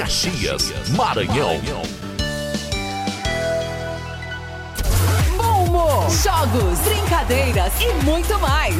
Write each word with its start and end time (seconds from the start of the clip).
Caxias, 0.00 0.72
Maranhão. 0.96 1.60
Bom 5.36 5.64
humor, 5.64 6.10
jogos, 6.10 6.78
brincadeiras 6.78 7.70
e 7.82 7.92
muito 8.02 8.38
mais. 8.38 8.74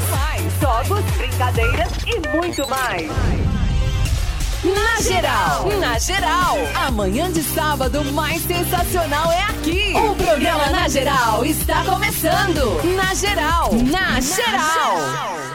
Jogos, 0.59 1.04
brincadeiras 1.19 1.91
e 2.06 2.27
muito 2.35 2.67
mais. 2.71 3.11
Na 4.64 5.03
geral, 5.03 5.69
na 5.79 5.98
geral. 5.98 6.56
Amanhã 6.87 7.31
de 7.31 7.43
sábado 7.43 8.03
mais 8.15 8.41
sensacional 8.41 9.31
é 9.31 9.43
aqui. 9.43 9.93
O 9.95 10.15
programa 10.15 10.71
Na 10.71 10.89
Geral 10.89 11.45
está 11.45 11.85
começando. 11.85 12.83
Na 12.97 13.13
geral, 13.13 13.75
na 13.75 14.19
geral. 14.21 15.49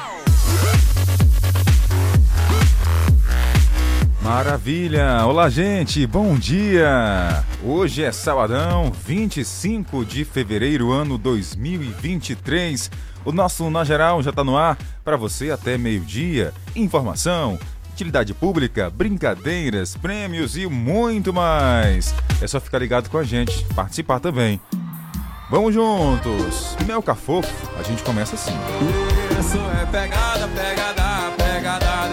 Maravilha! 4.25 5.23
Olá, 5.23 5.51
gente! 5.51 6.07
Bom 6.07 6.35
dia! 6.35 7.43
Hoje 7.63 8.03
é 8.03 8.11
sabadão, 8.11 8.91
25 8.91 10.03
de 10.03 10.25
fevereiro, 10.25 10.91
ano 10.91 11.15
2023. 11.15 12.89
O 13.23 13.31
nosso 13.31 13.69
Na 13.69 13.83
Geral 13.83 14.23
já 14.23 14.31
está 14.31 14.43
no 14.43 14.57
ar 14.57 14.79
para 15.03 15.15
você 15.15 15.51
até 15.51 15.77
meio-dia. 15.77 16.51
Informação, 16.75 17.59
utilidade 17.93 18.33
pública, 18.33 18.89
brincadeiras, 18.89 19.95
prêmios 19.95 20.57
e 20.57 20.65
muito 20.65 21.31
mais. 21.31 22.11
É 22.41 22.47
só 22.47 22.59
ficar 22.59 22.79
ligado 22.79 23.11
com 23.11 23.19
a 23.19 23.23
gente, 23.23 23.63
participar 23.75 24.19
também. 24.19 24.59
Vamos 25.51 25.71
juntos! 25.71 26.75
Mel 26.87 27.03
Cafofo, 27.03 27.53
a 27.79 27.83
gente 27.83 28.01
começa 28.01 28.33
assim. 28.33 28.57
Isso 29.39 29.59
é 29.79 29.85
pegada, 29.85 30.47
pegada, 30.47 31.31
pegada 31.37 32.04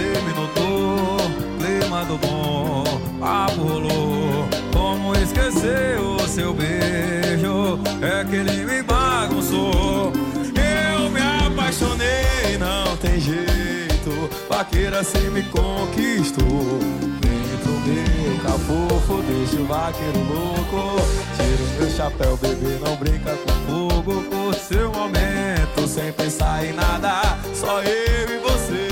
notei, 0.00 0.12
cê 0.12 0.20
me 0.22 0.32
notou, 0.34 1.16
clima 1.58 2.04
do 2.04 2.16
bom, 2.18 2.84
papo 3.18 3.62
rolou. 3.62 4.48
Como 4.72 5.14
esquecer 5.16 6.00
o 6.00 6.18
seu 6.28 6.54
beijo, 6.54 7.78
é 8.00 8.24
que 8.24 8.36
ele 8.36 8.64
me 8.64 8.82
bagunçou. 8.82 10.12
Eu 10.44 11.10
me 11.10 11.20
apaixonei, 11.20 12.58
não 12.58 12.96
tem 12.96 13.20
jeito, 13.20 14.30
vaqueira 14.48 15.04
cê 15.04 15.18
me 15.30 15.42
conquistou. 15.44 16.78
Vem 17.20 17.58
pro 17.62 17.80
meu 17.80 19.22
deixa 19.22 19.56
o 19.56 19.66
vaqueiro 19.66 20.18
louco. 20.18 21.00
Tira 21.36 21.62
o 21.62 21.80
meu 21.80 21.90
chapéu, 21.90 22.36
bebê, 22.36 22.78
não 22.84 22.96
brinca 22.96 23.36
com 23.36 23.52
fogo. 23.70 24.22
Por 24.24 24.54
seu 24.54 24.90
momento, 24.92 25.86
sem 25.86 26.12
pensar 26.12 26.64
em 26.64 26.72
nada. 26.72 27.38
Só 27.54 27.82
eu 27.82 28.30
e 28.30 28.38
você, 28.38 28.89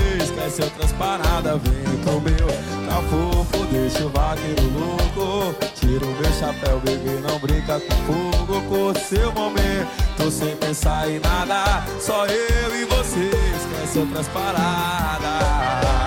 esquece 0.49 0.63
outras 0.63 0.91
paradas. 0.93 1.61
Vem 1.63 1.97
pro 2.03 2.19
meu 2.21 2.47
cafofo, 2.87 3.65
deixa 3.71 4.05
o 4.05 4.09
vaqueiro 4.09 4.63
louco. 4.73 5.55
Tira 5.75 6.05
o 6.05 6.09
meu 6.09 6.33
chapéu, 6.33 6.79
bebê, 6.79 7.19
não 7.21 7.39
brinca 7.39 7.79
com 7.79 8.31
fogo. 8.45 8.61
Por 8.67 8.97
seu 8.97 9.31
momento, 9.31 10.31
sem 10.31 10.55
pensar 10.57 11.09
em 11.09 11.19
nada. 11.19 11.85
Só 11.99 12.25
eu 12.25 12.75
e 12.75 12.85
você, 12.85 13.29
esquece 13.55 13.99
outras 13.99 14.27
paradas. 14.29 15.98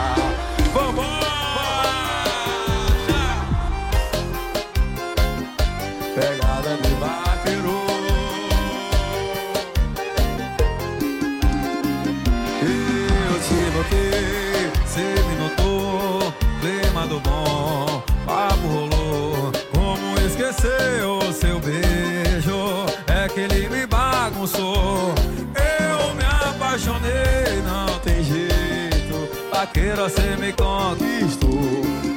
Vaqueiro, 30.03 30.09
cê 30.09 30.37
me 30.37 30.53
conquistou. 30.53 31.51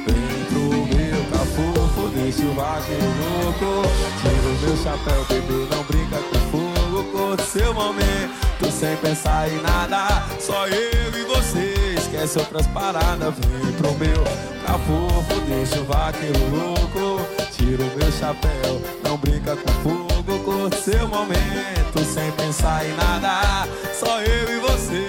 Vem 0.06 0.44
pro 0.48 0.96
meu 0.96 1.24
cafofo, 1.30 2.08
deixa 2.14 2.42
o 2.42 2.54
vaqueiro 2.54 3.04
louco. 3.04 3.88
Tira 4.20 4.48
o 4.48 4.60
meu 4.60 4.76
chapéu, 4.82 5.24
bebê, 5.28 5.66
não 5.70 5.84
brinca 5.84 6.16
com 6.18 6.38
fogo. 6.50 7.04
Por 7.12 7.40
seu 7.42 7.74
momento, 7.74 8.70
sem 8.70 8.96
pensar 8.96 9.48
em 9.48 9.60
nada 9.60 10.26
Só 10.40 10.66
eu 10.66 11.18
e 11.18 11.24
você, 11.24 11.94
esquece 11.98 12.38
outras 12.38 12.66
paradas 12.68 13.34
Vem 13.34 13.72
pro 13.72 13.92
meu 13.94 14.24
cafofo, 14.66 15.40
deixa 15.46 15.80
o 15.80 15.84
vaqueiro 15.84 16.38
louco. 16.50 17.26
Tira 17.52 17.82
o 17.82 17.98
meu 17.98 18.12
chapéu, 18.12 18.82
não 19.04 19.16
brinca 19.16 19.56
com 19.56 19.72
fogo. 19.82 20.16
Por 20.44 20.74
seu 20.74 21.06
momento, 21.08 22.04
sem 22.04 22.30
pensar 22.32 22.84
em 22.84 22.94
nada 22.96 23.68
Só 23.92 24.20
eu 24.20 24.56
e 24.56 24.60
você, 24.60 25.06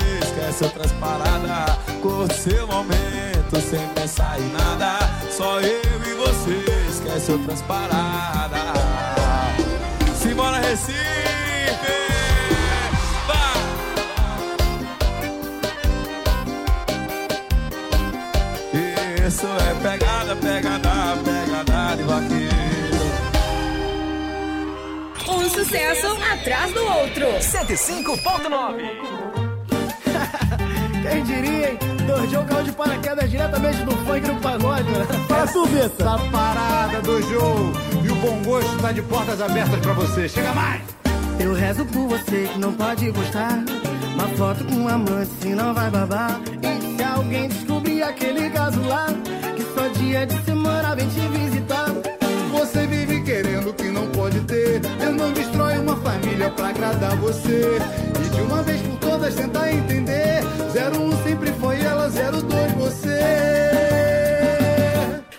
esquece 0.48 0.64
outras 0.64 0.92
paradas 0.94 1.76
Por 2.02 2.34
seu 2.34 2.66
momento, 2.68 3.62
sem 3.70 3.86
pensar 3.90 4.40
em 4.40 4.50
nada 4.52 4.98
Só 5.30 5.60
eu 5.60 5.82
e 6.06 6.14
você, 6.14 6.64
esquece 6.90 7.34
outras 7.34 7.62
paradas 7.64 8.62
Simbora 10.16 10.60
Recife! 10.60 10.96
Vai! 13.28 13.58
Isso 19.28 19.48
é 19.48 19.74
pegada, 19.82 20.36
pegada, 20.36 21.18
pegada 21.24 21.96
de 21.98 22.04
vaqueiro 22.04 22.48
Um 25.28 25.50
sucesso 25.50 26.08
atrás 26.32 26.72
do 26.74 26.86
outro. 26.86 27.26
105.9 27.40 29.47
Quem 31.02 31.24
diria, 31.24 31.72
hein? 31.72 31.80
Dojo 32.06 32.44
caiu 32.46 32.64
de 32.64 32.72
paraquedas 32.72 33.30
diretamente 33.30 33.84
do 33.84 33.92
funk 33.92 34.22
do 34.22 34.36
pagode, 34.42 34.90
mano. 34.90 35.06
Fala 35.28 35.48
tu, 35.48 35.66
Vitor. 35.66 35.86
Essa 35.86 36.18
parada 36.32 37.02
do 37.02 37.22
jogo 37.22 37.74
e 38.04 38.10
o 38.10 38.16
bom 38.16 38.42
gosto 38.44 38.78
tá 38.82 38.92
de 38.92 39.02
portas 39.04 39.42
abertas 39.42 39.80
pra 39.80 39.94
você. 39.94 40.30
Chega 40.30 40.54
mais! 40.54 40.82
Eu 41.40 41.54
rezo 41.54 41.86
por 41.86 42.08
você 42.08 42.50
que 42.52 42.60
não 42.60 42.74
pode 42.74 43.12
gostar. 43.12 43.64
Uma 44.16 44.28
foto 44.30 44.66
com 44.66 44.76
um 44.76 44.88
amante, 44.88 45.30
se 45.40 45.50
não 45.50 45.74
vai 45.74 45.90
babar. 45.92 46.40
E 46.64 46.98
se 46.98 47.04
alguém 47.04 47.48
descobrir 47.48 48.02
aquele 48.02 48.50
caso 48.50 48.82
lá, 48.82 49.08
que 49.56 49.64
só 49.76 49.88
dia 50.00 50.26
de 50.26 50.44
semana 50.44 50.96
vem 50.96 51.08
te 51.08 51.20
visitar. 51.20 51.77
Família 56.38 56.50
pra 56.52 56.70
agradar 56.70 57.16
você. 57.18 57.78
E 58.24 58.30
de 58.30 58.42
uma 58.42 58.62
vez 58.62 58.82
por 58.82 58.98
todas 59.00 59.34
tentar 59.34 59.72
entender. 59.72 60.42
01 60.72 61.24
sempre 61.24 61.52
foi 61.54 61.82
ela, 61.82 62.10
02 62.10 62.72
você. 62.74 63.20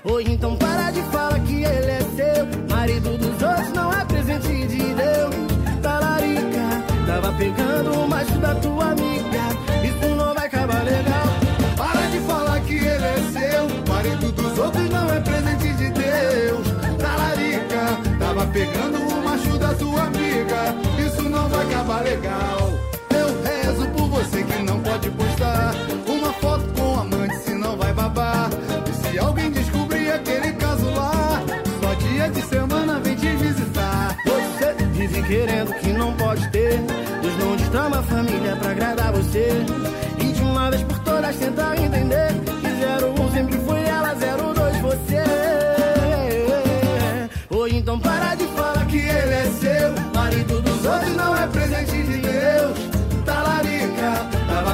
Ou 0.05 0.21
então 0.21 0.57
para 0.57 0.91
de 0.91 1.03
falar 1.03 1.39
que 1.41 1.65
ele 1.65 1.91
é 1.91 2.01
seu. 2.17 2.47
Marido 2.69 3.17
dos 3.17 3.43
outros 3.43 3.73
não 3.73 3.93
é 3.93 4.05
presente 4.05 4.67
de 4.67 4.95
Deus. 4.95 5.35
Talarica, 5.83 6.85
tava 7.07 7.33
pegando 7.35 7.93
o 7.93 8.09
macho 8.09 8.39
da 8.39 8.55
tua 8.57 8.91
amiga. 8.91 9.43
Isso 9.85 10.15
não 10.15 10.35
vai 10.35 10.47
acabar 10.47 10.83
legal. 10.83 11.27
Para 11.77 12.07
de 12.09 12.19
falar 12.21 12.61
que 12.61 12.75
ele 12.75 13.05
é 13.05 13.19
seu. 13.33 13.69
Marido 13.93 14.33
dos 14.33 14.59
outros 14.59 14.91
não 14.91 15.13
é 15.13 15.21
presente 15.21 15.73
de 15.75 15.91
Deus. 15.91 16.67
Talarica, 16.99 18.19
tava 18.19 18.47
pegando 18.47 18.99
o 18.99 19.08
acabar 21.99 22.05
legal. 22.05 22.73
Eu 23.11 23.43
rezo 23.43 23.89
por 23.91 24.09
você 24.09 24.43
que 24.43 24.62
não 24.62 24.81
pode 24.81 25.11
postar 25.11 25.75
uma 26.06 26.33
foto 26.35 26.65
com 26.75 27.00
amante, 27.00 27.37
se 27.37 27.55
não 27.55 27.77
vai 27.77 27.93
babar. 27.93 28.50
E 28.89 28.93
se 28.93 29.19
alguém 29.19 29.50
descobrir 29.50 30.11
aquele 30.12 30.53
caso 30.53 30.89
lá, 30.91 31.43
só 31.81 31.95
dia 31.95 32.31
de 32.31 32.43
semana 32.43 33.00
vem 33.00 33.15
te 33.15 33.29
visitar. 33.37 34.17
Você 34.25 34.75
vive 34.93 35.23
querendo 35.23 35.75
que 35.75 35.93
não 35.93 36.12
pode 36.15 36.49
ter. 36.50 36.79
Deus 37.23 37.39
não 37.39 37.56
destrama 37.56 37.99
a 37.99 38.03
família 38.03 38.56
pra 38.56 38.71
agradar 38.71 39.12
você. 39.12 39.49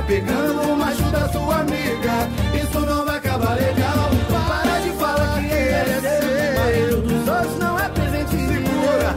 Pegando 0.06 0.60
o 0.72 0.76
macho 0.76 1.02
da 1.10 1.28
sua 1.28 1.60
amiga. 1.60 2.28
Isso 2.62 2.80
não 2.80 3.04
vai 3.04 3.16
acabar 3.16 3.54
legal. 3.54 4.10
Para 4.30 4.80
de 4.80 4.90
falar 4.98 5.40
que 5.40 5.52
ele 5.52 5.90
é 5.90 6.00
seu. 6.00 6.60
Marido 6.60 7.02
dos 7.02 7.28
outros 7.28 7.58
não 7.58 7.78
é 7.78 7.88
presente 7.88 8.30
Segura, 8.30 9.14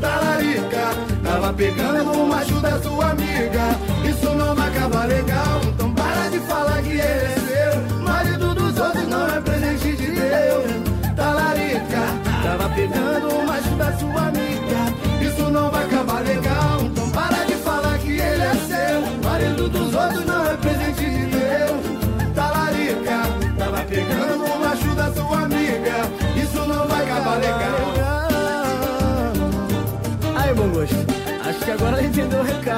talarica, 0.00 0.84
tava 1.22 1.52
pegando 1.52 2.12
o 2.12 2.28
macho 2.28 2.38
macho 2.48 2.60
da 2.60 2.80
sua 2.80 3.10
amiga. 3.10 3.78
Isso 4.08 4.34
não 4.34 4.54
vai 4.54 4.68
acabar 4.68 5.08
legal. 5.08 5.60
Então 5.64 5.92
para 5.94 6.28
de 6.30 6.38
falar 6.40 6.82
que 6.82 6.90
ele 6.90 7.00
é 7.00 7.36
seu. 7.48 8.02
Marido 8.02 8.54
dos 8.54 8.78
outros 8.78 9.08
não 9.08 9.26
é 9.26 9.40
presente 9.40 9.96
de 9.96 10.10
Deus. 10.12 11.14
Talarica, 11.16 12.02
tava 12.42 12.68
pegando 12.74 13.28
o 13.28 13.46
macho 13.46 13.74
da 13.76 13.92
sua 13.98 14.20
amiga. 14.28 14.37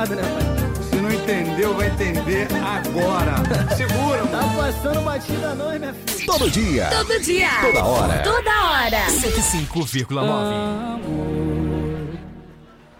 Né, 0.09 0.23
pai? 0.23 0.81
Se 0.91 0.97
não 0.97 1.13
entendeu, 1.13 1.75
vai 1.75 1.89
entender 1.89 2.49
agora. 2.55 3.35
Segura, 3.77 4.27
Tá 4.27 4.41
passando 4.57 5.01
batida 5.05 5.55
não, 5.55 5.73
hein, 5.73 5.79
minha 5.79 5.95
filha? 6.07 6.27
Todo 6.27 6.51
dia. 6.51 6.89
Todo 6.91 7.21
dia. 7.21 7.49
Toda 7.61 7.85
hora. 7.85 8.23
Toda 8.23 8.51
hora. 8.71 9.07
105,9. 9.09 10.19
Amor, 10.19 12.09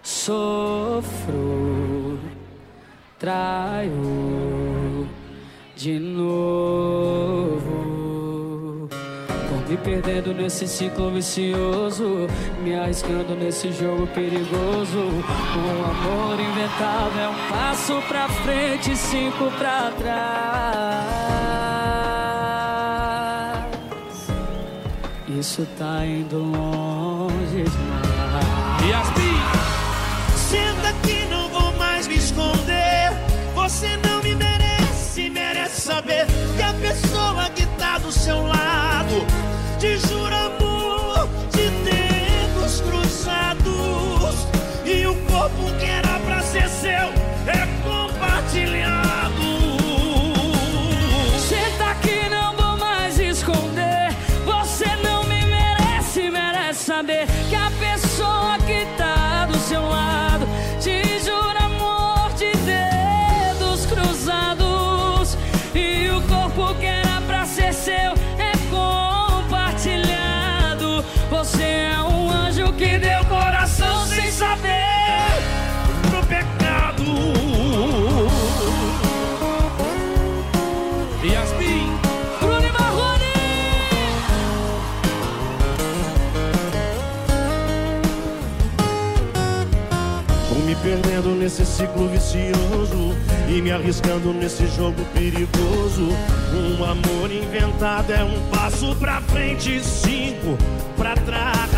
sofro, 0.03 2.19
traio 3.17 5.07
de 5.75 5.99
novo. 5.99 7.40
Me 9.71 9.77
perdendo 9.77 10.33
nesse 10.33 10.67
ciclo 10.67 11.09
vicioso, 11.11 12.27
me 12.61 12.75
arriscando 12.75 13.33
nesse 13.35 13.71
jogo 13.71 14.05
perigoso. 14.07 14.99
Um 14.99 15.85
amor 15.89 16.37
inventado 16.37 17.17
é 17.17 17.29
um 17.29 17.35
passo 17.49 18.01
pra 18.09 18.27
frente, 18.27 18.93
cinco 18.97 19.49
pra 19.57 19.93
trás. 19.97 21.05
Isso 25.39 25.65
tá 25.77 26.05
indo 26.05 26.39
longe 26.39 27.63
demais. 27.63 28.89
Yasmin, 28.89 29.39
senta 30.35 30.91
que 31.07 31.25
não 31.27 31.47
vou 31.47 31.71
mais 31.77 32.09
me 32.09 32.15
esconder. 32.17 33.13
Você 33.55 33.95
não 34.05 34.21
me 34.21 34.35
merece, 34.35 35.29
merece 35.29 35.79
saber 35.79 36.27
ciclo 91.81 92.07
vicioso 92.09 93.15
e 93.49 93.59
me 93.61 93.71
arriscando 93.71 94.31
nesse 94.33 94.67
jogo 94.67 95.03
perigoso. 95.13 96.09
Um 96.53 96.83
amor 96.83 97.31
inventado 97.31 98.11
é 98.13 98.23
um 98.23 98.39
passo 98.49 98.95
pra 98.97 99.19
frente, 99.21 99.77
e 99.77 99.83
cinco 99.83 100.57
pra 100.95 101.15
trás. 101.15 101.71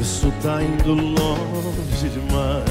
Isso 0.00 0.32
tá 0.42 0.62
indo 0.62 0.94
longe 0.94 2.08
demais, 2.08 2.64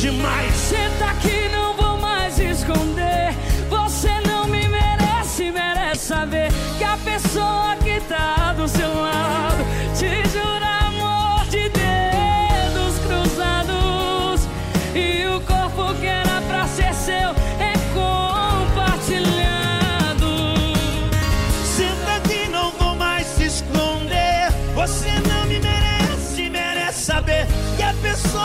demais. 0.00 0.54
Senta 0.54 1.14
que 1.20 1.48
não 1.48 1.74
vou 1.74 1.98
mais 1.98 2.38
esconder. 2.38 3.34
Você 3.68 4.08
não 4.28 4.46
me 4.46 4.68
merece, 4.68 5.50
merece 5.50 6.06
saber 6.06 6.52
que 6.78 6.84
a 6.84 6.96
pessoa 6.98 7.76
que 7.82 8.00
tá 8.02 8.52
do 8.52 8.68
seu 8.68 8.94
lado 8.94 9.64
te 9.96 10.28
jura 10.28 10.81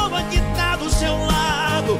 pessoa 0.07 0.23
que 0.23 0.39
tá 0.55 0.75
do 0.77 0.89
seu 0.89 1.13
lado 1.25 1.99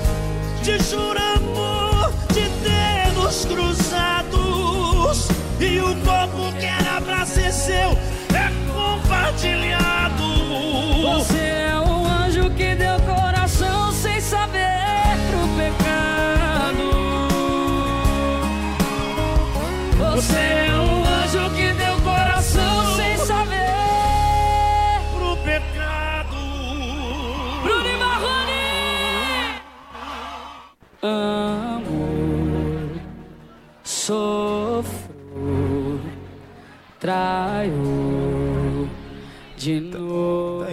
te 0.63 0.81
jura 0.83 1.19
amor 1.35 2.13
de 2.33 2.47
dedos 2.63 3.45
cruzados. 3.45 5.27
E 5.59 5.79
o 5.79 5.95
corpo 6.05 6.51
que 6.59 6.65
era 6.65 7.01
pra 7.01 7.25
ser 7.25 7.51
seu 7.51 7.97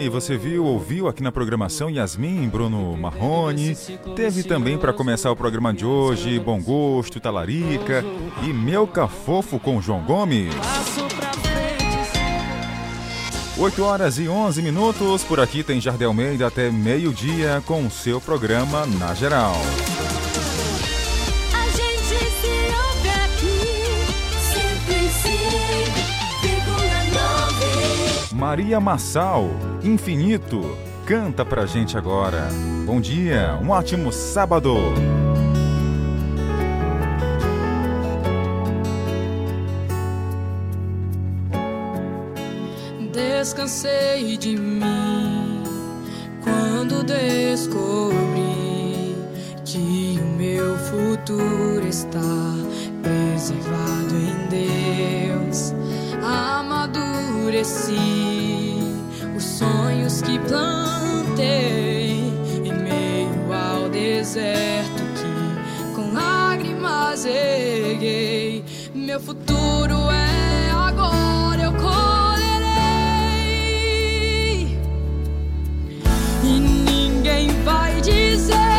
Aí 0.05 0.11
você 0.11 0.37
viu, 0.37 0.67
ouviu 0.67 1.09
aqui 1.09 1.23
na 1.23 1.33
programação 1.33 1.89
Yasmin, 1.89 2.47
Bruno 2.47 2.95
Marrone. 2.95 3.75
Teve 4.15 4.43
também 4.43 4.77
para 4.77 4.93
começar 4.93 5.31
o 5.31 5.37
programa 5.37 5.73
de 5.73 5.87
hoje 5.87 6.39
Bom 6.39 6.61
Gosto, 6.61 7.19
Talarica 7.19 8.05
e 8.43 8.53
Meu 8.53 8.87
Cafofo 8.87 9.59
com 9.59 9.81
João 9.81 10.03
Gomes. 10.03 10.55
Passo 10.57 11.07
pra 11.17 11.33
frente. 11.33 12.21
8 13.59 13.83
horas 13.83 14.19
e 14.19 14.29
11 14.29 14.61
minutos. 14.61 15.25
Por 15.25 15.41
aqui 15.41 15.63
tem 15.63 15.81
Jardel 15.81 16.11
Almeida 16.11 16.49
até 16.49 16.71
meio-dia 16.71 17.63
com 17.65 17.87
o 17.87 17.91
seu 17.91 18.21
programa 18.21 18.85
Na 18.85 19.15
Geral. 19.15 19.55
Maria 28.47 28.79
Massal, 28.79 29.49
Infinito, 29.83 30.77
canta 31.07 31.47
pra 31.47 31.65
gente 31.65 31.97
agora. 31.97 32.47
Bom 32.85 33.01
dia, 33.01 33.59
um 33.63 33.71
ótimo 33.71 34.13
sábado. 34.13 34.77
Descansei 43.11 44.37
de 44.37 44.59
mim 44.59 45.63
quando 46.43 47.03
descobri 47.03 47.97
que 49.65 50.21
o 50.21 50.37
meu 50.37 50.77
futuro 50.77 51.89
está 51.89 52.21
preservado 53.03 54.15
em 54.15 54.49
Deus 54.51 55.73
escureci 57.45 58.79
os 59.37 59.45
sonhos 59.45 60.23
que 60.23 60.39
plantei 60.39 62.33
em 62.65 62.73
meio 62.73 63.53
ao 63.53 63.91
deserto 63.91 65.03
que 65.15 65.95
com 65.95 66.13
lágrimas 66.13 67.27
erguei. 67.27 68.65
Meu 68.95 69.21
futuro 69.21 70.11
é 70.11 70.71
agora, 70.71 71.65
eu 71.65 71.73
colherei 71.75 71.99
e 76.43 76.61
ninguém 76.61 77.49
vai 77.63 78.01
dizer. 78.01 78.74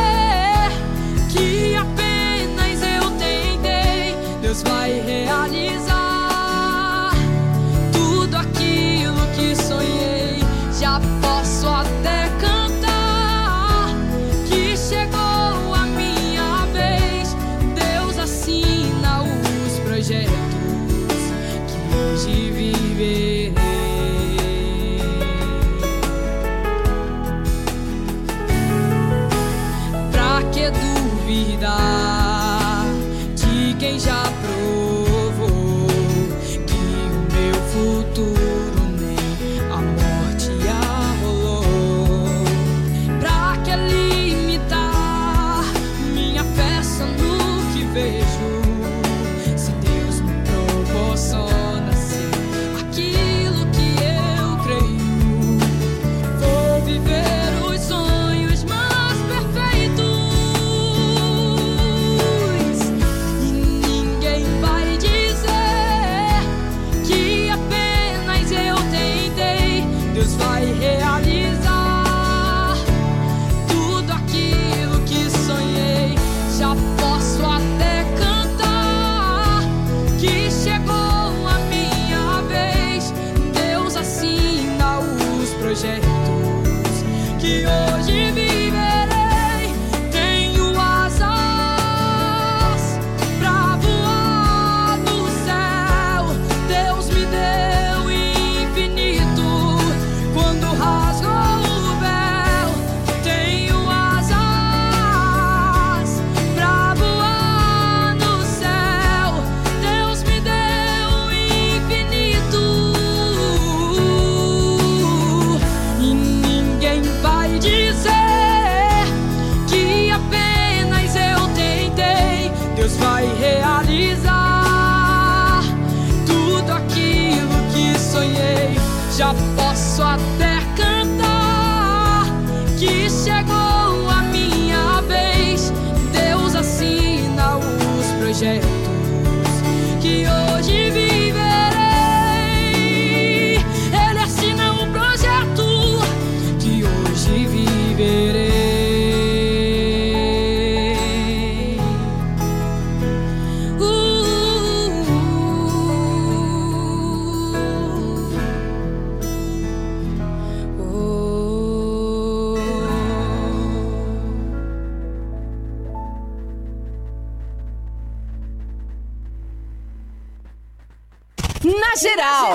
Geral, 172.05 172.49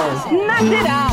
na 0.47 0.59
geral. 0.63 1.11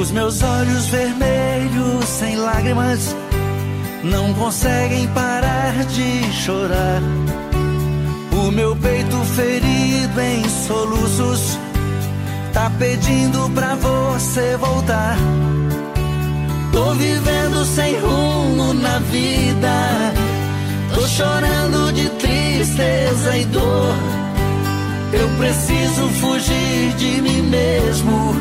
Os 0.00 0.10
meus 0.12 0.42
olhos 0.42 0.86
vermelhos, 0.86 2.04
sem 2.04 2.36
lágrimas, 2.36 3.16
não 4.04 4.32
conseguem 4.34 5.08
parar 5.08 5.84
de 5.86 6.32
chorar. 6.32 7.02
O 8.50 8.52
meu 8.52 8.74
peito 8.74 9.16
ferido 9.36 10.20
em 10.20 10.42
soluços, 10.66 11.56
tá 12.52 12.68
pedindo 12.80 13.48
pra 13.50 13.76
você 13.76 14.56
voltar. 14.56 15.16
Tô 16.72 16.92
vivendo 16.94 17.64
sem 17.64 17.96
rumo 18.00 18.74
na 18.74 18.98
vida, 18.98 20.12
tô 20.92 21.06
chorando 21.06 21.92
de 21.92 22.08
tristeza 22.08 23.36
e 23.36 23.44
dor. 23.44 23.94
Eu 25.12 25.28
preciso 25.38 26.08
fugir 26.20 26.92
de 26.96 27.22
mim 27.22 27.42
mesmo 27.42 28.34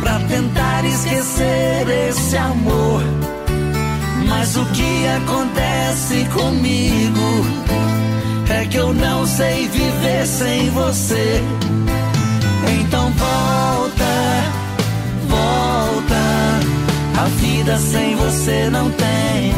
pra 0.00 0.20
tentar 0.28 0.84
esquecer 0.84 1.88
esse 2.08 2.36
amor. 2.36 3.02
Mas 4.28 4.56
o 4.56 4.64
que 4.66 5.08
acontece 5.08 6.24
comigo 6.26 7.68
é 8.58 8.66
que 8.66 8.76
eu 8.76 8.92
não 8.92 9.26
sei 9.26 9.68
viver 9.68 10.26
sem 10.26 10.70
você. 10.70 11.42
Então 12.80 13.12
volta, 13.12 14.14
volta. 15.28 16.22
A 17.20 17.24
vida 17.40 17.78
sem 17.78 18.16
você 18.16 18.68
não 18.70 18.90
tem 18.90 19.54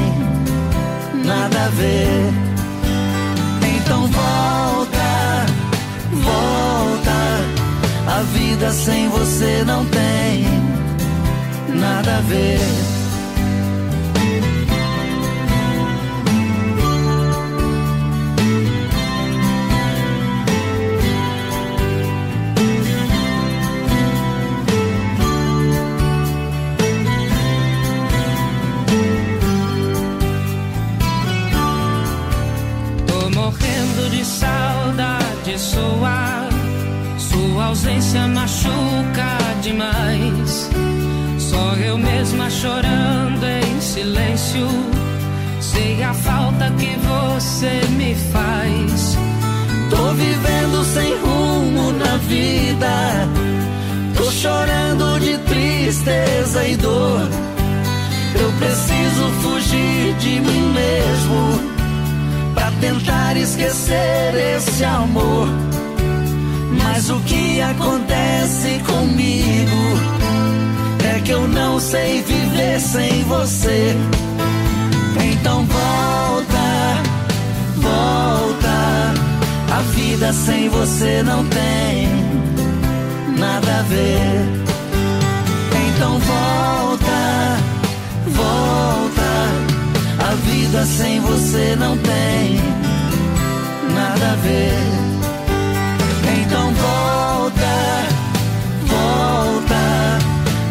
nada 1.24 1.64
a 1.64 1.68
ver. 1.68 2.32
Então 3.74 4.06
volta, 4.06 5.46
volta. 6.12 7.18
A 8.06 8.22
vida 8.34 8.70
sem 8.70 9.08
você 9.08 9.64
não 9.66 9.84
tem 9.86 10.44
nada 11.68 12.18
a 12.18 12.20
ver. 12.20 12.89
Ausência 37.70 38.26
machuca 38.26 39.38
demais. 39.62 40.68
Só 41.38 41.74
eu 41.76 41.96
mesma 41.96 42.50
chorando 42.50 43.44
em 43.44 43.80
silêncio. 43.80 44.66
Sei 45.60 46.02
a 46.02 46.12
falta 46.12 46.68
que 46.72 46.96
você 46.98 47.80
me 47.90 48.14
faz. 48.32 49.16
Tô 49.88 50.12
vivendo 50.14 50.84
sem 50.84 51.16
rumo 51.20 51.92
na 51.92 52.16
vida. 52.16 53.28
Tô 54.16 54.30
chorando 54.32 55.20
de 55.20 55.38
tristeza 55.38 56.66
e 56.66 56.76
dor. 56.76 57.28
Eu 58.34 58.52
preciso 58.58 59.24
fugir 59.42 60.14
de 60.18 60.40
mim 60.40 60.72
mesmo 60.72 62.52
pra 62.52 62.70
tentar 62.80 63.36
esquecer 63.36 64.56
esse 64.56 64.84
amor. 64.84 65.69
Mas 66.84 67.10
o 67.10 67.20
que 67.20 67.60
acontece 67.60 68.80
comigo 68.86 70.20
é 71.04 71.20
que 71.20 71.30
eu 71.30 71.46
não 71.48 71.80
sei 71.80 72.22
viver 72.22 72.80
sem 72.80 73.24
você. 73.24 73.96
Então 75.32 75.64
volta, 75.64 77.02
volta. 77.76 78.70
A 79.72 79.80
vida 79.94 80.32
sem 80.32 80.68
você 80.68 81.22
não 81.22 81.44
tem 81.46 82.08
nada 83.38 83.78
a 83.78 83.82
ver. 83.82 84.60
Então 85.88 86.18
volta, 86.18 87.56
volta. 88.26 89.30
A 90.30 90.34
vida 90.34 90.84
sem 90.84 91.20
você 91.20 91.76
não 91.76 91.96
tem 91.98 92.60
nada 93.94 94.32
a 94.32 94.36
ver. 94.36 95.09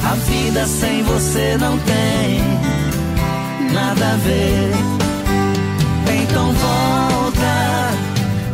A 0.09 0.13
vida 0.15 0.65
sem 0.65 1.03
você 1.03 1.55
não 1.59 1.77
tem 1.77 2.41
nada 3.71 4.13
a 4.13 4.15
ver. 4.17 4.71
Então 6.23 6.51
volta, 6.51 7.91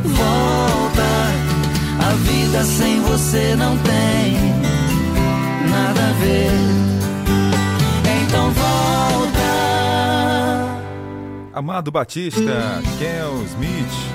volta. 0.04 1.06
A 2.06 2.10
vida 2.30 2.62
sem 2.66 3.00
você 3.04 3.56
não 3.56 3.78
tem 3.78 4.34
nada 5.70 6.10
a 6.10 6.14
ver. 6.20 6.52
Então 8.22 8.52
volta. 8.52 9.46
Amado 11.54 11.90
Batista, 11.90 12.82
Kel 13.00 13.46
Smith. 13.46 14.15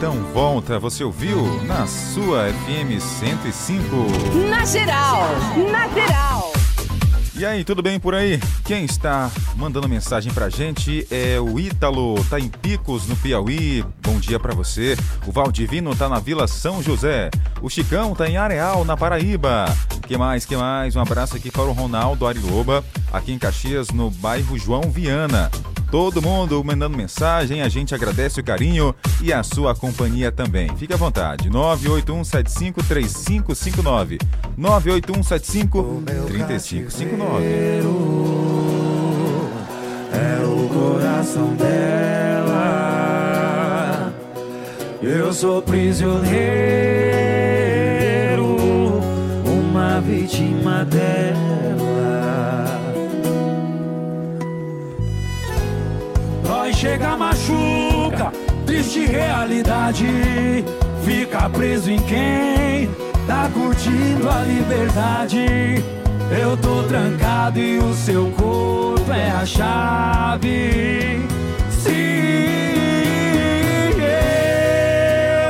Então 0.00 0.14
volta, 0.32 0.78
você 0.78 1.04
ouviu 1.04 1.62
na 1.64 1.86
sua 1.86 2.46
FM 2.50 2.98
105. 2.98 3.84
Na 4.48 4.64
geral, 4.64 5.24
na 5.70 5.86
geral. 5.88 6.52
E 7.36 7.44
aí, 7.44 7.62
tudo 7.64 7.82
bem 7.82 8.00
por 8.00 8.14
aí? 8.14 8.40
Quem 8.64 8.86
está 8.86 9.30
mandando 9.56 9.86
mensagem 9.86 10.32
pra 10.32 10.48
gente 10.48 11.06
é 11.10 11.38
o 11.38 11.60
Ítalo, 11.60 12.14
tá 12.30 12.40
em 12.40 12.48
Picos, 12.48 13.06
no 13.06 13.14
Piauí. 13.14 13.84
Bom 14.02 14.18
dia 14.18 14.40
pra 14.40 14.54
você. 14.54 14.96
O 15.26 15.32
Valdivino 15.32 15.94
tá 15.94 16.08
na 16.08 16.18
Vila 16.18 16.48
São 16.48 16.82
José. 16.82 17.28
O 17.60 17.68
Chicão 17.68 18.14
tá 18.14 18.26
em 18.26 18.38
Areal, 18.38 18.86
na 18.86 18.96
Paraíba. 18.96 19.66
Que 20.08 20.16
mais, 20.16 20.46
que 20.46 20.56
mais? 20.56 20.96
Um 20.96 21.02
abraço 21.02 21.36
aqui 21.36 21.50
para 21.50 21.64
o 21.64 21.72
Ronaldo 21.72 22.26
Ariloba, 22.26 22.82
aqui 23.12 23.32
em 23.32 23.38
Caxias, 23.38 23.90
no 23.90 24.10
bairro 24.10 24.56
João 24.56 24.90
Viana. 24.90 25.50
Todo 25.90 26.22
mundo 26.22 26.62
mandando 26.62 26.96
mensagem, 26.96 27.62
a 27.62 27.68
gente 27.68 27.92
agradece 27.94 28.40
o 28.40 28.44
carinho 28.44 28.94
e 29.20 29.32
a 29.32 29.42
sua 29.42 29.74
companhia 29.74 30.30
também. 30.30 30.68
Fique 30.76 30.94
à 30.94 30.96
vontade. 30.96 31.50
981753559. 31.50 34.20
981753559. 34.56 37.42
É 40.12 40.44
o 40.44 40.68
coração 40.68 41.56
dela. 41.56 41.80
Eu 45.02 45.32
sou 45.32 45.62
prisioneiro, 45.62 46.30
uma 49.44 50.00
vítima 50.00 50.84
dela. 50.84 51.39
Chega, 56.80 57.14
machuca, 57.14 58.32
triste 58.64 59.04
realidade. 59.04 60.06
Fica 61.04 61.48
preso 61.50 61.90
em 61.90 62.00
quem 62.00 62.88
tá 63.26 63.50
curtindo 63.52 64.28
a 64.30 64.40
liberdade. 64.42 65.84
Eu 66.30 66.56
tô 66.56 66.82
trancado 66.84 67.58
e 67.58 67.78
o 67.78 67.92
seu 67.92 68.30
corpo 68.30 69.12
é 69.12 69.30
a 69.30 69.44
chave. 69.44 71.20
Se 71.70 71.90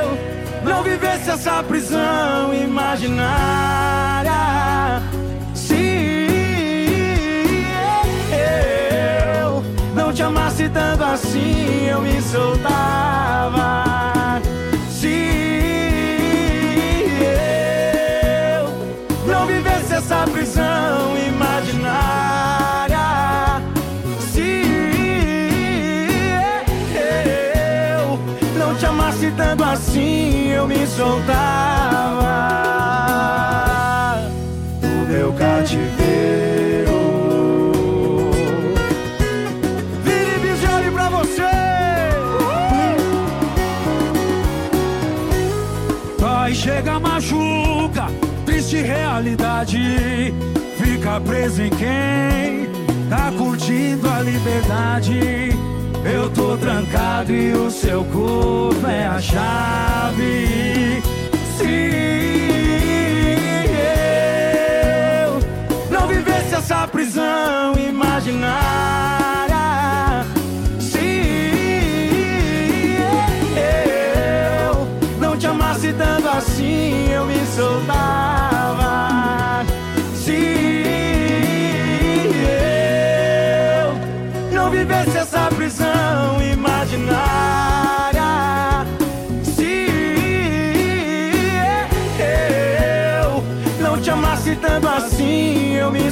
eu 0.02 0.68
não 0.68 0.82
vivesse 0.82 1.30
essa 1.30 1.62
prisão 1.62 2.52
imaginária, 2.52 3.99
tanto 10.68 11.04
assim, 11.04 11.86
eu 11.88 12.00
me 12.02 12.20
soltava. 12.20 13.84
Se 14.90 15.08
eu 19.24 19.32
não 19.32 19.46
vivesse 19.46 19.94
essa 19.94 20.24
prisão 20.30 21.16
imaginária, 21.28 22.98
se 24.32 24.62
eu 27.98 28.18
não 28.58 28.74
te 28.76 28.86
amasse 28.86 29.30
tanto 29.36 29.64
assim, 29.64 30.48
eu 30.48 30.66
me 30.66 30.86
soltava 30.86 31.79
realidade. 49.20 50.34
Fica 50.78 51.20
preso 51.20 51.62
em 51.62 51.70
quem 51.70 52.68
tá 53.08 53.30
curtindo 53.36 54.08
a 54.08 54.22
liberdade. 54.22 55.50
Eu 56.04 56.30
tô 56.30 56.56
trancado 56.56 57.30
e 57.32 57.52
o 57.52 57.70
seu 57.70 58.02
corpo 58.04 58.86
é 58.86 59.06
a 59.06 59.20
chave. 59.20 61.02
Se 61.58 61.68
eu 65.20 65.40
não 65.90 66.08
vivesse 66.08 66.54
essa 66.54 66.88
prisão 66.88 67.74
imaginária, 67.78 68.56
se 70.78 70.98
eu 74.64 74.88
não 75.20 75.36
te 75.36 75.46
amasse 75.46 75.92
tanto 75.92 76.26
assim, 76.28 77.12
eu 77.12 77.26
me 77.26 77.44
soltava. 77.54 78.49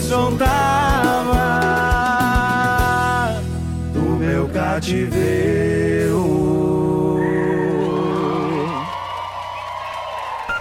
Soltava 0.08 1.36
do 3.92 4.00
meu 4.00 4.48
cativeiro. 4.48 6.24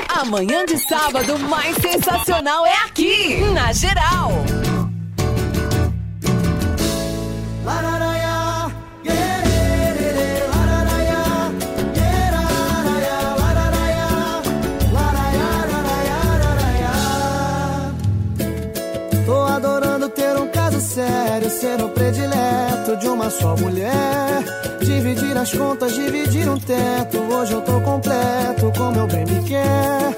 Amanhã 0.09 0.65
de 0.65 0.77
sábado 0.77 1.39
mais 1.39 1.77
sensacional 1.77 2.65
é 2.65 2.75
aqui, 2.85 3.39
na 3.53 3.71
geral. 3.71 4.31
Sério, 20.97 21.49
ser 21.51 21.83
o 21.83 21.89
predileto 21.89 22.97
de 22.97 23.07
uma 23.07 23.29
só 23.29 23.55
mulher. 23.55 24.43
Dividir 24.81 25.37
as 25.37 25.53
contas, 25.53 25.93
dividir 25.93 26.49
um 26.49 26.57
teto. 26.57 27.19
Hoje 27.19 27.53
eu 27.53 27.61
tô 27.61 27.79
completo, 27.81 28.71
como 28.75 28.97
eu 28.97 29.07
bem 29.07 29.25
me 29.25 29.43
quer. 29.47 30.15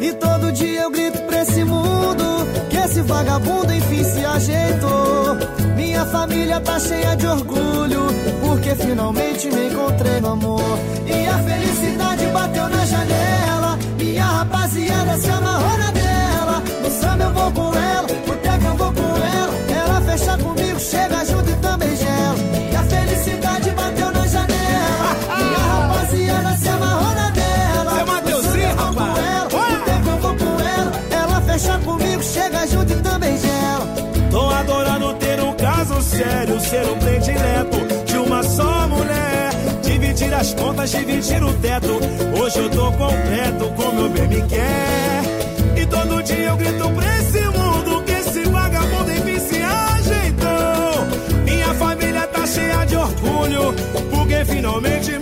E 0.00 0.12
todo 0.14 0.50
dia 0.52 0.82
eu 0.82 0.90
grito 0.90 1.18
pra 1.26 1.42
esse 1.42 1.62
mundo 1.64 2.24
que 2.70 2.76
esse 2.78 3.02
vagabundo 3.02 3.74
enfim 3.74 4.02
se 4.04 4.24
ajeitou. 4.24 5.36
Minha 5.76 6.06
família 6.06 6.60
tá 6.60 6.78
cheia 6.80 7.14
de 7.14 7.26
orgulho, 7.26 8.06
porque 8.40 8.74
finalmente 8.74 9.50
me 9.50 9.66
encontrei 9.68 10.18
no 10.20 10.28
amor. 10.32 10.78
E 11.06 11.26
a 11.26 11.38
felicidade 11.38 12.26
bateu 12.28 12.68
na 12.70 12.86
janela. 12.86 13.78
Minha 13.98 14.24
rapaziada 14.24 15.18
se 15.18 15.28
amarrou 15.28 15.76
na 15.76 15.90
dela. 15.90 16.62
No 16.82 16.90
samba 16.90 17.24
eu 17.24 17.32
vou 17.32 17.52
com 17.52 17.78
ela, 17.78 18.08
chega 20.82 21.24
junto 21.24 21.50
e 21.50 21.54
também 21.56 21.96
gela. 21.96 22.36
E 22.70 22.76
a 22.76 22.82
felicidade 22.82 23.70
bateu 23.70 24.10
na 24.10 24.26
janela. 24.26 25.16
Minha 25.38 25.58
rapaziada 25.58 26.56
se 26.56 26.68
amarrou 26.68 27.14
na 27.14 27.30
dela. 27.30 27.94
Seu 27.94 28.06
Mateuzinho, 28.06 28.74
No 28.74 28.82
samba 28.82 29.02
eu 29.06 29.48
vou 29.48 29.50
com 29.50 29.60
ela, 29.60 29.70
no 29.70 29.84
teco 29.84 30.08
eu 30.08 30.18
vou 30.18 30.36
com 30.36 30.60
ela. 30.60 30.92
Ela 31.10 31.40
fecha 31.42 31.78
comigo, 31.78 32.22
chega 32.22 32.66
junto 32.66 32.92
e 32.92 32.96
também 32.96 33.38
gela. 33.38 33.86
Tô 34.30 34.50
adorando 34.50 35.14
ter 35.14 35.40
um 35.40 35.54
caso 35.54 36.02
sério, 36.02 36.60
ser 36.60 36.88
um 36.88 36.98
predileto 36.98 38.04
de 38.06 38.16
uma 38.18 38.42
só 38.42 38.88
mulher. 38.88 39.50
Dividir 39.82 40.34
as 40.34 40.54
contas, 40.54 40.90
dividir 40.90 41.42
o 41.44 41.52
teto. 41.54 42.00
Hoje 42.40 42.58
eu 42.58 42.70
tô 42.70 42.90
completo, 42.92 43.72
como 43.76 44.00
eu 44.00 44.08
bem 44.08 44.28
me 44.28 44.42
quer. 44.48 45.22
E 45.76 45.86
todo 45.86 46.22
dia 46.22 46.48
eu 46.48 46.56
grito 46.56 46.90
pra 46.90 47.12
orgulho, 53.56 53.74
porque 54.10 54.44
finalmente 54.44 55.18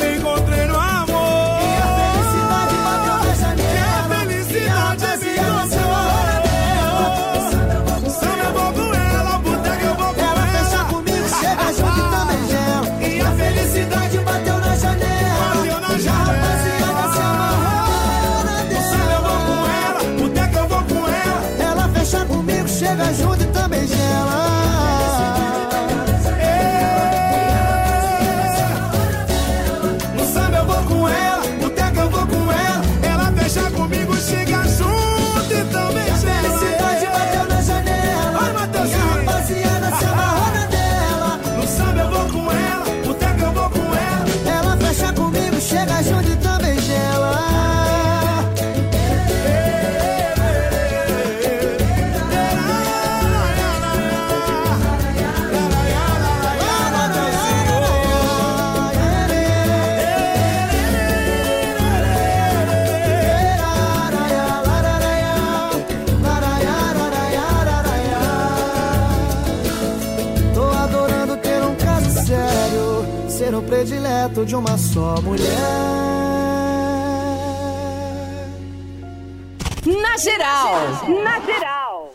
predileto 74.41 74.45
de 74.47 74.57
uma 74.57 74.79
só 74.79 75.21
mulher. 75.23 75.59
Na 80.03 80.17
geral, 80.17 80.75
na 81.23 81.41
geral. 81.41 82.15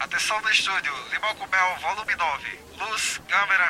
Atenção 0.00 0.40
no 0.40 0.50
estúdio, 0.50 0.92
Limão 1.12 1.34
com 1.36 1.46
Mel, 1.46 1.76
volume 1.80 2.14
9. 2.16 2.58
Luz, 2.78 3.20
câmera, 3.28 3.65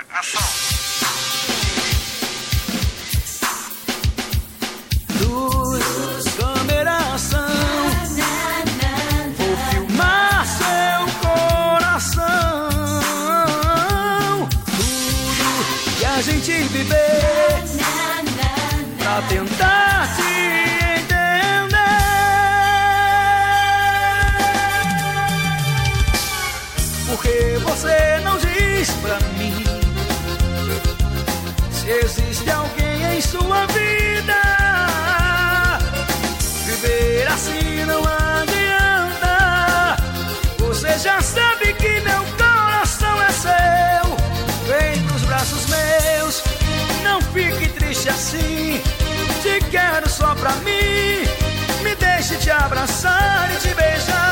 pra 50.46 50.54
mim. 50.56 51.82
Me 51.82 51.94
deixe 51.96 52.36
te 52.36 52.50
abraçar 52.50 53.50
e 53.52 53.56
te 53.56 53.74
beijar 53.74 54.25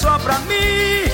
só 0.00 0.18
pra 0.18 0.38
mim. 0.40 1.09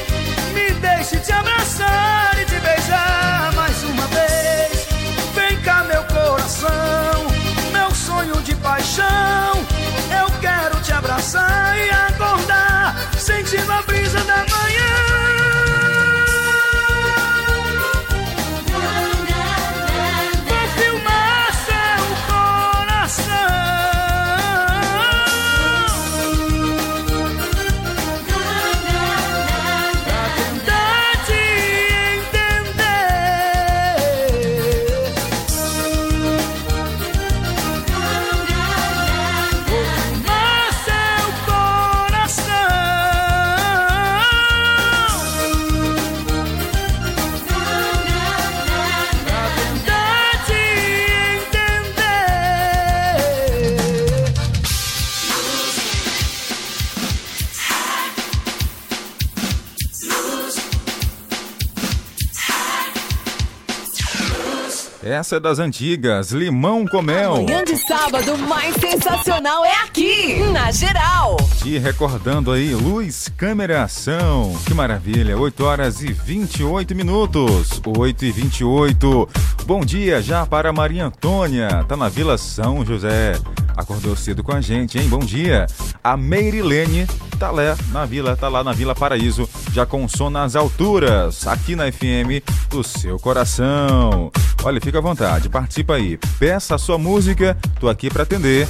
Essa 65.08 65.36
é 65.36 65.40
das 65.40 65.60
antigas, 65.60 66.32
Limão 66.32 66.84
com 66.84 67.00
Mel. 67.00 67.36
Manhã 67.36 67.62
de 67.62 67.76
sábado 67.76 68.36
mais 68.38 68.74
sensacional 68.74 69.64
é 69.64 69.84
aqui, 69.84 70.40
na 70.52 70.72
geral. 70.72 71.36
E 71.64 71.78
recordando 71.78 72.50
aí, 72.50 72.74
luz, 72.74 73.30
câmera, 73.36 73.84
ação. 73.84 74.52
Que 74.66 74.74
maravilha, 74.74 75.38
8 75.38 75.64
horas 75.64 76.02
e 76.02 76.12
28 76.12 76.92
minutos. 76.92 77.80
8 77.86 78.24
e 78.24 78.32
28. 78.32 79.28
Bom 79.64 79.84
dia 79.84 80.20
já 80.20 80.44
para 80.44 80.72
Maria 80.72 81.06
Antônia, 81.06 81.84
tá 81.88 81.96
na 81.96 82.08
Vila 82.08 82.36
São 82.36 82.84
José. 82.84 83.38
Acordou 83.76 84.16
cedo 84.16 84.42
com 84.42 84.52
a 84.52 84.60
gente, 84.60 84.98
hein? 84.98 85.08
Bom 85.08 85.20
dia. 85.20 85.66
A 86.02 86.16
Meirilene 86.16 87.06
tá 87.38 87.52
lá 87.52 87.76
na 87.92 88.04
Vila, 88.04 88.34
tá 88.34 88.48
lá 88.48 88.64
na 88.64 88.72
Vila 88.72 88.94
Paraíso, 88.94 89.48
já 89.72 89.86
com 89.86 90.08
som 90.08 90.30
nas 90.30 90.56
alturas, 90.56 91.46
aqui 91.46 91.76
na 91.76 91.92
FM 91.92 92.42
do 92.70 92.82
seu 92.82 93.18
coração. 93.18 94.32
Olha, 94.66 94.80
fica 94.80 94.98
à 94.98 95.00
vontade, 95.00 95.48
participa 95.48 95.94
aí. 95.94 96.18
Peça 96.40 96.74
a 96.74 96.78
sua 96.78 96.98
música, 96.98 97.56
tô 97.78 97.88
aqui 97.88 98.10
para 98.10 98.24
atender. 98.24 98.66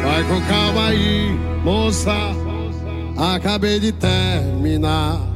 Vai 0.01 0.23
com 0.23 0.41
calma 0.47 0.87
aí, 0.87 1.29
moça. 1.63 2.11
Acabei 3.35 3.79
de 3.79 3.91
terminar. 3.91 5.29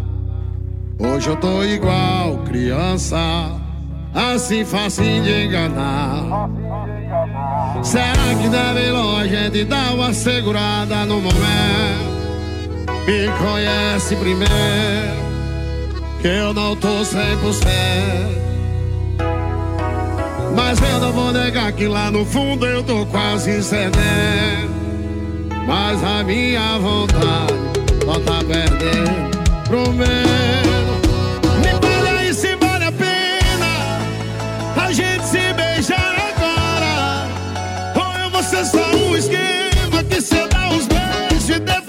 Hoje 0.98 1.30
eu 1.30 1.36
tô 1.36 1.64
igual 1.64 2.40
criança, 2.46 3.18
assim 4.16 4.64
facinho 4.64 5.24
de 5.24 5.46
enganar. 5.46 6.50
Será 7.84 8.34
que 8.42 8.48
melhor 8.48 9.22
a 9.22 9.28
gente 9.28 9.66
dar 9.66 9.94
uma 9.94 10.14
segurada 10.14 11.06
no 11.06 11.22
momento? 11.22 12.16
Me 13.06 13.28
conhece 13.38 14.16
primeiro, 14.16 14.50
que 16.22 16.28
eu 16.28 16.54
não 16.54 16.76
tô 16.76 17.02
100%. 17.02 18.46
Mas 20.56 20.82
eu 20.82 21.00
não 21.00 21.12
vou 21.12 21.34
negar 21.34 21.72
que 21.74 21.86
lá 21.86 22.10
no 22.10 22.26
fundo 22.26 22.66
eu 22.66 22.82
tô 22.82 23.06
quase 23.08 23.62
cedendo. 23.62 24.74
Mas 25.68 26.04
a 26.04 26.24
minha 26.24 26.78
vontade 26.80 27.54
não 28.06 28.22
tá 28.22 28.40
perdendo 28.48 29.66
pro 29.68 29.92
medo. 29.92 30.65
Você 38.46 38.64
só 38.64 38.78
um 38.78 39.18
esquema 39.18 40.04
que 40.08 40.22
cê 40.22 40.48
dá 40.48 40.70
os 40.70 40.86
beijos 40.86 41.50
e. 41.50 41.85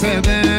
quase 0.00 0.49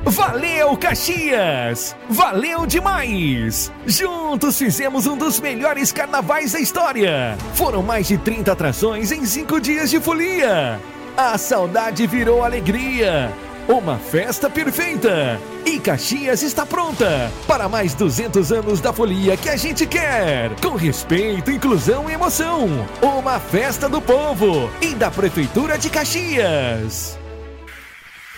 Valeu, 0.05 0.77
Caxias! 0.77 1.95
Valeu 2.07 2.67
demais! 2.67 3.71
Juntos 3.87 4.55
fizemos 4.55 5.07
um 5.07 5.17
dos 5.17 5.39
melhores 5.39 5.91
carnavais 5.91 6.51
da 6.51 6.59
história. 6.59 7.35
Foram 7.55 7.81
mais 7.81 8.07
de 8.07 8.15
30 8.15 8.51
atrações 8.51 9.11
em 9.11 9.25
5 9.25 9.59
dias 9.59 9.89
de 9.89 9.99
folia. 9.99 10.79
A 11.17 11.35
saudade 11.39 12.05
virou 12.05 12.43
alegria. 12.43 13.33
Uma 13.67 13.97
festa 13.97 14.47
perfeita. 14.47 15.39
E 15.65 15.79
Caxias 15.79 16.43
está 16.43 16.67
pronta 16.67 17.31
para 17.47 17.67
mais 17.67 17.95
200 17.95 18.51
anos 18.51 18.79
da 18.79 18.93
folia 18.93 19.35
que 19.35 19.49
a 19.49 19.57
gente 19.57 19.87
quer. 19.87 20.51
Com 20.61 20.75
respeito, 20.75 21.49
inclusão 21.49 22.07
e 22.07 22.13
emoção. 22.13 22.69
Uma 23.01 23.39
festa 23.39 23.89
do 23.89 23.99
povo 23.99 24.69
e 24.79 24.93
da 24.93 25.09
Prefeitura 25.09 25.79
de 25.79 25.89
Caxias. 25.89 27.17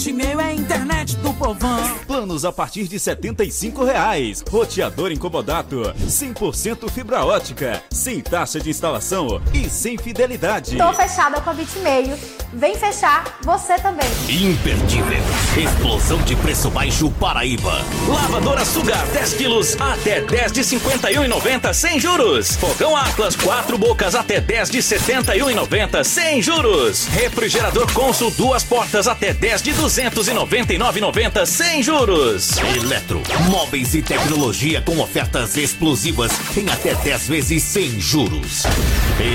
Bitmail 0.00 0.40
é 0.40 0.44
a 0.44 0.54
internet 0.54 1.14
do 1.16 1.30
povão. 1.34 1.78
Planos 2.06 2.46
a 2.46 2.50
partir 2.50 2.88
de 2.88 2.98
75 2.98 3.84
reais. 3.84 4.42
Roteador 4.48 5.12
incomodato, 5.12 5.82
100% 6.06 6.90
fibra 6.90 7.22
ótica, 7.22 7.82
sem 7.90 8.22
taxa 8.22 8.58
de 8.58 8.70
instalação 8.70 9.42
e 9.52 9.68
sem 9.68 9.98
fidelidade. 9.98 10.78
Tô 10.78 10.90
fechada 10.94 11.38
com 11.42 11.50
a 11.50 11.52
Bitmail. 11.52 12.16
Vem 12.52 12.74
fechar 12.74 13.38
você 13.42 13.76
também. 13.76 14.08
Imperdível. 14.28 15.18
Explosão 15.56 16.18
de 16.22 16.34
preço 16.34 16.70
baixo 16.70 17.10
Paraíba. 17.12 17.84
Lavadora 18.08 18.64
Sugar 18.64 19.06
10 19.08 19.34
quilos 19.34 19.76
até 19.80 20.22
10 20.22 20.52
de 20.52 20.62
51,90 20.62 21.72
sem 21.74 22.00
juros. 22.00 22.56
Fogão 22.56 22.96
Atlas 22.96 23.36
4 23.36 23.78
bocas 23.78 24.14
até 24.14 24.40
10 24.40 24.70
de 24.70 24.78
71,90 24.78 26.02
sem 26.02 26.42
juros. 26.42 27.06
Refrigerador 27.06 27.92
Consul 27.92 28.32
duas 28.32 28.64
portas 28.64 29.06
até 29.06 29.32
10 29.32 29.62
de 29.62 29.72
299,90 29.90 31.44
sem 31.44 31.82
juros. 31.82 32.58
Eletro, 32.76 33.20
móveis 33.50 33.92
e 33.92 34.00
tecnologia 34.00 34.80
com 34.80 35.00
ofertas 35.00 35.56
explosivas 35.56 36.30
em 36.56 36.70
até 36.70 36.94
10 36.94 37.26
vezes 37.26 37.62
sem 37.64 38.00
juros. 38.00 38.62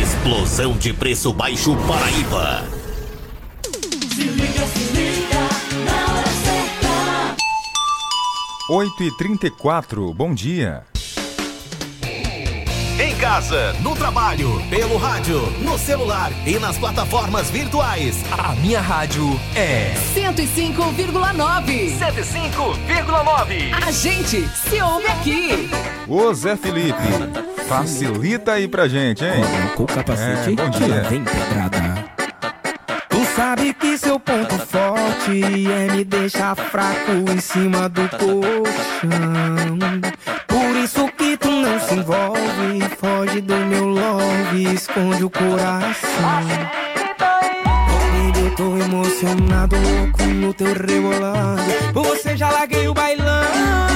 Explosão 0.01 0.77
de 0.77 0.93
preço 0.93 1.33
baixo 1.33 1.75
Paraíba. 1.85 2.63
Se 4.13 4.21
liga, 4.21 4.65
se 4.67 4.93
liga, 4.93 5.39
na 5.83 6.13
hora 6.13 6.27
certa. 6.45 7.35
8 8.69 9.03
e 9.03 9.17
34 9.17 10.13
bom 10.13 10.33
dia. 10.33 10.85
Casa, 13.25 13.73
no 13.81 13.95
trabalho, 13.95 14.61
pelo 14.69 14.97
rádio, 14.97 15.41
no 15.63 15.79
celular 15.79 16.31
e 16.45 16.59
nas 16.59 16.77
plataformas 16.77 17.49
virtuais. 17.49 18.23
A 18.31 18.53
minha 18.57 18.79
rádio 18.79 19.39
é 19.55 19.95
105,9. 20.13 21.97
105,9. 21.97 23.73
A 23.83 23.91
gente 23.91 24.47
se 24.49 24.79
ouve 24.79 25.07
aqui. 25.07 25.67
Ô 26.07 26.31
Zé 26.35 26.55
Felipe, 26.55 27.01
facilita 27.67 28.51
aí 28.51 28.67
pra 28.67 28.87
gente, 28.87 29.25
hein? 29.25 29.41
Com 29.75 29.85
o 29.85 29.87
capacete, 29.87 30.51
É, 30.51 30.55
bom 30.55 30.69
dia. 30.69 31.01
vem 31.09 31.23
pedrada. 31.23 32.05
Tu 33.09 33.25
sabe 33.35 33.73
que 33.73 33.97
seu 33.97 34.19
ponto 34.19 34.55
forte 34.59 35.65
é 35.71 35.91
me 35.91 36.03
deixar 36.03 36.55
fraco 36.55 37.11
em 37.33 37.39
cima 37.39 37.89
do 37.89 38.07
colchão. 38.07 39.79
Por 40.47 40.75
isso 40.77 41.09
tu 41.37 41.49
não 41.49 41.79
se 41.79 41.95
envolve, 41.95 42.81
foge 42.99 43.41
do 43.41 43.55
meu 43.55 43.85
love, 43.85 44.73
esconde 44.73 45.23
o 45.23 45.29
coração. 45.29 45.95
Eu 48.37 48.55
tô 48.55 48.77
emocionado, 48.77 49.75
louco 49.75 50.23
no 50.23 50.53
teu 50.53 50.73
rebolado. 50.73 51.61
Por 51.93 52.05
você 52.05 52.37
já 52.37 52.49
larguei 52.49 52.87
o 52.87 52.93
bailão. 52.93 53.94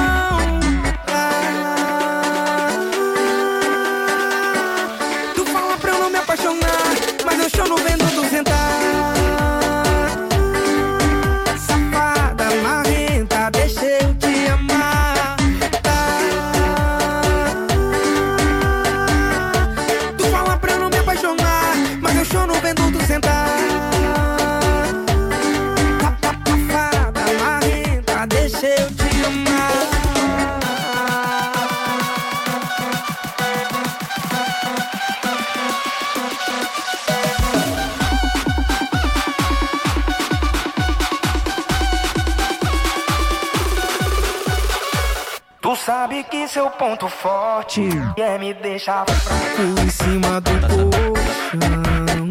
Que 46.23 46.47
seu 46.47 46.69
ponto 46.71 47.08
forte 47.08 47.82
é 48.17 48.38
me 48.38 48.53
deixar 48.53 49.05
fraco 49.05 49.62
em 49.82 49.89
cima 49.89 50.41
do 50.41 50.51
colchão. 50.62 52.27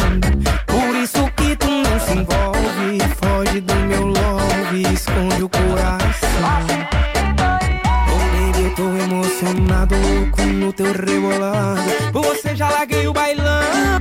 Por 0.67 0.97
isso 0.97 1.31
que 1.37 1.57
tu 1.57 1.69
não 1.69 2.01
se 2.01 2.13
envolve, 2.13 2.99
foge 3.21 3.61
do 3.61 3.75
meu 3.75 4.07
love, 4.07 4.83
esconde 4.93 5.43
o 5.43 5.49
coração. 5.49 6.29
Oh, 8.13 8.53
baby, 8.53 8.65
eu 8.65 8.75
tô 8.75 8.83
emocionado, 8.83 9.95
louco 9.95 10.43
no 10.43 10.73
teu 10.73 10.93
rebolado. 10.93 12.13
Por 12.13 12.23
você 12.23 12.55
já 12.55 12.69
larguei 12.69 13.07
o 13.07 13.13
bailão. 13.13 13.98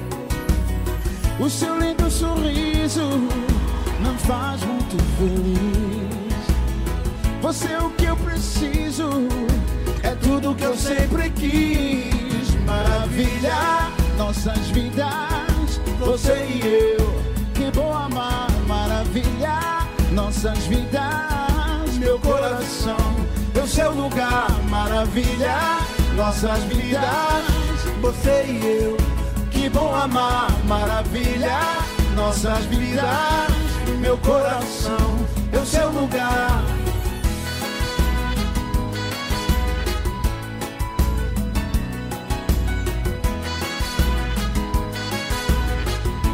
O 1.40 1.50
seu 1.50 1.80
lindo 1.80 2.12
sorriso 2.12 3.08
me 4.02 4.18
faz 4.26 4.62
muito 4.64 4.98
feliz. 5.18 5.97
Você 7.42 7.72
é 7.72 7.80
o 7.80 7.90
que 7.92 8.06
eu 8.06 8.16
preciso, 8.18 9.10
é 10.04 10.16
tudo 10.16 10.56
que 10.56 10.64
eu 10.64 10.76
sempre 10.76 11.30
quis. 11.30 12.56
Maravilha, 12.66 13.92
nossas 14.18 14.70
vidas, 14.70 15.80
você 16.00 16.34
e 16.46 16.96
eu. 17.00 17.22
Que 17.54 17.72
bom 17.72 17.94
amar, 17.94 18.52
maravilha, 18.68 19.88
nossas 20.12 20.58
vidas, 20.66 21.98
meu 21.98 22.20
coração, 22.20 22.98
é 23.56 23.60
o 23.60 23.68
seu 23.68 23.92
lugar, 23.94 24.52
maravilha, 24.70 25.80
nossas 26.16 26.64
vidas, 26.64 27.46
você 28.02 28.46
e 28.48 28.84
eu. 28.84 28.98
Que 29.52 29.70
bom 29.70 29.96
amar, 29.96 30.52
maravilha, 30.66 31.60
nossas 32.16 32.66
vidas, 32.66 33.48
meu 34.00 34.18
coração, 34.18 35.26
é 35.54 35.58
o 35.58 35.66
seu 35.66 35.90
lugar. 35.92 36.77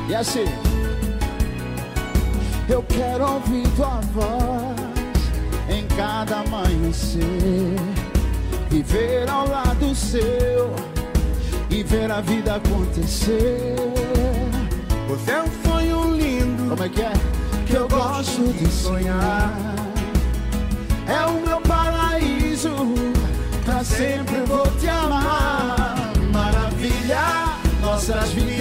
E 0.10 0.16
assim, 0.16 0.46
eu 2.70 2.84
quero 2.84 3.26
ouvir 3.34 3.68
tua 3.76 4.02
voz 4.14 4.84
em 5.70 5.88
cada 5.96 6.42
amanhecer, 6.42 7.76
viver 8.70 9.30
ao 9.30 9.48
lado 9.48 9.96
seu 9.96 10.76
e 11.70 11.84
ver 11.84 12.12
a 12.12 12.22
vida 12.22 12.56
acontecer. 12.56 13.76
Você 15.08 15.32
é 15.32 15.42
um 15.42 15.64
sonho 15.64 16.16
lindo, 16.16 16.70
como 16.70 16.84
é 16.84 16.90
que 16.90 17.02
é? 17.02 17.12
Que 17.66 17.74
eu 17.76 17.88
gosto 17.88 18.54
de 18.54 18.68
sonhar. 18.68 19.54
É 21.08 21.26
o 21.26 21.46
meu 21.46 21.62
paraíso, 21.62 22.72
pra 23.66 23.84
sempre 23.84 24.42
vou 24.48 24.66
te 24.80 24.88
amar. 24.88 25.96
Maravilha, 26.32 27.58
nossas 27.82 28.30
vidas, 28.32 28.53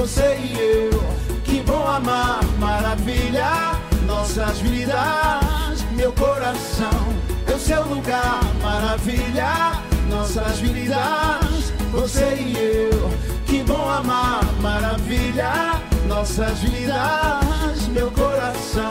você 0.00 0.38
e 0.42 0.58
eu. 0.58 0.90
Que 1.44 1.60
bom 1.60 1.86
amar, 1.86 2.42
maravilha, 2.58 3.78
nossas 4.06 4.58
vidas, 4.60 5.84
meu 5.92 6.10
coração, 6.14 7.00
é 7.46 7.52
o 7.52 7.58
seu 7.58 7.84
lugar, 7.84 8.40
maravilha, 8.62 9.72
nossas 10.08 10.58
vidas, 10.58 11.72
você 11.92 12.34
e 12.40 12.88
eu. 12.90 13.10
Que 13.44 13.62
bom 13.62 13.90
amar, 13.90 14.42
maravilha, 14.62 15.78
nossas 16.08 16.58
vidas, 16.60 17.86
meu 17.88 18.10
coração, 18.12 18.90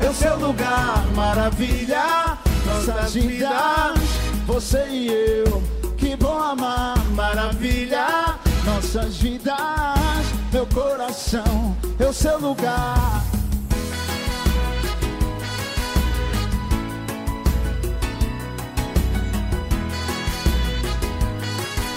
é 0.00 0.08
o 0.08 0.14
seu 0.14 0.38
lugar, 0.38 1.04
maravilha, 1.16 2.38
nossas 2.64 3.14
vidas, 3.14 3.98
você 4.46 4.86
e 4.88 5.08
eu. 5.08 5.62
Que 5.96 6.14
bom 6.14 6.38
amar, 6.38 6.96
maravilha, 7.10 8.38
nossas 8.64 9.16
vidas, 9.16 10.43
meu 10.54 10.66
coração, 10.68 11.76
é 11.98 12.06
o 12.06 12.12
seu 12.12 12.38
lugar. 12.38 13.24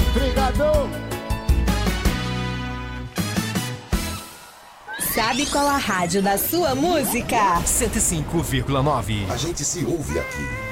Obrigado. 0.09 0.63
Sabe 5.13 5.45
qual 5.45 5.67
a 5.67 5.77
rádio 5.77 6.23
da 6.23 6.39
sua 6.39 6.73
música? 6.73 7.61
105,9. 7.63 9.29
A 9.31 9.37
gente 9.37 9.63
se 9.63 9.85
ouve 9.85 10.17
aqui. 10.17 10.66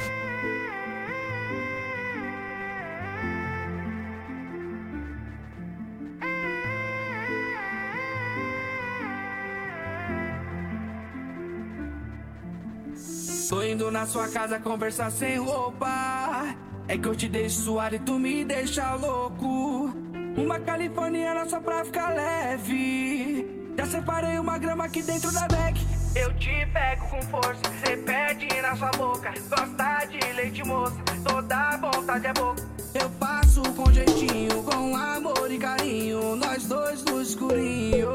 Tô 13.49 13.61
indo 13.61 13.91
na 13.91 14.07
sua 14.07 14.27
casa 14.27 14.59
conversar 14.59 15.11
sem 15.11 15.37
roupa. 15.37 16.55
É 16.87 16.97
que 16.97 17.07
eu 17.07 17.15
te 17.15 17.27
deixo 17.27 17.61
suado 17.61 17.95
e 17.95 17.99
tu 17.99 18.17
me 18.17 18.43
deixa 18.43 18.95
louco. 18.95 19.93
Uma 20.35 20.59
californiana 20.59 21.47
só 21.47 21.59
pra 21.59 21.85
ficar 21.85 22.09
leve. 22.09 23.47
Já 23.77 23.85
separei 23.85 24.39
uma 24.39 24.57
grama 24.57 24.85
aqui 24.85 25.01
dentro 25.01 25.31
da 25.31 25.47
bag. 25.47 25.79
Eu 26.15 26.33
te 26.37 26.65
pego 26.73 27.07
com 27.09 27.21
força, 27.23 27.61
cê 27.83 27.97
perde 27.97 28.47
na 28.61 28.75
sua 28.75 28.91
boca. 28.91 29.33
Gosta 29.49 30.05
de 30.05 30.33
leite 30.33 30.63
moça, 30.65 30.95
toda 31.23 31.77
vontade 31.77 32.27
é 32.27 32.33
boca. 32.33 32.63
Eu 32.93 33.09
passo 33.11 33.61
com 33.73 33.91
jeitinho, 33.91 34.63
com 34.63 34.95
amor 34.95 35.51
e 35.51 35.57
carinho, 35.57 36.35
nós 36.35 36.65
dois 36.65 37.03
no 37.03 37.21
escurinho. 37.21 38.09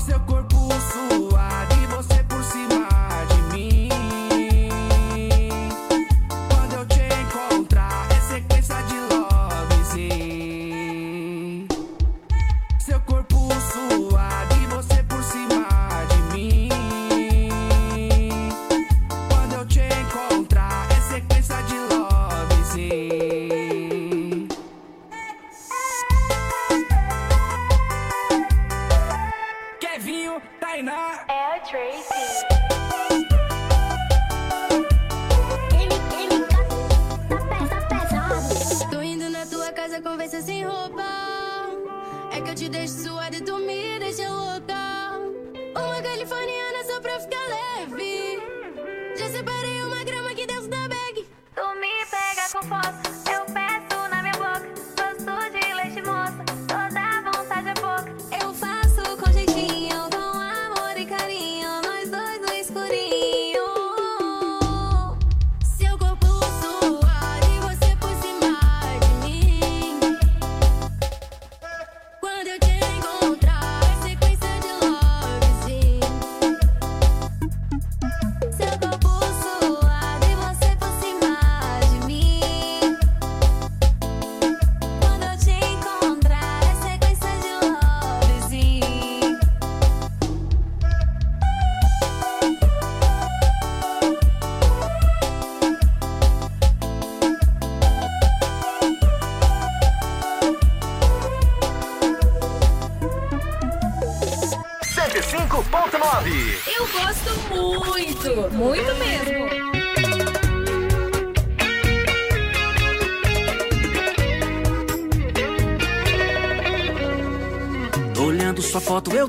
Seu 0.00 0.18
corpo 0.20 0.56
suave, 0.92 1.33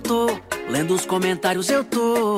tô, 0.07 0.27
lendo 0.69 0.93
os 0.93 1.05
comentários 1.05 1.69
eu 1.69 1.83
tô. 1.83 2.37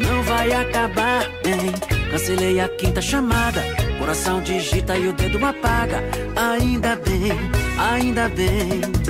Não 0.00 0.22
vai 0.24 0.52
acabar 0.52 1.28
bem. 1.42 1.72
Cancelei 2.10 2.60
a 2.60 2.68
quinta 2.68 3.02
chamada. 3.02 3.62
Coração 3.98 4.40
digita 4.40 4.96
e 4.96 5.08
o 5.08 5.12
dedo 5.12 5.44
apaga. 5.44 6.02
Ainda 6.36 6.96
bem, 6.96 7.32
ainda 7.78 8.28
bem. 8.28 9.01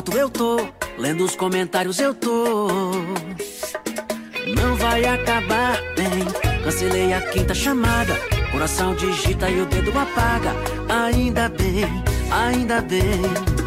Foto, 0.00 0.16
eu 0.16 0.30
tô. 0.30 0.56
Lendo 0.98 1.24
os 1.24 1.36
comentários, 1.36 1.98
eu 1.98 2.14
tô. 2.14 2.68
Não 4.56 4.76
vai 4.76 5.04
acabar 5.04 5.78
bem. 5.94 6.62
Cancelei 6.64 7.12
a 7.12 7.20
quinta 7.20 7.54
chamada. 7.54 8.14
Coração 8.50 8.94
digita 8.94 9.48
e 9.50 9.60
o 9.60 9.66
dedo 9.66 9.90
apaga. 9.98 10.52
Ainda 10.88 11.48
bem, 11.48 11.84
ainda 12.30 12.80
bem. 12.80 13.59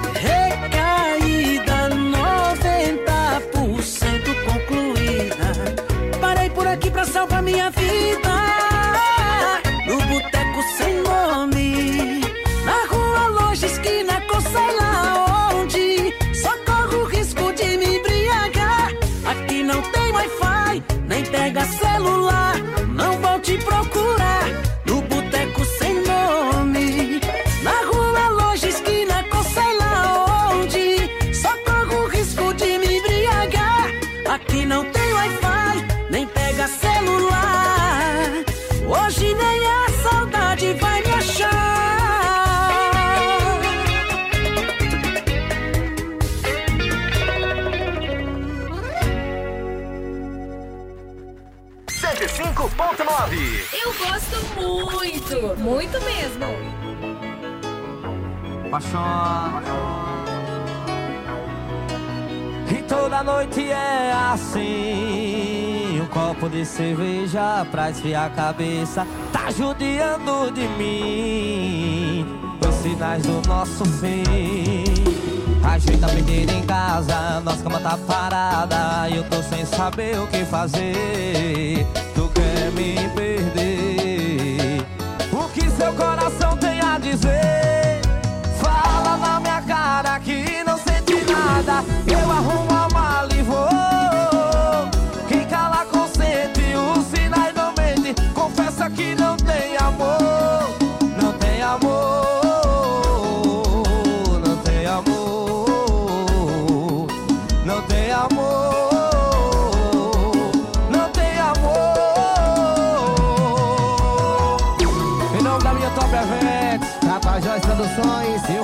Muito, 55.64 56.00
mesmo. 56.02 56.46
Paixão. 58.70 59.62
E 62.70 62.82
toda 62.84 63.24
noite 63.24 63.72
é 63.72 64.12
assim. 64.34 66.02
Um 66.02 66.08
copo 66.08 66.50
de 66.50 66.66
cerveja 66.66 67.66
pra 67.72 67.90
esfriar 67.90 68.26
a 68.26 68.30
cabeça. 68.30 69.08
Tá 69.32 69.50
judiando 69.52 70.52
de 70.52 70.68
mim. 70.68 72.26
Os 72.68 72.76
sinais 72.76 73.24
do 73.24 73.42
nosso 73.48 73.86
fim. 73.86 74.84
Ajeita 75.64 76.08
a 76.08 76.10
pegueira 76.10 76.52
em 76.52 76.66
casa, 76.66 77.40
nossa 77.40 77.64
cama 77.64 77.80
tá 77.80 77.98
parada. 78.06 79.10
E 79.10 79.16
eu 79.16 79.24
tô 79.30 79.42
sem 79.44 79.66
saber 79.66 80.20
o 80.20 80.28
que 80.28 80.44
fazer. 80.44 81.88
Tu 82.14 82.30
quer 82.34 82.72
me 82.72 83.10
perder? 83.16 83.83
Seu 85.84 85.92
coração 85.96 86.13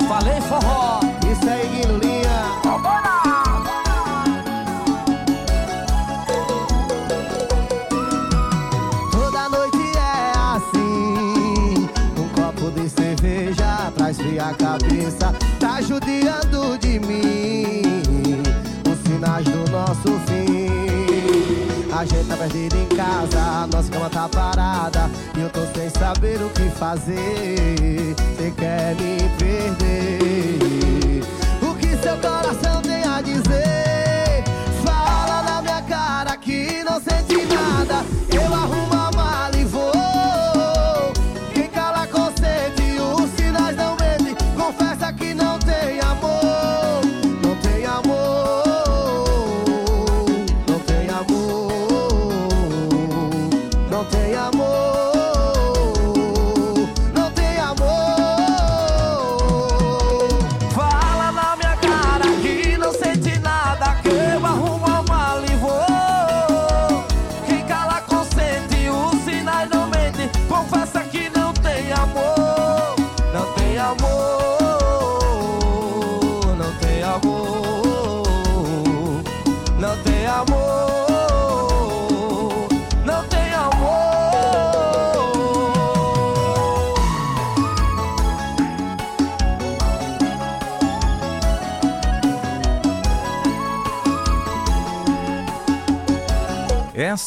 falei 0.09 0.41
forró. 0.41 0.99
Isso 1.31 1.47
aí, 1.47 1.67
Guilulinha. 1.69 2.39
Toda 9.11 9.49
noite 9.49 9.85
é 9.95 10.31
assim. 10.55 11.87
Um 12.17 12.27
copo 12.29 12.71
de 12.71 12.89
cerveja 12.89 13.91
pra 13.95 14.09
esfriar 14.09 14.49
a 14.49 14.53
cabeça. 14.55 15.31
Tá 15.59 15.79
judiando 15.79 16.75
de 16.79 16.99
mim. 16.99 18.41
Os 18.91 18.97
sinais 19.07 19.45
do 19.45 19.71
nosso 19.71 20.19
fim. 20.25 20.48
A 21.99 22.05
gente 22.05 22.29
tá 22.29 22.37
perdido 22.37 22.77
em 22.77 22.85
casa, 22.95 23.67
nossa 23.67 23.91
cama 23.91 24.09
tá 24.09 24.29
parada. 24.29 25.11
E 25.35 25.41
eu 25.41 25.49
tô 25.49 25.65
sem 25.77 25.89
saber 25.89 26.41
o 26.41 26.49
que 26.51 26.69
fazer. 26.69 28.15
Você 28.37 28.53
quer 28.57 28.95
me 28.95 29.17
perder? 29.37 30.59
O 31.61 31.75
que 31.75 31.97
seu 31.97 32.15
coração 32.19 32.81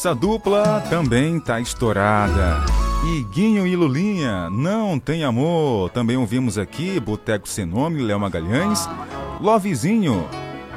Essa 0.03 0.13
dupla 0.13 0.83
também 0.89 1.39
tá 1.39 1.61
estourada. 1.61 2.61
Iguinho 3.15 3.65
e 3.65 3.73
Lulinha, 3.73 4.49
não 4.49 4.99
tem 4.99 5.23
amor. 5.23 5.91
Também 5.91 6.17
ouvimos 6.17 6.57
aqui 6.57 6.99
Boteco 6.99 7.47
Sem 7.47 7.65
Nome, 7.65 8.01
Léo 8.01 8.19
Magalhães, 8.19 8.85
Lovezinho, 9.39 10.27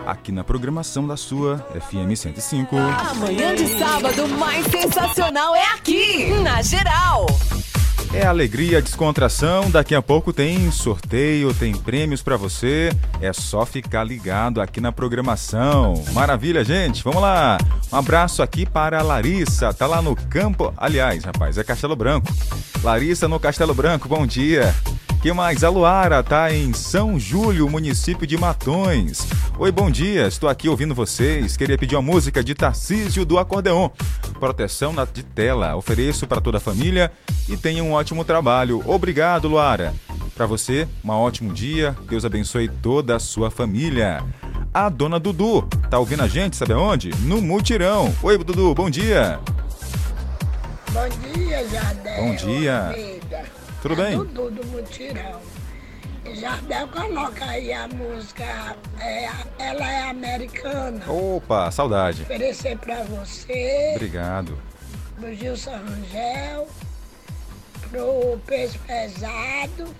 aqui 0.06 0.30
na 0.30 0.44
programação 0.44 1.08
da 1.08 1.16
sua 1.16 1.58
FM 1.58 2.14
105. 2.14 2.76
Amanhã 2.76 3.52
de 3.56 3.66
sábado 3.76 4.28
mais 4.28 4.64
sensacional 4.66 5.56
é 5.56 5.72
aqui, 5.74 6.30
na 6.44 6.62
geral. 6.62 7.26
É 8.16 8.24
alegria, 8.24 8.80
descontração. 8.80 9.70
Daqui 9.70 9.94
a 9.94 10.00
pouco 10.00 10.32
tem 10.32 10.70
sorteio, 10.70 11.52
tem 11.52 11.74
prêmios 11.74 12.22
pra 12.22 12.34
você. 12.38 12.90
É 13.20 13.30
só 13.30 13.66
ficar 13.66 14.04
ligado 14.04 14.58
aqui 14.58 14.80
na 14.80 14.90
programação. 14.90 16.02
Maravilha, 16.14 16.64
gente. 16.64 17.04
Vamos 17.04 17.20
lá. 17.20 17.58
Um 17.92 17.96
abraço 17.96 18.42
aqui 18.42 18.64
para 18.64 19.00
a 19.00 19.02
Larissa. 19.02 19.70
Tá 19.74 19.86
lá 19.86 20.00
no 20.00 20.16
campo. 20.16 20.72
Aliás, 20.78 21.24
rapaz, 21.24 21.58
é 21.58 21.62
Castelo 21.62 21.94
Branco. 21.94 22.26
Larissa 22.82 23.28
no 23.28 23.38
Castelo 23.38 23.74
Branco. 23.74 24.08
Bom 24.08 24.26
dia. 24.26 24.74
Que 25.22 25.32
mais? 25.32 25.64
A 25.64 25.68
Luara 25.68 26.22
tá 26.22 26.52
em 26.54 26.72
São 26.72 27.18
Júlio, 27.18 27.68
município 27.68 28.26
de 28.26 28.36
Matões. 28.36 29.26
Oi, 29.58 29.72
bom 29.72 29.90
dia. 29.90 30.26
Estou 30.28 30.48
aqui 30.48 30.68
ouvindo 30.68 30.94
vocês. 30.94 31.56
Queria 31.56 31.76
pedir 31.76 31.96
uma 31.96 32.02
música 32.02 32.44
de 32.44 32.54
Tarcísio 32.54 33.24
do 33.24 33.36
Acordeon. 33.38 33.88
Proteção 34.38 34.92
na- 34.92 35.04
de 35.04 35.24
tela. 35.24 35.74
Ofereço 35.74 36.26
para 36.28 36.40
toda 36.40 36.58
a 36.58 36.60
família 36.60 37.10
e 37.48 37.56
tenha 37.56 37.82
um 37.82 37.92
ótimo 37.92 38.24
trabalho. 38.24 38.82
Obrigado, 38.86 39.48
Luara. 39.48 39.92
Para 40.36 40.46
você, 40.46 40.86
um 41.04 41.08
ótimo 41.10 41.52
dia. 41.52 41.96
Deus 42.08 42.24
abençoe 42.24 42.68
toda 42.68 43.16
a 43.16 43.18
sua 43.18 43.50
família. 43.50 44.22
A 44.72 44.88
dona 44.88 45.18
Dudu 45.18 45.62
tá 45.90 45.98
ouvindo 45.98 46.22
a 46.22 46.28
gente, 46.28 46.54
sabe 46.56 46.72
aonde? 46.74 47.10
No 47.22 47.40
Mutirão. 47.42 48.14
Oi, 48.22 48.38
Dudu, 48.38 48.74
bom 48.74 48.88
dia. 48.88 49.40
Bom 50.92 51.08
dia, 51.34 51.66
Jardel. 51.68 52.16
Bom 52.22 52.34
dia. 52.36 52.80
amiga. 52.90 53.65
Tudo 53.82 53.94
É 53.94 53.96
bem? 54.08 54.18
Dudu 54.18 54.50
do 54.50 54.66
Mutirão. 54.66 55.40
Jardel, 56.34 56.88
coloca 56.88 57.44
aí 57.44 57.72
a 57.72 57.86
música 57.86 58.76
é, 59.00 59.28
Ela 59.58 59.90
é 59.92 60.10
Americana. 60.10 61.00
Opa, 61.10 61.70
saudade. 61.70 62.22
Oferecer 62.22 62.76
pra 62.78 63.04
você, 63.04 63.92
Obrigado. 63.94 64.58
pro 65.14 65.32
Gilson 65.34 65.70
Rangel, 65.70 66.68
pro 67.90 68.38
Peso 68.44 68.76
Pesado, 68.80 69.94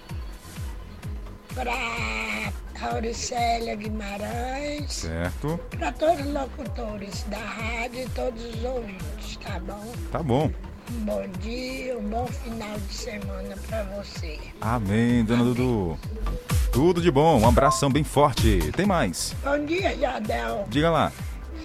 pra 1.55 2.53
Auricélia 2.93 3.77
Guimarães, 3.77 4.93
Certo. 4.93 5.61
pra 5.79 5.93
todos 5.93 6.27
os 6.27 6.33
locutores 6.33 7.23
da 7.29 7.39
rádio 7.39 8.01
e 8.03 8.09
todos 8.11 8.45
os 8.45 8.65
ouvintes, 8.65 9.37
tá 9.37 9.61
bom? 9.61 9.93
Tá 10.11 10.23
bom. 10.25 10.51
Um 10.91 11.05
bom 11.05 11.25
dia, 11.41 11.99
um 11.99 12.03
bom 12.03 12.27
final 12.27 12.79
de 12.79 12.95
semana 12.95 13.57
pra 13.69 13.83
você. 13.85 14.39
Amém, 14.61 15.25
dona 15.25 15.45
Dudu. 15.45 15.99
Tudo 16.73 17.01
de 17.01 17.11
bom, 17.11 17.41
um 17.41 17.49
abração 17.49 17.91
bem 17.91 18.05
forte. 18.05 18.71
Tem 18.77 18.87
mais? 18.87 19.35
Bom 19.43 19.65
dia, 19.65 19.97
Jardel. 19.97 20.67
Diga 20.69 20.91
lá. 20.91 21.13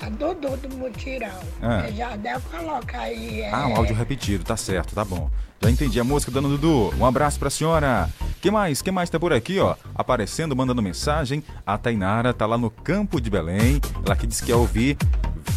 A 0.02 0.10
Dudu 0.10 0.58
do 0.58 0.76
Mutirão. 0.78 1.30
Ah. 1.62 1.86
É, 1.88 1.92
Jardel, 1.92 2.42
coloca 2.50 2.98
aí. 3.00 3.42
É, 3.42 3.52
Ah, 3.52 3.68
um 3.68 3.76
áudio 3.76 3.96
repetido, 3.96 4.44
tá 4.44 4.58
certo, 4.58 4.96
tá 4.96 5.06
bom. 5.06 5.30
Já 5.62 5.70
entendi 5.70 6.00
a 6.00 6.04
música, 6.04 6.32
dona 6.32 6.48
Dudu. 6.50 6.92
Um 6.98 7.06
abraço 7.06 7.38
pra 7.38 7.50
senhora. 7.52 8.10
Que 8.42 8.50
mais? 8.50 8.82
Que 8.82 8.90
mais 8.90 9.12
tá 9.12 9.20
por 9.20 9.32
aqui, 9.32 9.60
ó? 9.60 9.76
Aparecendo, 9.94 10.56
mandando 10.56 10.82
mensagem. 10.82 11.44
A 11.64 11.78
Tainara 11.78 12.34
tá 12.34 12.48
lá 12.48 12.58
no 12.58 12.72
campo 12.72 13.22
de 13.22 13.30
Belém. 13.30 13.80
Ela 14.04 14.16
que 14.16 14.26
disse 14.26 14.42
que 14.42 14.48
quer 14.52 14.56
ouvir. 14.58 14.98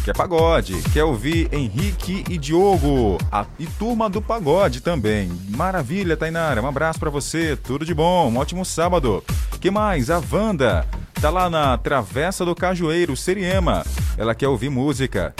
Quer 0.03 0.15
pagode, 0.15 0.79
quer 0.93 1.03
ouvir 1.03 1.49
Henrique 1.51 2.23
e 2.29 2.37
Diogo. 2.37 3.17
A, 3.31 3.47
e 3.57 3.65
turma 3.65 4.07
do 4.07 4.21
pagode 4.21 4.79
também. 4.81 5.31
Maravilha, 5.49 6.15
Tainara. 6.15 6.61
Um 6.61 6.67
abraço 6.67 6.99
pra 6.99 7.09
você. 7.09 7.55
Tudo 7.57 7.83
de 7.83 7.93
bom. 7.95 8.29
Um 8.29 8.37
ótimo 8.37 8.63
sábado. 8.63 9.23
Que 9.65 9.71
mais? 9.71 10.11
A 10.11 10.21
Wanda 10.31 10.85
tá 11.19 11.31
lá 11.31 11.49
na 11.49 11.75
Travessa 11.75 12.45
do 12.45 12.53
Cajueiro, 12.53 13.17
Seriema. 13.17 13.83
Ela 14.15 14.35
quer 14.35 14.47
ouvir 14.47 14.69
música. 14.69 15.33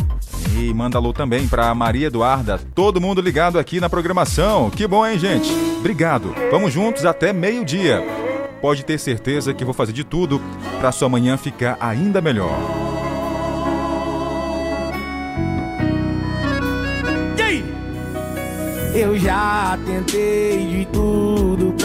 E 0.57 0.73
manda 0.73 0.97
alô 0.97 1.13
também 1.13 1.47
pra 1.47 1.76
Maria 1.76 2.07
Eduarda. 2.07 2.59
Todo 2.73 2.99
mundo 2.99 3.21
ligado 3.21 3.59
aqui 3.59 3.80
na 3.80 3.88
programação. 3.88 4.71
Que 4.71 4.88
bom, 4.88 5.05
hein, 5.05 5.19
gente? 5.19 5.53
Obrigado. 5.78 6.34
Vamos 6.49 6.73
juntos 6.73 7.05
até 7.05 7.32
meio-dia. 7.32 8.03
Pode 8.63 8.84
ter 8.84 8.97
certeza 8.97 9.53
que 9.53 9.63
vou 9.63 9.76
fazer 9.76 9.93
de 9.93 10.03
tudo 10.03 10.41
pra 10.80 10.91
sua 10.91 11.07
manhã 11.07 11.38
ficar 11.38 11.78
ainda 11.80 12.19
melhor. 12.19 12.57
Eu 18.95 19.19
já 19.19 19.78
tentei 19.86 20.67
de 20.67 20.86
tudo 20.86 21.24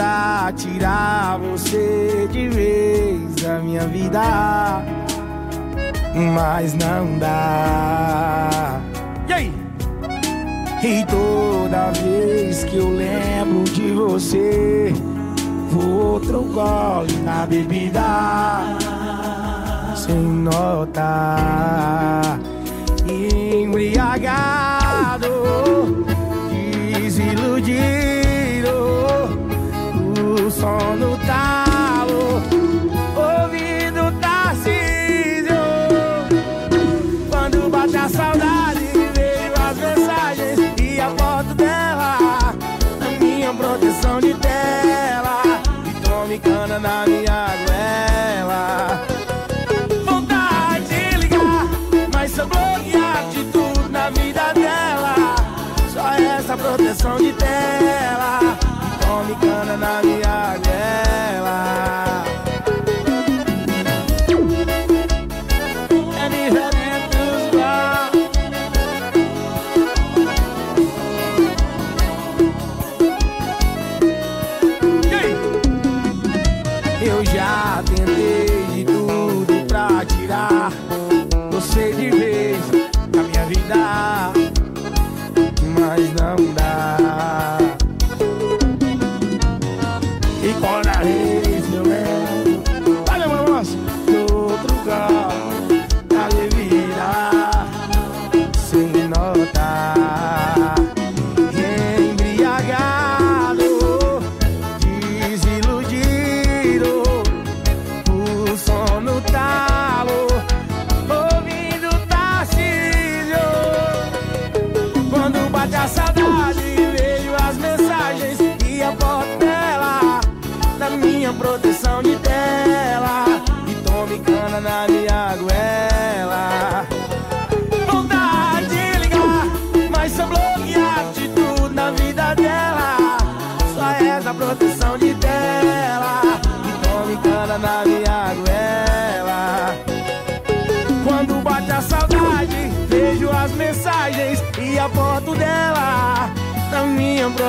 pra 0.00 0.50
tirar 0.56 1.38
você 1.38 2.26
de 2.32 2.48
vez 2.48 3.34
da 3.42 3.58
minha 3.58 3.86
vida, 3.86 4.82
mas 6.34 6.72
não 6.72 7.18
dá. 7.18 8.80
E 9.28 9.32
aí? 9.34 9.52
E 10.82 11.04
toda 11.04 11.90
vez 12.00 12.64
que 12.64 12.78
eu 12.78 12.88
lembro 12.88 13.64
de 13.64 13.90
você, 13.90 14.90
vou 15.68 16.12
outro 16.12 16.44
gole 16.44 17.14
na 17.22 17.44
bebida, 17.44 18.00
sem 19.94 20.16
notar, 20.16 20.80
embriagado 23.06 24.30
desiludido, 26.94 28.29
sono 30.50 31.16
talo, 31.24 31.69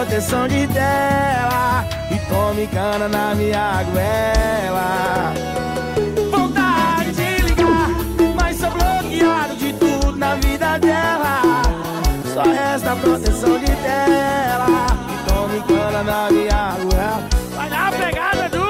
proteção 0.02 0.48
de 0.48 0.68
tela 0.68 1.86
E 2.10 2.18
tome 2.28 2.68
cana 2.68 3.08
na 3.08 3.36
minha 3.36 3.80
aguela. 3.80 5.34
Vontade 6.32 7.12
de 7.12 7.42
ligar, 7.44 7.90
mas 8.36 8.58
sou 8.58 8.72
bloqueado 8.72 9.56
de 9.58 9.74
tudo 9.74 10.18
na 10.18 10.36
vida 10.36 10.80
dela. 10.80 11.42
Só 12.34 12.42
resta 12.42 12.96
proteção 12.96 13.60
de 13.60 13.68
tela 13.68 14.88
E 15.08 15.30
tome 15.30 15.62
cana 15.68 16.04
na 16.04 16.32
minha 16.32 16.56
aguela. 16.56 17.24
Vai 17.56 17.70
lá, 17.70 17.92
pegada 17.92 18.50
do 18.50 18.61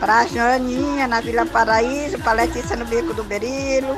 Pra 0.00 0.26
Janinha, 0.26 1.06
na 1.06 1.20
Vila 1.20 1.44
Paraíso. 1.44 2.18
Pra 2.18 2.32
Letícia, 2.32 2.76
no 2.76 2.86
Beco 2.86 3.12
do 3.12 3.22
Berilo. 3.24 3.96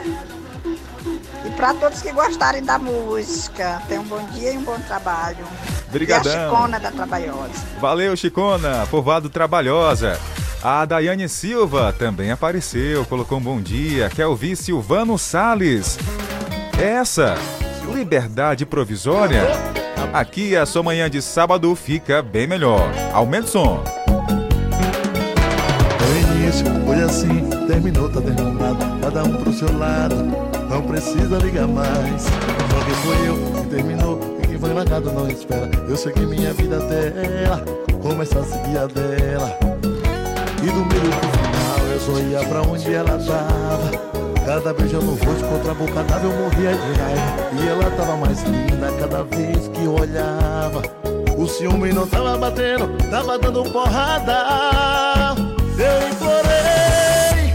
E 1.45 1.51
pra 1.57 1.73
todos 1.75 2.03
que 2.03 2.13
gostarem 2.13 2.65
da 2.65 2.79
música. 2.79 3.81
Tenham 3.89 4.03
um 4.03 4.07
bom 4.07 4.23
dia 4.33 4.53
e 4.53 4.59
um 4.59 4.63
bom 4.65 4.79
trabalho. 4.81 5.47
E 5.95 6.13
a. 6.13 6.23
Chicona 6.23 6.81
da 6.81 6.91
Trabalhosa. 6.91 7.53
Valeu, 7.81 8.17
Chicona. 8.17 8.87
Povado 8.91 9.31
Trabalhosa. 9.31 10.19
A 10.61 10.85
Daiane 10.85 11.29
Silva 11.29 11.95
também 11.97 12.33
apareceu, 12.33 13.05
colocou 13.05 13.39
um 13.39 13.41
bom 13.41 13.61
dia. 13.61 14.11
Quer 14.11 14.27
ouvir 14.27 14.57
Silvano 14.57 15.17
Salles? 15.17 15.97
Essa, 16.81 17.35
liberdade 17.93 18.65
provisória. 18.65 19.43
Aqui 20.13 20.57
a 20.57 20.65
sua 20.65 20.81
manhã 20.81 21.11
de 21.11 21.21
sábado 21.21 21.75
fica 21.75 22.23
bem 22.23 22.47
melhor. 22.47 22.89
Aumenta 23.13 23.47
o 23.47 23.51
som. 23.51 23.85
No 26.01 26.41
início 26.41 26.65
foi 26.87 27.03
assim, 27.03 27.51
terminou, 27.67 28.09
tá 28.09 28.21
terminado, 28.21 28.79
cada 29.03 29.25
um 29.25 29.43
pro 29.43 29.53
seu 29.53 29.77
lado, 29.77 30.15
não 30.71 30.83
precisa 30.83 31.39
ligar 31.39 31.67
mais. 31.67 32.23
Só 32.23 32.85
que 32.85 32.93
foi 33.03 33.29
eu 33.29 33.61
que 33.61 33.69
terminou, 33.71 34.39
e 34.41 34.47
quem 34.47 34.59
foi 34.59 34.73
largado 34.73 35.13
não 35.13 35.29
espera. 35.29 35.69
Eu 35.89 35.97
segui 35.97 36.27
minha 36.27 36.53
vida 36.55 36.79
até 36.79 37.09
ela, 37.45 37.65
começar 38.01 38.39
a 38.39 38.45
seguir 38.45 38.79
a 38.79 38.87
dela. 38.87 39.59
E 40.63 40.67
do 40.67 40.85
meio 40.87 41.11
pro 41.11 41.29
final 41.29 41.89
eu 41.93 42.01
só 42.01 42.19
ia 42.21 42.49
pra 42.49 42.63
onde 42.63 42.95
ela 42.95 43.19
tava. 43.19 44.28
Cada 44.59 44.75
beijo 44.75 45.01
no 45.01 45.13
rosto 45.13 45.47
contra 45.47 45.71
a 45.71 45.75
boca 45.75 46.03
dava 46.03 46.27
eu 46.27 46.33
morria 46.33 46.71
de 46.71 47.01
raiva. 47.01 47.63
E 47.63 47.69
ela 47.69 47.91
tava 47.93 48.17
mais 48.17 48.43
linda 48.43 48.91
cada 48.99 49.23
vez 49.23 49.69
que 49.69 49.85
eu 49.85 49.95
olhava. 49.95 50.83
O 51.39 51.47
ciúme 51.47 51.93
não 51.93 52.05
tava 52.09 52.37
batendo, 52.37 52.89
tava 53.09 53.39
dando 53.39 53.63
porrada. 53.71 55.37
Eu 55.79 56.09
implorei 56.09 57.55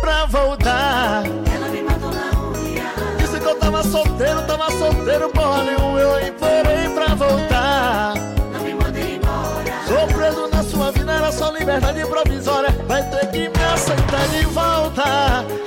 pra 0.00 0.24
voltar. 0.24 1.24
Ela 1.54 1.68
me 1.68 1.82
matou 1.82 2.10
na 2.10 2.30
unha. 2.58 2.84
Disse 3.18 3.38
que 3.38 3.46
eu 3.46 3.54
tava 3.56 3.82
solteiro, 3.82 4.40
tava 4.46 4.70
solteiro, 4.70 5.28
porra 5.28 5.62
nenhuma. 5.64 6.00
Eu 6.00 6.26
implorei 6.26 6.88
pra 6.94 7.14
voltar. 7.14 8.14
Não 8.50 8.60
me 8.60 8.72
mandei 8.72 9.16
embora. 9.16 9.84
Sou 9.86 10.06
preso 10.16 10.48
na 10.48 10.62
sua 10.62 10.90
vida, 10.90 11.12
era 11.12 11.30
só 11.30 11.50
liberdade 11.50 12.02
provisória. 12.06 12.70
Vai 12.88 13.02
ter 13.10 13.30
que 13.30 13.40
me 13.40 13.64
aceitar 13.74 14.26
de 14.28 14.46
volta. 14.46 15.63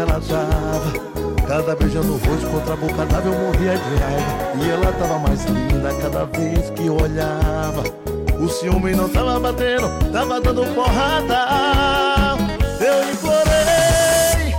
Ela 0.00 0.20
tava. 0.20 1.10
Cada 1.46 1.74
beijo 1.76 2.02
no 2.02 2.16
rosto 2.16 2.46
contra 2.50 2.74
a 2.74 2.76
boca 2.76 3.06
dava 3.06 3.28
eu 3.28 3.34
morria 3.34 3.76
de 3.76 3.96
raiva. 3.96 4.64
E 4.64 4.70
ela 4.70 4.92
tava 4.92 5.18
mais 5.18 5.44
linda 5.44 5.92
cada 6.00 6.24
vez 6.26 6.70
que 6.70 6.88
olhava. 6.88 7.82
O 8.40 8.48
ciúme 8.48 8.94
não 8.94 9.08
tava 9.08 9.38
batendo, 9.38 9.88
tava 10.12 10.40
dando 10.40 10.64
porrada. 10.74 12.38
Eu 12.80 13.10
implorei 13.10 14.54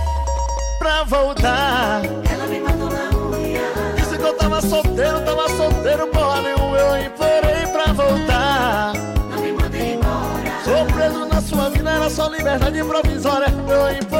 pra 0.78 1.02
voltar. 1.04 2.02
Ela 2.30 2.46
me 2.46 2.60
matou 2.60 2.90
na 2.90 3.10
unha. 3.36 3.62
Disse 3.96 4.16
que 4.16 4.24
eu 4.24 4.34
tava 4.34 4.60
solteiro, 4.60 5.20
tava 5.22 5.48
solteiro, 5.48 6.06
porra 6.08 6.42
nenhuma. 6.42 6.76
Eu 6.76 7.06
implorei 7.06 7.66
pra 7.72 7.92
voltar. 7.92 8.92
Não 9.30 9.42
me 9.42 9.52
mandei 9.52 9.94
embora. 9.94 10.62
Sou 10.62 10.86
preso 10.94 11.26
na 11.26 11.40
sua 11.40 11.70
vida, 11.70 11.90
era 11.90 12.10
só 12.10 12.28
liberdade 12.28 12.84
provisória. 12.84 13.46
Eu 13.68 13.96
implorei 13.96 14.11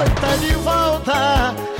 aceitar 0.00 0.38
de 0.38 0.52
volta. 0.54 1.79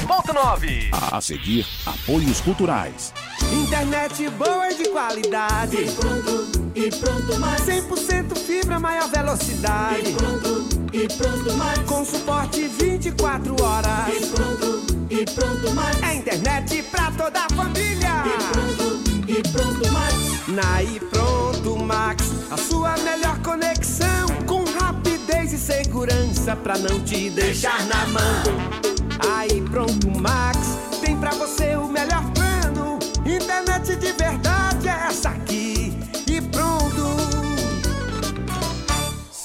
105.9. 0.00 0.88
A 1.12 1.20
seguir, 1.20 1.66
apoios 1.84 2.40
culturais. 2.40 3.12
Internet 3.52 4.28
boa 4.30 4.70
e 4.70 4.76
de 4.76 4.88
qualidade. 4.88 5.76
E 5.76 5.90
pronto, 5.92 6.70
e 6.74 6.90
pronto 6.90 7.40
mais. 7.40 7.60
100% 7.62 8.38
fibra, 8.38 8.78
maior 8.78 9.08
velocidade. 9.10 10.10
E 10.10 10.14
pronto, 10.14 10.68
e 10.92 11.08
pronto 11.08 11.52
mais. 11.56 11.78
Com 11.80 12.04
suporte 12.04 12.66
24 12.66 13.62
horas. 13.62 14.14
E 14.14 14.26
pronto, 14.26 14.86
e 15.10 15.24
pronto 15.26 15.74
mais. 15.74 16.02
É 16.02 16.14
internet 16.14 16.82
pra 16.84 17.10
toda 17.12 17.40
a 17.40 17.48
família. 17.54 18.24
E 18.26 18.52
pronto, 18.52 19.28
e 19.28 19.42
pronto 19.52 19.92
mais. 19.92 20.48
Na 20.48 20.82
e 20.82 20.98
pronto 21.00 21.76
Max, 21.76 22.24
a 22.50 22.56
sua 22.56 22.96
melhor 22.98 23.38
conexão. 23.42 24.28
Com 24.46 24.64
rapidez 24.64 25.52
e 25.52 25.58
segurança 25.58 26.56
pra 26.56 26.78
não 26.78 27.00
te 27.00 27.30
deixar 27.30 27.84
na 27.86 28.06
mão. 28.06 28.79
Aí 29.28 29.60
pronto 29.62 30.10
Max, 30.20 30.58
tem 31.00 31.16
pra 31.16 31.30
você 31.30 31.76
o 31.76 31.88
melhor 31.88 32.22
plano. 32.32 32.98
Internet 33.26 33.96
de 33.96 34.12
verdade 34.12 34.49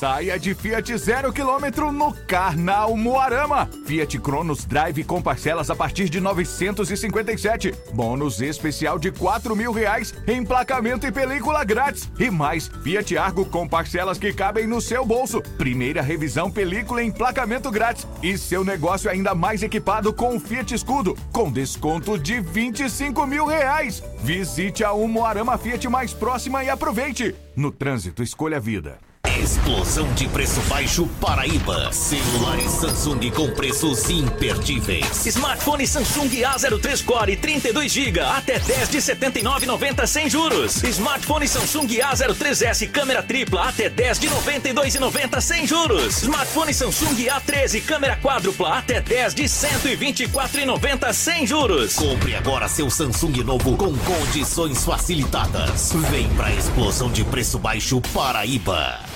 Saia 0.06 0.38
de 0.38 0.54
Fiat 0.54 0.96
zero 1.00 1.34
quilômetro 1.34 1.92
no 1.92 2.14
Carnal 2.14 2.96
Moarama. 2.96 3.68
Fiat 3.88 4.20
Cronos 4.20 4.64
Drive 4.64 5.04
com 5.04 5.20
parcelas 5.20 5.72
a 5.72 5.76
partir 5.76 6.10
de 6.10 6.22
957. 6.22 7.74
Bônus 7.92 8.40
especial 8.40 9.00
de 9.00 9.12
4 9.12 9.56
mil 9.56 9.72
reais, 9.72 10.14
emplacamento 10.28 11.08
e 11.08 11.12
película 11.12 11.64
grátis. 11.64 12.08
E 12.20 12.30
mais, 12.30 12.68
Fiat 12.84 13.18
Argo 13.18 13.48
com 13.48 13.68
parcelas 13.68 14.20
que 14.20 14.32
cabem 14.32 14.68
no 14.68 14.80
seu 14.80 15.04
bolso. 15.04 15.42
Primeira 15.58 16.04
revisão, 16.04 16.52
película 16.52 17.02
e 17.02 17.08
emplacamento 17.08 17.72
grátis. 17.72 18.08
E 18.22 18.38
seu 18.38 18.64
negócio 18.64 19.10
ainda 19.10 19.34
mais 19.34 19.64
equipado 19.64 20.14
com 20.14 20.36
o 20.36 20.40
Fiat 20.40 20.72
Escudo, 20.72 21.18
com 21.34 21.52
desconto 21.52 22.16
de 22.16 22.40
25 22.40 23.26
mil 23.26 23.48
reais. 23.48 24.04
Visite 24.20 24.84
a 24.84 24.94
Moarama 24.94 25.58
Fiat 25.58 25.90
mais 25.90 26.14
próxima 26.14 26.64
e 26.64 26.70
aproveite. 26.70 27.34
No 27.56 27.72
trânsito, 27.72 28.22
escolha 28.22 28.58
a 28.58 28.60
vida. 28.60 29.00
Explosão 29.40 30.12
de 30.14 30.28
preço 30.30 30.62
baixo 30.62 31.08
Paraíba. 31.20 31.92
Celulares 31.92 32.72
Samsung 32.72 33.32
com 33.32 33.50
preços 33.52 34.10
imperdíveis. 34.10 35.26
Smartphone 35.26 35.86
Samsung 35.86 36.30
A03 36.30 37.04
Core 37.04 37.36
32 37.36 37.92
GB 37.92 38.20
até 38.22 38.60
10 38.60 38.90
de 38.90 38.98
79,90 38.98 40.08
sem 40.08 40.30
juros. 40.30 40.82
Smartphone 40.84 41.48
Samsung 41.48 41.88
A03S 41.88 42.90
câmera 42.90 43.22
tripla 43.22 43.70
até 43.70 43.90
10 43.90 44.20
de 44.20 44.30
92,90 44.30 45.42
sem 45.42 45.68
juros. 45.68 46.24
Smartphone 46.24 46.74
Samsung 46.74 47.16
A13 47.16 47.84
câmera 47.84 48.16
quádrupla 48.16 48.80
até 48.80 49.02
10 49.02 49.36
de 49.36 49.44
124,90 49.44 51.14
sem 51.14 51.46
juros. 51.46 51.96
Compre 51.96 52.36
agora 52.36 52.68
seu 52.68 52.90
Samsung 52.90 53.44
novo 53.44 53.76
com 53.76 53.96
condições 53.98 54.84
facilitadas. 54.84 55.92
Vem 56.10 56.28
pra 56.30 56.54
explosão 56.54 57.12
de 57.12 57.24
preço 57.24 57.60
baixo 57.60 58.02
Paraíba. 58.14 59.15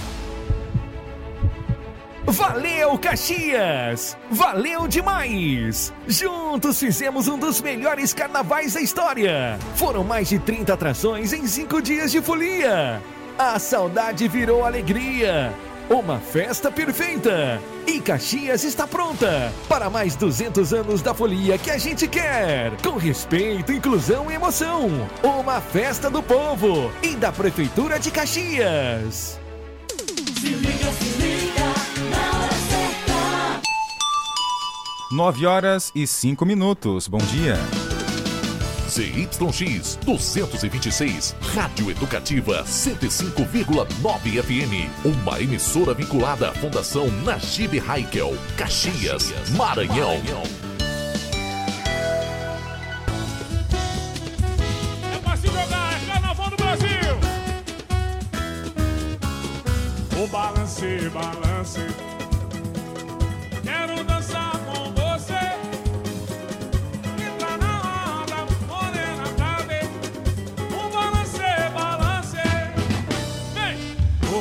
Valeu, 2.32 2.96
Caxias! 3.00 4.16
Valeu 4.30 4.88
demais! 4.88 5.92
Juntos 6.08 6.80
fizemos 6.80 7.28
um 7.28 7.40
dos 7.40 7.60
melhores 7.60 8.14
carnavais 8.14 8.74
da 8.76 8.82
história. 8.82 9.58
Foram 9.76 10.04
mais 10.04 10.30
de 10.30 10.38
30 10.38 10.74
atrações 10.74 11.34
em 11.34 11.48
5 11.48 11.82
dias 11.82 12.12
de 12.12 12.22
folia. 12.22 13.02
A 13.38 13.58
saudade 13.58 14.28
virou 14.28 14.64
alegria. 14.64 15.52
Uma 15.90 16.20
festa 16.20 16.72
perfeita. 16.72 17.60
E 17.88 18.00
Caxias 18.00 18.64
está 18.64 18.86
pronta 18.86 19.52
para 19.68 19.90
mais 19.90 20.16
200 20.16 20.72
anos 20.72 21.02
da 21.02 21.16
folia 21.16 21.58
que 21.58 21.72
a 21.72 21.80
gente 21.80 22.08
quer. 22.08 22.72
Com 22.84 22.96
respeito, 22.98 23.72
inclusão 23.72 24.30
e 24.30 24.36
emoção. 24.36 24.88
Uma 25.24 25.60
festa 25.60 26.12
do 26.12 26.22
povo 26.22 26.92
e 27.02 27.16
da 27.16 27.32
Prefeitura 27.32 28.00
de 28.00 28.12
Caxias. 28.12 29.40
Se 30.40 30.48
liga, 30.48 30.92
se 30.92 31.22
liga, 31.22 31.29
9 35.12 35.47
horas 35.47 35.91
e 35.95 36.05
5 36.05 36.45
minutos. 36.45 37.07
Bom 37.07 37.18
dia. 37.18 37.57
ZYX 38.88 39.97
226, 40.05 41.36
Rádio 41.55 41.89
Educativa 41.89 42.64
105,9 42.64 44.43
FM. 44.43 44.88
Uma 45.03 45.41
emissora 45.41 45.95
vinculada 45.95 46.49
à 46.49 46.53
Fundação 46.53 47.07
Najib 47.24 47.80
Haikel, 47.88 48.36
Caxias, 48.55 49.34
Maranhão. 49.51 50.22
É 55.12 55.20
pra 55.24 55.38
se 55.38 55.47
jogar, 55.47 56.01
é 56.01 56.05
carnaval 56.05 56.49
do 56.51 56.57
Brasil. 56.57 56.89
O 60.24 60.28
balance, 60.28 61.10
balance. 61.10 61.80
Quero 63.64 64.03
dançar 64.03 64.49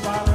Vem. 0.01 0.28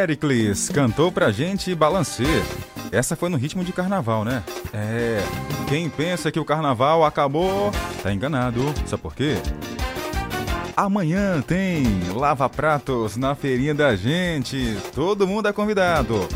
Pericles 0.00 0.70
cantou 0.70 1.12
pra 1.12 1.30
gente 1.30 1.74
Balancê. 1.74 2.24
Essa 2.90 3.14
foi 3.14 3.28
no 3.28 3.36
ritmo 3.36 3.62
de 3.62 3.70
carnaval, 3.70 4.24
né? 4.24 4.42
É. 4.72 5.20
Quem 5.68 5.90
pensa 5.90 6.32
que 6.32 6.40
o 6.40 6.44
carnaval 6.44 7.04
acabou, 7.04 7.70
tá 8.02 8.10
enganado. 8.10 8.62
Sabe 8.86 9.02
por 9.02 9.14
quê? 9.14 9.34
Amanhã 10.74 11.42
tem 11.42 11.84
Lava 12.14 12.48
Pratos 12.48 13.18
na 13.18 13.34
feirinha 13.34 13.74
da 13.74 13.94
gente. 13.94 14.74
Todo 14.94 15.26
mundo 15.26 15.48
é 15.48 15.52
convidado. 15.52 16.26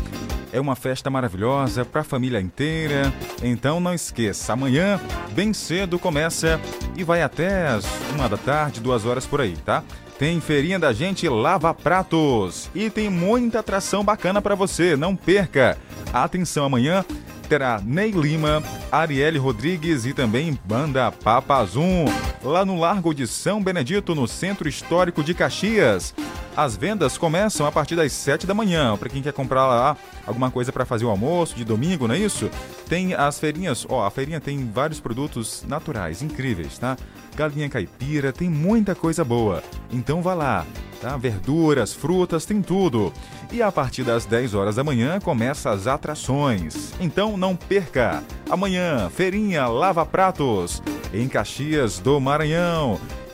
É 0.53 0.61
uma 0.61 0.75
festa 0.75 1.09
maravilhosa 1.09 1.83
para 1.83 2.01
a 2.01 2.03
família 2.03 2.39
inteira. 2.39 3.11
Então 3.41 3.79
não 3.79 3.95
esqueça, 3.95 4.53
amanhã, 4.53 5.01
bem 5.31 5.53
cedo, 5.53 5.97
começa 5.97 6.61
e 6.95 7.03
vai 7.03 7.23
até 7.23 7.69
as 7.69 7.83
uma 8.13 8.29
da 8.29 8.37
tarde, 8.37 8.79
duas 8.79 9.07
horas 9.07 9.25
por 9.25 9.41
aí, 9.41 9.57
tá? 9.65 9.83
Tem 10.17 10.39
feirinha 10.39 10.79
da 10.79 10.93
gente 10.93 11.27
Lava 11.27 11.73
Pratos 11.73 12.69
e 12.73 12.89
tem 12.89 13.09
muita 13.09 13.59
atração 13.59 14.03
bacana 14.03 14.41
para 14.41 14.55
você. 14.55 14.95
Não 14.95 15.15
perca. 15.15 15.77
Atenção, 16.13 16.65
amanhã 16.65 17.03
terá 17.49 17.81
Ney 17.83 18.11
Lima, 18.11 18.63
Arielle 18.91 19.37
Rodrigues 19.37 20.05
e 20.05 20.13
também 20.13 20.57
Banda 20.65 21.11
Papazum, 21.11 22.05
lá 22.45 22.63
no 22.63 22.79
Largo 22.79 23.13
de 23.13 23.25
São 23.25 23.61
Benedito, 23.61 24.13
no 24.13 24.27
Centro 24.27 24.69
Histórico 24.69 25.23
de 25.23 25.33
Caxias. 25.33 26.13
As 26.55 26.77
vendas 26.77 27.17
começam 27.17 27.65
a 27.65 27.71
partir 27.71 27.95
das 27.95 28.13
7 28.13 28.45
da 28.45 28.53
manhã. 28.53 28.95
Para 28.95 29.09
quem 29.09 29.21
quer 29.21 29.33
comprar 29.33 29.65
lá 29.65 29.97
alguma 30.25 30.51
coisa 30.51 30.71
para 30.71 30.85
fazer 30.85 31.05
o 31.05 31.09
almoço 31.09 31.55
de 31.55 31.65
domingo, 31.65 32.07
não 32.07 32.15
é 32.15 32.19
isso? 32.19 32.49
Tem 32.87 33.13
as 33.13 33.39
feirinhas, 33.39 33.85
ó, 33.89 34.05
a 34.05 34.11
feirinha 34.11 34.39
tem 34.39 34.69
vários 34.71 34.99
produtos 34.99 35.65
naturais, 35.67 36.21
incríveis, 36.21 36.77
tá? 36.77 36.95
Galinha 37.35 37.67
caipira, 37.67 38.31
tem 38.31 38.49
muita 38.49 38.95
coisa 38.95 39.25
boa. 39.25 39.61
Então 39.91 40.21
vá 40.21 40.33
lá, 40.33 40.65
tá? 41.01 41.17
Verduras, 41.17 41.93
frutas, 41.93 42.45
tem 42.45 42.61
tudo. 42.61 43.11
E 43.51 43.61
a 43.61 43.71
partir 43.71 44.03
das 44.03 44.25
10 44.25 44.53
horas 44.53 44.75
da 44.75 44.83
manhã 44.83 45.19
começa 45.19 45.71
as 45.71 45.87
atrações. 45.87 46.93
Então 46.99 47.35
não 47.35 47.55
perca. 47.55 48.23
Amanhã, 48.49 49.09
feirinha 49.09 49.67
Lava 49.67 50.05
Pratos 50.05 50.81
em 51.13 51.27
Caxias 51.27 51.99
do 51.99 52.19
Maranhão. 52.19 52.34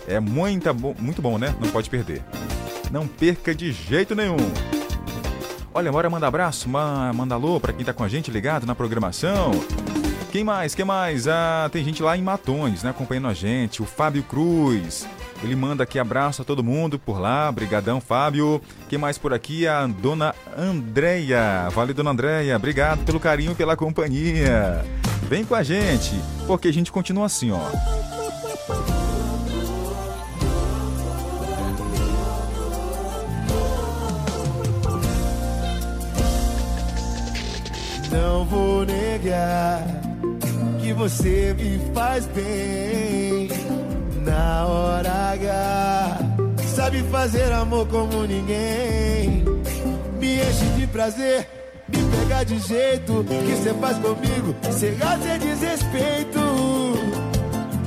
É 0.07 0.19
muita, 0.19 0.73
bo- 0.73 0.95
muito 0.99 1.21
bom, 1.21 1.37
né? 1.37 1.55
Não 1.59 1.69
pode 1.69 1.89
perder. 1.89 2.21
Não 2.91 3.07
perca 3.07 3.53
de 3.55 3.71
jeito 3.71 4.13
nenhum. 4.15 4.37
Olha, 5.73 5.91
bora 5.91 6.09
manda 6.09 6.27
abraço, 6.27 6.67
ma- 6.67 7.13
manda 7.13 7.35
alô 7.35 7.59
pra 7.59 7.71
quem 7.71 7.85
tá 7.85 7.93
com 7.93 8.03
a 8.03 8.09
gente 8.09 8.29
ligado 8.29 8.65
na 8.65 8.75
programação. 8.75 9.51
Quem 10.31 10.43
mais? 10.43 10.75
Quem 10.75 10.83
mais? 10.85 11.27
Ah, 11.27 11.69
tem 11.71 11.83
gente 11.83 12.01
lá 12.03 12.17
em 12.17 12.21
Matões, 12.21 12.83
né, 12.83 12.89
acompanhando 12.89 13.27
a 13.27 13.33
gente. 13.33 13.81
O 13.81 13.85
Fábio 13.85 14.23
Cruz. 14.23 15.07
Ele 15.43 15.55
manda 15.55 15.83
aqui 15.83 15.97
abraço 15.97 16.41
a 16.41 16.45
todo 16.45 16.63
mundo 16.63 16.99
por 16.99 17.19
lá. 17.19 17.51
Brigadão, 17.51 17.99
Fábio. 17.99 18.61
Quem 18.89 18.99
mais 18.99 19.17
por 19.17 19.33
aqui? 19.33 19.67
A 19.67 19.87
dona 19.87 20.35
Andréia. 20.57 21.67
Vale, 21.73 21.93
dona 21.93 22.11
Andréia. 22.11 22.55
Obrigado 22.55 23.03
pelo 23.05 23.19
carinho 23.19 23.53
e 23.53 23.55
pela 23.55 23.75
companhia. 23.75 24.85
Vem 25.23 25.43
com 25.43 25.55
a 25.55 25.63
gente, 25.63 26.13
porque 26.45 26.67
a 26.67 26.73
gente 26.73 26.91
continua 26.91 27.25
assim, 27.25 27.51
ó. 27.51 27.59
Não 38.11 38.43
vou 38.45 38.85
negar 38.85 39.85
que 40.81 40.93
você 40.93 41.55
me 41.57 41.79
faz 41.93 42.25
bem 42.27 43.47
na 44.25 44.67
hora 44.67 45.31
H. 45.31 46.17
Sabe 46.75 47.03
fazer 47.03 47.51
amor 47.53 47.87
como 47.87 48.23
ninguém. 48.23 49.45
Me 50.19 50.35
enche 50.35 50.65
de 50.77 50.87
prazer, 50.87 51.47
me 51.87 51.97
pega 51.97 52.43
de 52.43 52.59
jeito 52.59 53.23
que 53.23 53.55
você 53.55 53.73
faz 53.75 53.97
comigo. 53.97 54.55
Chega 54.77 55.09
a 55.11 55.37
desrespeito. 55.37 56.39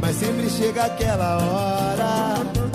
Mas 0.00 0.16
sempre 0.16 0.48
chega 0.48 0.84
aquela 0.84 1.36
hora 1.38 2.73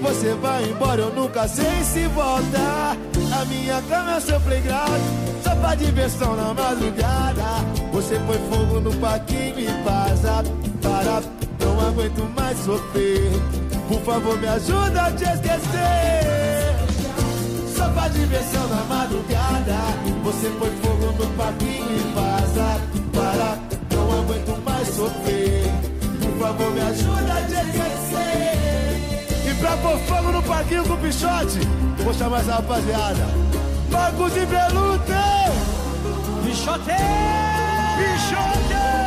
você 0.00 0.34
vai 0.34 0.64
embora. 0.64 1.02
Eu 1.02 1.14
nunca 1.14 1.46
sei 1.46 1.84
se 1.84 2.06
voltar. 2.08 2.96
A 3.40 3.44
minha 3.44 3.80
cama 3.82 4.14
é 4.14 4.18
o 4.18 4.20
seu 4.20 4.40
playground. 4.40 5.00
Só 5.42 5.54
pra 5.56 5.74
diversão 5.74 6.36
na 6.36 6.54
madrugada. 6.54 7.44
Você 7.92 8.18
põe 8.26 8.38
fogo 8.50 8.80
no 8.80 8.92
parquinho 8.96 9.60
e 9.60 9.66
vaza. 9.84 10.42
Para, 10.82 11.22
não 11.64 11.88
aguento 11.88 12.28
mais 12.36 12.58
sofrer. 12.58 13.30
Por 13.88 14.00
favor, 14.02 14.38
me 14.38 14.48
ajuda 14.48 15.02
a 15.02 15.12
te 15.12 15.24
esquecer. 15.24 16.60
Só 17.76 17.88
pra 17.90 18.08
diversão 18.08 18.68
na 18.68 18.84
madrugada. 18.84 19.76
Você 20.24 20.48
põe 20.58 20.70
fogo 20.82 21.12
no 21.12 21.26
parquinho 21.36 21.96
e 21.96 22.14
vaza. 22.14 22.80
Para, 23.12 23.58
não 23.94 24.20
aguento 24.20 24.62
mais 24.64 24.88
sofrer. 24.88 25.64
Por 26.20 26.38
favor, 26.38 26.70
me 26.72 26.80
ajuda 26.80 27.32
a 27.32 27.42
te 27.42 27.52
esquecer. 27.52 28.89
Pra 29.60 29.76
pôr 29.76 29.98
fogo 29.98 30.32
no 30.32 30.42
parquinho 30.42 30.82
com 30.84 30.94
o 30.94 30.96
pichote, 30.96 31.58
vou 32.02 32.14
chamar 32.14 32.40
essa 32.40 32.54
rapaziada. 32.54 33.26
Marcos 33.90 34.34
e 34.34 34.46
Belute! 34.46 35.02
Pichote! 36.42 36.96
Pichote! 37.98 39.00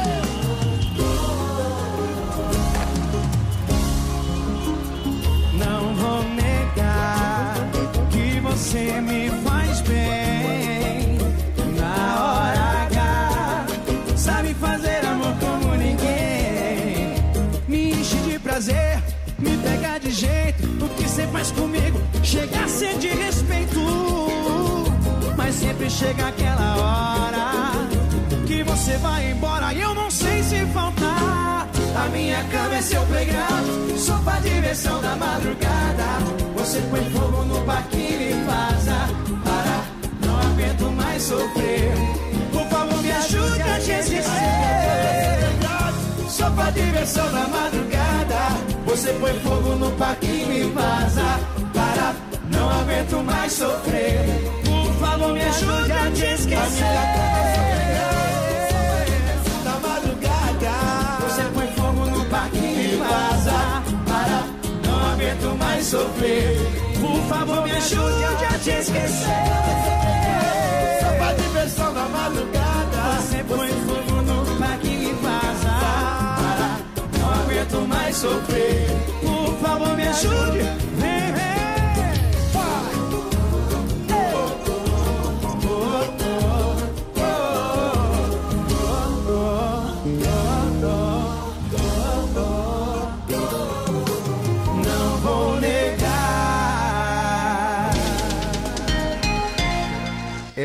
Não 5.58 5.96
vou 5.96 6.24
negar 6.36 7.56
que 8.12 8.40
você 8.40 9.02
me 9.02 9.33
Faz 21.34 21.52
comigo 21.52 22.00
chega 22.22 22.64
a 22.64 22.68
ser 22.68 22.96
de 23.00 23.08
respeito. 23.08 23.80
Mas 25.36 25.56
sempre 25.56 25.90
chega 25.90 26.28
aquela 26.28 26.78
hora 26.78 27.72
que 28.46 28.64
você 28.64 28.98
vai 28.98 29.32
embora 29.32 29.74
e 29.74 29.82
eu 29.82 29.96
não 29.96 30.12
sei 30.12 30.44
se 30.44 30.64
faltar. 30.68 31.68
A 31.96 32.08
minha 32.10 32.44
cama 32.44 32.76
é 32.76 32.82
seu 32.84 33.02
playground, 33.08 33.98
só 33.98 34.16
pra 34.20 34.40
diversão 34.42 35.02
da 35.02 35.16
madrugada. 35.16 36.06
Você 36.56 36.80
põe 36.92 37.04
fogo 37.10 37.44
no 37.46 37.60
parquinho 37.66 38.22
e 38.22 38.34
vaza. 38.46 39.10
Para, 39.44 40.28
não 40.28 40.40
aguento 40.40 40.92
mais 40.92 41.24
sofrer. 41.24 41.94
Por 42.52 42.66
favor, 42.68 43.02
me 43.02 43.12
ajude 43.12 43.62
a 43.64 43.80
te. 43.80 44.43
Só 46.44 46.50
pra 46.50 46.70
diversão 46.72 47.32
da 47.32 47.48
madrugada. 47.48 48.36
Você 48.86 49.14
põe 49.14 49.34
fogo 49.40 49.76
no 49.76 49.90
parquinho 49.92 50.52
e 50.52 50.64
vaza. 50.72 51.40
Para, 51.74 52.14
não 52.52 52.70
aguento 52.82 53.24
mais 53.24 53.54
sofrer. 53.54 54.52
Por 54.66 54.94
favor, 54.96 55.32
me 55.32 55.42
ajude 55.42 55.92
a 55.94 56.12
te 56.12 56.26
esquecer. 56.26 56.84
Da 59.64 59.72
madrugada. 59.88 60.72
Você 61.22 61.44
põe 61.54 61.68
fogo 61.68 62.06
no 62.08 62.26
parquinho 62.26 62.82
e 62.82 62.96
vaza. 62.98 63.84
Para, 64.06 64.44
não 64.86 65.14
aguento 65.14 65.58
mais 65.58 65.86
sofrer. 65.86 66.58
Por 67.00 67.22
favor, 67.30 67.64
me 67.64 67.72
ajude 67.72 68.24
a 68.26 68.60
te 68.60 68.70
esquecer. 68.70 69.28
Só 71.00 71.08
pra 71.18 71.34
diversão 71.36 71.94
da 71.94 72.02
madrugada. 72.10 72.63
Sofrer. 78.14 78.88
Por 79.22 79.58
favor, 79.60 79.96
me 79.96 80.08
ajude. 80.08 80.60
Vem. 81.00 81.14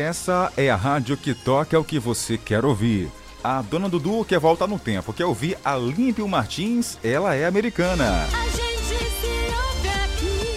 Essa 0.09 0.51
é 0.57 0.69
a 0.71 0.75
rádio 0.75 1.15
que 1.15 1.35
toca 1.35 1.79
o 1.79 1.83
que 1.83 1.99
você 1.99 2.37
quer 2.37 2.65
ouvir. 2.65 3.11
A 3.43 3.61
dona 3.61 3.87
Dudu 3.87 4.25
quer 4.25 4.37
voltar 4.37 4.67
no 4.67 4.77
tempo, 4.77 5.13
quer 5.13 5.25
ouvir 5.25 5.57
a 5.63 5.73
Límpio 5.75 6.27
Martins, 6.27 6.97
ela 7.01 7.35
é 7.35 7.45
americana. 7.45 8.27
A 8.33 8.43
gente 8.49 8.97
se 9.21 9.27
ouve 9.55 9.87
aqui, 9.87 10.51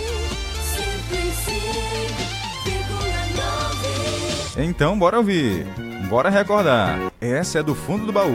105,9. 4.56 4.64
Então 4.64 4.98
bora 4.98 5.18
ouvir, 5.18 5.64
bora 6.08 6.28
recordar. 6.28 6.98
Essa 7.20 7.60
é 7.60 7.62
do 7.62 7.74
fundo 7.74 8.06
do 8.06 8.12
baú. 8.12 8.34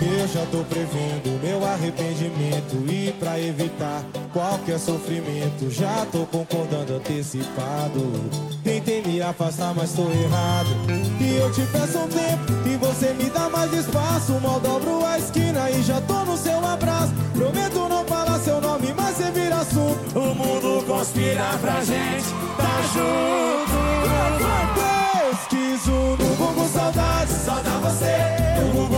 Eu 0.00 0.26
já 0.28 0.46
tô 0.46 0.64
prevendo 0.64 1.38
meu 1.42 1.62
arrependimento 1.66 2.76
e 2.90 3.12
pra 3.18 3.38
evitar 3.38 4.02
qualquer 4.32 4.78
sofrimento 4.78 5.70
já 5.70 6.06
tô 6.10 6.24
concordando 6.26 6.94
antecipado. 6.94 8.24
Tentei 8.64 9.02
me 9.02 9.20
afastar, 9.20 9.74
mas 9.74 9.92
tô 9.92 10.10
errado. 10.10 10.70
E 11.20 11.36
eu 11.36 11.52
te 11.52 11.62
peço 11.66 11.98
um 11.98 12.08
tempo 12.08 12.52
e 12.66 12.76
você 12.76 13.12
me 13.12 13.28
dá 13.28 13.50
mais 13.50 13.70
espaço. 13.74 14.32
Mal 14.40 14.58
dobro 14.60 15.04
a 15.04 15.18
esquina 15.18 15.70
e 15.70 15.82
já 15.82 16.00
tô 16.00 16.24
no 16.24 16.38
seu 16.38 16.64
abraço. 16.64 17.12
Prometo 17.34 17.86
não 17.86 18.04
falar 18.06 18.40
seu 18.40 18.62
nome, 18.62 18.94
mas 18.96 19.16
você 19.16 19.30
vira 19.30 19.56
assunto. 19.56 20.18
O 20.18 20.34
mundo 20.34 20.84
conspira 20.86 21.58
pra 21.60 21.84
gente 21.84 22.24
tá 22.56 22.82
junto. 22.94 23.55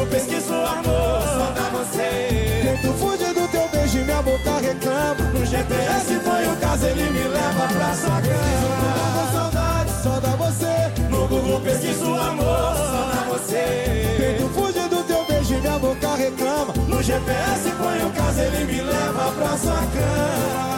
pesquiso 0.09 0.55
amor 0.55 1.23
só 1.23 1.53
pra 1.53 1.69
você. 1.71 2.63
Tento 2.63 2.93
fugir 2.95 3.35
do 3.35 3.49
teu 3.49 3.69
beijo 3.69 3.99
e 3.99 4.05
minha 4.05 4.23
boca 4.23 4.59
reclama. 4.61 5.15
No 5.33 5.45
GPS 5.45 6.15
foi 6.21 6.47
o 6.47 6.57
caso, 6.57 6.87
ele 6.87 7.11
me 7.11 7.29
leva 7.29 7.69
pra 7.69 7.95
sua 7.95 8.21
cama. 8.21 9.33
saudade 9.33 9.91
só 10.03 10.21
da 10.21 10.37
você. 10.37 10.93
No 11.11 11.29
Google 11.29 11.61
pesquiso 11.61 12.15
amor 12.15 12.75
só 12.77 13.11
pra 13.11 13.23
você. 13.33 14.17
Tento 14.19 14.49
fugir 14.55 14.89
do 14.89 15.03
teu 15.05 15.25
beijo 15.27 15.55
e 15.55 15.61
minha 15.61 15.79
boca 15.79 16.15
reclama. 16.15 16.73
No 16.89 17.03
GPS 17.03 17.71
foi 17.71 18.03
o 18.07 18.11
caso, 18.11 18.41
ele 18.41 18.65
me 18.65 18.81
leva 18.83 19.33
pra 19.33 19.57
sua 19.59 19.83
cama. 19.95 20.69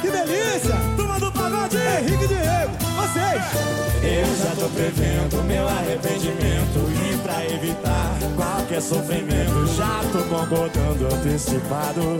Que 0.00 0.10
delícia! 0.10 0.76
Turma 0.96 1.18
do 1.18 1.32
pagode, 1.32 1.76
Henrique 1.76 2.26
Diego, 2.28 2.72
vocês! 2.96 3.87
Eu 4.18 4.36
já 4.36 4.50
tô 4.56 4.68
prevendo 4.70 5.44
meu 5.44 5.68
arrependimento 5.68 6.78
E 6.90 7.16
pra 7.18 7.44
evitar 7.46 8.18
qualquer 8.36 8.82
sofrimento 8.82 9.66
Já 9.76 10.00
tô 10.12 10.18
concordando 10.24 11.14
antecipado. 11.14 12.18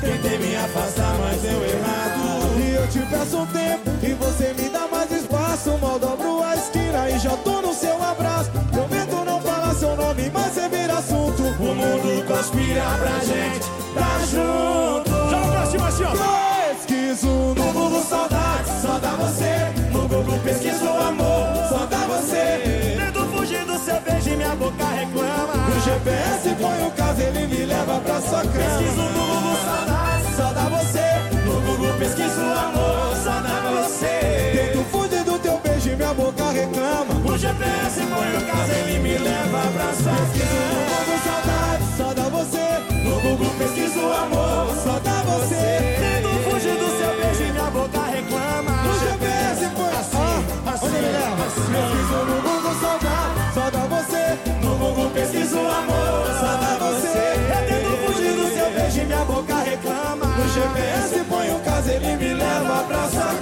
Tentei 0.00 0.38
me 0.38 0.56
afastar, 0.56 1.14
mas 1.18 1.42
deu 1.42 1.62
errado. 1.62 2.58
E 2.58 2.74
eu 2.74 2.86
te 2.88 3.00
peço 3.00 3.38
um 3.38 3.46
tempo 3.46 3.90
e 4.02 4.14
você 4.14 4.54
me 4.54 4.68
dá 4.68 4.88
mais 4.90 5.10
espaço. 5.10 5.76
Mal 5.78 5.98
dobro 5.98 6.42
a 6.42 6.54
esquina 6.54 7.10
e 7.10 7.18
já 7.18 7.36
tô 7.38 7.60
no 7.60 7.74
seu 7.74 8.02
abraço. 8.02 8.50
Prometo 8.72 9.24
não 9.24 9.40
falar 9.40 9.74
seu 9.74 9.94
nome, 9.96 10.30
mas 10.32 10.52
você 10.52 10.68
vira 10.68 10.94
assunto. 10.94 11.42
O 11.42 11.74
mundo 11.74 12.26
conspira 12.26 12.82
pra 12.98 13.18
gente 13.24 13.60
tá 13.94 14.20
junto. 14.30 15.10
Joga 15.30 15.50
pra 15.50 15.66
cima 15.66 15.88
assim, 15.88 16.04
ó. 16.04 16.70
Pesquiso 16.70 17.28
no 17.28 17.72
Google 17.72 18.02
saudade, 18.02 18.70
só 18.80 18.98
dá 18.98 19.10
você. 19.16 19.90
No 19.92 20.08
Google 20.08 20.38
pesquiso 20.40 20.88
amor, 20.88 21.39
você. 22.20 22.96
Tento 22.98 23.24
fugir 23.26 23.64
do 23.64 23.78
seu 23.78 24.00
beijo 24.00 24.30
e 24.30 24.36
minha 24.36 24.54
boca 24.54 24.84
reclama. 24.84 25.54
No 25.68 25.80
GPS 25.80 26.54
põe 26.60 26.86
o 26.86 26.90
caso, 26.92 27.22
ele 27.22 27.46
me 27.46 27.64
leva 27.64 28.00
pra 28.00 28.20
sua 28.20 28.40
cama. 28.40 28.52
Pesquiso 28.52 29.02
no 29.02 29.26
Google 29.26 29.56
saudade, 29.64 30.24
só 30.36 30.52
dá 30.52 30.68
você. 30.68 31.06
No 31.44 31.60
Google 31.60 31.98
pesquiso 31.98 32.40
amor, 32.40 33.16
só 33.24 33.40
dá 33.40 33.70
você. 33.70 34.52
Tento 34.52 34.84
fugir 34.90 35.24
do 35.24 35.38
teu 35.38 35.58
beijo 35.58 35.90
e 35.90 35.96
minha 35.96 36.14
boca 36.14 36.50
reclama. 36.50 37.14
No 37.14 37.38
GPS 37.38 38.00
põe 38.00 38.36
o 38.36 38.46
caso, 38.46 38.72
ele 38.72 38.98
me 38.98 39.18
leva 39.18 39.60
pra 39.74 39.92
sua 39.94 40.12
cama 40.12 40.60
No 40.70 40.82
Google 40.90 41.20
saudade, 41.24 41.84
só 41.96 42.14
dá 42.14 42.28
você. 42.28 42.66
No 43.04 43.20
Google 43.20 43.50
pesquiso 43.58 44.00
amor, 44.00 44.74
só 44.84 44.98
dá 45.00 45.22
você. 45.22 45.96
Tento 46.00 46.50
fugir 46.50 46.76
do 46.76 46.98
seu 46.98 47.16
beijo 47.16 47.42
e 47.42 47.52
minha 47.52 47.70
boca 47.70 48.02
reclama 48.02 48.69
assim 50.90 51.70
Pesquiso 51.70 52.24
no 52.24 52.42
Google 52.42 52.74
saudade, 52.80 53.54
só 53.54 53.70
dá 53.70 53.86
você. 53.86 54.38
No 54.62 54.76
Google 54.76 55.10
pesquiso 55.10 55.58
amor, 55.58 56.26
só 56.40 56.56
dá 56.56 56.78
você. 56.80 57.18
Eu 57.50 57.66
tento 57.68 58.06
fugir 58.06 58.32
do 58.32 58.54
seu 58.54 58.70
beijo 58.72 59.00
e 59.00 59.04
minha 59.04 59.24
boca 59.24 59.54
reclama. 59.56 60.26
No 60.26 60.48
GPS 60.48 61.24
põe 61.28 61.50
o 61.50 61.58
caso, 61.60 61.90
ele 61.90 62.16
me 62.16 62.34
leva 62.34 62.84
pra 62.84 63.08
sua 63.08 63.39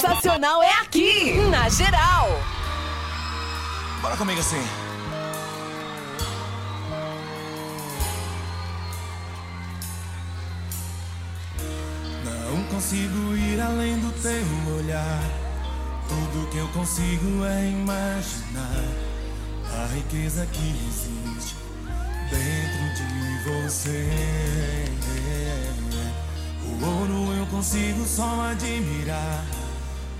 sensacional 0.00 0.62
é 0.62 0.72
aqui, 0.80 1.34
na 1.50 1.68
geral. 1.68 2.28
Bora 4.00 4.16
comigo 4.16 4.40
assim. 4.40 4.62
Não 12.24 12.64
consigo 12.64 13.36
ir 13.36 13.60
além 13.60 13.98
do 13.98 14.10
teu 14.22 14.74
olhar. 14.78 15.22
Tudo 16.08 16.50
que 16.50 16.56
eu 16.56 16.68
consigo 16.68 17.44
é 17.44 17.68
imaginar 17.68 18.84
a 19.72 19.86
riqueza 19.94 20.46
que 20.46 20.70
existe 20.88 21.56
dentro 22.30 22.94
de 22.96 23.50
você. 23.68 24.08
O 26.64 26.84
ouro 26.84 27.32
eu 27.34 27.46
consigo 27.46 28.04
só 28.06 28.48
admirar, 28.50 29.44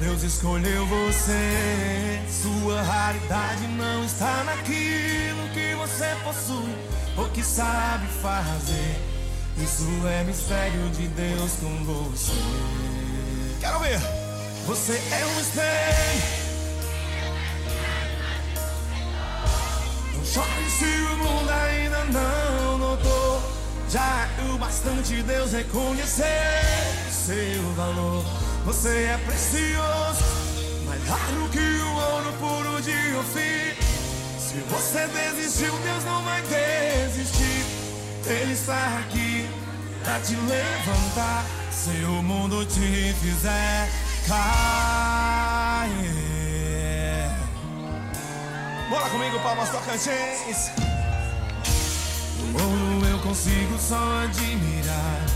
Deus 0.00 0.22
escolheu 0.22 0.86
você. 0.86 2.20
Sua 2.28 2.82
raridade 2.82 3.66
não 3.68 4.04
está 4.04 4.44
naquilo 4.44 5.48
que 5.54 5.74
você 5.74 6.06
possui 6.22 6.74
ou 7.16 7.28
que 7.30 7.42
sabe 7.42 8.06
fazer. 8.20 9.00
Isso 9.58 9.86
é 10.06 10.22
mistério 10.24 10.88
de 10.90 11.08
Deus 11.08 11.52
com 11.60 11.84
você. 11.84 12.32
Quero 13.60 13.78
ver. 13.80 13.98
Você 14.66 14.92
é 14.92 15.26
um 15.26 15.40
espelho. 15.40 16.46
Não 20.14 20.24
chore 20.24 20.70
se 20.70 20.84
o 20.84 21.16
mundo 21.16 21.50
ainda 21.50 22.04
não 22.06 22.78
notou. 22.78 23.42
Já 23.88 24.28
é 24.38 24.52
o 24.52 24.58
bastante 24.58 25.22
Deus 25.22 25.52
reconhecer 25.52 26.26
seu 27.10 27.62
valor. 27.74 28.55
Você 28.66 28.88
é 28.88 29.16
precioso, 29.24 30.24
mais 30.86 31.00
raro 31.06 31.48
que 31.52 31.58
o 31.60 31.94
ouro 31.94 32.32
puro 32.40 32.82
de 32.82 33.14
Ofir. 33.14 33.76
Se 34.40 34.58
você 34.68 35.06
desistiu, 35.06 35.72
Deus 35.84 36.04
não 36.04 36.20
vai 36.24 36.42
desistir. 36.42 37.64
Ele 38.26 38.54
está 38.54 38.98
aqui 38.98 39.48
pra 40.02 40.18
te 40.18 40.34
levantar. 40.34 41.46
Se 41.70 41.90
o 42.06 42.20
mundo 42.24 42.66
te 42.66 43.14
fizer 43.20 43.88
cair. 44.26 44.50
Bora 48.90 49.08
comigo, 49.10 49.38
Palmas 49.44 49.70
Tocantins. 49.70 50.72
O 52.52 52.62
ouro 52.64 53.06
eu 53.06 53.18
consigo 53.20 53.78
só 53.78 54.24
admirar. 54.24 55.35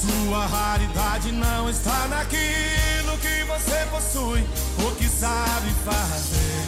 Sua 0.00 0.46
raridade 0.46 1.30
não 1.32 1.68
está 1.68 2.08
naquilo 2.08 3.18
que 3.20 3.44
você 3.44 3.86
possui 3.90 4.48
ou 4.82 4.92
que 4.92 5.06
sabe 5.06 5.70
fazer. 5.84 6.64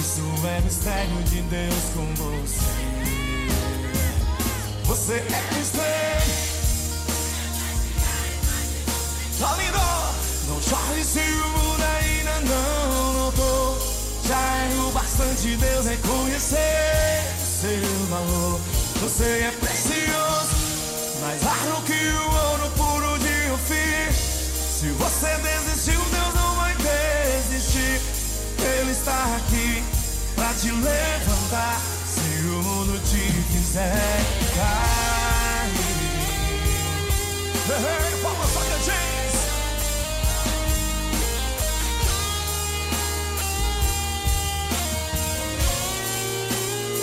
Isso 0.00 0.22
é 0.46 0.60
mistério 0.60 1.22
de 1.24 1.42
Deus 1.42 1.84
com 1.94 2.14
você. 2.14 3.06
Você 4.84 5.14
é 5.14 5.54
mistério. 5.54 6.34
Tá 9.38 9.56
lindo! 9.56 10.16
Não 10.48 10.62
chore 10.62 11.04
se 11.04 11.20
o 11.20 11.48
mundo 11.50 11.82
ainda 11.82 12.40
não 12.40 13.12
notou. 13.12 13.78
Já 14.26 14.40
é 14.40 14.74
o 14.80 14.90
bastante 14.90 15.56
Deus 15.56 15.86
reconhecer 15.86 17.36
seu 17.60 18.06
valor. 18.10 18.60
Você 19.02 19.24
é 19.24 19.50
precioso, 19.60 20.65
mais 21.26 21.42
raro 21.42 21.82
que 21.82 21.92
o 21.92 22.50
ouro 22.50 22.70
puro 22.76 23.18
de 23.18 23.50
Ofir. 23.50 24.12
Se 24.12 24.90
você 24.90 25.26
desistiu, 25.42 26.00
Deus 26.00 26.34
não 26.34 26.54
vai 26.54 26.72
desistir. 26.76 28.00
Ele 28.62 28.92
está 28.92 29.36
aqui 29.36 29.82
pra 30.36 30.54
te 30.54 30.70
levantar. 30.70 31.80
Se 32.06 32.46
o 32.46 32.62
mundo 32.62 33.00
te 33.10 33.32
fizer 33.52 33.92
cair. 34.54 35.86
Hey, 37.68 38.22
Palmas 38.22 38.52
Tocantins. 38.52 39.34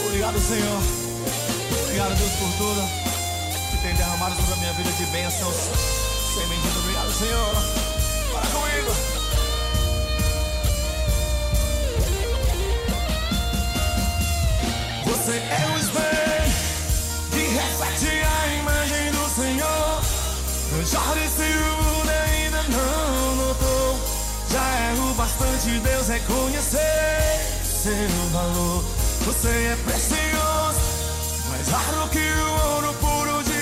Obrigado, 0.05 0.39
Senhor. 0.39 0.81
Obrigado, 1.83 2.15
Deus, 2.15 2.31
por 2.31 2.51
tudo 2.57 3.02
tem 3.83 3.93
derramado 3.95 4.33
sobre 4.37 4.53
a 4.53 4.55
minha 4.55 4.73
vida 4.73 4.91
de 4.93 5.05
bênçãos. 5.07 5.55
Sem 6.33 6.47
medida, 6.47 6.79
obrigado, 6.79 7.11
Senhor. 7.11 7.53
Bora 8.31 8.47
comigo. 8.47 8.91
Você 15.05 15.31
é 15.31 15.67
o 15.67 15.77
espelho 15.79 16.53
que 17.31 17.39
reflete 17.39 18.23
a 18.23 18.53
imagem 18.55 19.11
do 19.11 19.29
Senhor. 19.35 20.01
Eu 20.71 20.85
já 20.85 21.01
mundo 21.01 22.09
ainda 22.09 22.63
não 22.63 23.35
notou. 23.35 23.99
Já 24.49 24.91
erro 24.91 25.13
bastante, 25.15 25.79
Deus 25.81 26.07
reconhecer 26.07 27.63
seu 27.65 28.29
valor. 28.31 28.81
Você 29.25 29.49
é 29.49 29.77
precioso, 29.83 30.79
mais 31.49 31.67
raro 31.67 32.07
que 32.09 32.19
o 32.19 32.75
ouro 32.75 32.93
puro 32.93 33.43
de 33.43 33.52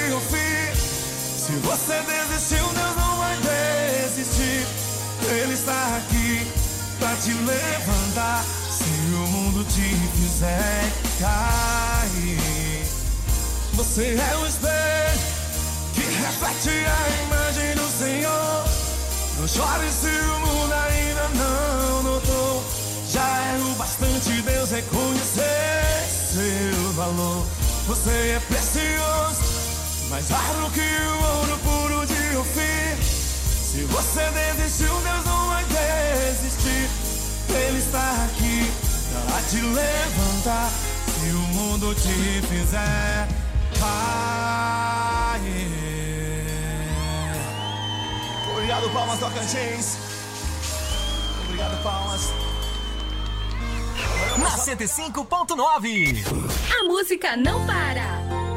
você 1.72 2.02
desistiu, 2.02 2.68
Deus 2.68 2.96
não 2.98 3.18
vai 3.18 3.38
desistir. 3.38 4.68
Ele 5.30 5.54
está 5.54 5.98
aqui 5.98 6.46
pra 7.00 7.16
te 7.16 7.32
levantar. 7.32 8.44
Se 8.70 8.84
o 9.14 9.28
mundo 9.28 9.64
te 9.66 9.96
fizer 10.18 10.92
cair, 11.20 12.86
você 13.74 14.18
é 14.20 14.38
o 14.38 14.48
espelho 14.48 15.20
que 15.94 16.02
reflete 16.02 16.70
a 16.70 17.24
imagem 17.24 17.76
do 17.76 17.88
Senhor. 17.98 18.66
Não 19.40 19.48
chore 19.48 19.90
se 19.92 20.08
o 20.08 20.40
mundo 20.40 20.74
ainda 20.74 21.30
não 21.36 22.04
notou. 22.04 22.64
Já 23.10 23.56
erro 23.56 23.74
bastante, 23.76 24.42
Deus 24.42 24.72
reconhecer 24.72 25.82
seu 26.34 26.94
valor. 26.94 27.46
Você 27.88 28.10
é 28.10 28.42
precioso, 28.48 29.42
mais 30.12 30.30
raro 30.30 30.70
que 30.72 30.82
o 30.82 31.38
ouro 31.38 31.58
puro 31.60 32.06
de 32.06 32.36
Ofir. 32.36 32.98
Se 33.02 33.86
você 33.86 34.20
desistiu, 34.32 34.94
Deus 34.94 35.26
não 35.26 35.48
vai 35.48 35.64
desistir. 35.64 36.90
Ele 37.50 37.78
está 37.80 38.26
aqui 38.26 38.70
para 39.30 39.42
te 39.44 39.62
levantar. 39.62 40.70
Se 41.18 41.30
o 41.30 41.40
mundo 41.56 41.96
te 41.96 42.42
fizer 42.46 43.30
cair. 43.80 44.12
Obrigado, 48.52 48.90
Palmas 48.90 49.18
Tocantins. 49.18 49.98
Obrigado, 51.46 51.82
Palmas. 51.84 52.34
Na 54.38 54.58
105.9. 54.58 56.26
A 56.78 56.84
música 56.84 57.38
não 57.38 57.66
para. 57.66 58.51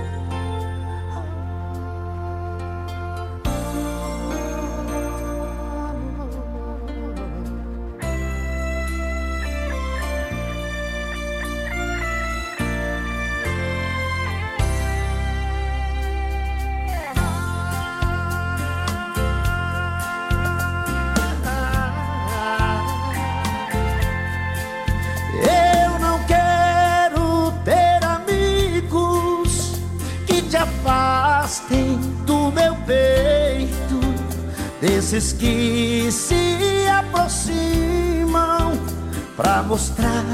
Mostrar 39.63 40.25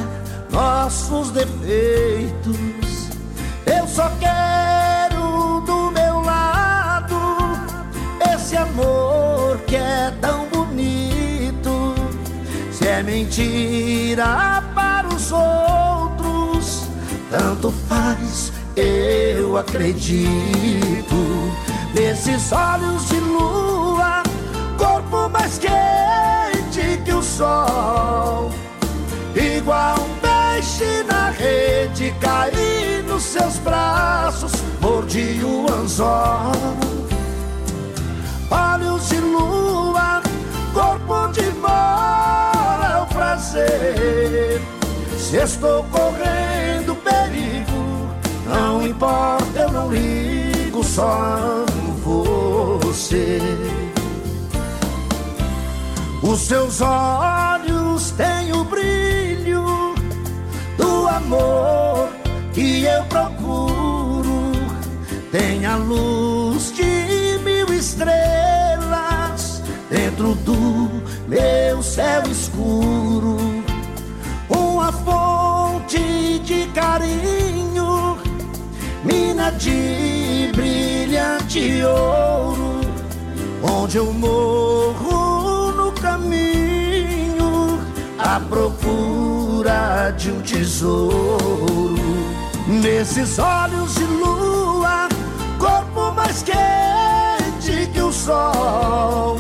nossos 0.51 1.31
defeitos. 1.31 3.09
Eu 3.67 3.87
só 3.87 4.11
quero 4.19 5.61
do 5.61 5.91
meu 5.91 6.21
lado 6.21 7.17
esse 8.35 8.57
amor 8.57 9.59
que 9.67 9.77
é 9.77 10.13
tão 10.21 10.47
bonito. 10.49 11.95
Se 12.73 12.89
é 12.89 13.03
mentira 13.03 14.65
para 14.75 15.07
os 15.09 15.31
outros, 15.33 16.89
tanto 17.31 17.71
faz, 17.89 18.53
eu 18.77 19.57
acredito. 19.59 20.31
Nesses 21.95 22.53
olhos 22.53 23.09
de 23.09 23.21
lua, 23.21 24.23
corpo 24.79 25.29
mais 25.29 25.59
quente 25.59 27.03
que 27.05 27.13
o 27.13 27.23
sol. 27.23 28.51
Igual 29.61 29.97
um 30.01 30.15
peixe 30.21 31.03
na 31.07 31.29
rede, 31.29 32.15
caí 32.19 33.05
nos 33.07 33.23
seus 33.23 33.59
braços, 33.59 34.53
mordi 34.81 35.45
o 35.45 35.71
anzol. 35.71 36.53
Olhos 38.51 39.11
de 39.11 39.21
lua, 39.21 40.23
corpo 40.73 41.13
onde 41.13 41.43
mora 41.61 42.91
é 42.91 43.03
o 43.03 43.07
prazer. 43.07 44.63
Se 45.19 45.37
estou 45.37 45.85
correndo 45.85 46.97
perigo, 47.05 48.09
não 48.47 48.83
importa, 48.83 49.59
eu 49.59 49.73
não 49.73 49.93
ligo, 49.93 50.83
só 50.83 51.67
amo 51.67 52.79
você. 52.81 53.43
Os 56.23 56.41
seus 56.41 56.81
olhos 56.81 57.50
amor 61.31 62.11
que 62.53 62.85
eu 62.85 63.05
procuro. 63.05 64.51
Tem 65.31 65.65
a 65.65 65.77
luz 65.77 66.73
de 66.73 67.39
mil 67.45 67.73
estrelas 67.73 69.63
dentro 69.89 70.35
do 70.35 70.91
meu 71.29 71.83
céu 71.83 72.23
escuro. 72.29 73.37
Uma 74.49 74.91
fonte 74.91 76.41
de 76.41 76.67
carinho, 76.75 78.19
mina 79.05 79.53
de 79.53 80.51
brilhante 80.53 81.85
ouro, 81.85 82.81
onde 83.63 83.99
eu 83.99 84.13
morro 84.13 85.71
no 85.73 85.93
caminho 85.93 87.79
à 88.19 88.41
procura 88.41 89.40
de 90.17 90.31
um 90.31 90.41
tesouro. 90.41 91.95
Nesses 92.67 93.39
olhos 93.39 93.95
de 93.95 94.05
lua, 94.05 95.07
corpo 95.59 96.13
mais 96.13 96.43
quente 96.43 97.87
que 97.93 98.01
o 98.01 98.11
sol, 98.11 99.39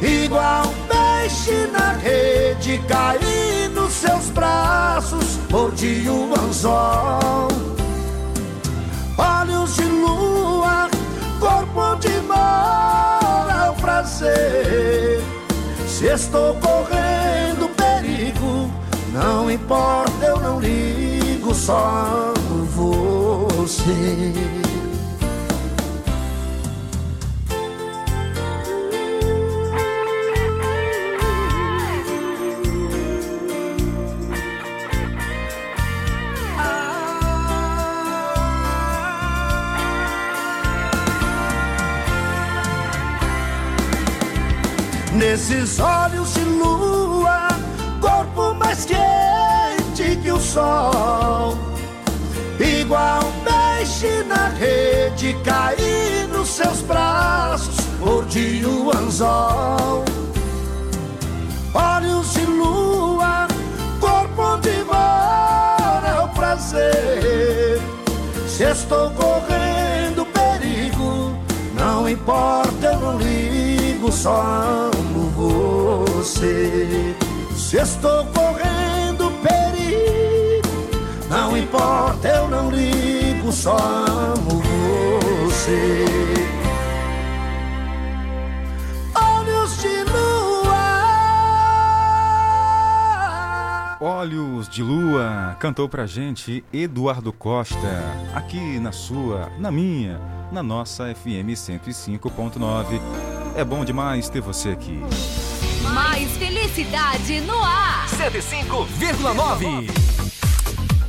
igual 0.00 0.66
um 0.66 0.86
peixe 0.86 1.66
na 1.72 1.92
rede, 1.94 2.80
caí 2.86 3.68
nos 3.74 3.92
seus 3.92 4.30
braços, 4.30 5.38
mordi 5.50 6.08
o 6.08 6.32
anzol. 6.38 7.48
Olhos 9.18 9.74
de 9.74 9.84
lua, 9.84 10.88
corpo 11.40 11.80
onde 11.80 12.10
mora 12.28 13.72
o 13.72 13.80
prazer. 13.80 15.20
Se 15.88 16.06
estou 16.06 16.54
correndo 16.56 17.81
não 19.12 19.50
importa, 19.50 20.24
eu 20.24 20.40
não 20.40 20.58
ligo, 20.58 21.54
só 21.54 22.32
amo 22.34 22.64
você. 22.64 24.32
Nesses 45.14 45.78
olhos 45.78 46.34
de 46.34 46.40
lua, 46.40 46.81
sol. 50.52 51.56
Igual 52.60 53.20
um 53.24 53.32
peixe 53.44 54.22
na 54.24 54.48
rede, 54.48 55.34
caí 55.44 56.28
nos 56.30 56.48
seus 56.48 56.80
braços, 56.82 57.76
mordi 57.98 58.62
o 58.64 58.90
anzol. 58.96 60.04
Olhos 61.74 62.34
de 62.34 62.44
lua, 62.44 63.48
corpo 63.98 64.42
onde 64.42 64.84
mora 64.84 66.08
é 66.08 66.20
o 66.20 66.28
prazer. 66.28 67.80
Se 68.46 68.64
estou 68.64 69.10
correndo 69.12 70.26
perigo, 70.26 71.34
não 71.74 72.06
importa, 72.06 72.86
eu 72.86 73.00
não 73.00 73.18
ligo, 73.18 74.12
só 74.12 74.42
amo 74.42 75.30
você. 75.30 77.16
Se 77.56 77.78
estou 77.78 78.26
correndo 78.26 79.32
perigo, 79.42 80.41
não 81.32 81.56
importa, 81.56 82.28
eu 82.28 82.46
não 82.46 82.70
ligo, 82.70 83.50
só 83.50 83.74
amo 83.78 84.60
você. 85.48 86.04
Olhos 89.14 89.80
de 89.80 90.04
lua. 90.12 90.76
Olhos 93.98 94.68
de 94.68 94.82
Lua 94.82 95.56
cantou 95.58 95.88
pra 95.88 96.04
gente 96.06 96.62
Eduardo 96.70 97.32
Costa, 97.32 97.78
aqui 98.34 98.78
na 98.78 98.92
sua, 98.92 99.50
na 99.58 99.70
minha, 99.70 100.20
na 100.52 100.62
nossa 100.62 101.14
FM 101.14 101.54
105.9. 101.54 103.00
É 103.56 103.64
bom 103.64 103.86
demais 103.86 104.28
ter 104.28 104.42
você 104.42 104.68
aqui. 104.70 105.00
Mais 105.94 106.30
felicidade 106.32 107.40
no 107.40 107.58
ar. 107.62 108.06
105,9. 108.08 110.11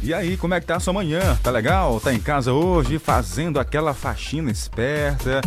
E 0.03 0.13
aí, 0.13 0.35
como 0.35 0.53
é 0.53 0.59
que 0.59 0.65
tá 0.65 0.75
a 0.75 0.79
sua 0.81 0.91
manhã? 0.91 1.39
Tá 1.41 1.49
legal? 1.49 1.97
Tá 1.97 2.13
em 2.13 2.19
casa 2.19 2.51
hoje 2.51 2.99
fazendo 2.99 3.57
aquela 3.57 3.93
faxina 3.93 4.51
esperta? 4.51 5.39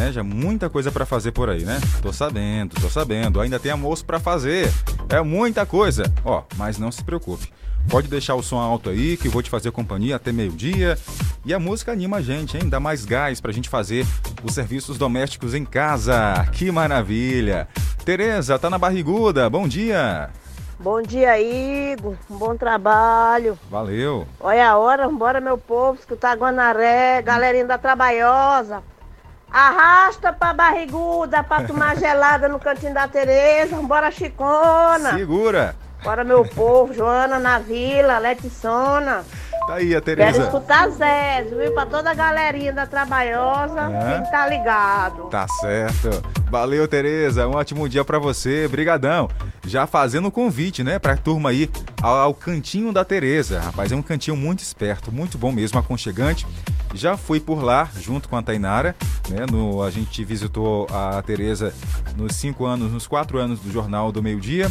É, 0.00 0.10
já 0.10 0.22
muita 0.24 0.70
coisa 0.70 0.90
pra 0.90 1.04
fazer 1.04 1.32
por 1.32 1.50
aí, 1.50 1.62
né? 1.62 1.78
Tô 2.00 2.10
sabendo, 2.10 2.74
tô 2.80 2.88
sabendo. 2.88 3.38
Ainda 3.38 3.60
tem 3.60 3.70
almoço 3.70 4.06
pra 4.06 4.18
fazer. 4.18 4.72
É 5.10 5.20
muita 5.20 5.66
coisa. 5.66 6.10
Ó, 6.24 6.42
mas 6.56 6.78
não 6.78 6.90
se 6.90 7.04
preocupe. 7.04 7.52
Pode 7.90 8.08
deixar 8.08 8.34
o 8.34 8.42
som 8.42 8.56
alto 8.56 8.88
aí, 8.88 9.18
que 9.18 9.28
eu 9.28 9.32
vou 9.32 9.42
te 9.42 9.50
fazer 9.50 9.70
companhia 9.72 10.16
até 10.16 10.32
meio-dia. 10.32 10.98
E 11.44 11.52
a 11.52 11.58
música 11.58 11.92
anima 11.92 12.16
a 12.16 12.22
gente, 12.22 12.56
hein? 12.56 12.66
Dá 12.66 12.80
mais 12.80 13.04
gás 13.04 13.42
pra 13.42 13.52
gente 13.52 13.68
fazer 13.68 14.06
os 14.42 14.54
serviços 14.54 14.96
domésticos 14.96 15.52
em 15.52 15.66
casa. 15.66 16.46
Que 16.52 16.72
maravilha! 16.72 17.68
Tereza, 18.06 18.58
tá 18.58 18.70
na 18.70 18.78
barriguda. 18.78 19.50
Bom 19.50 19.68
dia. 19.68 20.30
Bom 20.78 21.02
dia, 21.02 21.40
Igor. 21.40 22.14
Um 22.30 22.36
bom 22.36 22.56
trabalho. 22.56 23.58
Valeu. 23.68 24.28
Olha 24.38 24.70
a 24.70 24.78
hora, 24.78 25.08
bora 25.08 25.40
meu 25.40 25.58
povo, 25.58 25.98
escutar 25.98 26.36
Guanaré, 26.36 27.20
galerinha 27.20 27.64
da 27.64 27.76
Trabalhosa. 27.76 28.82
Arrasta 29.50 30.32
pra 30.32 30.52
barriguda 30.52 31.42
pra 31.42 31.64
tomar 31.64 31.96
gelada 31.98 32.48
no 32.48 32.60
cantinho 32.60 32.94
da 32.94 33.08
Tereza. 33.08 33.74
Bora, 33.82 34.10
Chicona. 34.12 35.14
Segura. 35.14 35.74
Bora, 36.04 36.22
meu 36.22 36.44
povo. 36.44 36.94
Joana 36.94 37.40
na 37.40 37.58
vila, 37.58 38.18
Letissona. 38.18 39.24
Tá 39.68 39.74
aí 39.74 39.94
a 39.94 40.00
Quero 40.00 40.16
Tereza. 40.16 40.42
escutar 40.44 40.88
Zé, 40.88 41.42
viu? 41.42 41.72
Pra 41.74 41.84
toda 41.84 42.10
a 42.10 42.14
galerinha 42.14 42.72
da 42.72 42.86
Trabalhosa, 42.86 43.82
É. 43.92 44.14
quem 44.22 44.30
tá 44.30 44.48
ligado. 44.48 45.24
Tá 45.24 45.46
certo. 45.60 46.08
Valeu, 46.50 46.88
Tereza. 46.88 47.46
Um 47.46 47.54
ótimo 47.54 47.86
dia 47.86 48.02
pra 48.02 48.18
você. 48.18 48.66
Brigadão. 48.66 49.28
Já 49.66 49.86
fazendo 49.86 50.28
o 50.28 50.30
convite, 50.30 50.82
né, 50.82 50.98
pra 50.98 51.14
turma 51.18 51.50
aí 51.50 51.68
ao, 52.02 52.16
ao 52.16 52.34
cantinho 52.34 52.90
da 52.94 53.04
Tereza. 53.04 53.60
Rapaz, 53.60 53.92
é 53.92 53.96
um 53.96 54.00
cantinho 54.00 54.34
muito 54.38 54.60
esperto, 54.60 55.12
muito 55.12 55.36
bom 55.36 55.52
mesmo, 55.52 55.78
aconchegante. 55.78 56.46
Já 56.94 57.18
fui 57.18 57.38
por 57.38 57.62
lá 57.62 57.86
junto 58.00 58.26
com 58.30 58.36
a 58.38 58.42
Tainara, 58.42 58.96
né? 59.28 59.44
No, 59.52 59.82
a 59.82 59.90
gente 59.90 60.24
visitou 60.24 60.86
a 60.90 61.20
Tereza 61.20 61.74
nos 62.16 62.34
cinco 62.36 62.64
anos, 62.64 62.90
nos 62.90 63.06
quatro 63.06 63.36
anos 63.38 63.60
do 63.60 63.70
Jornal 63.70 64.10
do 64.10 64.22
Meio 64.22 64.40
Dia. 64.40 64.70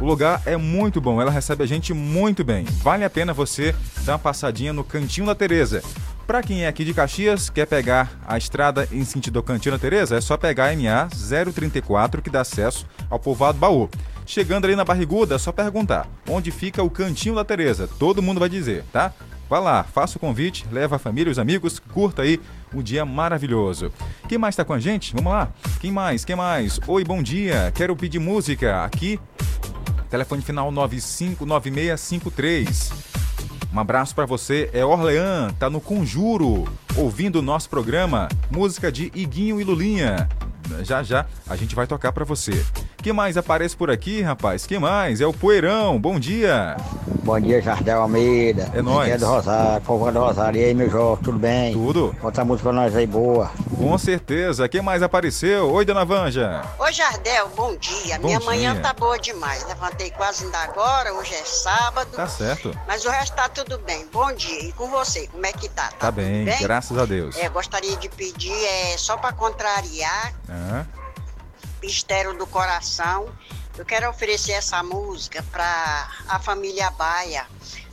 O 0.00 0.04
lugar 0.04 0.42
é 0.44 0.56
muito 0.56 1.00
bom, 1.00 1.20
ela 1.20 1.30
recebe 1.30 1.62
a 1.62 1.66
gente 1.66 1.94
muito 1.94 2.44
bem. 2.44 2.64
Vale 2.82 3.04
a 3.04 3.10
pena 3.10 3.32
você 3.32 3.74
dar 4.04 4.12
uma 4.12 4.18
passadinha 4.18 4.72
no 4.72 4.84
Cantinho 4.84 5.26
da 5.26 5.34
Tereza. 5.34 5.82
Pra 6.26 6.42
quem 6.42 6.64
é 6.64 6.68
aqui 6.68 6.84
de 6.84 6.94
Caxias, 6.94 7.50
quer 7.50 7.66
pegar 7.66 8.10
a 8.26 8.36
estrada 8.36 8.88
em 8.90 9.04
sentido 9.04 9.42
Cantinho 9.42 9.74
da 9.74 9.78
Tereza, 9.78 10.16
é 10.16 10.20
só 10.20 10.36
pegar 10.36 10.70
a 10.70 10.76
MA 10.76 11.08
034 11.52 12.22
que 12.22 12.30
dá 12.30 12.40
acesso 12.40 12.86
ao 13.08 13.18
povoado 13.18 13.58
Baú. 13.58 13.88
Chegando 14.26 14.64
ali 14.64 14.74
na 14.74 14.84
Barriguda, 14.84 15.34
é 15.34 15.38
só 15.38 15.52
perguntar 15.52 16.08
onde 16.28 16.50
fica 16.50 16.82
o 16.82 16.90
Cantinho 16.90 17.34
da 17.34 17.44
Tereza. 17.44 17.88
Todo 17.98 18.22
mundo 18.22 18.40
vai 18.40 18.48
dizer, 18.48 18.84
tá? 18.92 19.12
Vá 19.48 19.60
lá, 19.60 19.84
faça 19.84 20.16
o 20.16 20.20
convite, 20.20 20.66
leva 20.72 20.96
a 20.96 20.98
família, 20.98 21.30
os 21.30 21.38
amigos, 21.38 21.78
curta 21.78 22.22
aí 22.22 22.40
um 22.74 22.82
dia 22.82 23.04
maravilhoso. 23.04 23.92
Quem 24.26 24.38
mais 24.38 24.56
tá 24.56 24.64
com 24.64 24.72
a 24.72 24.80
gente? 24.80 25.14
Vamos 25.14 25.30
lá. 25.30 25.50
Quem 25.80 25.92
mais? 25.92 26.24
Quem 26.24 26.34
mais? 26.34 26.80
Oi, 26.86 27.04
bom 27.04 27.22
dia. 27.22 27.70
Quero 27.74 27.94
pedir 27.94 28.18
música 28.18 28.82
aqui. 28.82 29.20
Telefone 30.14 30.42
final 30.42 30.70
959653. 30.70 32.92
Um 33.74 33.80
abraço 33.80 34.14
pra 34.14 34.24
você, 34.24 34.70
é 34.72 34.84
Orlean, 34.84 35.50
tá 35.58 35.68
no 35.68 35.80
Conjuro, 35.80 36.72
ouvindo 36.96 37.40
o 37.40 37.42
nosso 37.42 37.68
programa, 37.68 38.28
música 38.48 38.92
de 38.92 39.10
Iguinho 39.12 39.60
e 39.60 39.64
Lulinha. 39.64 40.28
Já 40.82 41.02
já 41.02 41.26
a 41.48 41.56
gente 41.56 41.74
vai 41.74 41.86
tocar 41.86 42.12
pra 42.12 42.24
você. 42.24 42.64
Que 42.98 43.12
mais 43.12 43.36
aparece 43.36 43.76
por 43.76 43.90
aqui, 43.90 44.22
rapaz? 44.22 44.64
Que 44.66 44.78
mais? 44.78 45.20
É 45.20 45.26
o 45.26 45.32
Poeirão. 45.32 46.00
Bom 46.00 46.18
dia. 46.18 46.76
Bom 47.22 47.38
dia, 47.40 47.60
Jardel 47.60 48.00
Almeida. 48.02 48.70
É 48.74 48.80
nóis. 48.82 49.02
Aqui 49.02 49.10
É 49.12 49.18
do 49.18 49.26
Rosário, 49.26 49.80
povo 49.82 50.10
do 50.10 50.18
Rosário. 50.20 50.60
E 50.60 50.64
aí, 50.64 50.74
meu 50.74 50.90
Jorge, 50.90 51.22
tudo 51.22 51.38
bem? 51.38 51.72
Tudo. 51.72 52.14
Bota 52.20 52.42
a 52.42 52.44
música 52.44 52.70
pra 52.70 52.72
nós 52.80 52.94
aí, 52.96 53.06
boa. 53.06 53.50
Com 53.76 53.96
certeza. 53.98 54.68
Quem 54.68 54.80
mais 54.82 55.02
apareceu? 55.02 55.70
Oi, 55.70 55.84
dona 55.84 56.04
Vanja. 56.04 56.62
Ô 56.78 56.90
Jardel, 56.90 57.48
bom 57.56 57.76
dia. 57.76 58.18
Bom 58.18 58.26
Minha 58.28 58.38
dia. 58.38 58.46
manhã 58.46 58.80
tá 58.80 58.92
boa 58.94 59.18
demais. 59.18 59.66
Levantei 59.66 60.10
quase 60.10 60.44
ainda 60.44 60.58
agora, 60.58 61.12
hoje 61.14 61.34
é 61.34 61.44
sábado. 61.44 62.10
Tá 62.12 62.26
certo. 62.26 62.78
Mas 62.86 63.04
o 63.04 63.10
resto 63.10 63.34
tá 63.36 63.48
tudo 63.48 63.78
bem. 63.80 64.06
Bom 64.12 64.32
dia. 64.34 64.68
E 64.68 64.72
com 64.72 64.88
você, 64.88 65.26
como 65.28 65.44
é 65.44 65.52
que 65.52 65.68
tá? 65.68 65.90
Tá 65.98 66.10
bem, 66.10 66.44
bem? 66.44 66.58
graças 66.60 66.96
a 66.96 67.04
Deus. 67.04 67.36
É, 67.36 67.48
gostaria 67.48 67.96
de 67.96 68.08
pedir, 68.08 68.52
é, 68.52 68.96
só 68.98 69.16
pra 69.16 69.32
contrariar, 69.32 70.32
Ah, 70.54 70.84
Mistério 71.82 72.36
do 72.38 72.46
Coração. 72.46 73.28
Eu 73.76 73.84
quero 73.84 74.08
oferecer 74.08 74.52
essa 74.52 74.82
música 74.82 75.42
pra 75.50 76.08
a 76.28 76.38
família 76.38 76.90
Baia. 76.92 77.46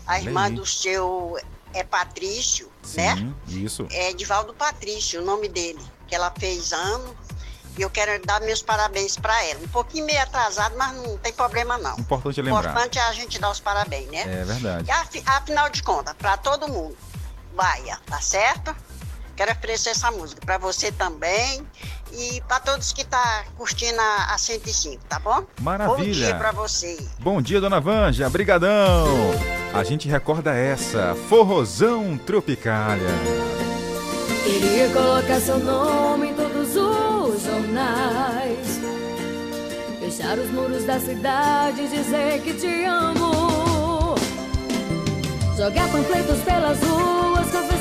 A 0.06 0.14
Olha 0.14 0.22
irmã 0.24 0.44
aí. 0.46 0.54
do 0.54 0.66
seu 0.66 1.38
é 1.74 1.84
Patrício, 1.84 2.72
né? 2.94 3.16
sim, 3.48 3.64
isso. 3.64 3.88
É 3.92 4.12
Edivaldo 4.12 4.54
Patrício, 4.54 5.22
o 5.22 5.26
nome 5.26 5.48
dele, 5.48 5.82
que 6.08 6.14
ela 6.16 6.32
fez 6.38 6.72
ano. 6.72 7.16
E 7.78 7.82
eu 7.82 7.90
quero 7.90 8.22
dar 8.26 8.42
meus 8.42 8.62
parabéns 8.62 9.16
pra 9.16 9.44
ela. 9.46 9.60
Um 9.64 9.68
pouquinho 9.70 10.06
meio 10.06 10.22
atrasado, 10.22 10.76
mas 10.78 10.94
não 10.94 11.18
tem 11.18 11.32
problema 11.32 11.78
não. 11.78 11.98
Importante 11.98 12.42
O 12.42 12.44
lembrar. 12.44 12.60
importante 12.72 13.00
é 13.00 13.02
a 13.04 13.14
gente 13.14 13.40
dar 13.40 13.50
os 13.50 13.62
parabéns, 13.62 14.10
né? 14.12 14.22
É 14.42 14.44
verdade. 14.44 14.88
E 14.88 14.92
afi- 14.92 15.24
afinal 15.26 15.70
de 15.70 15.82
contas, 15.82 16.14
pra 16.18 16.36
todo 16.38 16.68
mundo, 16.68 16.98
Baia, 17.56 17.98
tá 18.06 18.20
certo? 18.22 18.76
Quero 19.38 19.52
oferecer 19.54 19.92
essa 19.92 20.12
música 20.12 20.42
pra 20.46 20.58
você 20.58 20.92
também 20.92 21.66
e 22.14 22.42
pra 22.48 22.60
todos 22.60 22.92
que 22.94 23.06
tá 23.06 23.46
curtindo 23.58 24.00
a, 24.00 24.34
a 24.34 24.38
105, 24.38 25.04
tá 25.08 25.20
bom? 25.20 25.42
Bom 25.42 25.48
Maravilha. 25.62 26.14
dia 26.14 26.36
pra 26.36 26.52
você. 26.52 26.98
Bom 27.20 27.42
dia, 27.42 27.62
dona 27.62 27.80
Vanja. 27.80 28.30
Brigadão. 28.30 29.06
A 29.74 29.84
gente 29.84 30.08
recorda 30.08 30.54
essa, 30.54 31.16
Forrozão 31.30 32.18
Tropicália. 32.18 33.08
Queria 34.44 34.90
colocar 34.90 35.40
seu 35.40 35.60
nome 35.60 36.30
em 36.30 36.34
todos 36.34 36.76
os 36.76 37.44
jornais. 37.44 38.82
Fechar 40.00 40.38
os 40.38 40.50
muros 40.50 40.84
da 40.84 41.00
cidade 41.00 41.84
e 41.84 41.88
dizer 41.88 42.42
que 42.42 42.54
te 42.54 42.84
amo. 42.86 44.16
Jogar 45.56 45.90
panfletos 45.92 46.40
pelas 46.44 46.80
ruas, 46.82 47.52
confessar 47.52 47.81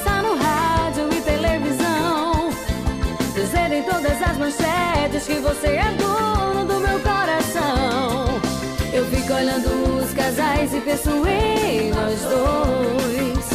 em 4.30 4.34
todas 4.34 4.36
as 4.36 4.38
manchetes 4.38 5.26
que 5.26 5.34
você 5.40 5.66
é 5.66 5.90
dono 5.98 6.64
do 6.64 6.80
meu 6.80 7.00
coração. 7.00 8.40
Eu 8.92 9.04
fico 9.06 9.32
olhando 9.32 9.98
os 9.98 10.12
casais 10.12 10.72
e 10.72 10.80
penso 10.80 11.10
em 11.26 11.90
nós 11.90 12.20
dois. 12.22 13.50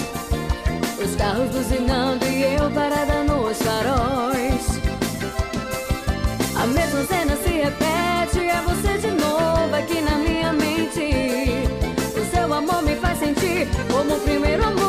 Os 1.00 1.16
carros 1.16 1.50
buzinando 1.52 2.26
e 2.26 2.56
eu 2.56 2.70
parada 2.72 3.24
nos 3.24 3.58
faróis. 3.62 4.80
A 6.56 6.68
mesma 6.68 7.04
cena 7.06 7.36
se 7.38 7.50
repete, 7.50 8.40
é 8.40 8.62
você 8.62 8.98
de 8.98 9.12
novo 9.12 9.76
aqui 9.76 10.02
na 10.02 10.18
minha 10.18 10.54
mente. 10.54 11.70
O 12.20 12.36
seu 12.36 12.54
amor 12.54 12.82
me 12.82 12.96
faz 12.96 13.20
sentir 13.20 13.68
como 13.92 14.16
o 14.16 14.20
primeiro 14.22 14.66
amor 14.66 14.85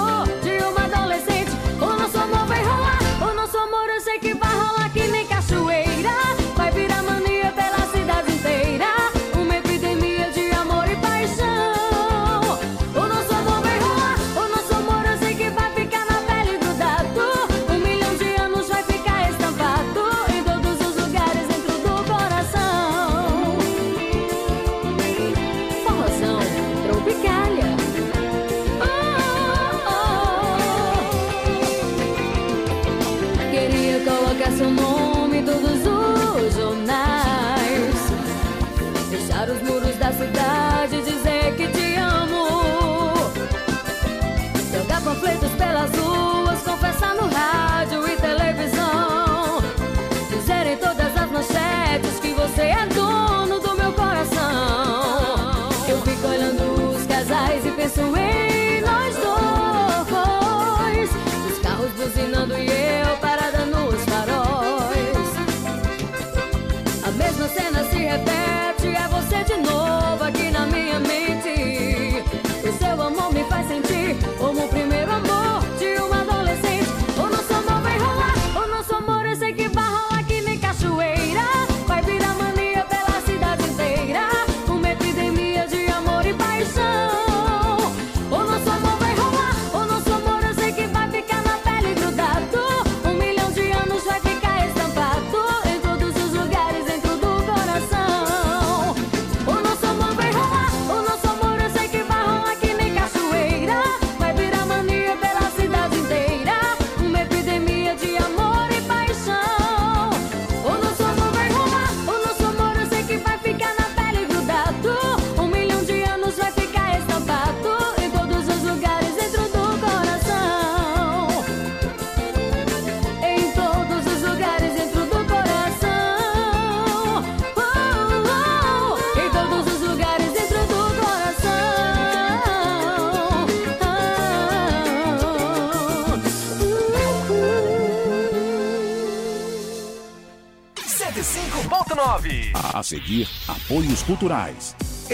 A 142.77 142.83
seguir, 142.83 143.27
apoios 143.49 144.03
culturais. 144.03 144.77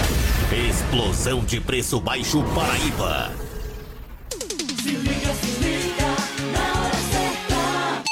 Explosão 0.68 1.44
de 1.44 1.60
preço 1.60 2.00
baixo 2.00 2.42
Paraíba. 2.54 3.32
Se 4.82 4.90
liga, 4.90 5.34
se 5.34 5.50
liga, 5.60 6.06
na 6.52 6.80
hora 6.80 6.94
certa. 7.10 8.02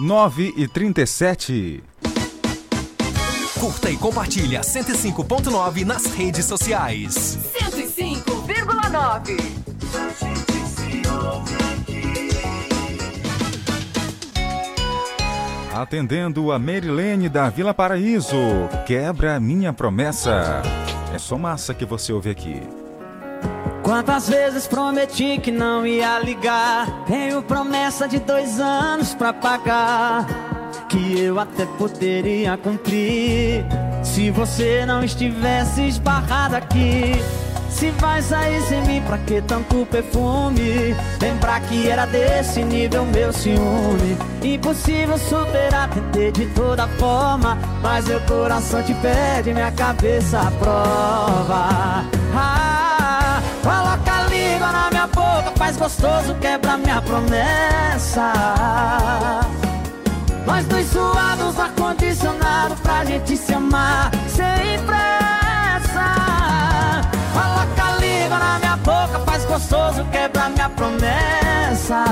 9 0.00 0.54
e 0.56 0.66
37. 0.68 1.84
Curta 3.60 3.90
e 3.90 3.96
compartilha 3.96 4.60
105.9 4.60 5.84
nas 5.84 6.06
redes 6.06 6.44
sociais. 6.44 7.38
105,9. 8.94 9.36
Atendendo 15.74 16.52
a 16.52 16.60
Merilene 16.60 17.28
da 17.28 17.48
Vila 17.50 17.74
Paraíso. 17.74 18.36
Quebra 18.86 19.40
minha 19.40 19.72
promessa. 19.72 20.62
É 21.12 21.18
só 21.18 21.36
massa 21.36 21.74
que 21.74 21.84
você 21.84 22.12
ouve 22.12 22.30
aqui. 22.30 22.62
Quantas 23.82 24.28
vezes 24.28 24.68
prometi 24.68 25.38
que 25.38 25.50
não 25.50 25.84
ia 25.84 26.20
ligar? 26.20 27.04
Tenho 27.04 27.42
promessa 27.42 28.06
de 28.06 28.20
dois 28.20 28.60
anos 28.60 29.12
pra 29.12 29.32
pagar. 29.32 30.24
Que 30.88 31.18
eu 31.18 31.40
até 31.40 31.66
poderia 31.66 32.56
cumprir. 32.56 33.64
Se 34.04 34.30
você 34.30 34.86
não 34.86 35.02
estivesse 35.02 35.82
esbarrado 35.82 36.54
aqui. 36.54 37.14
Se 37.74 37.90
vai 37.90 38.22
sair 38.22 38.62
sem 38.62 38.82
mim, 38.82 39.02
pra 39.02 39.18
que 39.18 39.42
tanto 39.42 39.84
perfume? 39.86 40.94
Lembrar 41.20 41.60
que 41.62 41.88
era 41.88 42.06
desse 42.06 42.62
nível 42.62 43.04
meu 43.04 43.32
ciúme. 43.32 44.16
Impossível 44.42 45.18
superar, 45.18 45.90
tentei 45.90 46.30
de 46.30 46.46
toda 46.54 46.86
forma. 46.86 47.58
Mas 47.82 48.06
meu 48.06 48.20
coração 48.20 48.80
te 48.80 48.94
pede, 48.94 49.52
minha 49.52 49.72
cabeça 49.72 50.52
prova. 50.60 52.04
Ah, 52.36 53.42
coloca 53.62 54.20
a 54.20 54.28
língua 54.28 54.70
na 54.70 54.90
minha 54.90 55.06
boca, 55.08 55.52
faz 55.56 55.76
gostoso, 55.76 56.32
quebra 56.40 56.78
minha 56.78 57.02
promessa. 57.02 58.32
Nós 60.46 60.64
dois 60.66 60.86
suados, 60.90 61.58
ar-condicionado 61.58 62.76
pra 62.76 63.04
gente 63.04 63.36
se 63.36 63.52
amar 63.52 64.12
sem 64.28 64.78
pressa. 64.86 65.43
Língua 68.34 68.38
na 68.38 68.58
minha 68.58 68.76
boca, 68.78 69.20
faz 69.24 69.44
gostoso, 69.44 70.04
quebra 70.10 70.48
minha 70.48 70.68
promessa. 70.70 72.04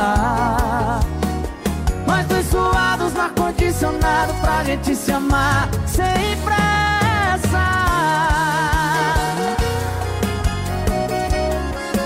Nós 2.06 2.26
dois 2.26 2.46
suados, 2.48 3.16
ar-condicionado 3.16 4.32
pra 4.34 4.62
gente 4.64 4.94
se 4.94 5.10
amar 5.10 5.68
sem 5.86 6.36
pressa. 6.44 7.64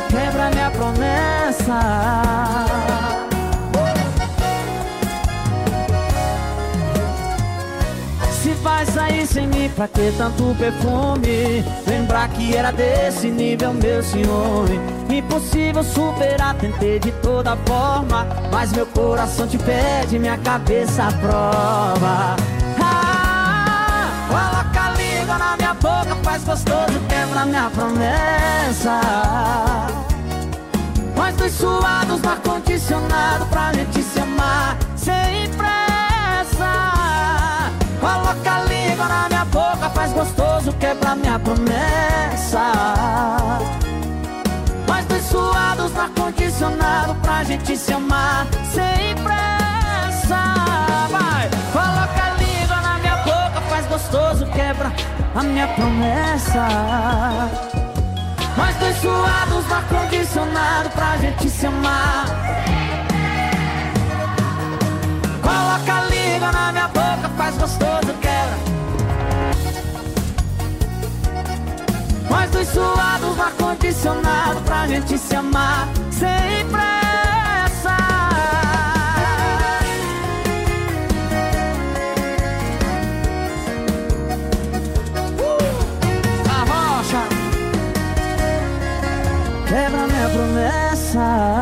Quebra 0.08 0.50
minha 0.50 0.70
promessa. 0.70 2.26
Vai 8.76 8.84
sair 8.84 9.26
sem 9.26 9.46
mim, 9.46 9.70
pra 9.74 9.88
que 9.88 10.12
tanto 10.18 10.54
perfume? 10.58 11.64
Lembrar 11.86 12.28
que 12.28 12.54
era 12.54 12.70
desse 12.70 13.30
nível 13.30 13.72
meu 13.72 14.02
ciúme 14.02 14.78
Impossível 15.08 15.82
superar, 15.82 16.54
tentei 16.56 16.98
de 16.98 17.10
toda 17.22 17.56
forma 17.64 18.26
Mas 18.52 18.72
meu 18.72 18.84
coração 18.84 19.48
te 19.48 19.56
pede, 19.56 20.18
minha 20.18 20.36
cabeça 20.36 21.08
prova 21.22 22.36
ah, 22.78 24.10
Coloca 24.28 24.90
língua 24.98 25.38
na 25.38 25.56
minha 25.56 25.72
boca, 25.72 26.14
faz 26.22 26.44
gostoso, 26.44 27.00
quebra 27.08 27.46
minha 27.46 27.70
promessa. 27.70 29.00
Nós 31.16 31.34
dois 31.34 31.52
suados 31.54 32.20
no 32.20 32.28
ar-condicionado 32.28 33.46
pra 33.46 33.72
gente 33.72 34.02
se 34.02 34.20
amar. 34.20 34.76
Sem 34.94 35.35
Coloca 38.06 38.54
a 38.54 38.62
língua 38.62 39.08
na 39.08 39.28
minha 39.28 39.44
boca, 39.46 39.90
faz 39.90 40.12
gostoso, 40.12 40.72
quebra 40.74 41.16
minha 41.16 41.40
promessa. 41.40 42.72
Nós 44.86 45.04
dois 45.06 45.24
suados 45.24 45.92
no 45.92 46.00
ar-condicionado 46.00 47.16
pra 47.16 47.42
gente 47.42 47.76
se 47.76 47.92
amar 47.92 48.46
sem 48.72 49.12
pressa. 49.24 50.40
Vai, 51.10 51.50
coloca 51.72 52.22
a 52.26 52.30
língua 52.38 52.76
na 52.80 52.98
minha 52.98 53.16
boca, 53.16 53.60
faz 53.68 53.86
gostoso, 53.86 54.46
quebra 54.52 54.92
a 55.34 55.42
minha 55.42 55.66
promessa. 55.66 56.68
Nós 58.56 58.76
dois 58.76 58.96
suados 58.98 59.66
no 59.66 59.74
ar-condicionado 59.74 60.90
pra 60.90 61.16
gente 61.16 61.50
se 61.50 61.66
amar. 61.66 62.26
Coloca 65.42 65.92
a 65.92 66.04
língua 66.04 66.52
na 66.52 66.72
minha 66.72 66.88
boca, 66.88 67.05
faz 67.36 67.56
gostoso, 67.58 68.14
quebra. 68.20 68.56
Nós 72.30 72.50
dois 72.50 72.68
suados 72.68 73.36
no 73.36 73.42
ar-condicionado 73.42 74.60
pra 74.62 74.88
gente 74.88 75.18
se 75.18 75.36
amar 75.36 75.88
sem 76.10 76.66
pressa. 76.70 77.96
Uh! 85.38 85.58
A 86.50 86.64
rocha 86.64 87.22
quebra 89.68 90.06
minha 90.06 90.28
promessa. 90.30 91.55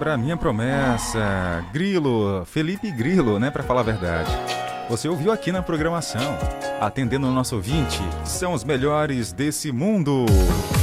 Quebra 0.00 0.16
minha 0.16 0.34
promessa. 0.34 1.62
Grilo, 1.74 2.42
Felipe 2.46 2.90
Grilo, 2.90 3.38
né, 3.38 3.50
pra 3.50 3.62
falar 3.62 3.80
a 3.80 3.84
verdade. 3.84 4.30
Você 4.88 5.06
ouviu 5.06 5.30
aqui 5.30 5.52
na 5.52 5.60
programação. 5.60 6.38
Atendendo 6.80 7.28
o 7.28 7.30
nosso 7.30 7.56
ouvinte, 7.56 8.00
são 8.24 8.54
os 8.54 8.64
melhores 8.64 9.30
desse 9.30 9.70
mundo. 9.70 10.24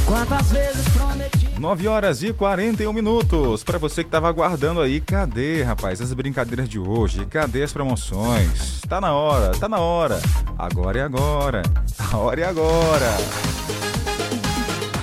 Quantas 0.06 0.52
vezes 0.52 0.88
prometi? 0.90 1.58
9 1.58 1.88
horas 1.88 2.22
e 2.22 2.32
41 2.32 2.92
minutos. 2.92 3.64
Pra 3.64 3.76
você 3.76 4.04
que 4.04 4.10
tava 4.10 4.28
aguardando 4.28 4.80
aí, 4.80 5.00
cadê, 5.00 5.64
rapaz, 5.64 6.00
as 6.00 6.12
brincadeiras 6.12 6.68
de 6.68 6.78
hoje? 6.78 7.26
Cadê 7.26 7.64
as 7.64 7.72
promoções? 7.72 8.82
Tá 8.88 9.00
na 9.00 9.12
hora, 9.14 9.50
tá 9.58 9.68
na 9.68 9.80
hora. 9.80 10.20
Agora 10.56 10.96
é 10.96 11.02
agora. 11.02 11.62
A 11.98 12.16
hora 12.16 12.40
é 12.40 12.44
agora. 12.44 13.16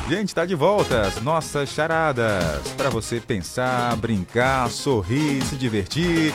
Gente, 0.08 0.36
tá 0.36 0.46
de 0.46 0.54
volta 0.54 1.02
as 1.02 1.20
nossas 1.20 1.70
charadas 1.70 2.62
para 2.78 2.92
você 2.92 3.20
pensar, 3.20 3.96
brincar, 3.96 4.70
sorrir, 4.70 5.44
se 5.44 5.56
divertir. 5.56 6.32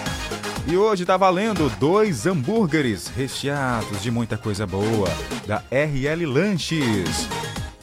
E 0.66 0.76
hoje 0.76 1.04
tá 1.04 1.16
valendo 1.16 1.70
dois 1.78 2.26
hambúrgueres 2.26 3.06
recheados 3.06 4.02
de 4.02 4.10
muita 4.10 4.36
coisa 4.36 4.66
boa 4.66 5.08
da 5.46 5.62
RL 5.70 6.26
Lanches. 6.26 7.28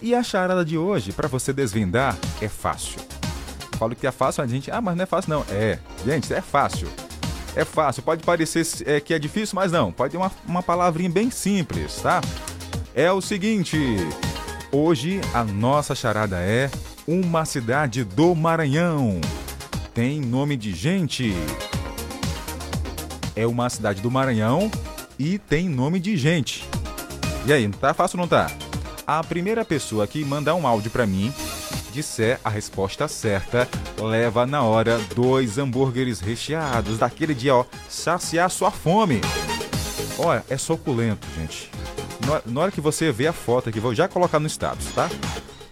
E 0.01 0.14
a 0.14 0.22
charada 0.22 0.65
de 0.65 0.77
hoje, 0.77 1.14
para 1.14 1.30
você 1.30 1.53
desvendar, 1.53 2.18
é 2.41 2.49
fácil. 2.49 2.99
Falo 3.77 3.95
que 3.95 4.05
é 4.05 4.11
fácil, 4.11 4.43
a 4.43 4.47
gente, 4.47 4.69
ah, 4.69 4.81
mas 4.81 4.97
não 4.97 5.03
é 5.03 5.05
fácil 5.05 5.30
não. 5.30 5.45
É, 5.49 5.80
gente, 6.05 6.34
é 6.34 6.41
fácil. 6.41 6.89
É 7.55 7.64
fácil, 7.64 8.03
pode 8.03 8.23
parecer 8.23 8.68
é, 8.85 8.99
que 8.99 9.14
é 9.14 9.19
difícil, 9.19 9.55
mas 9.55 9.72
não. 9.72 9.93
Pode 9.93 10.11
ter 10.11 10.18
uma, 10.18 10.31
uma 10.45 10.61
palavrinha 10.61 11.09
bem 11.09 11.31
simples, 11.31 11.95
tá? 12.01 12.19
É 12.93 13.09
o 13.09 13.22
seguinte, 13.22 13.77
Hoje 14.80 15.20
a 15.34 15.44
nossa 15.44 15.95
charada 15.95 16.38
é 16.38 16.70
uma 17.08 17.45
cidade 17.45 18.04
do 18.04 18.36
Maranhão. 18.36 19.20
Tem 19.91 20.22
nome 20.22 20.56
de 20.56 20.72
gente. 20.72 21.34
É 23.36 23.48
uma 23.48 23.72
cidade 23.72 24.04
do 24.04 24.12
Maranhão 24.12 24.70
e 25.18 25.40
tem 25.40 25.68
nome 25.68 25.99
de 25.99 26.16
gente. 26.16 26.64
E 27.48 27.52
aí, 27.52 27.68
tá 27.70 27.91
fácil 27.91 28.20
não 28.20 28.28
tá? 28.28 28.52
A 29.08 29.24
primeira 29.24 29.66
pessoa 29.66 30.06
que 30.06 30.24
mandar 30.24 30.54
um 30.54 30.68
áudio 30.68 30.91
para 30.91 31.08
mim, 31.08 31.34
disser 31.91 32.40
a 32.44 32.49
resposta 32.49 33.08
certa, 33.08 33.68
leva 33.99 34.45
na 34.45 34.62
hora 34.62 34.99
dois 35.16 35.58
hambúrgueres 35.58 36.20
recheados, 36.20 36.99
daquele 36.99 37.34
dia, 37.34 37.56
ó, 37.56 37.66
saciar 37.90 38.52
sua 38.52 38.70
fome. 38.70 39.22
Olha, 40.20 40.45
é 40.48 40.56
suculento, 40.56 41.28
gente 41.36 41.72
na 42.45 42.62
hora 42.62 42.72
que 42.72 42.82
você 42.82 43.12
vê 43.12 43.28
a 43.28 43.34
foto 43.34 43.70
aqui, 43.70 43.80
vou 43.80 43.95
já 43.95 44.08
colocar 44.08 44.40
no 44.40 44.48
status, 44.48 44.88
tá? 44.94 45.10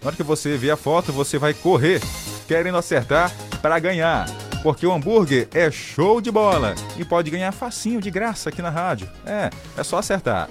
Na 0.02 0.08
hora 0.08 0.16
que 0.16 0.22
você 0.22 0.56
vê 0.56 0.70
a 0.70 0.76
foto, 0.76 1.12
você 1.12 1.38
vai 1.38 1.52
correr 1.52 2.00
querendo 2.46 2.78
acertar 2.78 3.32
para 3.60 3.78
ganhar. 3.78 4.26
Porque 4.62 4.86
o 4.86 4.92
hambúrguer 4.92 5.48
é 5.52 5.70
show 5.70 6.20
de 6.20 6.30
bola 6.30 6.74
e 6.96 7.04
pode 7.04 7.30
ganhar 7.30 7.52
facinho 7.52 8.00
de 8.00 8.10
graça 8.10 8.48
aqui 8.48 8.62
na 8.62 8.70
rádio. 8.70 9.08
É, 9.24 9.50
é 9.76 9.84
só 9.84 9.98
acertar. 9.98 10.48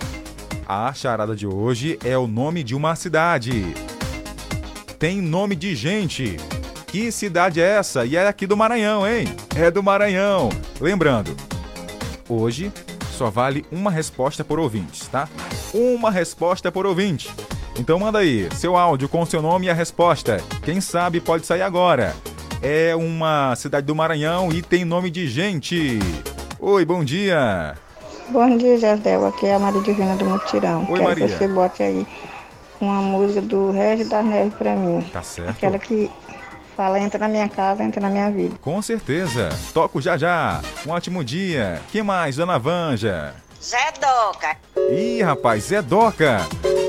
A 0.68 0.94
charada 0.94 1.36
de 1.36 1.46
hoje 1.46 2.00
é 2.04 2.18
o 2.18 2.28
nome 2.28 2.64
de 2.64 2.76
uma 2.76 2.96
cidade. 2.96 3.74
Tem 4.98 5.22
nome 5.22 5.56
de 5.56 5.76
gente. 5.76 6.38
Que 6.88 7.12
cidade 7.12 7.60
é 7.60 7.78
essa? 7.78 8.06
E 8.06 8.16
é 8.16 8.28
aqui 8.28 8.48
do 8.48 8.56
Maranhão, 8.56 9.08
hein? 9.08 9.28
É 9.56 9.70
do 9.70 9.84
Maranhão. 9.84 10.50
Lembrando, 10.80 11.36
hoje 12.30 12.72
só 13.12 13.30
vale 13.30 13.66
uma 13.72 13.92
resposta 13.92 14.44
por 14.44 14.60
ouvintes, 14.60 15.08
tá? 15.08 15.28
Uma 15.78 16.10
resposta 16.10 16.72
por 16.72 16.86
ouvinte. 16.86 17.30
Então 17.78 18.00
manda 18.00 18.20
aí 18.20 18.48
seu 18.56 18.78
áudio 18.78 19.10
com 19.10 19.26
seu 19.26 19.42
nome 19.42 19.66
e 19.66 19.70
a 19.70 19.74
resposta. 19.74 20.38
Quem 20.64 20.80
sabe 20.80 21.20
pode 21.20 21.46
sair 21.46 21.64
agora. 21.64 22.16
É 22.62 22.96
uma 22.96 23.54
cidade 23.58 23.86
do 23.86 23.94
Maranhão 23.94 24.54
e 24.54 24.62
tem 24.62 24.86
nome 24.86 25.10
de 25.12 25.28
gente. 25.28 26.00
Oi, 26.62 26.86
bom 26.86 27.04
dia. 27.04 27.76
Bom 28.30 28.58
dia, 28.58 28.78
Jardel. 28.78 29.26
Aqui 29.28 29.48
é 29.48 29.56
a 29.56 29.60
Maria 29.60 29.82
Divina 29.82 30.16
do 30.16 30.24
Mutirão. 30.24 30.80
Oi, 30.84 30.94
Quero 30.94 31.04
Maria. 31.04 31.28
que 31.28 31.34
você 31.34 31.48
bote 31.50 31.84
aí 31.84 32.08
uma 32.80 33.02
música 33.02 33.42
do 33.42 33.72
Regis 33.72 34.08
da 34.08 34.24
Neve 34.24 34.52
pra 34.52 34.78
mim. 34.78 35.02
Tá 35.12 35.22
certo. 35.22 35.50
Aquela 35.50 35.78
que 35.78 36.10
fala 36.78 37.02
entra 37.02 37.20
na 37.20 37.28
minha 37.28 37.50
casa, 37.50 37.84
entra 37.84 38.00
na 38.00 38.10
minha 38.10 38.32
vida. 38.32 38.56
Com 38.62 38.82
certeza. 38.82 39.50
Toco 39.74 40.00
já 40.02 40.16
já. 40.18 40.62
Um 40.88 40.92
ótimo 40.92 41.22
dia. 41.22 41.82
Que 41.92 42.02
mais, 42.02 42.38
dona 42.38 42.58
Vanja? 42.58 43.36
Zé 43.66 43.94
Doca. 44.00 44.58
Ih, 44.92 45.24
rapaz, 45.24 45.64
Zé 45.64 45.82
Doca. 45.82 46.42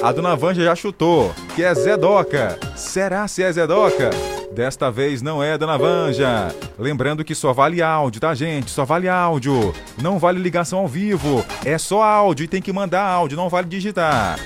A 0.02 0.12
dona 0.12 0.36
Vanja 0.36 0.62
já 0.62 0.74
chutou, 0.74 1.34
que 1.54 1.64
é 1.64 1.74
Zé 1.74 1.96
Doca. 1.96 2.58
Será 2.76 3.26
se 3.26 3.42
é 3.42 3.50
Zé 3.50 3.66
Doca? 3.66 4.10
Desta 4.52 4.90
vez 4.90 5.22
não 5.22 5.42
é, 5.42 5.56
dona 5.56 5.78
Vanja. 5.78 6.54
Lembrando 6.78 7.24
que 7.24 7.34
só 7.34 7.54
vale 7.54 7.80
áudio, 7.80 8.20
tá, 8.20 8.34
gente? 8.34 8.70
Só 8.70 8.84
vale 8.84 9.08
áudio. 9.08 9.74
Não 10.02 10.18
vale 10.18 10.38
ligação 10.38 10.80
ao 10.80 10.86
vivo. 10.88 11.42
É 11.64 11.78
só 11.78 12.02
áudio 12.02 12.44
e 12.44 12.48
tem 12.48 12.60
que 12.60 12.72
mandar 12.74 13.02
áudio, 13.02 13.38
não 13.38 13.48
vale 13.48 13.68
digitar. 13.68 14.38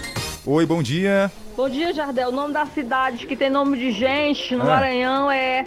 Oi, 0.47 0.65
bom 0.65 0.81
dia. 0.85 1.33
Bom 1.57 1.69
dia, 1.69 1.93
Jardel. 1.93 2.29
O 2.29 2.33
nome 2.33 2.55
da 2.55 2.65
cidade 2.65 3.27
que 3.27 3.35
tem 3.37 3.51
nome 3.51 3.77
de 3.77 3.91
gente 3.91 4.55
no 4.55 4.63
Ah. 4.63 4.67
Maranhão 4.67 5.29
é 5.29 5.65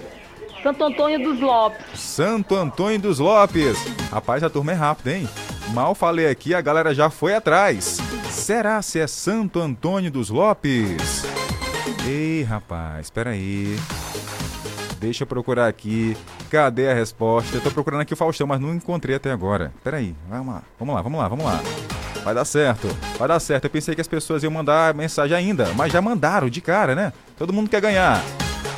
Santo 0.64 0.81
Antônio 0.85 1.19
dos 1.22 1.41
Lopes. 1.41 1.99
Santo 1.99 2.56
Antônio 2.56 2.99
dos 2.99 3.19
Lopes. 3.19 3.77
Rapaz, 4.10 4.41
a 4.44 4.49
turma 4.49 4.72
é 4.72 4.76
rápida, 4.76 5.11
hein? 5.18 5.27
Mal 5.74 5.95
falei 5.95 6.28
aqui, 6.30 6.54
a 6.54 6.62
galera 6.62 6.94
já 6.94 7.10
foi 7.10 7.34
atrás. 7.34 7.98
Será 8.30 8.80
se 8.84 9.00
é 9.00 9.08
Santo 9.08 9.60
Antônio 9.60 10.12
dos 10.12 10.30
Lopes? 10.30 11.24
Ei, 12.06 12.44
rapaz, 12.44 13.08
espera 13.08 13.32
aí. 13.32 13.76
Deixa 15.00 15.24
eu 15.24 15.28
procurar 15.28 15.68
aqui. 15.68 16.16
Cadê 16.52 16.90
a 16.90 16.94
resposta? 16.94 17.58
Eu 17.58 17.62
tô 17.62 17.72
procurando 17.72 18.02
aqui 18.02 18.14
o 18.14 18.16
Faustão, 18.18 18.45
mas 18.45 18.62
não 18.62 18.76
encontrei 18.76 19.16
até 19.16 19.32
agora. 19.32 19.74
Peraí, 19.84 20.16
vamos 20.30 20.54
lá, 20.54 20.62
vamos 20.78 20.95
lá, 20.95 21.02
vamos 21.02 21.20
lá, 21.20 21.28
vamos 21.28 21.45
lá. 21.45 21.60
Vai 22.24 22.36
dar 22.36 22.45
certo, 22.45 22.88
vai 23.18 23.28
dar 23.28 23.40
certo. 23.40 23.66
Eu 23.66 23.72
pensei 23.72 23.95
que 23.95 24.02
as 24.02 24.08
pessoas 24.08 24.44
iam 24.44 24.52
mandar 24.52 24.94
mensagem 24.94 25.36
ainda, 25.36 25.74
mas 25.76 25.91
já 25.91 26.00
mandaram 26.00 26.50
de 26.50 26.62
cara, 26.62 26.94
né? 26.94 27.12
Todo 27.36 27.52
mundo 27.52 27.68
quer 27.68 27.82
ganhar. 27.82 28.22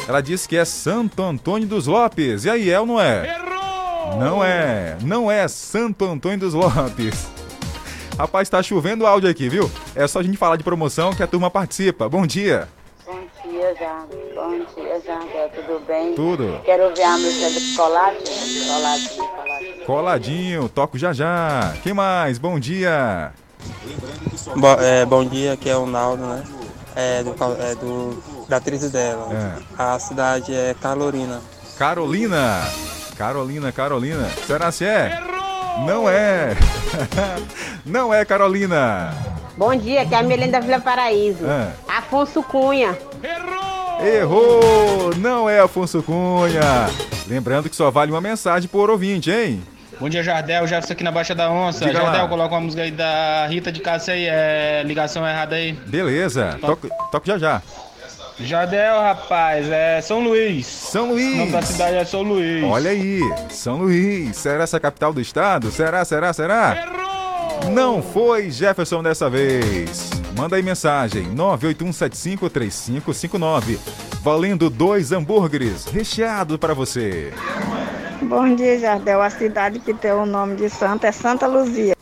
Ela 0.07 0.21
disse 0.21 0.47
que 0.47 0.55
é 0.55 0.63
Santo 0.63 1.21
Antônio 1.21 1.67
dos 1.67 1.87
Lopes. 1.87 2.45
E 2.45 2.49
aí, 2.49 2.69
é 2.69 2.79
ou 2.79 2.85
não 2.85 3.01
é? 3.01 3.35
Errou! 3.35 3.54
Não 4.19 4.43
é, 4.43 4.97
não 5.01 5.29
é 5.29 5.47
Santo 5.47 6.05
Antônio 6.05 6.39
dos 6.39 6.53
Lopes. 6.53 7.27
Rapaz, 8.17 8.47
tá 8.47 8.63
chovendo 8.63 9.05
áudio 9.05 9.29
aqui, 9.29 9.49
viu? 9.49 9.69
É 9.93 10.07
só 10.07 10.19
a 10.19 10.23
gente 10.23 10.37
falar 10.37 10.55
de 10.55 10.63
promoção 10.63 11.13
que 11.13 11.21
a 11.21 11.27
turma 11.27 11.51
participa. 11.51 12.07
Bom 12.07 12.25
dia. 12.25 12.69
Bom 13.05 13.19
dia, 13.43 13.75
Janga. 13.75 14.07
Bom 14.33 14.51
dia, 14.73 15.01
Janga. 15.05 15.49
Tudo 15.53 15.85
bem? 15.85 16.15
Tudo. 16.15 16.61
Quero 16.63 16.85
ouvir 16.85 17.03
a 17.03 17.17
música 17.17 17.49
do 17.49 17.75
Coladinho. 17.75 18.67
Coladinho, 18.67 19.27
coladinho. 19.27 19.85
Coladinho, 19.85 20.69
toco 20.69 20.97
já 20.97 21.11
já. 21.11 21.73
Quem 21.83 21.93
mais? 21.93 22.37
Bom 22.37 22.57
dia. 22.57 23.33
Bo 24.55 24.67
é, 24.79 25.05
bom 25.05 25.25
dia, 25.25 25.53
aqui 25.53 25.69
é 25.69 25.75
o 25.75 25.85
Naldo, 25.85 26.25
né? 26.25 26.43
É 26.95 27.23
do, 27.23 27.35
é 27.59 27.75
do 27.75 28.45
da 28.47 28.57
atriz 28.57 28.89
dela. 28.91 29.27
É. 29.33 29.63
A 29.77 29.99
cidade 29.99 30.53
é 30.53 30.73
Carolina. 30.79 31.41
Carolina. 31.77 32.61
Carolina, 33.17 33.71
Carolina. 33.71 34.27
Será 34.45 34.71
se 34.71 34.85
é? 34.85 35.19
Não 35.85 36.09
é. 36.09 36.55
Não 37.85 38.13
é, 38.13 38.25
Carolina. 38.25 39.13
Bom 39.57 39.73
dia, 39.75 40.05
que 40.05 40.13
é 40.13 40.17
a 40.17 40.23
Melinda 40.23 40.59
Vila 40.59 40.79
Paraíso. 40.79 41.45
É. 41.45 41.71
Afonso 41.87 42.43
Cunha. 42.43 42.97
Errou! 44.03 45.15
Não 45.17 45.49
é 45.49 45.59
Afonso 45.59 46.03
Cunha. 46.03 46.89
Lembrando 47.27 47.69
que 47.69 47.75
só 47.75 47.89
vale 47.89 48.11
uma 48.11 48.21
mensagem 48.21 48.67
por 48.67 48.89
ouvinte, 48.89 49.31
hein? 49.31 49.63
Bom 49.99 50.09
dia, 50.09 50.21
Jardel. 50.21 50.67
Jefferson 50.67 50.93
aqui 50.93 51.03
na 51.03 51.11
Baixa 51.11 51.33
da 51.33 51.49
Onça. 51.49 51.85
Diga 51.85 51.99
lá. 51.99 52.11
Jardel, 52.11 52.27
coloca 52.27 52.53
uma 52.53 52.61
música 52.61 52.81
aí 52.83 52.91
da 52.91 53.47
Rita 53.47 53.71
de 53.71 53.79
Cássia 53.79 54.13
aí. 54.13 54.25
É 54.27 54.83
ligação 54.85 55.25
errada 55.25 55.55
aí. 55.55 55.71
Beleza. 55.71 56.57
Toco, 56.59 56.89
toco 57.11 57.25
já 57.25 57.37
já. 57.37 57.61
Jardel, 58.39 59.01
rapaz, 59.01 59.69
é 59.69 59.99
São 60.01 60.21
Luís. 60.21 60.65
São 60.67 61.11
Luís. 61.11 61.35
O 61.35 61.37
nome 61.37 61.51
da 61.53 61.61
cidade 61.61 61.95
é 61.95 62.03
São 62.03 62.21
Luís. 62.21 62.65
Olha 62.65 62.91
aí, 62.91 63.21
São 63.49 63.77
Luís. 63.77 64.35
Será 64.35 64.63
essa 64.63 64.75
a 64.75 64.79
capital 64.79 65.13
do 65.13 65.21
estado? 65.21 65.71
Será, 65.71 66.03
será, 66.03 66.33
será? 66.33 66.91
Não 67.71 68.01
foi 68.01 68.51
Jefferson 68.51 69.01
dessa 69.01 69.29
vez. 69.29 70.09
Manda 70.37 70.57
aí 70.57 70.63
mensagem 70.63 71.33
981753559. 71.33 73.79
Valendo 74.21 74.69
dois 74.69 75.13
hambúrgueres 75.13 75.85
recheados 75.85 76.57
para 76.57 76.73
você. 76.73 77.31
Bom 78.21 78.53
dia, 78.53 78.77
Jardel. 78.79 79.21
A 79.21 79.29
cidade 79.29 79.79
que 79.79 79.93
tem 79.93 80.11
o 80.11 80.25
nome 80.25 80.57
de 80.57 80.69
Santa 80.69 81.07
é 81.07 81.11
Santa 81.13 81.47
Luzia. 81.47 81.95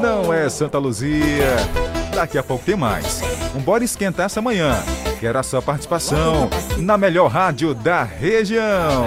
Não 0.00 0.32
é 0.32 0.48
Santa 0.48 0.78
Luzia. 0.78 1.46
Daqui 2.12 2.38
a 2.38 2.42
pouco 2.42 2.64
tem 2.64 2.74
mais. 2.76 3.20
Vambora 3.54 3.84
esquentar 3.84 4.26
essa 4.26 4.42
manhã. 4.42 4.82
Quero 5.22 5.38
a 5.38 5.42
sua 5.44 5.62
participação 5.62 6.50
na 6.78 6.98
melhor 6.98 7.28
rádio 7.28 7.72
da 7.74 8.02
região. 8.02 9.06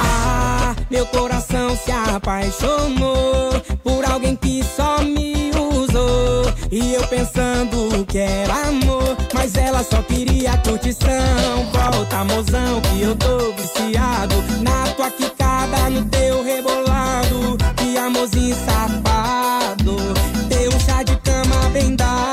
Ah, 0.00 0.76
meu 0.88 1.04
coração 1.06 1.76
se 1.76 1.90
apaixonou 1.90 3.60
por 3.82 4.04
alguém 4.04 4.36
que 4.36 4.62
só 4.62 5.02
me 5.02 5.50
usou. 5.50 6.44
E 6.70 6.94
eu 6.94 7.04
pensando 7.08 8.06
que 8.06 8.18
era 8.18 8.68
amor, 8.68 9.16
mas 9.34 9.56
ela 9.56 9.82
só 9.82 10.00
queria 10.02 10.56
curtição. 10.58 11.10
Volta, 11.72 12.22
mozão, 12.22 12.80
que 12.82 13.02
eu 13.02 13.16
tô 13.16 13.50
viciado 13.54 14.36
na 14.62 14.92
tua 14.92 15.10
quicada, 15.10 15.90
no 15.90 16.04
teu 16.04 16.44
rebolado. 16.44 17.58
Que 17.76 17.98
amorzinho 17.98 18.54
safado, 18.64 19.96
teu 20.48 20.70
chá 20.78 21.02
de 21.02 21.16
cama 21.16 21.68
bem 21.70 21.96
dado. 21.96 22.23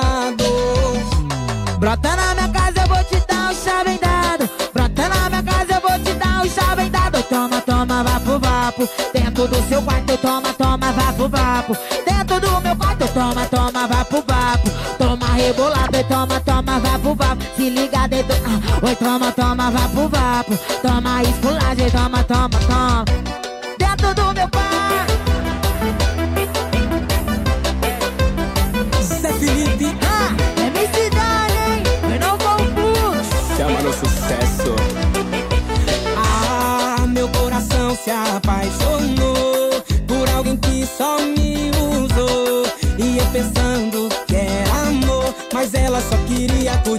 Dentro 9.41 9.59
do 9.59 9.69
seu 9.69 9.81
quarto, 9.81 10.17
toma, 10.17 10.53
toma, 10.53 10.91
vapo, 10.91 11.27
vapo. 11.27 11.75
Dentro 12.05 12.39
do 12.39 12.61
meu 12.61 12.75
quarto, 12.75 13.07
toma, 13.11 13.43
toma, 13.47 13.87
vapo, 13.87 14.23
vapo. 14.27 14.69
Toma 14.99 15.33
rebolado, 15.33 15.97
e 15.97 16.03
toma, 16.03 16.39
toma, 16.41 16.79
vapo, 16.79 17.15
vapo. 17.15 17.43
Se 17.55 17.67
liga 17.67 18.07
dentro, 18.07 18.35
ah, 18.45 18.85
oi, 18.85 18.95
toma, 18.97 19.31
toma, 19.31 19.71
vapo, 19.71 20.07
vapo. 20.09 20.55
Toma 20.83 21.23
esculagem, 21.23 21.40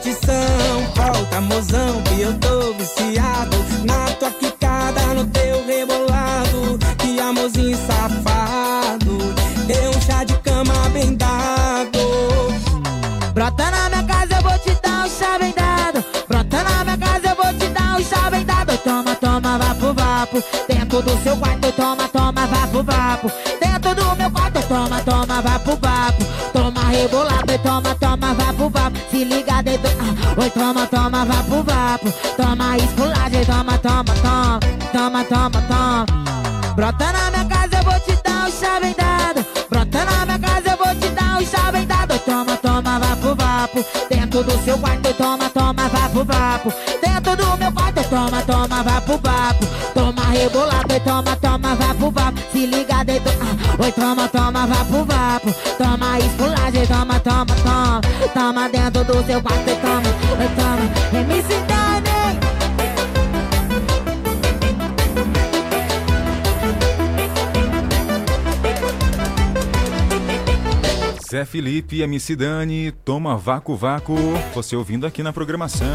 curtição. 0.02 0.92
Volta, 0.96 1.40
mozão, 1.40 2.02
que 2.02 2.20
eu 2.20 2.34
tô 2.38 2.74
viciado 2.74 3.56
na 3.84 4.06
tua 4.16 4.30
quicada, 4.32 5.00
no 5.14 5.24
teu 5.26 5.64
rebolado. 5.64 6.78
Que 6.98 7.20
amorzinho 7.20 7.78
safado, 7.86 9.18
deu 9.66 9.90
um 9.90 10.00
chá 10.00 10.24
de 10.24 10.34
cama 10.38 10.74
bem 10.92 11.14
dado. 11.14 12.00
Brota 13.32 13.70
na 13.70 13.88
minha 13.88 14.02
casa, 14.02 14.34
eu 14.34 14.42
vou 14.42 14.58
te 14.58 14.74
dar 14.82 15.06
um 15.06 15.08
chá 15.08 15.38
bem 15.38 15.52
dado. 15.52 16.04
Brota 16.28 16.62
na 16.64 16.84
minha 16.84 16.98
casa, 16.98 17.28
eu 17.28 17.36
vou 17.36 17.54
te 17.54 17.68
dar 17.68 17.98
um 17.98 18.04
chá 18.04 18.30
bem 18.30 18.44
dado. 18.44 18.76
Toma, 18.78 19.14
toma, 19.14 19.58
vapo, 19.58 19.94
vapo. 19.94 20.42
Dentro 20.68 21.02
do 21.02 21.22
seu 21.22 21.36
quarto, 21.36 21.72
toma, 21.72 22.08
toma, 22.08 22.46
vapo, 22.46 22.82
vapo. 22.82 23.30
Se 29.22 29.28
liga 29.28 29.62
dentro, 29.62 29.88
ah, 30.00 30.40
oi, 30.42 30.50
toma, 30.50 30.84
toma, 30.88 31.24
vapo, 31.24 31.62
vapo. 31.62 32.12
Toma 32.36 32.76
esculagem, 32.76 33.44
toma, 33.44 33.78
toma, 33.78 34.14
toma. 34.20 34.60
Toma, 34.90 35.24
toma, 35.24 35.62
toma. 35.68 36.06
Brota 36.74 37.12
na 37.12 37.30
minha 37.30 37.44
casa, 37.44 37.76
eu 37.78 37.84
vou 37.84 38.00
te 38.00 38.20
dar 38.24 38.48
um 38.48 38.50
chá 38.50 38.80
bem 38.80 38.92
dado. 38.98 39.46
Brota 39.70 40.04
na 40.04 40.26
minha 40.26 40.38
casa, 40.40 40.70
eu 40.70 40.76
vou 40.76 40.94
te 40.96 41.08
dar 41.14 41.40
um 41.40 41.46
chá 41.46 41.70
bem 41.70 41.86
dado. 41.86 42.18
Toma, 42.18 42.56
toma, 42.56 42.98
vapo, 42.98 43.36
vapo. 43.36 43.84
Dentro 44.10 44.42
do 44.42 44.64
seu 44.64 44.76
quarto, 44.78 45.14
toma, 45.14 45.48
toma, 45.50 45.88
vapo, 45.88 46.24
vapo. 46.24 46.72
Dentro 47.00 47.36
do 47.36 47.56
meu 47.58 47.70
quarto, 47.70 48.02
toma, 48.10 48.42
toma, 48.42 48.82
vapo, 48.82 49.20
vapo. 49.22 49.66
Toma 49.94 50.22
rebolado, 50.32 51.00
toma, 51.04 51.36
toma, 51.36 51.76
vapo, 51.76 52.10
vapo. 52.10 52.40
Se 52.50 52.66
liga 52.66 53.04
dentro, 53.04 53.32
ah, 53.40 53.84
oi, 53.84 53.92
toma, 53.92 54.26
toma, 54.26 54.66
vapo, 54.66 55.04
vapo. 55.04 55.54
Toma 55.78 56.18
esculagem, 56.18 56.86
toma. 56.88 57.21
Do 59.32 59.36
seu 59.36 59.42
quarto, 59.42 59.64
toma, 59.80 60.10
oi, 60.38 60.48
toma. 60.56 60.84
MC 61.18 61.48
Dani. 61.66 62.38
Zé 71.30 71.46
Felipe 71.46 71.96
e 71.96 72.02
MC 72.02 72.36
Dani, 72.36 72.92
toma 73.06 73.38
vácuo 73.38 73.74
vácuo, 73.74 74.18
você 74.54 74.76
ouvindo 74.76 75.06
aqui 75.06 75.22
na 75.22 75.32
programação. 75.32 75.86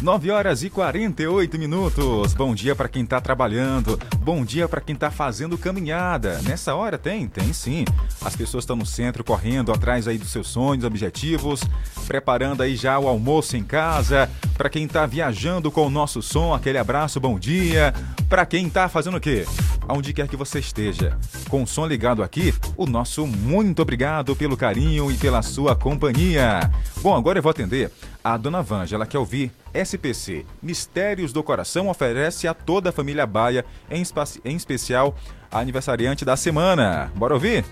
9 0.00 0.30
horas 0.30 0.62
e 0.62 0.70
48 0.70 1.58
minutos. 1.58 2.32
Bom 2.32 2.54
dia 2.54 2.76
para 2.76 2.88
quem 2.88 3.04
tá 3.04 3.20
trabalhando. 3.20 3.98
Bom 4.20 4.44
dia 4.44 4.68
para 4.68 4.80
quem 4.80 4.94
tá 4.94 5.10
fazendo 5.10 5.58
caminhada. 5.58 6.40
Nessa 6.42 6.74
hora 6.74 6.96
tem, 6.96 7.26
tem 7.26 7.52
sim. 7.52 7.84
As 8.24 8.36
pessoas 8.36 8.62
estão 8.62 8.76
no 8.76 8.86
centro 8.86 9.24
correndo 9.24 9.72
atrás 9.72 10.06
aí 10.06 10.16
dos 10.16 10.30
seus 10.30 10.46
sonhos, 10.48 10.84
objetivos, 10.84 11.62
preparando 12.08 12.62
aí 12.62 12.74
já 12.74 12.98
o 12.98 13.06
almoço 13.06 13.54
em 13.54 13.62
casa. 13.62 14.28
Para 14.56 14.70
quem 14.70 14.88
tá 14.88 15.04
viajando 15.04 15.70
com 15.70 15.86
o 15.86 15.90
nosso 15.90 16.22
som, 16.22 16.54
aquele 16.54 16.78
abraço, 16.78 17.20
bom 17.20 17.38
dia. 17.38 17.94
Para 18.28 18.46
quem 18.46 18.68
tá 18.68 18.88
fazendo 18.88 19.18
o 19.18 19.20
quê? 19.20 19.44
Aonde 19.86 20.12
quer 20.12 20.26
que 20.26 20.36
você 20.36 20.58
esteja, 20.58 21.16
com 21.48 21.62
o 21.62 21.66
som 21.66 21.86
ligado 21.86 22.22
aqui, 22.22 22.52
o 22.76 22.86
nosso 22.86 23.26
muito 23.26 23.82
obrigado 23.82 24.34
pelo 24.34 24.56
carinho 24.56 25.10
e 25.10 25.16
pela 25.16 25.42
sua 25.42 25.76
companhia. 25.76 26.70
Bom, 27.00 27.14
agora 27.14 27.38
eu 27.38 27.42
vou 27.42 27.50
atender 27.50 27.90
a 28.24 28.36
dona 28.36 28.62
Vanja, 28.62 28.96
ela 28.96 29.06
quer 29.06 29.18
ouvir 29.18 29.52
SPC. 29.72 30.44
Mistérios 30.62 31.32
do 31.32 31.42
Coração 31.42 31.88
oferece 31.88 32.48
a 32.48 32.54
toda 32.54 32.90
a 32.90 32.92
família 32.92 33.26
Baia, 33.26 33.64
em, 33.90 34.02
em 34.44 34.56
especial 34.56 35.14
a 35.50 35.60
aniversariante 35.60 36.24
da 36.24 36.36
semana. 36.36 37.12
Bora 37.14 37.34
ouvir? 37.34 37.64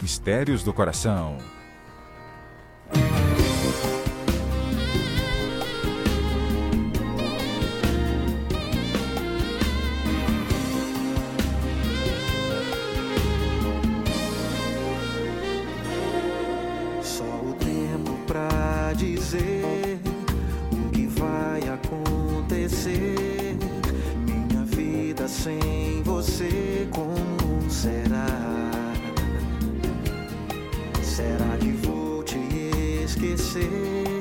Mistérios 0.00 0.62
do 0.62 0.72
Coração. 0.72 1.38
dizer 18.96 19.98
o 20.72 20.90
que 20.90 21.06
vai 21.06 21.60
acontecer. 21.68 23.56
Minha 24.26 24.64
vida 24.64 25.28
sem 25.28 26.02
você, 26.02 26.88
como 26.90 27.70
será? 27.70 28.26
Será 31.02 31.56
que 31.58 31.72
vou 31.72 32.22
te 32.22 32.38
esquecer? 33.04 34.13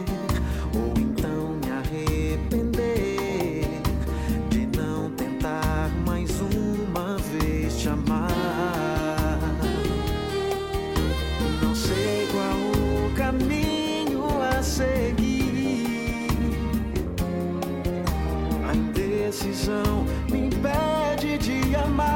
razão 19.63 20.05
me 20.29 20.47
impede 20.47 21.37
de 21.37 21.75
amar. 21.75 22.09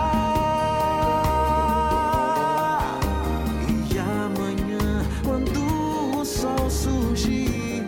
E 3.90 3.98
amanhã, 3.98 5.06
quando 5.24 6.20
o 6.20 6.26
sol 6.26 6.70
surgir, 6.70 7.86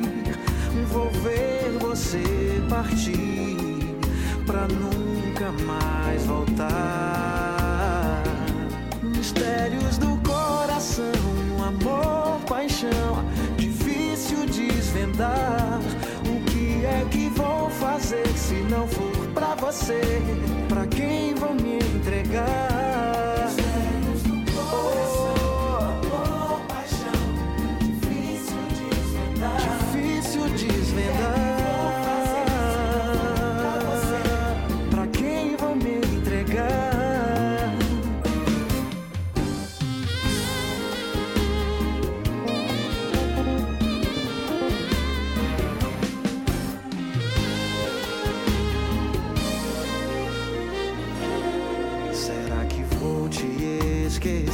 vou 0.88 1.12
ver 1.24 1.78
você 1.80 2.24
partir 2.70 3.98
pra 4.46 4.66
nunca 4.68 5.52
mais 5.66 6.26
voltar. 6.26 8.24
Mistérios 9.04 9.98
do 9.98 10.18
coração, 10.18 11.04
amor, 11.68 12.40
paixão, 12.48 13.26
difícil 13.58 14.46
desvendar. 14.46 15.49
você. 19.72 20.49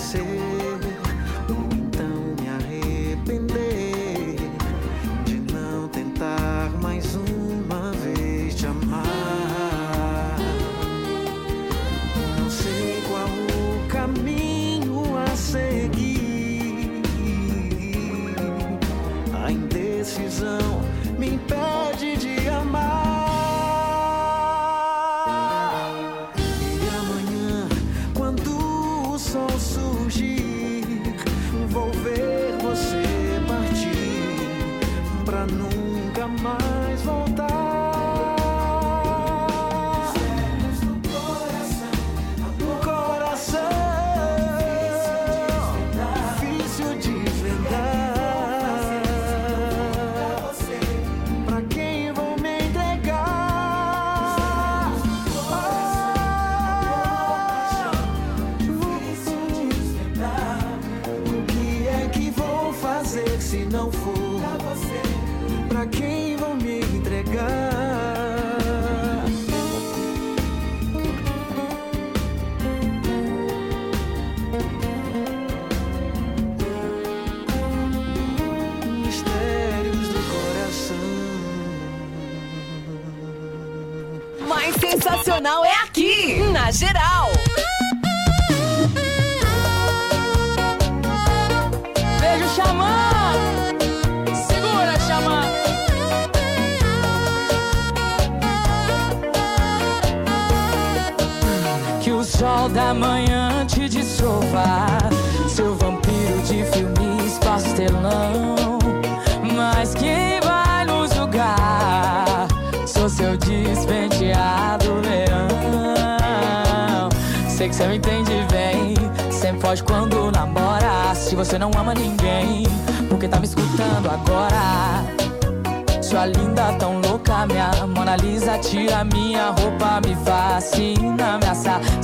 você. 0.06 0.35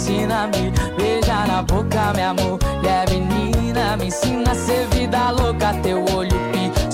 me 0.10 0.72
beija 0.98 1.45
na 1.48 1.61
boca, 1.61 2.14
meu 2.15 2.30
amor. 2.30 2.60
Leve 2.82 3.19
menina, 3.19 3.98
me 3.98 4.07
ensina 4.07 4.52
a 4.52 4.56
ser 4.56 4.88
vida 4.88 5.32
louca, 5.32 5.73
teu 5.84 6.03
olho 6.15 6.41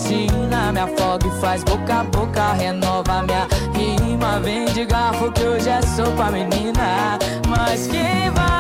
piscina, 0.08 0.72
me 0.72 0.80
afoga 0.80 1.28
e 1.28 1.42
faz 1.42 1.64
boca 1.64 2.02
a 2.02 2.04
boca, 2.04 2.54
renova 2.54 3.24
minha 3.24 3.48
rima. 3.74 4.40
Vem 4.40 4.66
de 4.66 4.86
garfo 4.86 5.32
que 5.32 5.44
hoje 5.44 5.70
é 5.70 5.82
sopa, 5.82 6.32
menina. 6.32 7.20
Mas 7.48 7.88
quem 7.88 8.30
vai? 8.32 8.57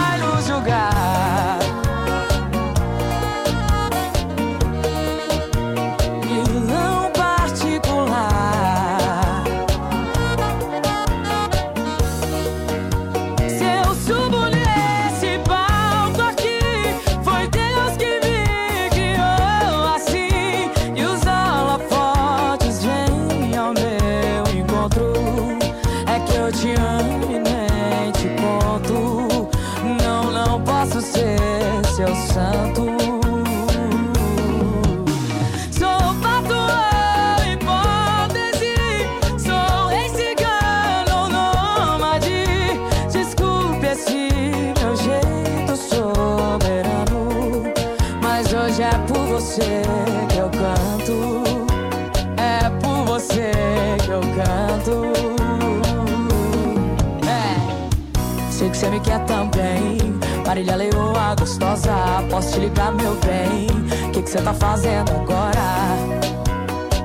Posso 62.37 62.51
te 62.51 62.59
ligar, 62.59 62.91
meu 62.93 63.15
bem? 63.25 63.65
O 64.09 64.21
que 64.21 64.29
você 64.29 64.39
tá 64.39 64.53
fazendo 64.53 65.09
agora? 65.09 65.57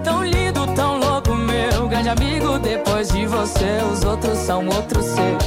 Tão 0.04 0.22
lindo, 0.22 0.66
tão 0.74 0.98
louco, 0.98 1.34
meu 1.34 1.88
grande 1.88 2.10
amigo. 2.10 2.58
Depois 2.58 3.08
de 3.08 3.24
você, 3.24 3.80
os 3.90 4.04
outros 4.04 4.36
são 4.36 4.66
outros 4.66 5.06
ser. 5.06 5.38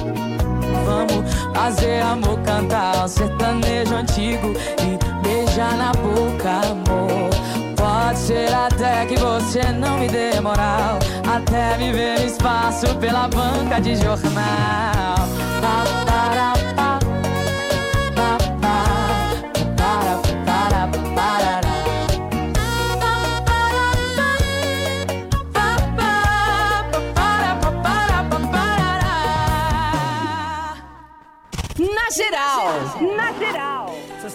Vamos 0.86 1.32
fazer 1.54 2.02
amor, 2.02 2.40
cantar 2.40 3.06
um 3.06 3.08
sertanejo 3.08 3.94
antigo 3.94 4.54
e 4.82 5.24
beijar 5.24 5.78
na 5.78 5.92
boca, 5.92 6.50
amor. 6.72 7.30
Pode 7.76 8.18
ser 8.18 8.52
até 8.52 9.06
que 9.06 9.18
você 9.18 9.72
não 9.72 10.00
me 10.00 10.08
dê 10.08 10.40
moral, 10.42 10.98
até 11.32 11.78
me 11.78 11.92
ver 11.92 12.22
no 12.22 12.26
espaço 12.26 12.88
pela 12.96 13.28
banca 13.28 13.80
de 13.80 13.96
jornal. 13.98 14.65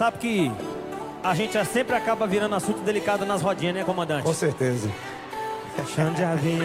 Sabe 0.01 0.17
que 0.17 0.51
a 1.23 1.35
gente 1.35 1.53
já 1.53 1.63
sempre 1.63 1.95
acaba 1.95 2.27
virando 2.27 2.55
assunto 2.55 2.81
delicado 2.81 3.27
nas 3.27 3.43
rodinhas, 3.43 3.75
né, 3.75 3.85
comandante? 3.85 4.23
Com 4.23 4.33
certeza. 4.33 4.89
Chão 5.95 6.11
de 6.15 6.25
avião. 6.25 6.59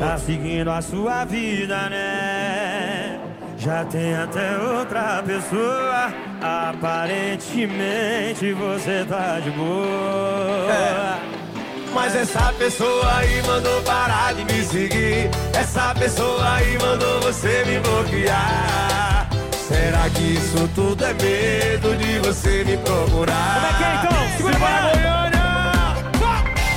Tá 0.00 0.18
seguindo 0.18 0.72
a 0.72 0.82
sua 0.82 1.24
vida, 1.24 1.88
né? 1.88 3.20
Já 3.56 3.84
tem 3.84 4.16
até 4.16 4.58
outra 4.58 5.22
pessoa. 5.24 6.12
Aparentemente 6.42 8.54
você 8.54 9.06
tá 9.08 9.38
de 9.38 9.52
boa. 9.52 11.20
Mas 11.94 12.16
essa 12.16 12.52
pessoa 12.54 13.18
aí 13.18 13.40
mandou 13.46 13.80
parar 13.82 14.34
de 14.34 14.44
me 14.46 14.64
seguir. 14.64 15.30
Essa 15.56 15.94
pessoa 15.94 16.54
aí 16.54 16.76
mandou 16.76 17.20
você 17.20 17.64
me 17.66 17.78
bloquear. 17.78 18.69
Será 19.70 20.10
que 20.10 20.34
isso 20.34 20.68
tudo 20.74 21.04
é 21.04 21.12
medo 21.14 21.96
de 21.96 22.18
você 22.18 22.64
me 22.64 22.76
procurar? 22.78 23.54
Como 23.54 23.66
é 23.66 23.72
que 23.78 23.84
é 23.84 23.94
então? 23.94 24.36
Segura 24.36 24.54
Simbora, 24.54 24.72
pra 24.72 24.90
Goiânia! 24.90 25.46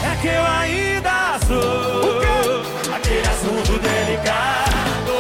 É 0.04 0.16
que 0.22 0.28
eu 0.28 0.46
ainda 0.46 1.40
sou 1.48 2.62
aquele 2.96 3.28
assunto 3.28 3.80
delicado. 3.80 5.16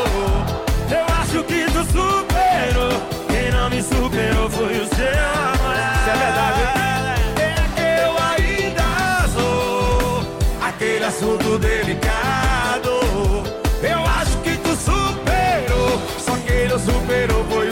Eu 0.88 1.06
acho 1.20 1.44
que 1.45 1.66
tu 1.66 1.84
superou. 1.84 2.94
Quem 3.28 3.50
não 3.52 3.68
me 3.72 3.82
superou 3.82 4.48
foi 4.52 4.78
o 4.80 4.88
seu 4.95 5.12
namorado. 5.16 5.98
Isso 5.98 6.10
é 6.10 6.16
verdade, 6.26 6.62
É 7.41 7.56
que 7.74 7.86
eu 8.04 8.14
ainda 8.30 8.88
sou 9.34 10.22
aquele 10.64 11.06
assunto 11.06 11.58
delicado. 11.58 12.91
Eu 13.82 14.06
acho 14.22 14.38
que 14.44 14.58
tu 14.58 14.76
superou. 14.76 16.00
Só 16.20 16.38
quem 16.45 16.68
não 16.68 16.78
superou 16.78 17.44
namorado. 17.45 17.62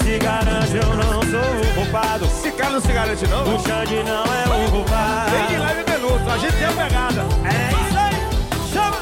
Se 0.00 0.04
se 0.04 0.18
garante, 0.18 0.76
eu 0.76 0.94
não 0.96 1.22
sou 1.22 1.70
o 1.70 1.74
culpado. 1.74 2.24
Esse 2.24 2.50
cara 2.52 2.70
não 2.70 2.80
se 2.80 2.92
garante, 2.92 3.26
não? 3.26 3.42
O 3.42 3.58
Xande 3.60 4.02
não 4.02 4.24
é 4.24 4.66
o 4.66 4.70
culpado. 4.70 5.30
Tem 5.30 5.46
de 5.46 5.56
leve 5.56 5.92
minuto, 5.92 6.30
a 6.30 6.38
gente 6.38 6.56
tem 6.56 6.64
a 6.64 6.72
pegada. 6.72 7.26
É 7.44 7.72
isso 7.82 7.98
aí. 7.98 8.14
Chama, 8.72 8.96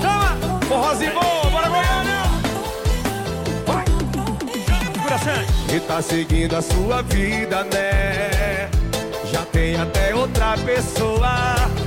chama. 0.00 0.60
Forrozinho 0.66 1.12
bom, 1.14 1.50
bora 1.50 1.68
Goiânia! 1.68 2.22
Segura, 4.66 5.18
Xande. 5.18 5.76
E 5.76 5.80
tá 5.80 6.02
seguindo 6.02 6.56
a 6.56 6.62
sua 6.62 7.02
vida, 7.02 7.64
né? 7.64 8.70
Já 9.30 9.42
tem 9.52 9.76
até 9.80 10.14
outra 10.14 10.56
pessoa. 10.58 11.77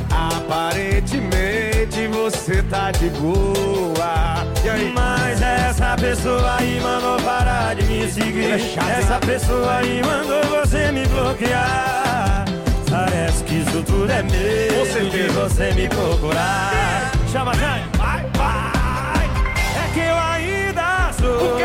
Aparentemente 0.52 2.08
você 2.12 2.62
tá 2.64 2.92
de 2.92 3.10
boa. 3.12 4.46
E? 4.66 4.92
Mas 4.94 5.42
essa 5.42 5.96
pessoa 5.96 6.58
aí 6.60 6.78
mandou 6.82 7.18
parar 7.22 7.74
de 7.74 7.84
me 7.84 8.12
seguir. 8.12 8.52
É 8.52 9.00
essa 9.00 9.18
pessoa 9.20 9.78
aí 9.78 10.02
mandou 10.04 10.44
você 10.60 10.92
me 10.92 11.08
bloquear. 11.08 12.44
Parece 12.90 13.46
que 13.46 13.60
isso 13.62 13.82
tudo 13.84 14.12
é 14.12 14.22
Com 14.22 14.30
medo 14.30 15.10
de 15.10 15.28
você 15.30 15.72
me 15.72 15.88
procurar. 15.88 17.12
Chama, 17.32 17.54
Jane. 17.54 17.86
Vai, 17.98 18.26
vai. 18.36 19.30
É 19.78 19.94
que 19.94 20.00
eu 20.02 20.18
ainda 20.18 21.14
sou 21.18 21.54
O 21.54 21.58
quê? 21.58 21.64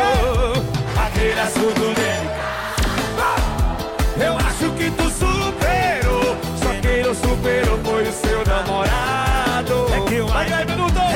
aquele 0.96 1.40
assunto 1.40 1.92
dele. 1.96 2.30
Eu 4.24 4.36
acho 4.36 4.70
que 4.78 4.90
tu 4.92 5.10
superou. 5.10 6.36
Só 6.62 6.72
quem 6.80 7.02
não 7.02 7.14
superou 7.16 7.78
foi 7.84 8.04
o 8.04 8.12
namorado. 8.86 9.86
É 9.94 10.00
que 10.08 10.14
eu 10.14 10.34
ainda, 10.34 10.56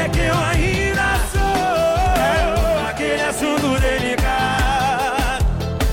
é 0.05 0.09
que 0.09 0.21
eu 0.21 0.35
ainda 0.39 1.09
sou 1.33 2.89
aquele 2.89 3.23
assunto 3.23 3.81
delicado. 3.81 5.45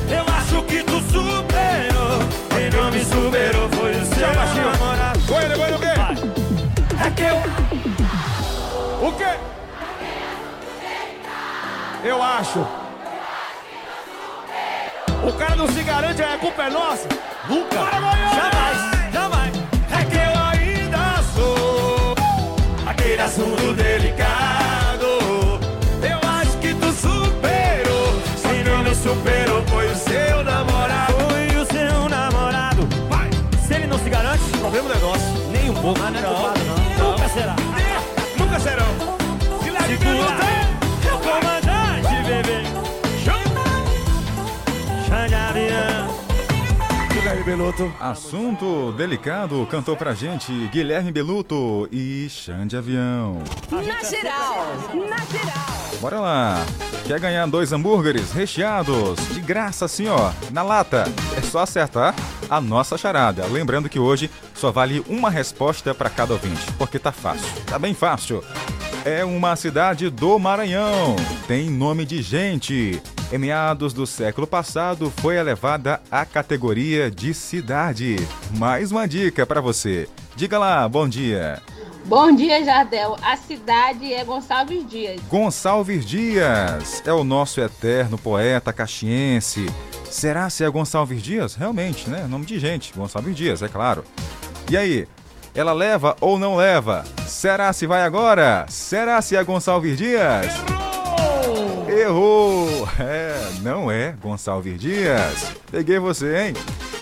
Eu 0.10 0.26
acho 0.36 0.62
que 0.64 0.84
tu 0.84 1.00
superou. 1.02 2.20
Quem 2.50 2.70
não 2.70 2.92
me 2.92 3.04
superou 3.04 3.70
foi 3.70 3.92
o 3.92 4.06
seu 4.06 4.28
namorado. 4.28 5.20
Goiânia, 5.28 5.58
Goiânia, 5.58 5.78
o 5.78 5.80
quê? 5.80 5.88
É 7.06 7.12
que 7.12 7.24
eu 7.24 7.38
O 9.08 9.12
quê? 9.14 9.40
Eu 12.04 12.22
acho. 12.22 12.66
O 15.28 15.34
cara 15.34 15.56
não 15.56 15.68
se 15.68 15.84
garante, 15.84 16.22
a 16.24 16.38
culpa 16.38 16.64
é 16.64 16.70
nossa? 16.70 17.08
Nunca. 17.50 17.76
Jamais. 17.76 18.97
Assunto 23.28 23.74
delicado. 23.74 25.06
Eu 26.02 26.30
acho 26.30 26.58
que 26.60 26.74
tu 26.76 26.92
superou. 26.94 28.22
Quem 28.42 28.64
não 28.64 28.84
me 28.84 28.96
superou 28.96 29.62
foi 29.68 29.88
o 29.92 29.96
seu 29.96 30.44
namorado. 30.46 31.14
Foi 31.14 31.48
o 31.62 31.66
seu 31.66 32.10
namorado. 32.10 32.88
Vai. 33.10 33.30
Se 33.68 33.74
ele 33.76 33.88
não 33.88 34.00
se 34.00 34.10
garante, 34.10 34.44
Problema 34.60 34.90
negócio. 34.94 35.28
nem 35.52 35.70
um 35.70 35.74
pouco. 35.74 36.00
Mas 36.00 36.14
não 36.14 36.20
é 36.20 36.24
culpado, 36.24 36.60
não. 36.66 37.12
Nunca 37.12 37.30
será. 37.30 37.56
Nunca 38.40 38.60
serão. 38.60 38.88
Se 39.62 39.70
leve 39.72 39.98
Segura. 39.98 40.38
Comandante, 41.24 42.24
bebê. 42.26 42.67
Guilherme 47.28 47.44
Beloto. 47.44 47.94
Assunto 48.00 48.94
delicado 48.94 49.68
cantou 49.70 49.98
pra 49.98 50.14
gente 50.14 50.50
Guilherme 50.70 51.12
Beluto 51.12 51.86
e 51.92 52.26
Xande 52.30 52.78
Avião. 52.78 53.44
Na 53.70 54.02
geral, 54.02 54.66
na 54.94 55.18
geral. 55.26 56.00
Bora 56.00 56.22
lá. 56.22 56.66
Quer 57.06 57.20
ganhar 57.20 57.46
dois 57.48 57.74
hambúrgueres 57.74 58.32
recheados 58.32 59.20
de 59.34 59.42
graça 59.42 59.84
assim, 59.84 60.08
ó, 60.08 60.32
na 60.54 60.64
lata? 60.64 61.04
É 61.36 61.42
só 61.42 61.60
acertar 61.60 62.16
a 62.50 62.62
nossa 62.62 62.98
charada. 62.98 63.46
Lembrando 63.48 63.90
que 63.90 64.00
hoje 64.00 64.32
só 64.54 64.72
vale 64.72 65.04
uma 65.10 65.30
resposta 65.30 65.94
pra 65.94 66.10
cada 66.10 66.32
ouvinte, 66.32 66.72
porque 66.78 66.98
tá 66.98 67.12
fácil. 67.12 67.62
Tá 67.66 67.78
bem 67.78 67.94
fácil. 67.94 68.42
É 69.10 69.24
uma 69.24 69.56
cidade 69.56 70.10
do 70.10 70.38
Maranhão. 70.38 71.16
Tem 71.48 71.70
nome 71.70 72.04
de 72.04 72.22
gente. 72.22 73.02
Em 73.32 73.38
meados 73.38 73.94
do 73.94 74.06
século 74.06 74.46
passado, 74.46 75.10
foi 75.22 75.38
elevada 75.38 76.02
à 76.12 76.26
categoria 76.26 77.10
de 77.10 77.34
cidade. 77.34 78.18
Mais 78.58 78.92
uma 78.92 79.08
dica 79.08 79.46
pra 79.46 79.62
você. 79.62 80.10
Diga 80.36 80.60
lá, 80.60 80.90
bom 80.90 81.08
dia. 81.08 81.62
Bom 82.04 82.36
dia, 82.36 82.62
Jardel. 82.66 83.16
A 83.22 83.38
cidade 83.38 84.14
é 84.14 84.26
Gonçalves 84.26 84.86
Dias. 84.86 85.22
Gonçalves 85.30 86.06
Dias 86.06 87.02
é 87.06 87.14
o 87.14 87.24
nosso 87.24 87.62
eterno 87.62 88.18
poeta 88.18 88.74
caxiense. 88.74 89.68
Será 90.12 90.50
se 90.50 90.66
é 90.66 90.70
Gonçalves 90.70 91.24
Dias? 91.24 91.56
Realmente, 91.56 92.10
né? 92.10 92.28
Nome 92.28 92.46
de 92.46 92.60
gente. 92.60 92.92
Gonçalves 92.94 93.38
Dias, 93.38 93.62
é 93.62 93.70
claro. 93.70 94.04
E 94.70 94.76
aí? 94.76 95.08
Ela 95.58 95.74
leva 95.74 96.16
ou 96.22 96.38
não 96.38 96.56
leva? 96.56 97.04
Será 97.26 97.74
se 97.74 97.88
vai 97.88 98.04
agora? 98.04 98.68
Será 98.70 99.20
se 99.24 99.36
é 99.36 99.44
Gonçalves 99.44 99.98
Dias? 99.98 100.46
Errou! 101.90 101.90
Errou! 101.90 102.88
É, 103.00 103.36
não 103.62 103.90
é 103.92 104.14
Gonçalves 104.22 104.80
Dias. 104.80 105.52
Peguei 105.72 105.98
você, 105.98 106.50
hein? 106.50 106.54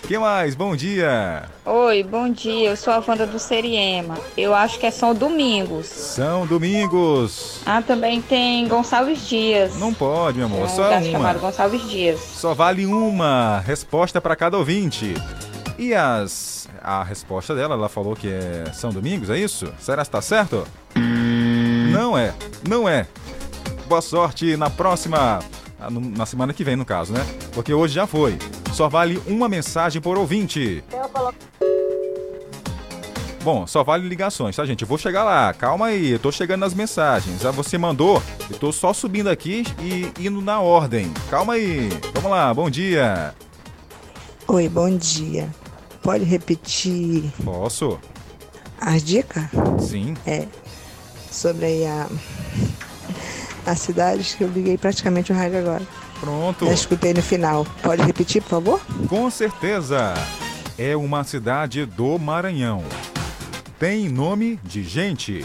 que 0.08 0.18
mais? 0.18 0.56
Bom 0.56 0.74
dia! 0.74 1.44
Oi, 1.66 2.02
bom 2.04 2.30
dia. 2.30 2.70
Eu 2.70 2.78
sou 2.78 2.94
a 2.94 3.04
Wanda 3.06 3.26
do 3.28 3.40
Seriema. 3.40 4.18
Eu 4.38 4.56
acho 4.56 4.80
que 4.80 4.86
é 4.86 4.92
São 4.92 5.14
Domingos. 5.14 5.88
São 5.88 6.46
Domingos. 6.48 7.60
Ah, 7.66 7.82
também 7.82 8.22
tem 8.22 8.68
Gonçalves 8.70 9.28
Dias. 9.28 9.76
Não 9.78 9.94
pode, 9.94 10.38
meu 10.38 10.48
amor. 10.48 10.62
É 10.62 10.64
um 10.64 10.70
Só 10.70 10.84
lugar 10.84 11.02
uma. 11.02 11.12
chamado 11.12 11.40
Gonçalves 11.40 11.90
Dias. 11.90 12.22
Só 12.22 12.54
vale 12.54 12.86
uma 12.86 13.60
resposta 13.66 14.22
para 14.22 14.34
cada 14.36 14.58
ouvinte. 14.58 15.14
E 15.78 15.94
as 15.94 16.70
a 16.82 17.04
resposta 17.04 17.54
dela, 17.54 17.76
ela 17.76 17.90
falou 17.90 18.16
que 18.16 18.28
é 18.30 18.72
São 18.74 18.92
Domingos, 18.92 19.30
é 19.30 19.38
isso? 19.38 19.72
Será 19.80 19.98
que 20.04 20.08
está 20.08 20.22
certo? 20.22 20.66
Não 21.92 22.18
é, 22.18 22.34
não 22.68 22.88
é. 22.88 23.08
Boa 23.88 24.02
sorte 24.02 24.56
na 24.58 24.70
próxima. 24.70 25.40
ah, 25.80 25.90
Na 25.90 26.26
semana 26.26 26.54
que 26.54 26.64
vem, 26.64 26.76
no 26.76 26.86
caso, 26.86 27.12
né? 27.14 27.26
Porque 27.54 27.74
hoje 27.74 27.94
já 27.94 28.08
foi. 28.08 28.38
Só 28.74 28.88
vale 28.90 29.22
uma 29.28 29.48
mensagem 29.50 30.02
por 30.02 30.18
ouvinte. 30.18 30.84
Bom, 33.44 33.68
só 33.68 33.84
vale 33.84 34.08
ligações, 34.08 34.56
tá, 34.56 34.66
gente? 34.66 34.82
Eu 34.82 34.88
vou 34.88 34.98
chegar 34.98 35.24
lá. 35.24 35.54
Calma 35.54 35.88
aí, 35.88 36.12
eu 36.12 36.20
tô 36.20 36.32
chegando 36.32 36.62
nas 36.62 36.74
mensagens. 36.74 37.46
Ah, 37.46 37.52
você 37.52 37.78
mandou, 37.78 38.22
eu 38.50 38.58
tô 38.58 38.72
só 38.72 38.92
subindo 38.92 39.28
aqui 39.30 39.64
e 39.80 40.12
indo 40.26 40.42
na 40.42 40.60
ordem. 40.62 41.12
Calma 41.30 41.54
aí. 41.54 41.90
Vamos 42.14 42.32
lá, 42.32 42.52
bom 42.54 42.70
dia. 42.70 43.36
Oi, 44.48 44.68
bom 44.68 44.90
dia. 44.98 45.48
Pode 46.06 46.24
repetir 46.24 47.24
Posso? 47.44 48.00
as 48.80 49.04
dicas? 49.04 49.46
Sim. 49.80 50.14
É. 50.24 50.46
Sobre 51.32 51.84
a, 51.88 52.08
as 53.66 53.80
cidades 53.80 54.36
que 54.36 54.44
eu 54.44 54.48
liguei 54.48 54.78
praticamente 54.78 55.32
o 55.32 55.36
rádio 55.36 55.58
agora. 55.58 55.82
Pronto. 56.20 56.68
Já 56.68 56.74
escutei 56.74 57.12
no 57.12 57.24
final. 57.24 57.66
Pode 57.82 58.04
repetir, 58.04 58.44
por 58.44 58.50
favor? 58.50 58.82
Com 59.10 59.32
certeza. 59.32 60.14
É 60.78 60.96
uma 60.96 61.24
cidade 61.24 61.88
do 61.88 62.20
Maranhão. 62.20 62.84
Tem 63.80 64.08
nome 64.08 64.60
de 64.64 64.84
gente. 64.84 65.44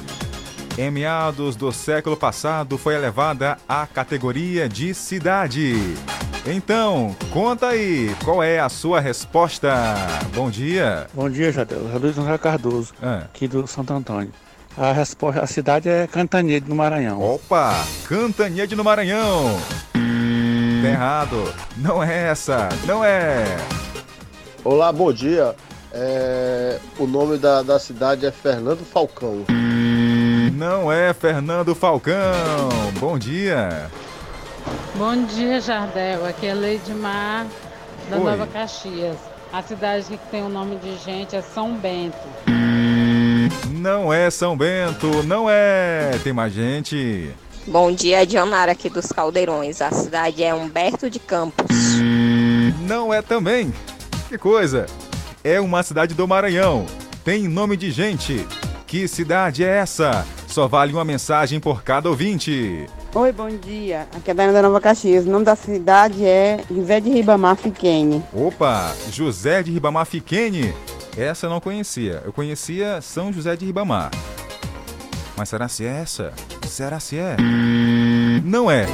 Em 0.77 0.91
meados 0.91 1.57
do 1.57 1.73
século 1.73 2.19
passado 2.19 2.77
foi 2.77 2.95
elevada 2.95 3.57
à 3.67 3.87
categoria 3.87 4.69
de 4.69 4.93
cidade. 4.93 5.75
Então, 6.47 7.15
conta 7.31 7.69
aí, 7.69 8.15
qual 8.25 8.43
é 8.43 8.59
a 8.61 8.69
sua 8.69 8.99
resposta? 8.99 9.73
Bom 10.35 10.51
dia. 10.51 11.07
Bom 11.13 11.29
dia, 11.29 11.53
Jadel. 11.53 11.81
Luiz 12.01 12.17
André 12.17 12.39
Cardoso, 12.39 12.95
Ah. 13.03 13.25
aqui 13.25 13.47
do 13.47 13.67
Santo 13.67 13.93
Antônio. 13.93 14.33
A 14.77 14.93
resposta, 14.93 15.43
a 15.43 15.47
cidade 15.47 15.89
é 15.89 16.07
Cantanhede, 16.07 16.69
no 16.69 16.75
Maranhão. 16.75 17.21
Opa, 17.23 17.85
Cantanhede 18.09 18.75
no 18.75 18.83
Maranhão. 18.83 19.59
Tá 20.83 20.89
errado. 20.89 21.53
Não 21.77 22.03
é 22.03 22.29
essa, 22.29 22.69
não 22.87 23.05
é. 23.05 23.45
Olá, 24.65 24.91
bom 24.91 25.13
dia. 25.13 25.55
É, 25.93 26.79
o 26.99 27.07
nome 27.07 27.37
da, 27.37 27.63
da 27.63 27.79
cidade 27.79 28.25
é 28.25 28.31
Fernando 28.31 28.85
Falcão. 28.85 29.45
Não 30.55 30.91
é 30.91 31.13
Fernando 31.13 31.75
Falcão. 31.75 32.69
Bom 32.99 33.19
dia. 33.19 33.91
Bom 34.97 35.25
dia, 35.25 35.61
Jardel. 35.61 36.27
Aqui 36.27 36.47
é 36.47 36.55
Leidmar, 36.55 37.47
da 38.09 38.17
Oi. 38.17 38.25
Nova 38.25 38.47
Caxias. 38.47 39.17
A 39.53 39.63
cidade 39.63 40.07
que 40.07 40.31
tem 40.31 40.43
o 40.43 40.49
nome 40.49 40.77
de 40.77 40.97
gente 40.99 41.35
é 41.35 41.43
São 41.43 41.75
Bento. 41.75 42.17
Não 43.71 44.13
é 44.13 44.31
São 44.31 44.57
Bento, 44.57 45.23
não 45.25 45.47
é. 45.49 46.13
Tem 46.23 46.33
mais 46.33 46.53
gente. 46.53 47.31
Bom 47.67 47.91
dia, 47.93 48.27
Dionara 48.27 48.73
aqui 48.73 48.89
dos 48.89 49.07
Caldeirões. 49.07 49.81
A 49.81 49.91
cidade 49.91 50.43
é 50.43 50.55
Humberto 50.55 51.09
de 51.11 51.19
Campos. 51.19 51.77
Não 52.87 53.13
é 53.13 53.23
também. 53.23 53.73
Que 54.29 54.39
coisa. 54.39 54.87
É 55.43 55.61
uma 55.61 55.83
cidade 55.83 56.15
do 56.15 56.29
Maranhão. 56.29 56.87
Tem 57.25 57.49
nome 57.49 57.77
de 57.77 57.91
gente. 57.91 58.47
Que 58.87 59.09
cidade 59.09 59.65
é 59.65 59.79
essa? 59.79 60.27
Só 60.47 60.69
vale 60.69 60.93
uma 60.93 61.05
mensagem 61.05 61.61
por 61.61 61.83
cada 61.83 62.09
ouvinte. 62.09 62.87
Oi, 63.13 63.33
bom 63.33 63.49
dia. 63.51 64.07
Aqui 64.15 64.31
é 64.31 64.33
a 64.33 64.35
Dana 64.35 64.53
da 64.53 64.63
Nova 64.63 64.81
Caxias. 64.81 65.27
O 65.27 65.31
nome 65.31 65.45
da 65.45 65.57
cidade 65.57 66.25
é 66.25 66.61
José 66.71 67.01
de 67.01 67.11
Ribamar 67.11 67.57
Fiquene. 67.57 68.23
Opa, 68.33 68.95
José 69.11 69.65
de 69.65 69.73
Ribamar 69.73 70.07
Fiquene. 70.07 70.73
Essa 71.19 71.47
eu 71.47 71.51
não 71.51 71.59
conhecia. 71.59 72.23
Eu 72.25 72.33
conhecia 72.33 73.01
São 73.03 73.33
José 73.33 73.57
de 73.57 73.67
Ribamar. 73.67 74.13
Mas 75.37 75.49
será 75.49 75.67
se 75.67 75.85
é 75.85 75.89
essa? 76.03 76.33
Será 76.69 77.01
se 77.01 77.19
é? 77.19 77.37
Não 78.45 78.71
é. 78.71 78.87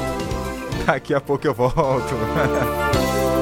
Daqui 0.83 1.13
a 1.13 1.21
pouco 1.21 1.45
eu 1.45 1.53
volto. 1.53 2.15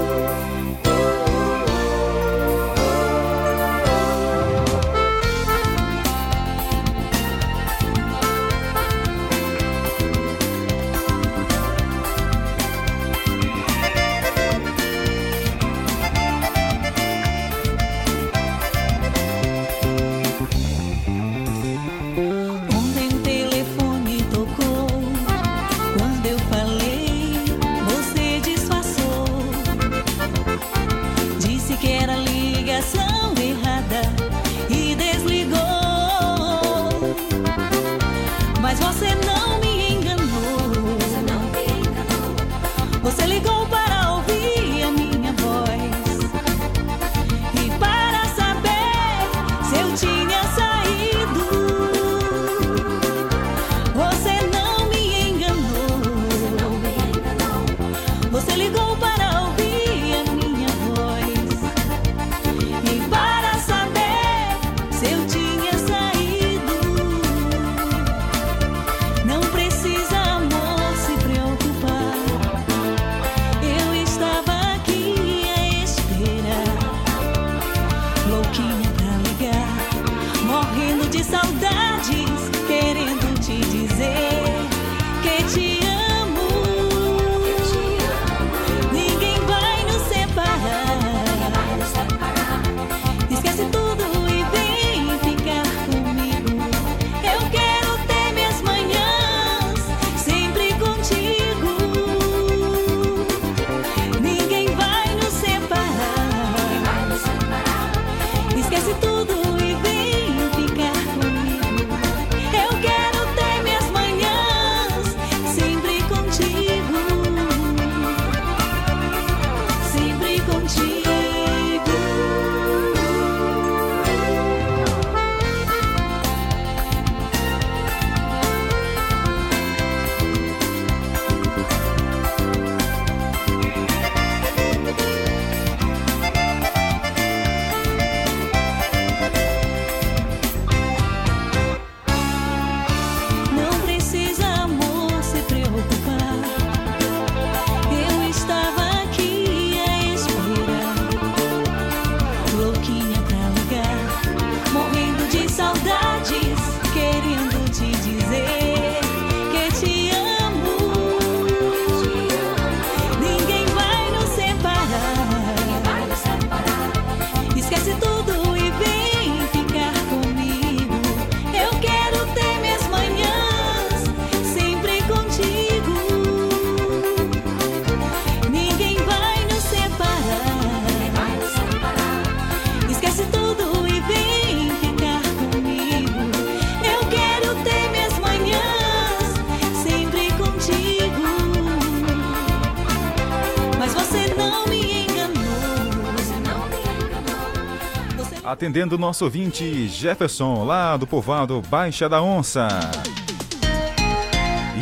Atendendo 198.65 198.95
o 198.95 198.97
nosso 198.97 199.23
ouvinte 199.23 199.87
Jefferson, 199.87 200.63
lá 200.63 200.97
do 200.97 201.05
povoado 201.05 201.61
Baixa 201.69 202.09
da 202.09 202.19
Onça. 202.19 202.67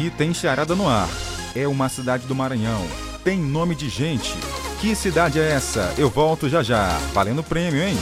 E 0.01 0.09
tem 0.11 0.33
charada 0.33 0.73
no 0.73 0.87
ar. 0.87 1.09
É 1.53 1.67
uma 1.67 1.89
cidade 1.89 2.25
do 2.25 2.33
Maranhão. 2.33 2.81
Tem 3.25 3.37
nome 3.37 3.75
de 3.75 3.89
gente. 3.89 4.33
Que 4.79 4.95
cidade 4.95 5.37
é 5.37 5.51
essa? 5.51 5.93
Eu 5.97 6.09
volto 6.09 6.47
já 6.47 6.63
já. 6.63 6.97
Valendo 7.13 7.43
prêmio, 7.43 7.83
hein? 7.83 7.97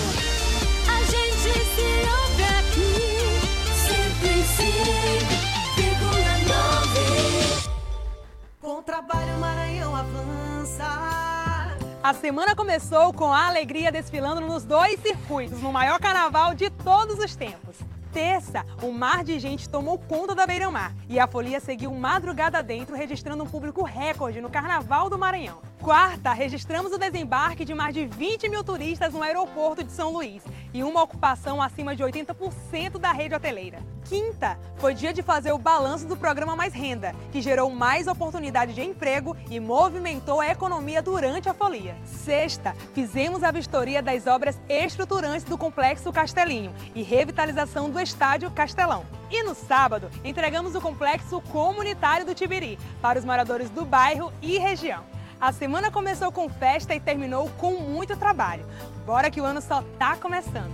Começou 12.71 13.11
com 13.11 13.25
a 13.25 13.47
alegria 13.47 13.91
desfilando 13.91 14.39
nos 14.39 14.63
dois 14.63 14.97
circuitos, 15.01 15.61
no 15.61 15.73
maior 15.73 15.99
carnaval 15.99 16.55
de 16.55 16.69
todos 16.69 17.19
os 17.19 17.35
tempos. 17.35 17.75
Terça, 18.13 18.65
um 18.81 18.93
mar 18.93 19.25
de 19.25 19.37
gente 19.39 19.67
tomou 19.67 19.97
conta 19.97 20.33
da 20.33 20.47
Beira-Mar 20.47 20.95
e 21.09 21.19
a 21.19 21.27
folia 21.27 21.59
seguiu 21.59 21.93
madrugada 21.93 22.63
dentro, 22.63 22.95
registrando 22.95 23.43
um 23.43 23.45
público 23.47 23.83
recorde 23.83 24.39
no 24.39 24.49
Carnaval 24.49 25.09
do 25.09 25.17
Maranhão. 25.17 25.61
Quarta, 25.81 26.31
registramos 26.31 26.93
o 26.93 26.97
desembarque 26.97 27.65
de 27.65 27.73
mais 27.73 27.93
de 27.93 28.05
20 28.05 28.47
mil 28.47 28.63
turistas 28.63 29.11
no 29.11 29.21
aeroporto 29.21 29.83
de 29.83 29.91
São 29.91 30.13
Luís 30.13 30.41
e 30.73 30.83
uma 30.83 31.03
ocupação 31.03 31.61
acima 31.61 31.95
de 31.95 32.03
80% 32.03 32.97
da 32.97 33.11
rede 33.11 33.35
hoteleira. 33.35 33.79
Quinta, 34.05 34.57
foi 34.77 34.93
dia 34.93 35.13
de 35.13 35.21
fazer 35.21 35.51
o 35.51 35.57
balanço 35.57 36.05
do 36.05 36.17
programa 36.17 36.55
Mais 36.55 36.73
Renda, 36.73 37.15
que 37.31 37.41
gerou 37.41 37.69
mais 37.69 38.07
oportunidade 38.07 38.73
de 38.73 38.81
emprego 38.81 39.37
e 39.49 39.59
movimentou 39.59 40.41
a 40.41 40.47
economia 40.47 41.01
durante 41.01 41.47
a 41.47 41.53
folia. 41.53 41.95
Sexta, 42.03 42.75
fizemos 42.93 43.43
a 43.43 43.51
vistoria 43.51 44.01
das 44.01 44.27
obras 44.27 44.59
estruturantes 44.67 45.45
do 45.45 45.57
Complexo 45.57 46.11
Castelinho 46.11 46.73
e 46.93 47.01
revitalização 47.01 47.89
do 47.89 47.99
Estádio 47.99 48.51
Castelão. 48.51 49.05
E 49.29 49.43
no 49.43 49.55
sábado, 49.55 50.09
entregamos 50.25 50.75
o 50.75 50.81
Complexo 50.81 51.39
Comunitário 51.51 52.25
do 52.25 52.35
Tibiri 52.35 52.77
para 53.01 53.17
os 53.17 53.23
moradores 53.23 53.69
do 53.69 53.85
bairro 53.85 54.33
e 54.41 54.57
região. 54.57 55.05
A 55.41 55.51
semana 55.51 55.89
começou 55.89 56.31
com 56.31 56.47
festa 56.47 56.93
e 56.93 56.99
terminou 56.99 57.49
com 57.57 57.71
muito 57.79 58.15
trabalho. 58.15 58.63
Bora 59.07 59.31
que 59.31 59.41
o 59.41 59.43
ano 59.43 59.59
só 59.59 59.83
tá 59.97 60.15
começando. 60.15 60.71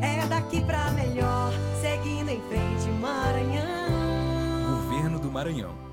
É 0.00 0.24
daqui 0.24 0.64
pra 0.64 0.90
melhor, 0.92 1.52
seguindo 1.82 2.30
em 2.30 2.40
frente, 2.48 2.88
Maranhão. 2.98 4.80
Governo 4.80 5.18
do 5.18 5.30
Maranhão. 5.30 5.86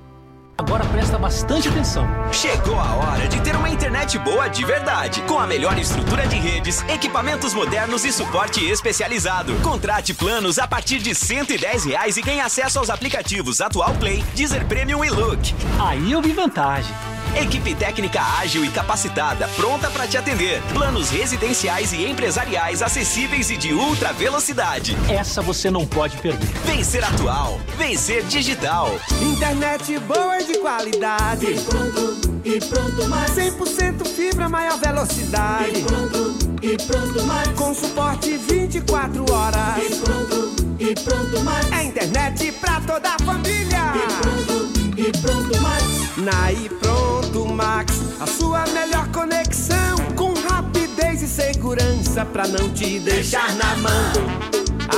Agora 0.56 0.86
presta 0.86 1.18
bastante 1.18 1.68
atenção. 1.68 2.06
Chegou 2.32 2.80
a 2.80 2.94
hora 2.94 3.28
de 3.28 3.42
ter 3.42 3.54
uma 3.56 3.68
internet 3.68 4.18
boa 4.20 4.48
de 4.48 4.64
verdade, 4.64 5.20
com 5.22 5.38
a 5.38 5.46
melhor 5.46 5.76
estrutura 5.78 6.26
de 6.26 6.36
redes, 6.36 6.82
equipamentos 6.88 7.52
modernos 7.52 8.06
e 8.06 8.12
suporte 8.12 8.64
especializado. 8.64 9.52
Contrate 9.60 10.14
planos 10.14 10.58
a 10.58 10.66
partir 10.66 11.00
de 11.00 11.14
110 11.14 11.84
reais 11.84 12.16
e 12.16 12.22
ganhe 12.22 12.40
acesso 12.40 12.78
aos 12.78 12.88
aplicativos 12.88 13.60
Atual 13.60 13.94
Play, 13.96 14.24
Deezer 14.34 14.64
Premium 14.66 15.04
e 15.04 15.10
Look. 15.10 15.54
Aí 15.78 16.10
eu 16.10 16.22
vi 16.22 16.32
vantagem. 16.32 17.13
Equipe 17.36 17.74
técnica 17.74 18.22
ágil 18.38 18.64
e 18.64 18.70
capacitada, 18.70 19.48
pronta 19.56 19.90
para 19.90 20.06
te 20.06 20.16
atender. 20.16 20.62
Planos 20.72 21.10
residenciais 21.10 21.92
e 21.92 22.06
empresariais 22.06 22.80
acessíveis 22.80 23.50
e 23.50 23.56
de 23.56 23.72
ultra 23.72 24.12
velocidade. 24.12 24.96
Essa 25.08 25.42
você 25.42 25.68
não 25.68 25.84
pode 25.84 26.16
perder. 26.18 26.48
Vencer 26.64 27.04
atual, 27.04 27.60
vencer 27.76 28.22
digital. 28.24 28.88
Internet 29.20 29.98
boa 30.00 30.40
e 30.40 30.44
de 30.44 30.58
qualidade. 30.58 31.46
E 31.46 31.60
pronto, 31.60 32.40
e 32.44 32.60
pronto 32.60 33.08
mais. 33.08 33.30
100% 33.32 34.06
fibra, 34.06 34.48
maior 34.48 34.78
velocidade. 34.78 35.80
E 35.80 35.82
pronto, 35.82 36.38
e 36.62 36.76
pronto 36.76 37.22
mais. 37.24 37.48
Com 37.48 37.74
suporte 37.74 38.36
24 38.36 39.32
horas. 39.32 39.78
E 39.78 39.96
pronto, 39.96 40.56
e 40.78 40.94
pronto 40.94 41.40
mais. 41.40 41.72
É 41.72 41.84
internet 41.84 42.52
pra 42.52 42.80
toda 42.80 43.08
a 43.08 43.18
família. 43.24 43.92
E 43.96 44.22
pronto, 44.22 44.72
e 44.96 45.12
pronto 45.20 45.60
mais. 45.60 45.83
Na 46.16 46.52
e 46.52 46.68
pronto 46.68 47.44
Max, 47.52 48.00
a 48.20 48.26
sua 48.26 48.64
melhor 48.68 49.08
conexão 49.08 49.96
com 50.14 50.32
rapidez 50.48 51.22
e 51.22 51.26
segurança 51.26 52.24
pra 52.24 52.46
não 52.46 52.72
te 52.72 53.00
deixar 53.00 53.52
na 53.56 53.76
mão. 53.78 54.12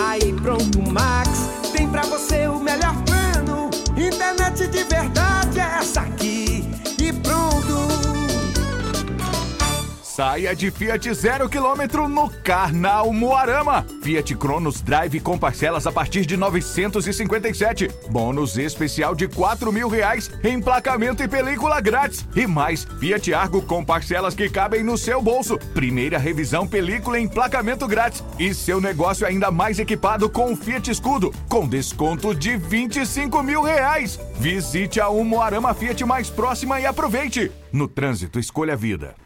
Aí 0.09 0.35
pronto 0.35 0.83
Max, 0.83 1.49
tem 1.73 1.89
pra 1.89 2.03
você 2.03 2.47
o 2.49 2.61
melhor 2.61 2.95
plano. 3.05 3.71
Internet 3.97 4.67
de 4.67 4.85
verdade 4.85 5.59
é 5.59 5.79
essa 5.79 6.03
aqui. 6.03 6.45
Saia 10.17 10.57
de 10.57 10.71
Fiat 10.71 11.13
zero 11.13 11.47
quilômetro 11.47 12.09
no 12.09 12.31
Carnal 12.43 13.13
Moarama. 13.13 13.85
Fiat 14.03 14.35
Cronos 14.35 14.81
Drive 14.81 15.21
com 15.21 15.37
parcelas 15.37 15.87
a 15.87 15.93
partir 15.93 16.25
de 16.25 16.39
957. 16.39 17.91
Bônus 18.09 18.57
especial 18.57 19.15
de 19.15 19.29
4 19.29 19.71
mil 19.71 19.91
reais, 19.91 20.31
emplacamento 20.43 21.23
e 21.23 21.29
película 21.29 21.83
grátis. 21.83 22.27
E 22.35 22.47
mais, 22.47 22.87
Fiat 22.99 23.35
Argo 23.35 23.61
com 23.61 23.85
parcelas 23.85 24.35
que 24.35 24.49
cabem 24.49 24.83
no 24.83 24.97
seu 24.97 25.21
bolso. 25.21 25.59
Primeira 25.75 26.17
revisão, 26.17 26.67
película 26.67 27.21
e 27.21 27.23
emplacamento 27.23 27.87
grátis. 27.87 28.25
E 28.39 28.55
seu 28.55 28.81
negócio 28.81 29.27
ainda 29.27 29.51
mais 29.51 29.79
equipado 29.79 30.31
com 30.31 30.51
o 30.51 30.57
Fiat 30.57 30.91
Escudo, 30.91 31.31
com 31.47 31.69
desconto 31.69 32.35
de 32.35 32.57
25 32.57 33.43
mil 33.43 33.61
reais. 33.61 34.19
Visite 34.37 34.99
a 34.99 35.11
Moarama 35.11 35.75
Fiat 35.75 36.03
mais 36.07 36.31
próxima 36.31 36.81
e 36.81 36.87
aproveite. 36.87 37.53
No 37.71 37.87
trânsito, 37.87 38.39
escolha 38.39 38.73
a 38.73 38.77
vida. 38.77 39.26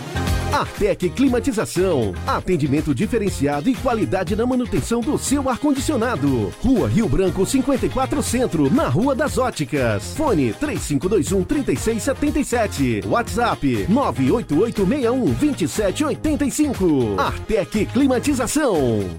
Artec 0.51 1.09
Climatização. 1.11 2.13
Atendimento 2.27 2.93
diferenciado 2.93 3.69
e 3.69 3.75
qualidade 3.75 4.35
na 4.35 4.45
manutenção 4.45 4.99
do 4.99 5.17
seu 5.17 5.49
ar-condicionado. 5.49 6.53
Rua 6.61 6.89
Rio 6.89 7.07
Branco 7.07 7.45
54 7.45 8.21
Centro, 8.21 8.73
na 8.73 8.87
Rua 8.87 9.15
das 9.15 9.37
Óticas. 9.37 10.13
Fone 10.15 10.53
3521 10.53 11.43
3677. 11.43 13.03
WhatsApp 13.07 13.85
98861 13.87 15.33
2785. 15.33 17.15
Artec 17.17 17.85
Climatização. 17.85 19.09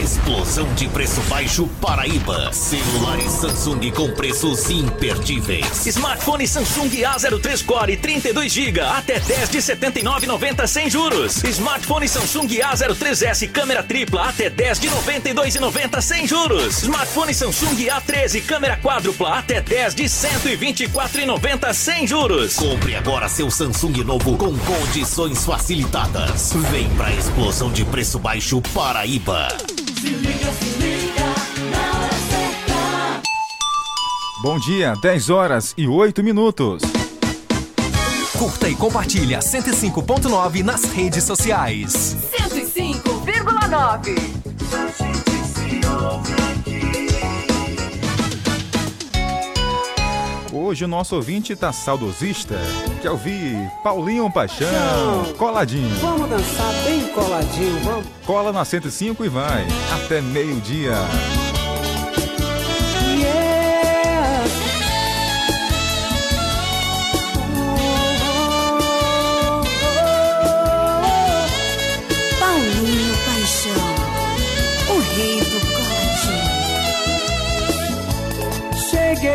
Explosão 0.00 0.72
de 0.74 0.86
preço 0.88 1.20
baixo 1.22 1.66
Paraíba. 1.80 2.52
Celulares 2.52 3.32
Samsung 3.32 3.90
com 3.92 4.10
preços 4.12 4.68
imperdíveis. 4.68 5.86
Smartphone 5.86 6.46
Samsung 6.46 6.90
A03 6.90 7.64
Core 7.64 7.96
32 7.96 8.52
GB 8.52 8.80
até 8.80 9.18
10 9.18 9.50
de 9.50 9.58
79,90 9.58 10.66
sem 10.76 10.90
juros. 10.90 11.42
Smartphone 11.42 12.06
Samsung 12.06 12.48
A03S 12.48 13.50
câmera 13.50 13.82
tripla 13.82 14.28
até 14.28 14.50
10 14.50 14.78
de 14.78 14.90
92,90 14.90 16.02
sem 16.02 16.26
juros. 16.26 16.82
Smartphone 16.82 17.32
Samsung 17.32 17.86
A13 17.86 18.44
câmera 18.44 18.76
quádrupla 18.76 19.38
até 19.38 19.62
10 19.62 19.94
de 19.94 20.04
124,90 20.04 21.72
sem 21.72 22.06
juros. 22.06 22.56
Compre 22.56 22.94
agora 22.94 23.26
seu 23.26 23.50
Samsung 23.50 24.04
novo 24.04 24.36
com 24.36 24.54
condições 24.54 25.46
facilitadas. 25.46 26.52
Vem 26.70 26.90
pra 26.90 27.10
explosão 27.10 27.72
de 27.72 27.82
preço 27.86 28.18
baixo 28.18 28.60
Paraíba. 28.74 29.48
Se 29.98 30.08
liga, 30.08 30.52
se 30.52 30.78
liga, 30.78 31.24
na 31.70 32.00
hora 32.00 32.12
certa. 32.28 33.22
Bom 34.42 34.58
dia, 34.58 34.92
10 35.00 35.30
horas 35.30 35.72
e 35.78 35.88
8 35.88 36.22
minutos. 36.22 36.82
Curta 38.38 38.68
e 38.68 38.76
compartilha 38.76 39.38
105.9 39.38 40.62
nas 40.62 40.84
redes 40.84 41.24
sociais. 41.24 42.14
105,9. 42.30 44.14
Hoje 50.52 50.84
o 50.84 50.88
nosso 50.88 51.16
ouvinte 51.16 51.56
tá 51.56 51.72
saudosista. 51.72 52.56
Quer 53.00 53.10
ouvir 53.10 53.56
Paulinho 53.82 54.30
Paixão, 54.30 55.24
coladinho. 55.38 55.96
Vamos 56.00 56.28
dançar 56.28 56.74
bem 56.84 57.08
coladinho, 57.08 57.80
vamos. 57.84 58.06
Cola 58.26 58.52
na 58.52 58.66
105 58.66 59.24
e 59.24 59.28
vai. 59.30 59.66
Até 59.94 60.20
meio-dia. 60.20 60.92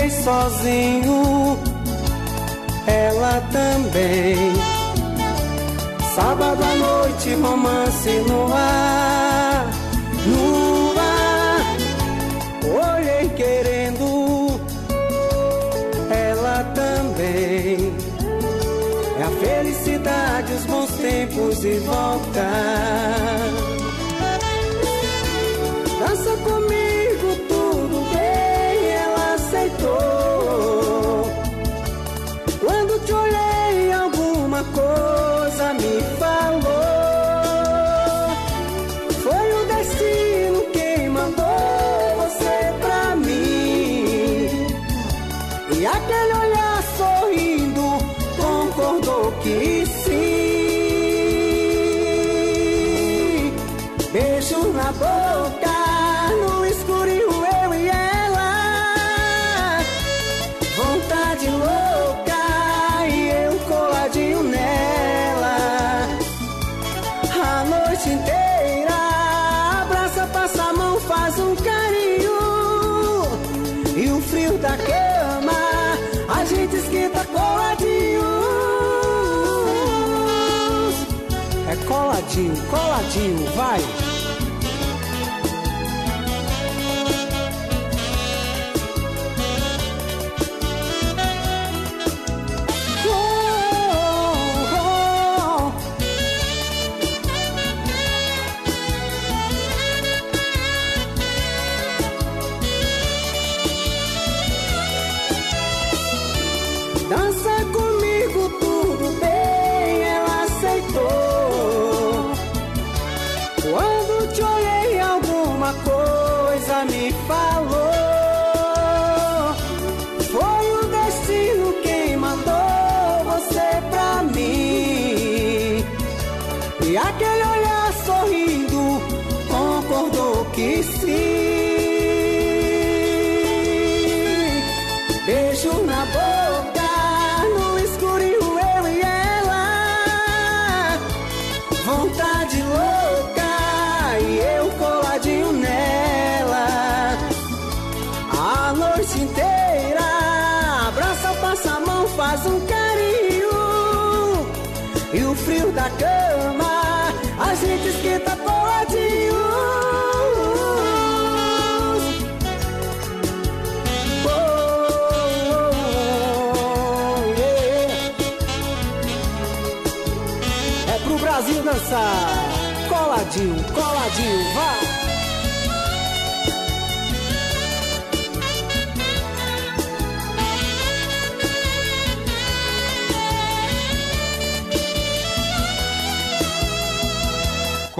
Cheguei 0.02 0.10
sozinho, 0.10 1.60
ela 2.88 3.40
também. 3.52 4.36
Sábado 6.16 6.64
à 6.64 6.76
noite, 6.76 7.36
romance 7.36 8.10
no 8.28 8.52
ar, 8.52 9.70
no 10.26 10.96
ar. 10.98 11.62
Olhei 12.98 13.30
querendo, 13.30 14.60
ela 16.10 16.64
também. 16.74 17.94
É 19.20 19.24
a 19.24 19.30
felicidade, 19.40 20.52
os 20.54 20.66
bons 20.66 20.90
tempos 20.94 21.62
de 21.62 21.78
volta. 21.80 22.50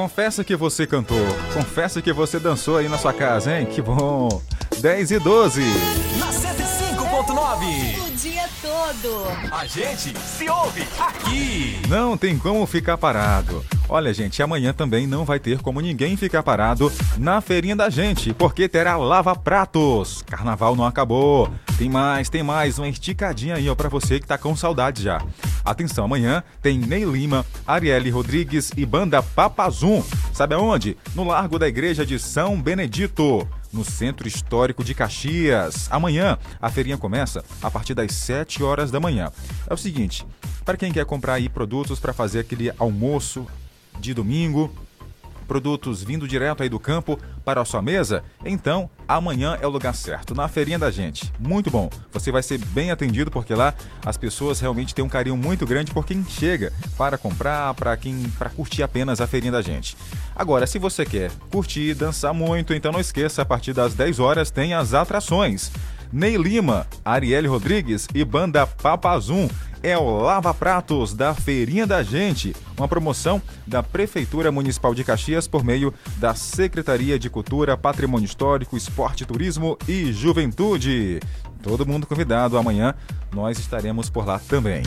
Confessa 0.02 0.44
que 0.44 0.56
você 0.56 0.88
cantou, 0.88 1.24
confessa 1.54 2.02
que 2.02 2.12
você 2.12 2.40
dançou 2.40 2.78
aí 2.78 2.90
na 2.90 2.98
sua 2.98 3.14
casa, 3.14 3.56
hein? 3.56 3.68
Que 3.68 3.84
bom! 3.84 4.42
10 4.80 5.12
e 5.12 5.20
12. 5.20 5.62
Na 6.18 6.26
105.9. 6.32 8.08
O 8.08 8.16
dia 8.16 8.50
todo. 8.64 9.28
A 9.52 9.64
gente 9.68 10.18
se 10.18 10.50
ouve 10.50 10.82
aqui. 11.00 11.80
Não 11.88 12.18
tem 12.18 12.36
como 12.36 12.66
ficar 12.66 12.98
parado. 12.98 13.64
Olha, 13.88 14.12
gente, 14.12 14.42
amanhã 14.42 14.74
também 14.74 15.06
não 15.06 15.24
vai 15.24 15.40
ter 15.40 15.62
como 15.62 15.80
ninguém 15.80 16.18
ficar 16.18 16.42
parado 16.42 16.92
na 17.16 17.40
feirinha 17.40 17.76
da 17.76 17.88
gente, 17.88 18.34
porque 18.34 18.68
terá 18.68 18.98
Lava 18.98 19.36
Pratos. 19.36 20.24
Carnaval 20.24 20.76
não 20.76 20.84
acabou. 20.84 21.48
Tem 21.78 21.90
mais, 21.90 22.28
tem 22.28 22.42
mais, 22.42 22.80
uma 22.80 22.90
esticadinha 22.90 23.54
aí, 23.56 23.70
ó, 23.70 23.76
pra 23.76 23.88
você 23.88 24.20
que 24.20 24.26
tá 24.26 24.38
com 24.38 24.56
saudade 24.56 25.04
já. 25.04 25.22
Atenção, 25.64 26.06
amanhã 26.06 26.44
tem 26.62 26.78
Ney 26.78 27.06
Lima, 27.06 27.46
Arielle 27.66 28.10
Rodrigues 28.10 28.72
e 28.76 28.86
banda 28.86 29.22
Papazum. 29.22 30.04
Sabe 30.34 30.56
aonde? 30.56 30.98
No 31.14 31.24
Largo 31.24 31.60
da 31.60 31.68
Igreja 31.68 32.06
de 32.06 32.18
São 32.18 32.62
Benedito 32.62 33.48
no 33.72 33.86
Centro 33.86 34.28
Histórico 34.28 34.84
de 34.84 34.94
Caxias. 34.94 35.88
Amanhã, 35.90 36.38
a 36.62 36.70
feirinha 36.70 36.98
começa 36.98 37.44
a 37.62 37.72
partir 37.72 37.94
das 37.94 38.12
7 38.14 38.64
horas 38.64 38.92
da 38.92 39.00
manhã. 39.00 39.32
É 39.70 39.74
o 39.74 39.78
seguinte, 39.78 40.26
para 40.66 40.78
quem 40.78 40.92
quer 40.92 41.06
comprar 41.06 41.36
aí 41.36 41.48
produtos 41.48 42.00
para 42.00 42.14
fazer 42.14 42.40
aquele 42.40 42.72
almoço 42.78 43.48
de 44.00 44.14
domingo, 44.14 44.74
produtos 45.52 46.02
vindo 46.02 46.26
direto 46.26 46.64
aí 46.64 46.70
do 46.70 46.80
campo 46.80 47.20
para 47.44 47.60
a 47.60 47.66
sua 47.66 47.82
mesa, 47.82 48.24
então 48.46 48.90
amanhã 49.06 49.58
é 49.60 49.68
o 49.68 49.70
lugar 49.70 49.94
certo, 49.94 50.34
na 50.34 50.48
feirinha 50.48 50.80
da 50.80 50.90
gente. 50.90 51.30
Muito 51.38 51.70
bom. 51.70 51.90
Você 52.14 52.32
vai 52.32 52.42
ser 52.42 52.58
bem 52.58 52.90
atendido 52.90 53.30
porque 53.30 53.54
lá 53.54 53.74
as 54.06 54.16
pessoas 54.16 54.62
realmente 54.62 54.96
têm 54.96 55.04
um 55.04 55.10
carinho 55.10 55.36
muito 55.36 55.66
grande 55.66 55.92
por 55.92 56.06
quem 56.06 56.24
chega 56.24 56.72
para 56.98 57.18
comprar, 57.18 57.74
para 57.74 57.98
quem 57.98 58.32
para 58.40 58.50
curtir 58.50 58.82
apenas 58.82 59.20
a 59.20 59.28
feirinha 59.28 59.52
da 59.52 59.62
gente. 59.62 59.98
Agora, 60.34 60.66
se 60.66 60.80
você 60.80 61.06
quer 61.06 61.30
curtir, 61.52 61.96
dançar 61.96 62.34
muito, 62.34 62.74
então 62.74 62.94
não 62.94 63.02
esqueça, 63.02 63.42
a 63.42 63.46
partir 63.46 63.74
das 63.74 63.94
10 63.94 64.22
horas 64.22 64.52
tem 64.52 64.74
as 64.74 64.94
atrações. 64.94 65.70
Ney 66.12 66.36
Lima, 66.36 66.86
Arielle 67.06 67.48
Rodrigues 67.48 68.08
e 68.14 68.26
banda 68.26 68.68
Papazum 68.68 69.48
é 69.82 69.98
o 69.98 70.20
Lava 70.20 70.54
Pratos 70.54 71.14
da 71.14 71.34
Feirinha 71.34 71.88
da 71.88 72.04
Gente, 72.04 72.56
uma 72.78 72.88
promoção 72.88 73.42
da 73.66 73.82
Prefeitura 73.82 74.52
Municipal 74.52 74.94
de 74.94 75.04
Caxias 75.04 75.48
por 75.48 75.64
meio 75.64 75.94
da 76.18 76.36
Secretaria 76.36 77.18
de 77.18 77.30
Cultura, 77.30 77.78
Patrimônio 77.78 78.26
Histórico, 78.26 78.78
Esporte, 78.78 79.26
Turismo 79.26 79.78
e 79.88 80.12
Juventude. 80.12 81.20
Todo 81.64 81.86
mundo 81.86 82.06
convidado, 82.06 82.58
amanhã 82.58 82.94
nós 83.34 83.58
estaremos 83.58 84.10
por 84.10 84.28
lá 84.28 84.38
também. 84.38 84.84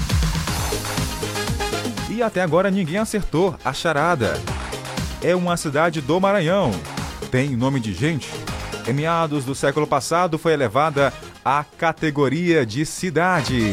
E 2.11 2.23
até 2.23 2.43
agora 2.43 2.71
ninguém 2.71 2.99
acertou 2.99 3.57
a 3.65 3.73
charada. 3.73 4.35
É 5.23 5.35
uma 5.35 5.57
cidade 5.57 6.01
do 6.01 6.21
Maranhão. 6.21 6.71
Tem 7.31 7.57
nome 7.57 7.81
de 7.81 7.93
gente? 7.93 8.31
Em 8.87 8.93
meados 8.93 9.45
do 9.45 9.55
século 9.55 9.87
passado 9.87 10.39
foi 10.39 10.53
elevada 10.53 11.13
à 11.45 11.65
categoria 11.65 12.67
de 12.67 12.85
cidade. 12.85 13.71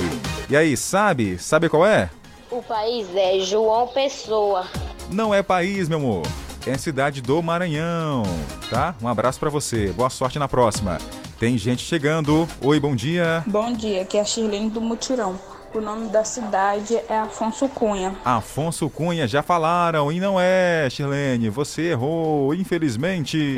E 0.49 0.55
aí, 0.55 0.77
sabe? 0.77 1.37
Sabe 1.37 1.67
qual 1.67 1.85
é? 1.85 2.09
O 2.49 2.61
país 2.61 3.07
é 3.15 3.39
João 3.39 3.87
Pessoa. 3.87 4.65
Não 5.09 5.33
é 5.33 5.43
país, 5.43 5.89
meu 5.89 5.97
amor. 5.97 6.23
é 6.65 6.77
cidade 6.77 7.21
do 7.21 7.41
Maranhão, 7.41 8.23
tá? 8.69 8.95
Um 9.01 9.07
abraço 9.07 9.39
pra 9.39 9.49
você. 9.49 9.87
Boa 9.87 10.09
sorte 10.09 10.39
na 10.39 10.47
próxima. 10.47 10.97
Tem 11.39 11.57
gente 11.57 11.83
chegando. 11.83 12.47
Oi, 12.61 12.79
bom 12.79 12.95
dia. 12.95 13.43
Bom 13.47 13.73
dia, 13.73 14.03
aqui 14.03 14.17
é 14.17 14.21
a 14.21 14.25
Shirlene 14.25 14.69
do 14.69 14.79
Mutirão. 14.79 15.37
O 15.73 15.79
nome 15.79 16.09
da 16.09 16.25
cidade 16.25 16.99
é 17.07 17.17
Afonso 17.17 17.69
Cunha. 17.69 18.13
Afonso 18.25 18.89
Cunha, 18.89 19.25
já 19.25 19.41
falaram 19.41 20.11
e 20.11 20.19
não 20.19 20.35
é, 20.37 20.89
Shirlene. 20.89 21.49
Você 21.49 21.91
errou, 21.91 22.53
infelizmente. 22.53 23.55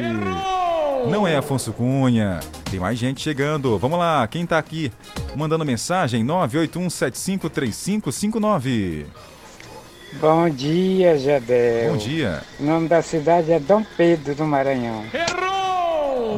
Não 1.10 1.28
é 1.28 1.38
Afonso 1.38 1.74
Cunha. 1.74 2.40
Tem 2.70 2.80
mais 2.80 3.00
gente 3.00 3.20
chegando. 3.20 3.80
Vamos 3.80 3.98
lá, 3.98 4.28
quem 4.28 4.46
tá 4.46 4.60
aqui 4.60 4.92
mandando 5.36 5.66
mensagem? 5.66 6.24
981753559. 6.24 9.08
Bom 10.22 10.48
dia, 10.50 11.18
Jadel. 11.18 11.94
Bom 11.94 11.98
dia. 11.98 12.44
O 12.60 12.64
nome 12.64 12.88
da 12.88 13.02
cidade 13.02 13.52
é 13.52 13.60
Dom 13.60 13.84
Pedro 13.98 14.36
do 14.36 14.46
Maranhão. 14.46 15.04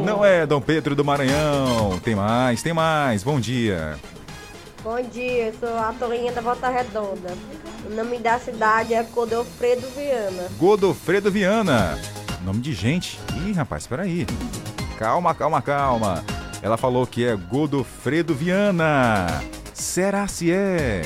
Não 0.06 0.24
é 0.24 0.46
Dom 0.46 0.62
Pedro 0.62 0.96
do 0.96 1.04
Maranhão. 1.04 2.00
Tem 2.02 2.16
mais, 2.16 2.64
tem 2.64 2.72
mais. 2.72 3.24
Bom 3.24 3.42
dia. 3.42 4.00
Bom 4.86 5.02
dia, 5.02 5.48
eu 5.48 5.54
sou 5.60 5.76
a 5.80 5.92
Torinha 5.94 6.32
da 6.32 6.42
Volta 6.42 6.70
Redonda. 6.70 7.36
O 7.88 7.96
nome 7.96 8.20
da 8.20 8.38
cidade 8.38 8.94
é 8.94 9.02
Godofredo 9.02 9.88
Viana. 9.90 10.48
Godofredo 10.60 11.32
Viana. 11.32 11.98
Nome 12.44 12.60
de 12.60 12.72
gente. 12.72 13.20
Ih, 13.36 13.54
rapaz, 13.54 13.82
espera 13.82 14.04
aí. 14.04 14.28
Calma, 15.00 15.34
calma, 15.34 15.60
calma. 15.60 16.24
Ela 16.62 16.78
falou 16.78 17.08
que 17.08 17.26
é 17.26 17.36
Godofredo 17.36 18.36
Viana. 18.36 19.26
Será 19.74 20.28
se 20.28 20.52
é? 20.52 21.02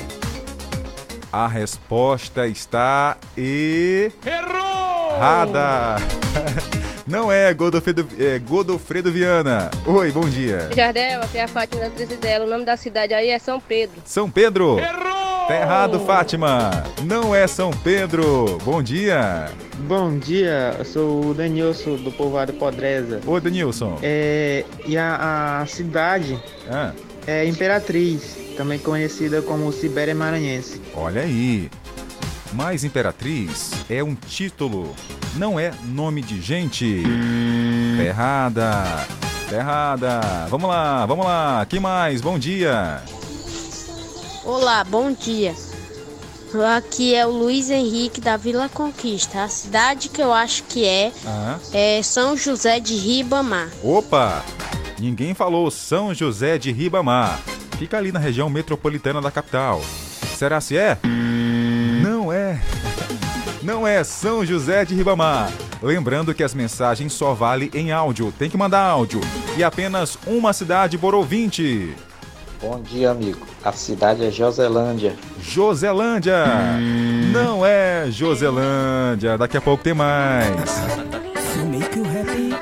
A 1.31 1.47
resposta 1.47 2.47
está 2.47 3.15
errada. 3.37 4.19
Não 7.09 7.31
é 7.31 7.51
Godofredo, 7.53 8.07
é 8.19 8.37
Godofredo 8.37 9.11
Viana. 9.11 9.71
Oi, 9.85 10.11
bom 10.11 10.29
dia. 10.29 10.69
Jardel, 10.75 11.21
aqui 11.23 11.39
é 11.39 11.43
a 11.43 11.47
Fátima 11.47 11.81
da 11.85 11.89
Trizidela. 11.89 12.45
O 12.45 12.49
nome 12.49 12.63
da 12.65 12.77
cidade 12.77 13.15
aí 13.15 13.29
é 13.29 13.39
São 13.39 13.59
Pedro. 13.59 13.95
São 14.05 14.29
Pedro. 14.29 14.77
Tá 15.47 15.55
errado, 15.55 15.99
Fátima. 16.01 16.83
Não 17.03 17.33
é 17.33 17.47
São 17.47 17.71
Pedro. 17.71 18.59
Bom 18.63 18.83
dia. 18.83 19.49
Bom 19.87 20.19
dia, 20.19 20.75
eu 20.77 20.85
sou 20.85 21.25
o 21.25 21.33
Danilson 21.33 21.95
do 21.95 22.11
povoado 22.11 22.53
Podreza. 22.53 23.21
Oi, 23.25 23.41
Danilson. 23.41 23.97
É, 24.03 24.63
e 24.85 24.95
a, 24.95 25.61
a 25.61 25.65
cidade 25.65 26.37
Ah, 26.69 26.91
é 27.25 27.43
Imperatriz, 27.45 28.37
também 28.55 28.77
conhecida 28.77 29.41
como 29.41 29.71
Sibéria 29.71 30.13
Maranhense. 30.13 30.79
olha 30.93 31.21
aí. 31.21 31.71
Mas 32.53 32.83
Imperatriz 32.83 33.71
é 33.89 34.03
um 34.03 34.15
título, 34.15 34.95
não 35.35 35.59
é 35.59 35.71
nome 35.85 36.21
de 36.21 36.41
gente. 36.41 37.03
Tá 37.97 38.03
errada. 38.03 39.07
Tá 39.49 39.55
errada. 39.55 40.21
Vamos 40.49 40.69
lá, 40.69 41.05
vamos 41.05 41.25
lá. 41.25 41.65
Quem 41.69 41.79
mais? 41.79 42.21
Bom 42.21 42.39
dia. 42.39 43.01
Olá, 44.43 44.83
bom 44.83 45.11
dia. 45.11 45.53
Aqui 46.75 47.13
é 47.13 47.27
o 47.27 47.29
Luiz 47.29 47.69
Henrique 47.69 48.19
da 48.19 48.35
Vila 48.35 48.67
Conquista. 48.67 49.43
A 49.43 49.47
cidade 49.49 50.09
que 50.09 50.19
eu 50.19 50.33
acho 50.33 50.63
que 50.63 50.83
é 50.83 51.11
Ah. 51.25 51.59
é 51.71 52.01
São 52.01 52.35
José 52.35 52.79
de 52.79 52.95
Ribamar. 52.95 53.69
Opa! 53.83 54.43
Ninguém 54.97 55.35
falou 55.35 55.69
São 55.69 56.13
José 56.15 56.57
de 56.57 56.71
Ribamar. 56.71 57.39
Fica 57.77 57.97
ali 57.97 58.11
na 58.11 58.19
região 58.19 58.49
metropolitana 58.49 59.21
da 59.21 59.29
capital. 59.29 59.81
Será 60.35 60.59
se 60.59 60.75
é? 60.75 60.97
Não 63.61 63.85
é. 63.87 64.03
São 64.03 64.45
José 64.45 64.85
de 64.85 64.95
Ribamar. 64.95 65.51
Lembrando 65.81 66.33
que 66.33 66.43
as 66.43 66.53
mensagens 66.53 67.13
só 67.13 67.33
valem 67.33 67.69
em 67.73 67.91
áudio. 67.91 68.33
Tem 68.37 68.49
que 68.49 68.57
mandar 68.57 68.81
áudio. 68.81 69.21
E 69.57 69.63
apenas 69.63 70.17
uma 70.25 70.53
cidade 70.53 70.97
por 70.97 71.13
ouvinte. 71.13 71.95
Bom 72.61 72.81
dia, 72.81 73.11
amigo. 73.11 73.45
A 73.63 73.71
cidade 73.71 74.25
é 74.25 74.31
Joselândia. 74.31 75.15
Joselândia. 75.41 76.45
Não 77.31 77.65
é 77.65 78.07
Joselândia. 78.09 79.37
Daqui 79.37 79.57
a 79.57 79.61
pouco 79.61 79.83
tem 79.83 79.93
mais. 79.93 80.49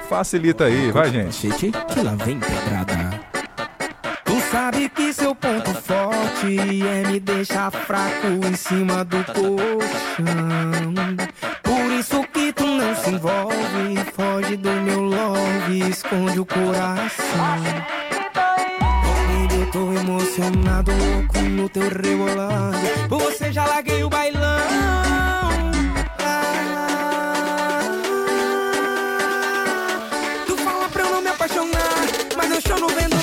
Facilita 0.09 0.65
aí, 0.65 0.91
vai, 0.91 1.11
gente. 1.11 1.49
Que 1.49 2.01
lá 2.01 2.15
vem 2.15 2.39
pedrada. 2.39 2.96
É 6.45 7.07
me 7.07 7.19
deixar 7.19 7.71
fraco 7.71 8.27
em 8.27 8.55
cima 8.55 9.03
do 9.03 9.23
colchão. 9.25 9.65
Por 11.63 11.91
isso 11.91 12.23
que 12.31 12.53
tu 12.53 12.63
não 12.63 12.95
se 12.95 13.09
envolve, 13.09 13.97
foge 14.15 14.55
do 14.57 14.69
meu 14.69 15.01
love, 15.01 15.89
esconde 15.89 16.39
o 16.39 16.45
coração. 16.45 17.57
Baby, 18.35 19.61
eu 19.61 19.71
tô 19.71 19.91
emocionado, 19.93 20.91
louco 20.91 21.39
no 21.39 21.67
teu 21.69 21.89
rebolado. 21.89 22.77
Por 23.09 23.19
você 23.19 23.51
já 23.51 23.65
larguei 23.65 24.03
o 24.03 24.09
bailão. 24.09 24.43
Tu 30.45 30.57
fala 30.57 30.87
pra 30.89 31.01
eu 31.01 31.11
não 31.11 31.21
me 31.21 31.29
apaixonar, 31.29 32.05
mas 32.37 32.51
eu 32.51 32.61
choro 32.61 32.87
vendo 32.89 33.16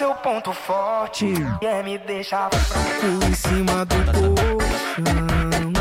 seu 0.00 0.14
ponto 0.14 0.50
forte 0.54 1.26
é 1.60 1.82
me 1.82 1.98
deixar 1.98 2.48
fraco 2.48 3.22
em 3.22 3.34
cima 3.34 3.84
do 3.84 3.96
colchão. 4.06 5.72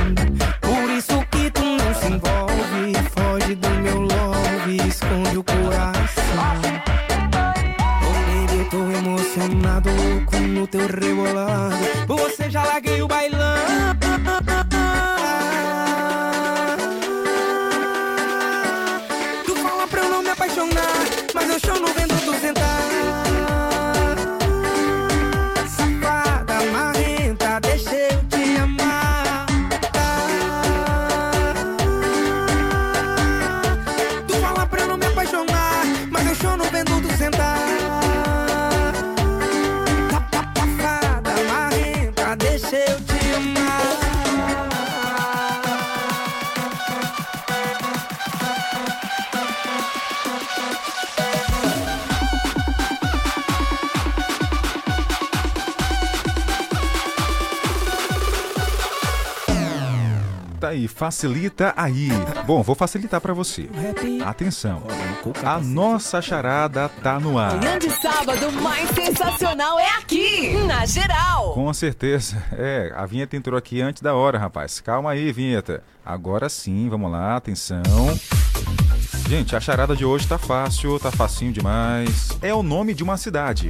Por 0.59 0.89
isso 0.91 1.25
que 1.31 1.49
tu 1.49 1.63
não 1.63 1.95
se 1.95 2.07
envolve, 2.07 2.93
foge 3.15 3.55
do 3.55 3.69
meu 3.69 4.01
love, 4.01 4.75
esconde 4.89 5.37
o 5.37 5.43
coração. 5.45 6.35
Oh 8.03 8.45
baby, 8.45 8.59
eu 8.59 8.69
tô 8.69 8.91
emocionado, 8.91 9.89
louco 9.89 10.35
no 10.35 10.67
teu 10.67 10.85
rebolado. 10.85 11.77
Você 12.05 12.49
já 12.49 12.65
larguei 12.65 13.01
o 13.01 13.07
bailão. 13.07 13.68
Aí, 60.79 60.87
facilita 60.87 61.73
aí. 61.75 62.09
Bom, 62.45 62.63
vou 62.63 62.75
facilitar 62.75 63.19
pra 63.19 63.33
você. 63.33 63.69
Atenção. 64.25 64.83
A 65.43 65.59
nossa 65.59 66.21
charada 66.21 66.89
tá 67.03 67.19
no 67.19 67.37
ar. 67.37 67.57
Manhã 67.57 67.77
de 67.77 67.89
sábado 68.01 68.51
mais 68.61 68.89
sensacional 68.91 69.77
é 69.79 69.89
aqui, 69.97 70.53
na 70.65 70.85
geral. 70.85 71.53
Com 71.53 71.71
certeza. 71.73 72.41
É, 72.53 72.93
a 72.95 73.05
vinheta 73.05 73.35
entrou 73.35 73.57
aqui 73.57 73.81
antes 73.81 74.01
da 74.01 74.13
hora, 74.13 74.37
rapaz. 74.37 74.79
Calma 74.79 75.11
aí, 75.11 75.31
vinheta. 75.31 75.83
Agora 76.05 76.47
sim, 76.47 76.87
vamos 76.89 77.11
lá, 77.11 77.35
atenção. 77.35 77.83
Gente, 79.27 79.55
a 79.55 79.59
charada 79.59 79.95
de 79.95 80.05
hoje 80.05 80.27
tá 80.27 80.37
fácil, 80.37 80.99
tá 80.99 81.11
facinho 81.11 81.51
demais. 81.51 82.29
É 82.41 82.53
o 82.53 82.63
nome 82.63 82.93
de 82.93 83.03
uma 83.03 83.17
cidade. 83.17 83.69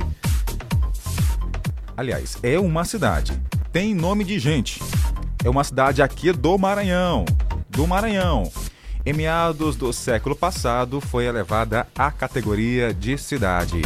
Aliás, 1.98 2.38
é 2.42 2.58
uma 2.58 2.86
cidade. 2.86 3.42
Tem 3.74 3.94
nome 3.94 4.24
de 4.24 4.40
gente. 4.40 4.82
É 5.44 5.50
uma 5.50 5.64
cidade 5.64 6.02
aqui 6.02 6.34
do 6.34 6.58
Maranhão. 6.58 7.24
Do 7.70 7.88
Maranhão. 7.88 8.52
Em 9.06 9.14
meados 9.14 9.78
do 9.78 9.94
século 9.94 10.36
passado, 10.36 11.00
foi 11.00 11.26
elevada 11.26 11.88
à 11.98 12.12
categoria 12.12 12.94
de 12.94 13.18
cidade. 13.18 13.82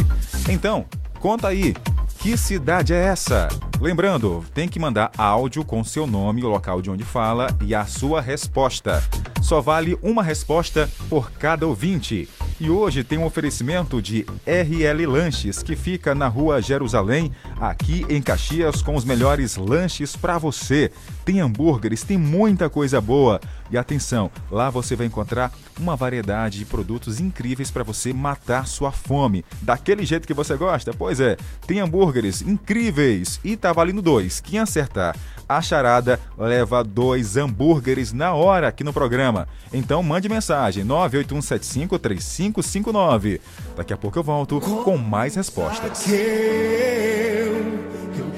Então, 0.48 0.84
conta 1.20 1.48
aí, 1.48 1.72
que 2.18 2.36
cidade 2.36 2.92
é 2.92 3.04
essa? 3.04 3.48
Lembrando, 3.80 4.44
tem 4.52 4.68
que 4.68 4.80
mandar 4.80 5.12
áudio 5.16 5.64
com 5.64 5.84
seu 5.84 6.06
nome, 6.06 6.42
o 6.42 6.48
local 6.48 6.82
de 6.82 6.90
onde 6.90 7.04
fala 7.04 7.46
e 7.60 7.72
a 7.72 7.86
sua 7.86 8.20
resposta. 8.20 9.02
Só 9.40 9.60
vale 9.60 9.96
uma 10.02 10.22
resposta 10.22 10.90
por 11.08 11.30
cada 11.32 11.66
ouvinte. 11.66 12.28
E 12.60 12.70
hoje 12.70 13.02
tem 13.02 13.18
um 13.18 13.24
oferecimento 13.24 14.00
de 14.00 14.24
RL 14.46 15.06
Lanches, 15.06 15.60
que 15.60 15.74
fica 15.74 16.14
na 16.14 16.28
rua 16.28 16.62
Jerusalém, 16.62 17.32
aqui 17.60 18.06
em 18.08 18.22
Caxias, 18.22 18.80
com 18.80 18.94
os 18.94 19.04
melhores 19.04 19.56
lanches 19.56 20.14
para 20.14 20.38
você. 20.38 20.92
Tem 21.24 21.40
hambúrgueres, 21.40 22.04
tem 22.04 22.16
muita 22.16 22.70
coisa 22.70 23.00
boa. 23.00 23.40
E 23.70 23.78
atenção, 23.78 24.30
lá 24.50 24.70
você 24.70 24.94
vai 24.94 25.06
encontrar 25.06 25.52
uma 25.78 25.96
variedade 25.96 26.58
de 26.58 26.64
produtos 26.64 27.20
incríveis 27.20 27.70
para 27.70 27.82
você 27.82 28.12
matar 28.12 28.66
sua 28.66 28.92
fome. 28.92 29.44
Daquele 29.62 30.04
jeito 30.04 30.26
que 30.26 30.34
você 30.34 30.56
gosta? 30.56 30.92
Pois 30.92 31.20
é, 31.20 31.36
tem 31.66 31.80
hambúrgueres 31.80 32.42
incríveis 32.42 33.40
e 33.42 33.56
tá 33.56 33.72
valendo 33.72 34.02
dois. 34.02 34.40
Quem 34.40 34.58
acertar 34.58 35.16
a 35.48 35.60
charada 35.60 36.18
leva 36.38 36.82
dois 36.82 37.36
hambúrgueres 37.36 38.12
na 38.12 38.34
hora 38.34 38.68
aqui 38.68 38.84
no 38.84 38.92
programa. 38.92 39.48
Então 39.72 40.02
mande 40.02 40.28
mensagem 40.28 40.84
981753559. 40.84 43.40
Daqui 43.76 43.92
a 43.92 43.96
pouco 43.96 44.18
eu 44.18 44.22
volto 44.22 44.60
com 44.60 44.96
mais 44.96 45.34
respostas. 45.34 46.06
Eu, 46.08 46.14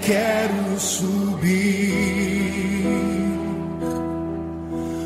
quero 0.02 0.78
subir 0.78 2.35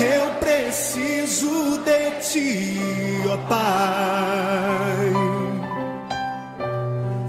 Eu 0.00 0.30
preciso 0.40 1.78
de 1.78 2.10
ti, 2.20 2.80
ó 3.30 3.36
Pai. 3.48 5.12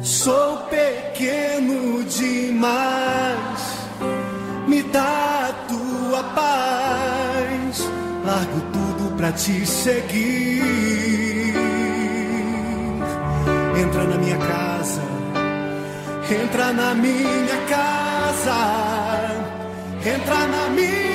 Sou 0.02 0.58
pequeno 0.70 2.04
demais, 2.06 3.62
me 4.68 4.82
dá 4.84 5.50
a 5.50 5.54
tua 5.68 6.24
paz. 6.36 7.90
Largo 8.26 8.62
tudo 8.74 9.16
pra 9.16 9.32
te 9.32 9.66
seguir. 9.66 11.54
Entra 13.80 14.04
na 14.06 14.18
minha 14.18 14.38
casa, 14.38 15.02
entra 16.44 16.74
na 16.74 16.96
minha 16.96 17.58
casa, 17.70 18.56
entra 20.04 20.48
na 20.48 20.70
minha 20.70 21.15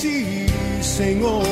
Ti, 0.00 0.46
Senhor. 0.80 1.42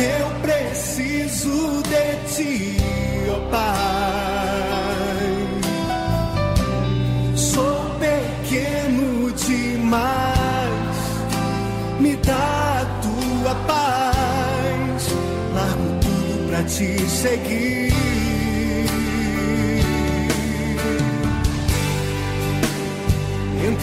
Eu 0.00 0.26
preciso 0.42 1.82
de 1.82 2.06
ti, 2.34 2.76
ó 3.30 3.38
Pai. 3.50 4.54
Sou 7.36 7.76
pequeno 8.00 9.32
demais, 9.32 10.96
me 12.00 12.16
dá 12.16 12.82
a 12.82 12.86
tua 13.02 13.54
paz. 13.66 15.08
Largo 15.54 16.00
tudo 16.00 16.48
pra 16.48 16.62
te 16.64 16.98
seguir. 17.08 17.93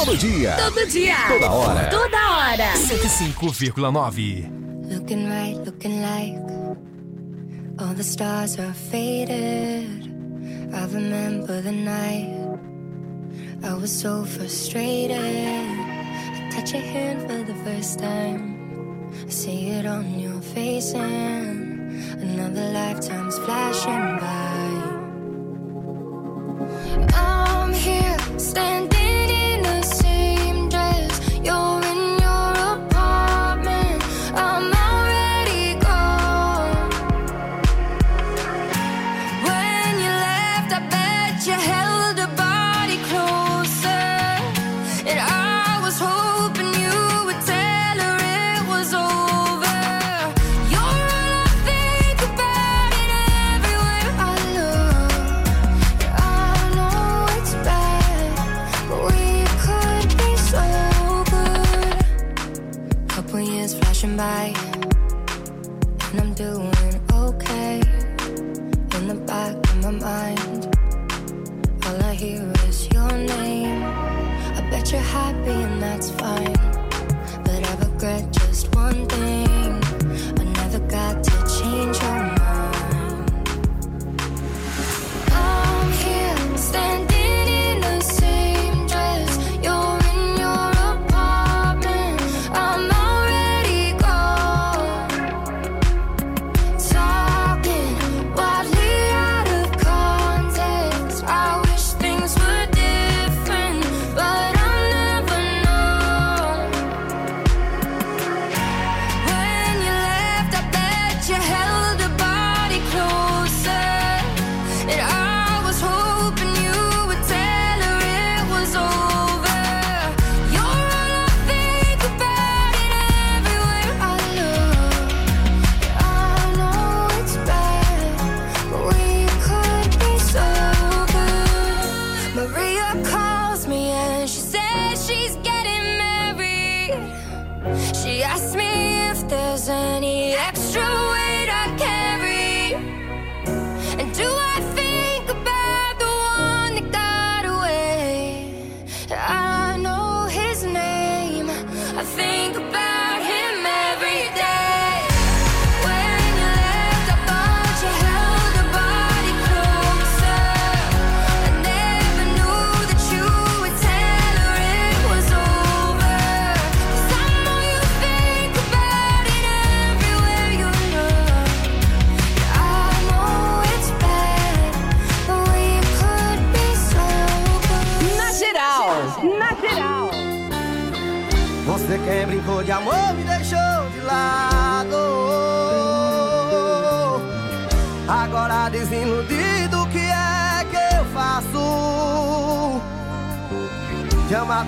Todo 0.00 0.16
dia. 0.16 0.56
Todo 0.56 0.86
dia. 0.86 1.28
Toda 1.28 1.52
hora. 1.52 1.90
Toda 1.90 2.16
hora. 2.32 2.72
105,9. 2.72 4.48
Looking 4.88 5.28
right, 5.28 5.56
looking 5.62 6.00
like 6.00 6.40
all 7.78 7.92
the 7.92 8.02
stars 8.02 8.58
are 8.58 8.72
faded. 8.72 10.08
I 10.72 10.86
remember 10.86 11.60
the 11.60 11.72
night 11.72 12.32
I 13.62 13.74
was 13.74 13.92
so 13.92 14.24
frustrated. 14.24 15.18
I 15.20 16.48
touch 16.50 16.72
your 16.72 16.80
hand 16.80 17.28
for 17.28 17.44
the 17.44 17.54
first 17.62 17.98
time. 17.98 18.56
I 19.26 19.28
see 19.28 19.68
it 19.68 19.84
on 19.84 20.18
your 20.18 20.40
face, 20.40 20.94
and 20.94 22.00
another 22.22 22.72
lifetime's 22.72 23.38
flashing 23.40 24.18
by. 24.18 24.70
I'm 27.12 27.74
here 27.74 28.16
standing 28.38 28.99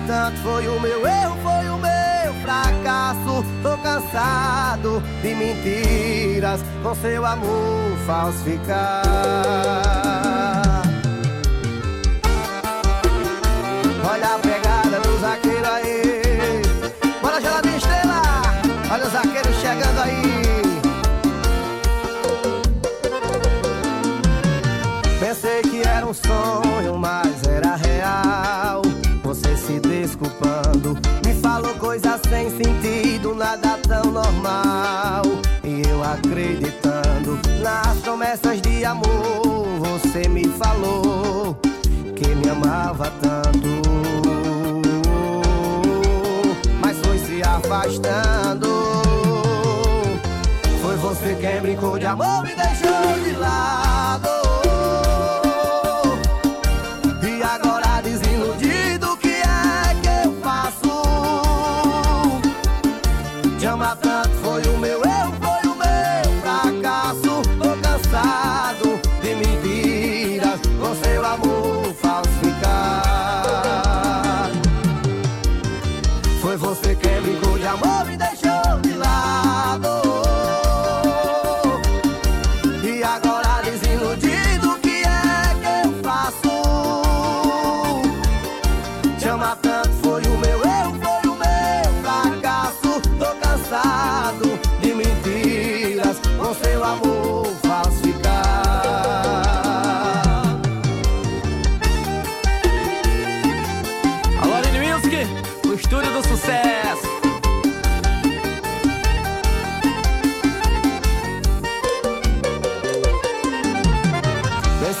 tanto 0.07 0.37
foi 0.37 0.67
o 0.67 0.79
meu 0.79 1.05
erro, 1.05 1.37
foi 1.41 1.69
o 1.69 1.77
meu 1.77 2.33
fracasso. 2.41 3.45
Tô 3.61 3.77
cansado 3.77 5.01
de 5.21 5.35
mentiras 5.35 6.61
com 6.81 6.95
seu 6.95 7.25
amor 7.25 7.97
falsificar. 8.05 9.03
Olha 14.09 14.35
a 14.35 14.39
pegada 14.39 14.99
do 14.99 15.19
zagueiro 15.19 15.67
aí. 15.67 16.61
Bora 17.21 17.39
geladinha 17.41 17.77
estrela. 17.77 18.21
Olha 18.91 19.05
o 19.05 19.09
zagueiro 19.09 19.53
chegando 19.53 19.99
aí. 19.99 20.43
Pensei 25.19 25.61
que 25.63 25.81
era 25.87 26.05
um 26.05 26.13
sonho, 26.13 26.97
mas 26.97 27.47
era 27.47 27.75
real 27.75 28.72
se 29.65 29.79
desculpando. 29.79 30.97
Me 31.25 31.33
falou 31.35 31.73
coisas 31.75 32.19
sem 32.29 32.49
sentido, 32.49 33.33
nada 33.33 33.79
tão 33.87 34.11
normal. 34.11 35.23
E 35.63 35.81
eu 35.87 36.03
acreditando 36.03 37.39
nas 37.61 37.97
promessas 37.99 38.61
de 38.61 38.83
amor, 38.83 39.65
você 39.79 40.27
me 40.27 40.45
falou 40.49 41.57
que 42.15 42.27
me 42.35 42.49
amava 42.49 43.11
tanto. 43.21 43.69
Mas 46.81 46.97
foi 46.99 47.17
se 47.19 47.41
afastando. 47.41 48.67
Foi 50.81 50.97
você 50.97 51.35
quem 51.35 51.61
brincou 51.61 51.97
de 51.97 52.05
amor 52.05 52.45
e 52.49 52.55
deixou 52.55 53.23
de 53.23 53.31
lado. 53.37 54.42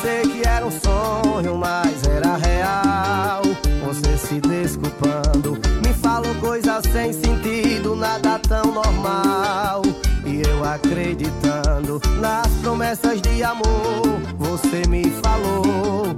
sei 0.03 0.21
que 0.23 0.45
era 0.45 0.65
um 0.65 0.71
sonho, 0.71 1.57
mas 1.57 2.03
era 2.05 2.35
real. 2.35 3.41
Você 3.85 4.17
se 4.17 4.41
desculpando, 4.41 5.57
me 5.81 5.93
falou 5.93 6.35
coisas 6.35 6.83
sem 6.91 7.13
sentido, 7.13 7.95
nada 7.95 8.37
tão 8.39 8.65
normal. 8.65 9.81
E 10.25 10.41
eu 10.41 10.63
acreditando 10.63 12.01
nas 12.19 12.47
promessas 12.61 13.21
de 13.21 13.43
amor, 13.43 14.03
você 14.37 14.83
me 14.89 15.09
falou 15.21 16.15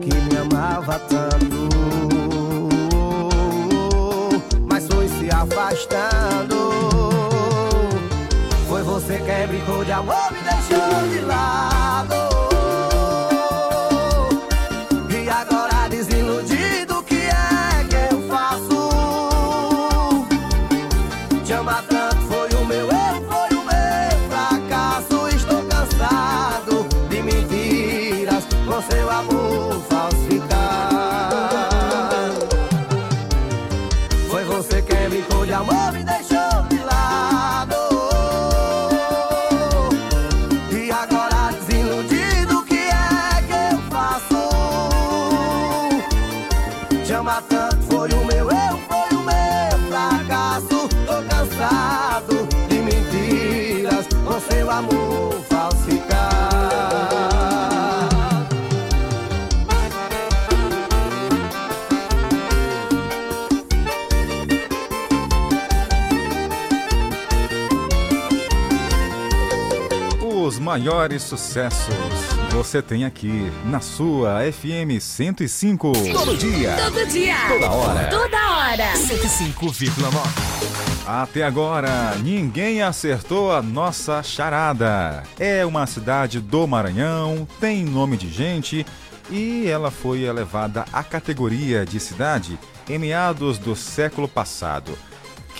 que 0.00 0.14
me 0.14 0.36
amava 0.36 0.98
tanto. 0.98 1.70
Mas 4.68 4.86
foi 4.88 5.08
se 5.08 5.30
afastando. 5.30 6.70
Foi 8.68 8.82
você 8.82 9.18
que 9.18 9.46
brincou 9.46 9.84
de 9.84 9.92
amor, 9.92 10.32
me 10.32 10.40
deixou 10.40 11.08
de 11.08 11.20
lado. 11.26 12.29
Maiores 70.80 71.22
sucessos 71.22 71.94
você 72.50 72.80
tem 72.80 73.04
aqui 73.04 73.52
na 73.66 73.80
sua 73.80 74.40
FM 74.50 74.98
105. 74.98 75.92
Todo 75.92 76.36
dia. 76.38 76.74
Todo 76.76 77.06
dia. 77.06 77.36
Toda 77.48 77.70
hora. 77.70 78.08
Toda 78.08 78.50
hora. 78.50 78.92
105,9. 78.94 81.06
Até 81.06 81.42
agora, 81.42 82.16
ninguém 82.22 82.80
acertou 82.80 83.52
a 83.52 83.60
nossa 83.60 84.22
charada. 84.22 85.22
É 85.38 85.66
uma 85.66 85.86
cidade 85.86 86.40
do 86.40 86.66
Maranhão, 86.66 87.46
tem 87.60 87.84
nome 87.84 88.16
de 88.16 88.30
gente 88.30 88.86
e 89.30 89.68
ela 89.68 89.90
foi 89.90 90.22
elevada 90.22 90.86
à 90.92 91.04
categoria 91.04 91.84
de 91.84 92.00
cidade 92.00 92.58
em 92.88 92.98
meados 92.98 93.58
do 93.58 93.76
século 93.76 94.26
passado. 94.26 94.96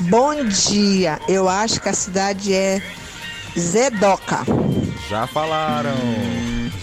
Bom 0.00 0.44
dia, 0.44 1.20
eu 1.28 1.48
acho 1.48 1.80
que 1.80 1.88
a 1.88 1.94
cidade 1.94 2.52
é 2.52 2.82
Zedoca. 3.56 4.40
Já 5.08 5.28
falaram. 5.28 5.94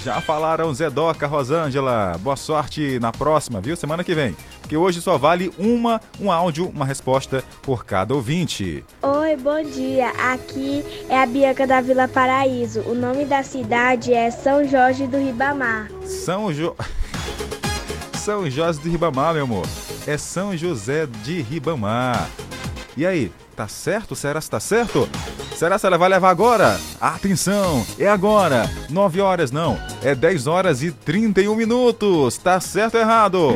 Já 0.04 0.22
falaram 0.22 0.74
Zedoca, 0.74 1.28
Rosângela. 1.28 2.18
Boa 2.20 2.36
sorte 2.36 3.00
na 3.00 3.12
próxima, 3.12 3.60
viu? 3.62 3.76
Semana 3.76 4.04
que 4.04 4.14
vem. 4.14 4.36
Porque 4.62 4.78
hoje 4.78 5.02
só 5.02 5.18
vale 5.18 5.52
uma, 5.58 6.02
um 6.20 6.32
áudio, 6.32 6.68
uma 6.70 6.86
resposta 6.86 7.44
por 7.62 7.86
cada 7.86 8.14
ouvinte. 8.14 8.84
Oi, 9.02 9.36
bom 9.38 9.64
dia. 9.64 10.10
Aqui 10.32 10.84
é 11.10 11.22
a 11.22 11.26
Bianca 11.26 11.66
da 11.66 11.82
Vila 11.82 12.08
Paraíso. 12.08 12.82
O 12.82 12.94
nome 12.94 13.26
da 13.26 13.44
cidade 13.44 14.14
é 14.14 14.30
São 14.30 14.68
Jorge 14.68 15.08
do 15.08 15.18
Ribamar. 15.18 15.90
São 16.06 16.54
Jo... 16.54 16.76
São 18.14 18.50
José 18.50 18.82
de 18.82 18.90
Ribamar, 18.90 19.34
meu 19.34 19.44
amor. 19.44 19.66
É 20.06 20.18
São 20.18 20.56
José 20.56 21.06
de 21.24 21.42
Ribamar. 21.42 22.28
E 22.98 23.06
aí, 23.06 23.32
tá 23.56 23.68
certo? 23.68 24.16
Será 24.16 24.42
se 24.42 24.50
tá 24.50 24.60
certo? 24.60 25.08
Será 25.56 25.78
se 25.78 25.86
ela 25.86 26.00
vai 26.00 26.10
levar 26.10 26.32
agora? 26.32 26.80
Atenção, 27.00 27.86
é 28.00 28.08
agora. 28.08 28.68
9 28.90 29.22
horas 29.22 29.52
não, 29.52 29.78
é 30.02 30.16
10 30.16 30.48
horas 30.48 30.82
e 30.82 30.90
31 30.90 31.56
minutos. 31.56 32.40
Tá 32.40 32.60
certo 32.60 32.96
ou 32.96 33.02
errado? 33.02 33.52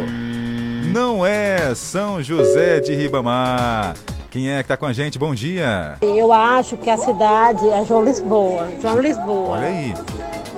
Não 0.94 1.26
é 1.26 1.74
São 1.74 2.22
José 2.22 2.82
de 2.82 2.94
Ribamar. 2.94 3.96
Quem 4.30 4.52
é 4.52 4.62
que 4.62 4.70
tá 4.70 4.78
com 4.78 4.86
a 4.86 4.94
gente? 4.94 5.18
Bom 5.18 5.34
dia. 5.34 5.98
Eu 6.04 6.32
acho 6.32 6.78
que 6.78 6.90
a 6.92 6.98
cidade 6.98 7.68
é 7.68 7.84
João 7.84 8.06
Lisboa. 8.06 8.68
João 8.80 9.02
Lisboa. 9.02 9.58
Olha 9.58 9.66
aí. 9.66 9.94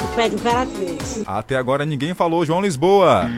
O 0.02 0.08
pé 0.14 0.28
de 0.28 0.36
Imperatriz. 0.36 1.24
Até 1.26 1.56
agora 1.56 1.86
ninguém 1.86 2.14
falou 2.14 2.46
João 2.46 2.60
Lisboa. 2.60 3.30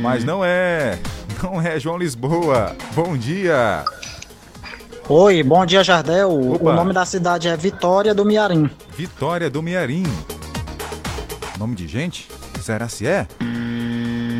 Mas 0.00 0.24
não 0.24 0.42
é. 0.42 0.98
Não 1.42 1.60
é 1.60 1.78
João 1.78 1.98
Lisboa. 1.98 2.74
Bom 2.94 3.16
dia. 3.18 3.84
Oi, 5.10 5.42
bom 5.42 5.64
dia 5.64 5.82
Jardel. 5.82 6.52
Opa. 6.52 6.70
O 6.70 6.72
nome 6.74 6.92
da 6.92 7.02
cidade 7.06 7.48
é 7.48 7.56
Vitória 7.56 8.14
do 8.14 8.26
Miarim. 8.26 8.68
Vitória 8.94 9.48
do 9.48 9.62
Miarim. 9.62 10.02
Nome 11.58 11.74
de 11.74 11.88
gente? 11.88 12.28
Será 12.60 12.90
se 12.90 13.06
é? 13.06 13.26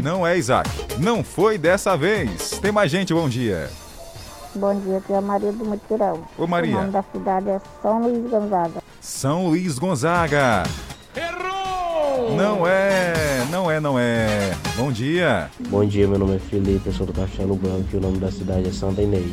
Não 0.05 0.27
é, 0.27 0.37
Isaac. 0.37 0.69
Não 0.99 1.25
foi 1.25 1.57
dessa 1.57 1.97
vez. 1.97 2.51
Tem 2.61 2.71
mais 2.71 2.91
gente, 2.91 3.15
bom 3.15 3.31
dia. 3.31 3.71
Bom 4.55 4.79
dia, 4.79 4.99
aqui 4.99 5.11
é 5.11 5.17
a 5.17 5.23
Maria 5.23 5.53
do 5.53 5.65
Mutirão. 5.65 6.23
Ô, 6.37 6.47
Maria. 6.47 6.77
O 6.77 6.81
nome 6.81 6.93
da 6.93 7.03
cidade 7.03 7.49
é 7.49 7.61
São 7.81 8.03
Luís 8.03 8.31
Gonzaga. 8.31 8.83
São 9.01 9.47
Luís 9.47 9.79
Gonzaga. 9.79 10.65
Errou! 11.17 12.37
Não 12.37 12.67
é, 12.67 13.47
não 13.51 13.71
é, 13.71 13.81
não 13.81 13.99
é. 13.99 14.55
Bom 14.77 14.93
dia. 14.93 15.51
Bom 15.71 15.83
dia, 15.87 16.07
meu 16.07 16.19
nome 16.19 16.37
é 16.37 16.39
Felipe, 16.39 16.89
eu 16.89 16.93
sou 16.93 17.07
do 17.07 17.13
Castelo 17.15 17.57
Branco 17.57 17.89
e 17.91 17.97
o 17.97 18.01
nome 18.01 18.19
da 18.19 18.31
cidade 18.31 18.69
é 18.69 18.73
Santa 18.73 19.01
Inês. 19.01 19.33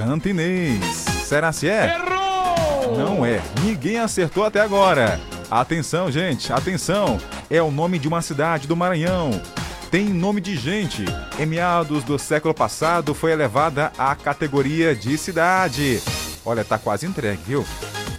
Santa 0.00 0.30
Inês. 0.30 0.82
Será 1.26 1.52
se 1.52 1.68
é? 1.68 1.94
Errou! 1.94 2.96
Não 2.96 3.26
é. 3.26 3.42
Ninguém 3.62 3.98
acertou 3.98 4.46
até 4.46 4.58
agora. 4.58 5.20
Atenção, 5.50 6.10
gente, 6.10 6.50
atenção. 6.50 7.18
É 7.50 7.60
o 7.60 7.70
nome 7.70 7.98
de 7.98 8.08
uma 8.08 8.22
cidade 8.22 8.66
do 8.66 8.74
Maranhão. 8.74 9.30
Tem 9.90 10.06
nome 10.06 10.40
de 10.40 10.56
gente. 10.56 11.04
Em 11.38 11.44
meados 11.44 12.02
do 12.02 12.18
século 12.18 12.54
passado 12.54 13.12
foi 13.12 13.32
elevada 13.32 13.92
à 13.98 14.14
categoria 14.14 14.94
de 14.94 15.18
cidade. 15.18 16.00
Olha, 16.46 16.64
tá 16.64 16.78
quase 16.78 17.04
entregue, 17.04 17.42
viu? 17.46 17.66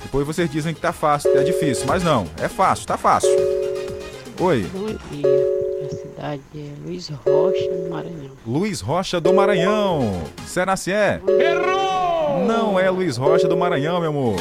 Depois 0.03 0.27
vocês 0.27 0.51
dizem 0.51 0.75
que 0.75 0.81
tá 0.81 0.93
fácil, 0.93 1.35
é 1.35 1.43
difícil, 1.43 1.85
mas 1.87 2.03
não, 2.03 2.27
é 2.39 2.47
fácil, 2.47 2.85
tá 2.85 2.95
fácil. 2.95 3.31
Oi. 4.39 4.69
Bom 4.71 4.85
dia. 5.09 5.70
Cidade 6.21 6.41
é 6.55 6.73
Luiz 6.85 7.09
Rocha, 7.09 7.71
no 7.71 7.89
Maranhão. 7.89 8.31
Luiz 8.45 8.79
Rocha 8.79 9.19
do 9.19 9.33
Maranhão. 9.33 10.21
Será 10.45 10.77
se 10.77 10.91
é? 10.91 11.19
Errou! 11.27 12.45
Não 12.45 12.79
é 12.79 12.91
Luiz 12.91 13.17
Rocha 13.17 13.47
do 13.47 13.57
Maranhão, 13.57 13.99
meu 13.99 14.09
amor. 14.11 14.35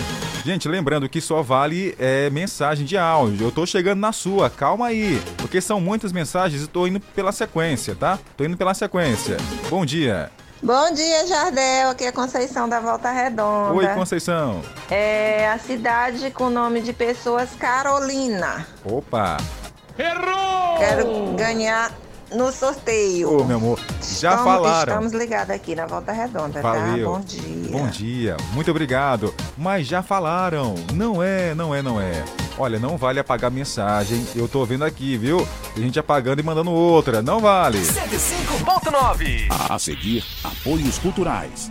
Gente, 0.44 0.68
lembrando 0.68 1.08
que 1.08 1.22
só 1.22 1.40
vale 1.40 1.94
é, 1.98 2.28
mensagem 2.28 2.84
de 2.84 2.98
áudio. 2.98 3.46
Eu 3.46 3.50
tô 3.50 3.64
chegando 3.64 3.98
na 3.98 4.12
sua, 4.12 4.50
calma 4.50 4.88
aí. 4.88 5.22
Porque 5.38 5.58
são 5.58 5.80
muitas 5.80 6.12
mensagens 6.12 6.64
e 6.64 6.66
tô 6.66 6.86
indo 6.86 7.00
pela 7.00 7.32
sequência, 7.32 7.94
tá? 7.94 8.18
Tô 8.36 8.44
indo 8.44 8.58
pela 8.58 8.74
sequência. 8.74 9.38
Bom 9.70 9.82
dia. 9.86 10.30
Bom 10.62 10.92
dia, 10.92 11.26
Jardel. 11.26 11.88
Aqui 11.88 12.04
é 12.04 12.12
Conceição 12.12 12.68
da 12.68 12.78
Volta 12.78 13.10
Redonda. 13.10 13.72
Oi, 13.72 13.86
Conceição. 13.94 14.60
É 14.90 15.48
a 15.48 15.58
cidade 15.58 16.30
com 16.30 16.44
o 16.44 16.50
nome 16.50 16.82
de 16.82 16.92
pessoas 16.92 17.48
Carolina. 17.58 18.66
Opa. 18.84 19.38
Errou! 20.00 20.78
Quero 20.78 21.34
ganhar 21.36 21.92
no 22.34 22.50
sorteio. 22.50 23.40
Ô, 23.40 23.44
meu 23.44 23.58
amor, 23.58 23.78
já 24.00 24.30
estamos, 24.30 24.44
falaram. 24.44 24.92
Estamos 24.94 25.12
ligados 25.12 25.54
aqui 25.54 25.74
na 25.74 25.84
Volta 25.84 26.10
Redonda, 26.12 26.62
Valeu. 26.62 27.12
tá? 27.12 27.18
Bom 27.18 27.20
dia. 27.20 27.70
Bom 27.70 27.86
dia, 27.88 28.36
muito 28.52 28.70
obrigado. 28.70 29.34
Mas 29.58 29.86
já 29.86 30.02
falaram. 30.02 30.74
Não 30.94 31.22
é, 31.22 31.54
não 31.54 31.74
é, 31.74 31.82
não 31.82 32.00
é. 32.00 32.24
Olha, 32.56 32.78
não 32.78 32.96
vale 32.96 33.20
apagar 33.20 33.50
mensagem. 33.50 34.26
Eu 34.34 34.48
tô 34.48 34.64
vendo 34.64 34.84
aqui, 34.84 35.18
viu? 35.18 35.46
Tem 35.74 35.84
gente 35.84 35.98
apagando 35.98 36.40
e 36.40 36.42
mandando 36.42 36.70
outra. 36.70 37.20
Não 37.20 37.38
vale. 37.40 37.80
105.9. 37.80 39.48
A 39.68 39.78
seguir, 39.78 40.24
apoios 40.42 40.98
culturais. 40.98 41.70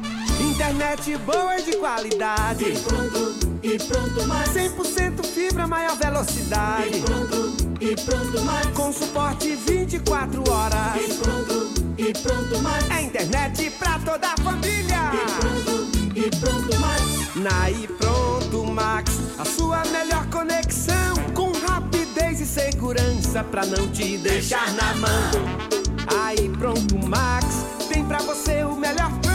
Internet 0.59 1.17
boa 1.19 1.57
e 1.57 1.63
de 1.63 1.77
qualidade. 1.77 2.65
E 2.65 2.77
pronto, 2.79 3.57
e 3.63 3.77
pronto 3.77 4.27
mais. 4.27 4.49
100% 4.49 5.25
fibra, 5.25 5.65
maior 5.65 5.95
velocidade. 5.95 6.97
E 6.97 7.01
pronto, 7.01 7.55
e 7.79 7.95
pronto 7.95 8.41
mais. 8.41 8.67
Com 8.75 8.91
suporte 8.91 9.55
24 9.55 10.43
horas. 10.51 11.01
E 11.01 11.13
pronto, 11.13 11.73
e 11.97 12.13
pronto 12.13 12.59
mais. 12.61 12.91
É 12.91 13.01
internet 13.03 13.69
pra 13.79 13.99
toda 13.99 14.27
a 14.27 14.35
família. 14.43 15.11
E 15.13 15.39
pronto, 15.39 16.17
e 16.17 16.29
pronto 16.41 16.79
mais. 16.81 17.35
Na 17.37 17.71
e 17.71 17.87
pronto 17.87 18.65
Max, 18.65 19.17
a 19.37 19.45
sua 19.45 19.81
melhor 19.85 20.25
conexão. 20.27 21.15
Com 21.33 21.53
rapidez 21.53 22.41
e 22.41 22.45
segurança 22.45 23.45
pra 23.45 23.65
não 23.65 23.87
te 23.87 24.17
deixar 24.17 24.73
na 24.73 24.93
mão. 24.95 25.31
Aí 26.25 26.49
pronto 26.49 26.97
Max, 27.07 27.45
tem 27.87 28.03
pra 28.03 28.17
você 28.17 28.65
o 28.65 28.75
melhor 28.75 29.09
plano. 29.21 29.28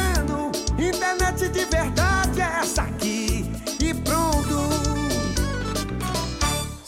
Internet 1.05 1.49
de 1.51 1.65
verdade 1.67 2.41
é 2.41 2.61
essa 2.61 2.83
aqui. 2.83 3.34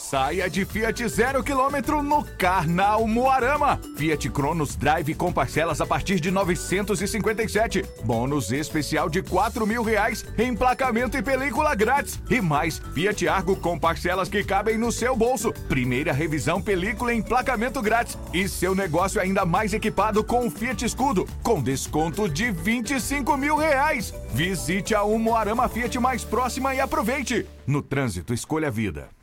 Saia 0.09 0.49
de 0.49 0.63
Fiat 0.63 1.05
zero 1.09 1.43
quilômetro 1.43 2.01
no 2.01 2.23
Carnal 2.23 3.05
Moarama. 3.05 3.77
Fiat 3.97 4.29
Cronos 4.29 4.77
Drive 4.77 5.13
com 5.15 5.33
parcelas 5.33 5.81
a 5.81 5.85
partir 5.85 6.21
de 6.21 6.31
957. 6.31 7.83
Bônus 8.05 8.53
especial 8.53 9.09
de 9.09 9.21
4 9.21 9.67
mil 9.67 9.83
reais, 9.83 10.23
emplacamento 10.37 11.17
e 11.17 11.21
película 11.21 11.75
grátis. 11.75 12.21
E 12.29 12.39
mais, 12.39 12.79
Fiat 12.93 13.27
Argo 13.27 13.57
com 13.57 13.77
parcelas 13.77 14.29
que 14.29 14.45
cabem 14.45 14.77
no 14.77 14.93
seu 14.93 15.13
bolso. 15.13 15.51
Primeira 15.67 16.13
revisão, 16.13 16.61
película 16.61 17.13
e 17.13 17.17
emplacamento 17.17 17.81
grátis. 17.81 18.17
E 18.33 18.47
seu 18.47 18.73
negócio 18.73 19.19
ainda 19.19 19.45
mais 19.45 19.73
equipado 19.73 20.23
com 20.23 20.47
o 20.47 20.49
Fiat 20.49 20.85
Escudo, 20.85 21.27
com 21.43 21.61
desconto 21.61 22.29
de 22.29 22.49
25 22.49 23.35
mil 23.35 23.57
reais. 23.57 24.13
Visite 24.33 24.95
a 24.95 25.03
Moarama 25.03 25.67
Fiat 25.67 25.99
mais 25.99 26.23
próxima 26.23 26.73
e 26.73 26.79
aproveite. 26.79 27.45
No 27.67 27.81
trânsito, 27.81 28.33
escolha 28.33 28.69
a 28.69 28.71
vida. 28.71 29.16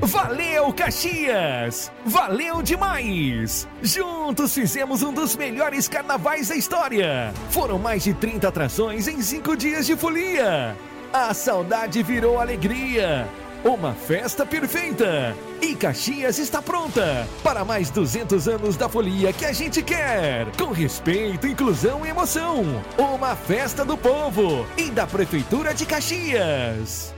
Valeu, 0.00 0.72
Caxias! 0.72 1.90
Valeu 2.04 2.62
demais! 2.62 3.66
Juntos 3.82 4.52
fizemos 4.52 5.02
um 5.02 5.12
dos 5.12 5.34
melhores 5.36 5.88
carnavais 5.88 6.48
da 6.48 6.56
história. 6.56 7.32
Foram 7.50 7.78
mais 7.78 8.04
de 8.04 8.12
30 8.12 8.48
atrações 8.48 9.08
em 9.08 9.22
5 9.22 9.56
dias 9.56 9.86
de 9.86 9.96
folia. 9.96 10.76
A 11.12 11.32
saudade 11.32 12.02
virou 12.02 12.38
alegria. 12.38 13.26
Uma 13.64 13.94
festa 13.94 14.44
perfeita. 14.44 15.34
E 15.62 15.74
Caxias 15.74 16.38
está 16.38 16.60
pronta 16.60 17.26
para 17.42 17.64
mais 17.64 17.90
200 17.90 18.46
anos 18.48 18.76
da 18.76 18.88
folia 18.88 19.32
que 19.32 19.46
a 19.46 19.52
gente 19.52 19.82
quer. 19.82 20.46
Com 20.58 20.72
respeito, 20.72 21.46
inclusão 21.46 22.04
e 22.04 22.10
emoção. 22.10 22.62
Uma 22.98 23.34
festa 23.34 23.84
do 23.84 23.96
povo 23.96 24.66
e 24.76 24.90
da 24.90 25.06
Prefeitura 25.06 25.72
de 25.74 25.86
Caxias. 25.86 27.14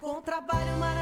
Com 0.00 0.22
trabalho, 0.22 0.70
avança. 0.76 0.99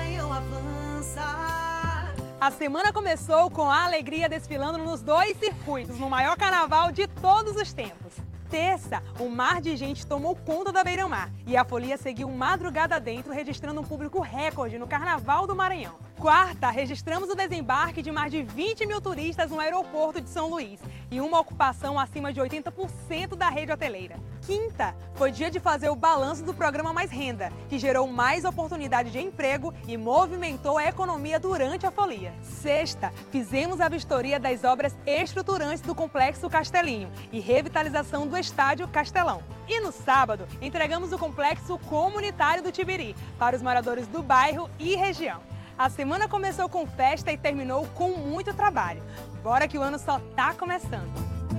A 2.41 2.53
semana 2.53 2.93
começou 2.93 3.51
com 3.51 3.69
a 3.69 3.85
alegria 3.85 4.29
desfilando 4.29 4.79
nos 4.79 5.03
dois 5.03 5.37
circuitos, 5.39 5.99
no 5.99 6.09
maior 6.09 6.37
carnaval 6.37 6.93
de 6.93 7.09
todos 7.09 7.57
os 7.57 7.73
tempos. 7.73 8.13
Terça, 8.49 9.03
um 9.19 9.29
mar 9.29 9.61
de 9.61 9.77
gente 9.77 10.07
tomou 10.07 10.37
conta 10.37 10.71
da 10.71 10.85
Beira-Mar 10.85 11.33
e 11.45 11.57
a 11.57 11.65
folia 11.65 11.97
seguiu 11.97 12.31
madrugada 12.31 13.01
dentro, 13.01 13.33
registrando 13.33 13.81
um 13.81 13.85
público 13.85 14.21
recorde 14.21 14.79
no 14.79 14.87
Carnaval 14.87 15.49
do 15.49 15.57
Maranhão. 15.57 15.97
Quarta, 16.19 16.69
registramos 16.69 17.31
o 17.31 17.37
desembarque 17.37 18.03
de 18.03 18.11
mais 18.11 18.33
de 18.33 18.43
20 18.43 18.87
mil 18.87 19.01
turistas 19.01 19.53
no 19.53 19.61
aeroporto 19.61 20.21
de 20.21 20.29
São 20.29 20.51
Luís 20.51 20.81
e 21.13 21.21
uma 21.21 21.39
ocupação 21.39 21.97
acima 21.97 22.33
de 22.33 22.41
80% 22.41 23.37
da 23.37 23.49
rede 23.49 23.71
hoteleira. 23.71 24.17
Quinta, 24.43 24.97
foi 25.15 25.31
dia 25.31 25.49
de 25.49 25.61
fazer 25.61 25.89
o 25.91 25.95
balanço 25.95 26.43
do 26.43 26.53
programa 26.53 26.93
Mais 26.93 27.09
Renda, 27.09 27.53
que 27.69 27.79
gerou 27.79 28.09
mais 28.09 28.45
oportunidade 28.45 29.13
de 29.13 29.21
emprego 29.21 29.73
e 29.87 29.97
movimentou 29.97 30.77
a 30.77 30.87
economia 30.87 31.39
durante 31.39 31.87
a 31.87 31.91
folia. 31.93 32.35
Sexta, 32.43 33.13
fizemos 33.31 33.81
a 33.81 33.89
vistoria 33.89 34.41
das 34.41 34.65
obras 34.65 34.97
estruturantes 35.07 35.83
do 35.83 35.95
Complexo 35.95 36.51
Castelinho 36.51 37.13
e 37.31 37.39
revitalização 37.39 38.27
do 38.27 38.37
Estádio 38.37 38.89
Castelão. 38.89 39.41
E 39.69 39.81
no 39.81 39.93
sábado, 39.93 40.49
entregamos 40.61 41.13
o 41.13 41.19
Complexo 41.19 41.79
Comunitário 41.79 42.63
do 42.63 42.73
Tibiri 42.73 43.15
para 43.39 43.55
os 43.55 43.63
moradores 43.63 44.09
do 44.09 44.21
bairro 44.21 44.69
e 44.81 44.97
região. 44.97 45.41
A 45.79 45.89
semana 45.89 46.27
começou 46.27 46.69
com 46.69 46.85
festa 46.89 47.31
e 47.31 47.37
terminou 47.37 47.87
com 47.95 48.11
muito 48.11 48.53
trabalho. 48.53 49.01
Bora 49.45 49.69
que 49.69 49.79
o 49.79 49.83
ano 49.83 49.97
só 49.97 50.19
tá 50.35 50.53
começando. 50.53 51.09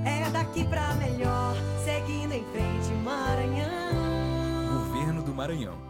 É 0.05 0.29
daqui 0.29 0.65
pra 0.67 0.93
melhor, 0.95 1.55
seguindo 1.85 2.33
em 2.33 2.43
frente, 2.51 2.93
Maranhão. 3.01 4.83
Governo 4.83 5.21
do 5.23 5.33
Maranhão. 5.33 5.88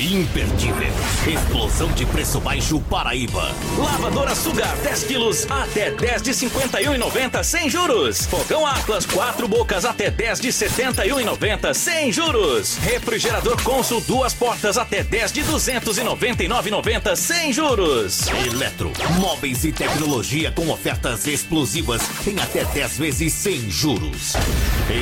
Imperdível. 0.00 0.88
Explosão 1.26 1.92
de 1.92 2.06
preço 2.06 2.40
baixo 2.40 2.80
Paraíba. 2.80 3.54
Lavadora 3.76 4.34
Sugar 4.34 4.74
10 4.78 5.04
quilos 5.04 5.46
até 5.50 5.90
10 5.90 6.22
de 6.22 6.30
51,90 6.30 7.44
sem 7.44 7.68
juros. 7.68 8.24
Fogão 8.24 8.66
Atlas 8.66 9.04
4 9.04 9.46
bocas 9.46 9.84
até 9.84 10.10
10 10.10 10.40
de 10.40 10.48
71,90 10.48 11.74
sem 11.74 12.10
juros. 12.10 12.78
Refrigerador 12.78 13.62
Consul 13.62 14.00
duas 14.00 14.32
portas 14.32 14.78
até 14.78 15.02
10 15.02 15.32
de 15.32 15.42
299,90 15.42 17.14
sem 17.14 17.52
juros. 17.52 18.26
Eletro, 18.46 18.90
móveis 19.18 19.64
e 19.64 19.72
tecnologia 19.72 20.50
com 20.50 20.70
ofertas 20.70 21.26
explosivas 21.26 22.00
em 22.26 22.40
até 22.40 22.64
10 22.64 22.96
vezes 22.96 23.34
sem 23.34 23.70
juros. 23.70 24.32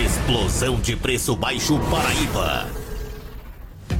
Explosão 0.04 0.80
de 0.80 0.96
preço 0.96 1.36
baixo 1.36 1.78
Paraíba. 1.88 2.87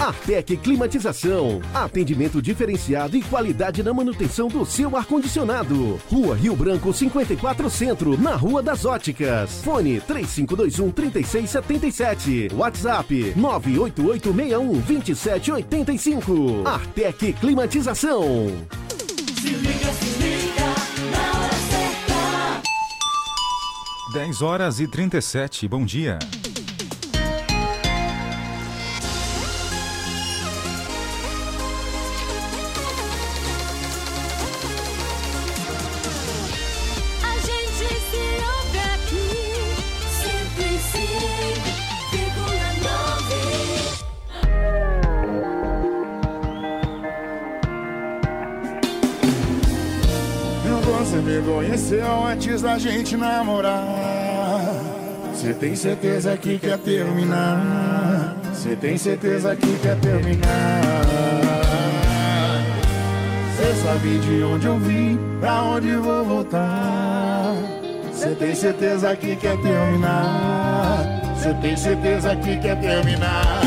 Artec 0.00 0.56
Climatização. 0.58 1.60
Atendimento 1.74 2.40
diferenciado 2.42 3.16
e 3.16 3.22
qualidade 3.22 3.82
na 3.82 3.92
manutenção 3.94 4.48
do 4.48 4.64
seu 4.64 4.96
ar-condicionado. 4.96 5.98
Rua 6.10 6.36
Rio 6.36 6.54
Branco 6.54 6.92
54 6.92 7.70
Centro, 7.70 8.20
na 8.20 8.34
Rua 8.34 8.62
das 8.62 8.84
Óticas. 8.84 9.62
Fone 9.64 10.00
3521 10.00 10.90
3677. 10.90 12.50
WhatsApp 12.54 13.32
98861 13.36 14.80
2785. 14.80 16.62
Artec 16.66 17.32
Climatização. 17.34 18.48
Se 19.40 19.48
liga, 19.48 19.92
se 19.92 20.18
liga, 20.22 20.66
na 21.10 21.38
hora 21.38 21.54
certa. 21.70 22.62
10 24.12 24.42
horas 24.42 24.80
e 24.80 24.86
37, 24.86 25.68
bom 25.68 25.84
dia. 25.84 26.18
Me 51.86 51.98
conheceu 52.00 52.26
antes 52.26 52.62
da 52.62 52.78
gente 52.78 53.16
namorar. 53.16 53.84
Você 55.32 55.52
tem 55.54 55.76
certeza 55.76 56.36
que 56.36 56.58
quer 56.58 56.78
terminar? 56.78 58.36
Você 58.52 58.74
tem 58.76 58.98
certeza 58.98 59.54
que 59.54 59.78
quer 59.78 59.96
terminar? 60.00 60.82
Você 63.54 63.74
sabe 63.82 64.18
de 64.18 64.42
onde 64.42 64.66
eu 64.66 64.78
vim, 64.78 65.18
pra 65.40 65.62
onde 65.62 65.94
vou 65.96 66.24
voltar? 66.24 67.54
Você 68.12 68.34
tem 68.34 68.54
certeza 68.54 69.14
que 69.14 69.36
quer 69.36 69.56
terminar? 69.60 71.34
Você 71.36 71.54
tem 71.54 71.76
certeza 71.76 72.34
que 72.36 72.56
quer 72.58 72.80
terminar? 72.80 73.60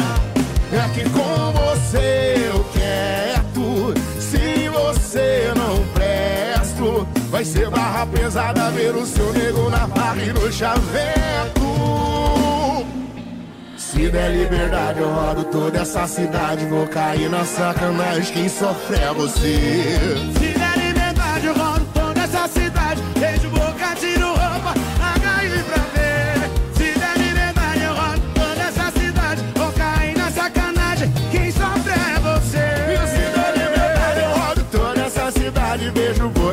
É 0.71 0.89
que 0.93 1.09
com 1.09 1.51
você 1.51 2.35
eu 2.53 2.65
quero. 2.73 3.93
Se 4.19 4.69
você 4.69 5.53
não 5.55 5.98
vai 7.39 7.45
ser 7.45 7.69
barra 7.69 8.05
pesada 8.05 8.69
ver 8.71 8.93
o 8.93 9.05
seu 9.05 9.31
nego 9.31 9.69
na 9.69 9.87
barra 9.87 10.21
e 10.21 10.33
no 10.33 10.51
chaveco. 10.51 11.69
Se 13.77 14.09
der 14.09 14.31
liberdade, 14.31 14.99
eu 14.99 15.09
rodo 15.09 15.45
toda 15.45 15.79
essa 15.79 16.05
cidade. 16.05 16.65
Vou 16.65 16.85
cair 16.87 17.29
na 17.29 17.45
sacanagem, 17.45 18.33
quem 18.33 18.49
sofre 18.49 18.97
é 18.97 19.13
você. 19.13 20.48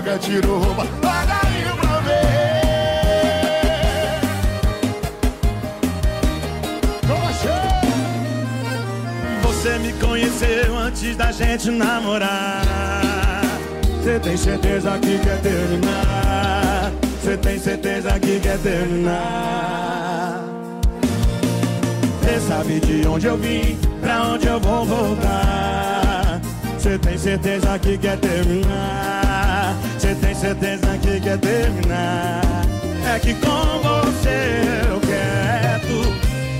Boca, 0.06 0.18
tiro 0.20 0.58
roupa, 0.58 0.82
agarre 1.02 1.64
pra 1.80 1.98
ver. 2.00 2.16
Você 9.42 9.78
me 9.80 9.92
conheceu 9.94 10.78
antes 10.78 11.16
da 11.16 11.32
gente 11.32 11.72
namorar. 11.72 13.42
Você 14.00 14.20
tem 14.20 14.36
certeza 14.36 14.96
que 14.98 15.18
quer 15.18 15.40
terminar? 15.40 16.92
Você 17.20 17.36
tem 17.36 17.58
certeza 17.58 18.20
que 18.20 18.38
quer 18.38 18.58
terminar? 18.58 20.44
Você 22.20 22.40
sabe 22.46 22.78
de 22.78 23.08
onde 23.08 23.26
eu 23.26 23.36
vim, 23.36 23.76
pra 24.00 24.22
onde 24.22 24.46
eu 24.46 24.60
vou 24.60 24.84
voltar? 24.84 26.40
Você 26.78 26.96
tem 26.96 27.18
certeza 27.18 27.76
que 27.80 27.98
quer 27.98 28.16
terminar? 28.18 29.45
Você 30.06 30.14
tem 30.14 30.34
certeza 30.36 30.98
que 31.02 31.20
quer 31.20 31.36
terminar? 31.38 32.40
É 33.12 33.18
que 33.18 33.34
com 33.34 33.80
você 33.82 34.60
eu 34.88 35.00
quero, 35.00 36.04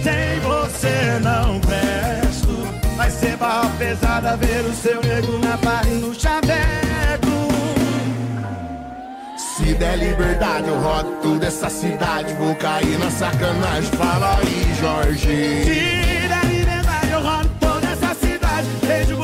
sem 0.03 0.41
você 0.41 1.21
não 1.23 1.61
presto. 1.61 2.97
Vai 2.97 3.09
ser 3.09 3.37
barra 3.37 3.71
pesada 3.79 4.37
ver 4.37 4.65
o 4.65 4.75
seu 4.75 5.01
nego 5.01 5.39
na 5.39 5.57
barra 5.59 5.87
e 5.87 5.95
no 5.95 6.13
chaveco. 6.13 7.31
Se 9.37 9.75
der 9.75 9.97
liberdade, 9.97 10.67
eu 10.67 10.81
rodo 10.81 11.13
toda 11.23 11.47
essa 11.47 11.71
cidade. 11.71 12.35
Vou 12.35 12.53
cair 12.57 12.99
na 12.99 13.13
sacanagem. 13.13 13.93
Fala 13.93 14.39
aí, 14.39 14.75
Jorge. 14.81 15.63
Se 15.63 16.29
der 16.29 16.45
liberdade, 16.47 17.13
eu 17.13 17.23
rodo 17.23 17.51
toda 17.61 17.87
essa 17.87 18.13
cidade. 18.13 18.67
Beijo, 18.85 19.17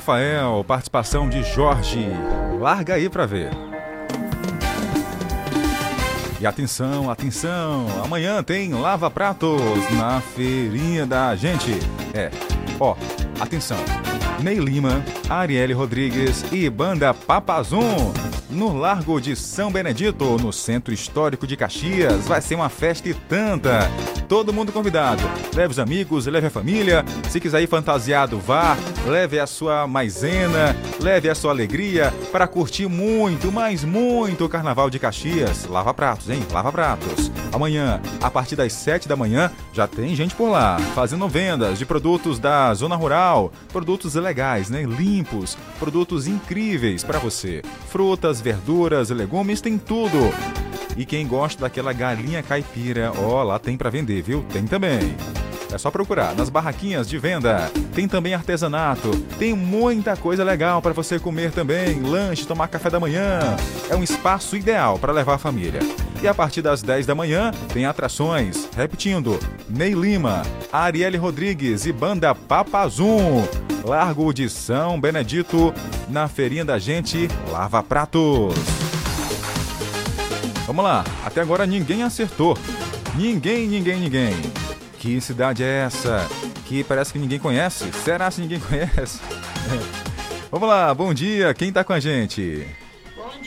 Rafael, 0.00 0.64
participação 0.66 1.28
de 1.28 1.42
Jorge. 1.42 2.06
Larga 2.58 2.94
aí 2.94 3.10
pra 3.10 3.26
ver. 3.26 3.50
E 6.40 6.46
atenção, 6.46 7.10
atenção, 7.10 7.86
amanhã 8.02 8.42
tem 8.42 8.72
Lava 8.72 9.10
Pratos 9.10 9.60
na 9.94 10.22
feirinha 10.22 11.04
da 11.04 11.36
gente. 11.36 11.78
É, 12.14 12.30
ó, 12.80 12.96
atenção. 13.38 13.76
Ney 14.42 14.58
Lima, 14.58 15.04
Arielle 15.28 15.74
Rodrigues 15.74 16.50
e 16.50 16.70
Banda 16.70 17.12
Papazum. 17.12 18.10
No 18.50 18.76
Largo 18.76 19.20
de 19.20 19.36
São 19.36 19.70
Benedito, 19.70 20.24
no 20.38 20.52
Centro 20.52 20.92
Histórico 20.92 21.46
de 21.46 21.56
Caxias. 21.56 22.26
Vai 22.26 22.40
ser 22.40 22.56
uma 22.56 22.68
festa 22.68 23.08
e 23.08 23.14
tanta. 23.14 23.88
Todo 24.28 24.52
mundo 24.52 24.72
convidado. 24.72 25.22
Leve 25.54 25.72
os 25.72 25.78
amigos, 25.78 26.26
leve 26.26 26.48
a 26.48 26.50
família. 26.50 27.04
Se 27.28 27.38
quiser 27.38 27.62
ir 27.62 27.68
fantasiado, 27.68 28.40
vá. 28.40 28.76
Leve 29.06 29.38
a 29.38 29.46
sua 29.46 29.86
maisena, 29.86 30.76
leve 31.00 31.30
a 31.30 31.34
sua 31.34 31.52
alegria 31.52 32.12
para 32.32 32.46
curtir 32.46 32.86
muito, 32.86 33.52
mas 33.52 33.84
muito 33.84 34.44
o 34.44 34.48
Carnaval 34.48 34.90
de 34.90 34.98
Caxias. 34.98 35.66
Lava 35.66 35.94
pratos, 35.94 36.28
hein? 36.28 36.44
Lava 36.52 36.72
pratos. 36.72 37.30
Amanhã, 37.52 38.00
a 38.20 38.30
partir 38.30 38.56
das 38.56 38.72
7 38.72 39.08
da 39.08 39.16
manhã, 39.16 39.50
já 39.72 39.86
tem 39.86 40.14
gente 40.14 40.34
por 40.34 40.50
lá, 40.50 40.78
fazendo 40.94 41.28
vendas 41.28 41.78
de 41.78 41.86
produtos 41.86 42.38
da 42.38 42.72
zona 42.74 42.94
rural, 42.94 43.52
produtos 43.72 44.14
legais, 44.14 44.70
né? 44.70 44.82
Limpos, 44.82 45.56
produtos 45.78 46.26
incríveis 46.26 47.02
para 47.02 47.18
você. 47.18 47.62
Frutas, 47.88 48.39
verduras, 48.40 49.10
legumes, 49.10 49.60
tem 49.60 49.78
tudo. 49.78 50.18
E 50.96 51.04
quem 51.04 51.26
gosta 51.26 51.62
daquela 51.62 51.92
galinha 51.92 52.42
caipira, 52.42 53.12
ó, 53.16 53.42
lá 53.42 53.58
tem 53.58 53.76
para 53.76 53.90
vender, 53.90 54.22
viu? 54.22 54.44
Tem 54.52 54.64
também. 54.64 55.14
É 55.72 55.78
só 55.78 55.90
procurar 55.90 56.34
nas 56.34 56.48
barraquinhas 56.48 57.08
de 57.08 57.16
venda. 57.16 57.70
Tem 57.94 58.08
também 58.08 58.34
artesanato. 58.34 59.10
Tem 59.38 59.54
muita 59.54 60.16
coisa 60.16 60.42
legal 60.42 60.82
para 60.82 60.92
você 60.92 61.18
comer 61.18 61.52
também. 61.52 62.00
Lanche, 62.00 62.46
tomar 62.46 62.66
café 62.66 62.90
da 62.90 62.98
manhã. 62.98 63.38
É 63.88 63.94
um 63.94 64.02
espaço 64.02 64.56
ideal 64.56 64.98
para 64.98 65.12
levar 65.12 65.34
a 65.34 65.38
família. 65.38 65.80
E 66.22 66.28
a 66.28 66.34
partir 66.34 66.60
das 66.60 66.82
10 66.82 67.06
da 67.06 67.14
manhã 67.14 67.50
tem 67.72 67.86
atrações. 67.86 68.68
Repetindo: 68.76 69.38
Ney 69.68 69.94
Lima, 69.94 70.42
Arielle 70.70 71.16
Rodrigues 71.16 71.86
e 71.86 71.92
Banda 71.92 72.34
Papazum. 72.34 73.42
Largo 73.82 74.32
de 74.34 74.50
São 74.50 75.00
Benedito, 75.00 75.72
na 76.08 76.28
feirinha 76.28 76.64
da 76.64 76.78
gente, 76.78 77.28
Lava 77.50 77.82
Pratos. 77.82 78.54
Vamos 80.66 80.84
lá, 80.84 81.02
até 81.24 81.40
agora 81.40 81.66
ninguém 81.66 82.02
acertou. 82.02 82.56
Ninguém, 83.14 83.66
ninguém, 83.66 83.98
ninguém. 83.98 84.34
Que 84.98 85.18
cidade 85.20 85.64
é 85.64 85.84
essa? 85.86 86.28
Que 86.66 86.84
parece 86.84 87.12
que 87.12 87.18
ninguém 87.18 87.38
conhece. 87.38 87.90
Será 88.04 88.30
se 88.30 88.42
ninguém 88.42 88.60
conhece? 88.68 89.18
Vamos 90.50 90.68
lá, 90.68 90.92
bom 90.94 91.14
dia. 91.14 91.54
Quem 91.54 91.72
tá 91.72 91.82
com 91.82 91.94
a 91.94 91.98
gente? 91.98 92.66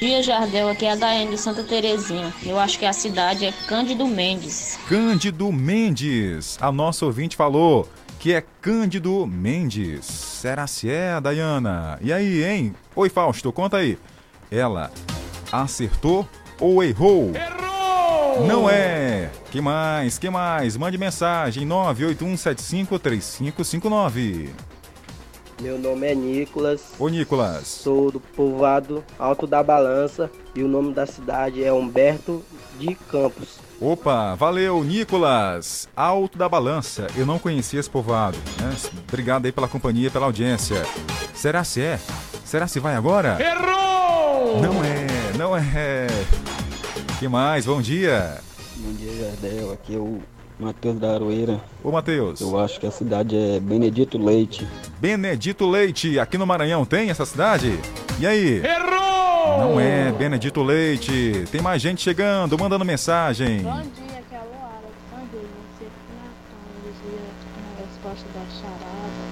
Bom 0.03 0.09
dia, 0.09 0.21
Jardel. 0.21 0.67
Aqui 0.67 0.85
é 0.85 0.91
a 0.91 0.95
Daiane 0.95 1.31
de 1.31 1.37
Santa 1.37 1.63
Terezinha. 1.63 2.33
Eu 2.45 2.59
acho 2.59 2.77
que 2.77 2.85
a 2.85 2.91
cidade 2.91 3.45
é 3.45 3.53
Cândido 3.69 4.05
Mendes. 4.05 4.77
Cândido 4.89 5.49
Mendes. 5.49 6.57
A 6.59 6.73
nossa 6.73 7.05
ouvinte 7.05 7.37
falou 7.37 7.87
que 8.19 8.33
é 8.33 8.43
Cândido 8.59 9.25
Mendes. 9.25 10.03
Será 10.03 10.67
se 10.67 10.89
é, 10.89 11.21
Dayana? 11.21 11.97
E 12.01 12.11
aí, 12.11 12.43
hein? 12.43 12.75
Oi, 12.93 13.07
Fausto, 13.07 13.49
conta 13.53 13.77
aí. 13.77 13.97
Ela 14.51 14.91
acertou 15.49 16.27
ou 16.59 16.83
errou? 16.83 17.31
Errou! 17.33 18.45
Não 18.45 18.69
é. 18.69 19.31
Que 19.51 19.61
mais? 19.61 20.17
Que 20.17 20.29
mais? 20.29 20.75
Mande 20.75 20.97
mensagem 20.97 21.65
981753559. 21.65 24.49
Meu 25.63 25.79
nome 25.79 26.05
é 26.05 26.13
Nicolas. 26.13 26.81
Ô, 26.99 27.07
Nicolas. 27.07 27.65
Sou 27.65 28.11
do 28.11 28.19
povoado 28.19 29.01
Alto 29.17 29.47
da 29.47 29.63
Balança 29.63 30.29
e 30.53 30.61
o 30.61 30.67
nome 30.67 30.93
da 30.93 31.05
cidade 31.05 31.63
é 31.63 31.71
Humberto 31.71 32.43
de 32.77 32.93
Campos. 33.09 33.59
Opa, 33.79 34.35
valeu, 34.35 34.83
Nicolas. 34.83 35.87
Alto 35.95 36.37
da 36.37 36.49
Balança. 36.49 37.07
Eu 37.15 37.25
não 37.25 37.39
conhecia 37.39 37.79
esse 37.79 37.89
povoado. 37.89 38.37
Né? 38.59 38.75
Obrigado 39.07 39.45
aí 39.45 39.53
pela 39.53 39.69
companhia, 39.69 40.11
pela 40.11 40.25
audiência. 40.25 40.83
Será 41.33 41.63
se 41.63 41.79
é? 41.79 41.97
Será 42.43 42.67
se 42.67 42.81
vai 42.81 42.95
agora? 42.95 43.37
Errou! 43.41 44.61
Não 44.61 44.83
é, 44.83 45.37
não 45.37 45.55
é. 45.55 46.07
Que 47.19 47.27
mais? 47.29 47.65
Bom 47.65 47.81
dia. 47.81 48.41
Bom 48.75 48.91
dia, 48.91 49.13
Jardel. 49.13 49.71
Aqui 49.71 49.95
é 49.95 49.97
o 49.97 50.21
Matheus 50.59 50.99
da 50.99 51.13
Aroeira. 51.13 51.59
Ô, 51.83 51.91
Matheus. 51.91 52.39
Eu 52.41 52.59
acho 52.59 52.79
que 52.79 52.85
a 52.87 52.91
cidade 52.91 53.35
é 53.35 53.59
Benedito 53.59 54.17
Leite. 54.17 54.67
Benedito 54.99 55.69
Leite. 55.69 56.19
Aqui 56.19 56.37
no 56.37 56.45
Maranhão 56.45 56.85
tem 56.85 57.09
essa 57.09 57.25
cidade? 57.25 57.79
E 58.19 58.27
aí? 58.27 58.63
Errou! 58.63 59.59
Não 59.59 59.79
é 59.79 60.11
Benedito 60.11 60.63
Leite. 60.63 61.45
Tem 61.51 61.61
mais 61.61 61.81
gente 61.81 62.01
chegando, 62.01 62.57
mandando 62.57 62.85
mensagem. 62.85 63.59
Bom 63.59 63.71
dia, 63.81 64.19
aqui 64.19 64.33
é 64.33 64.37
a 64.37 64.43
Luara. 64.43 64.87
Não 65.11 65.27
sei 65.77 65.87
se 65.87 67.09
na 67.59 67.85
resposta 67.85 68.27
da 68.33 68.45
charada 68.61 69.23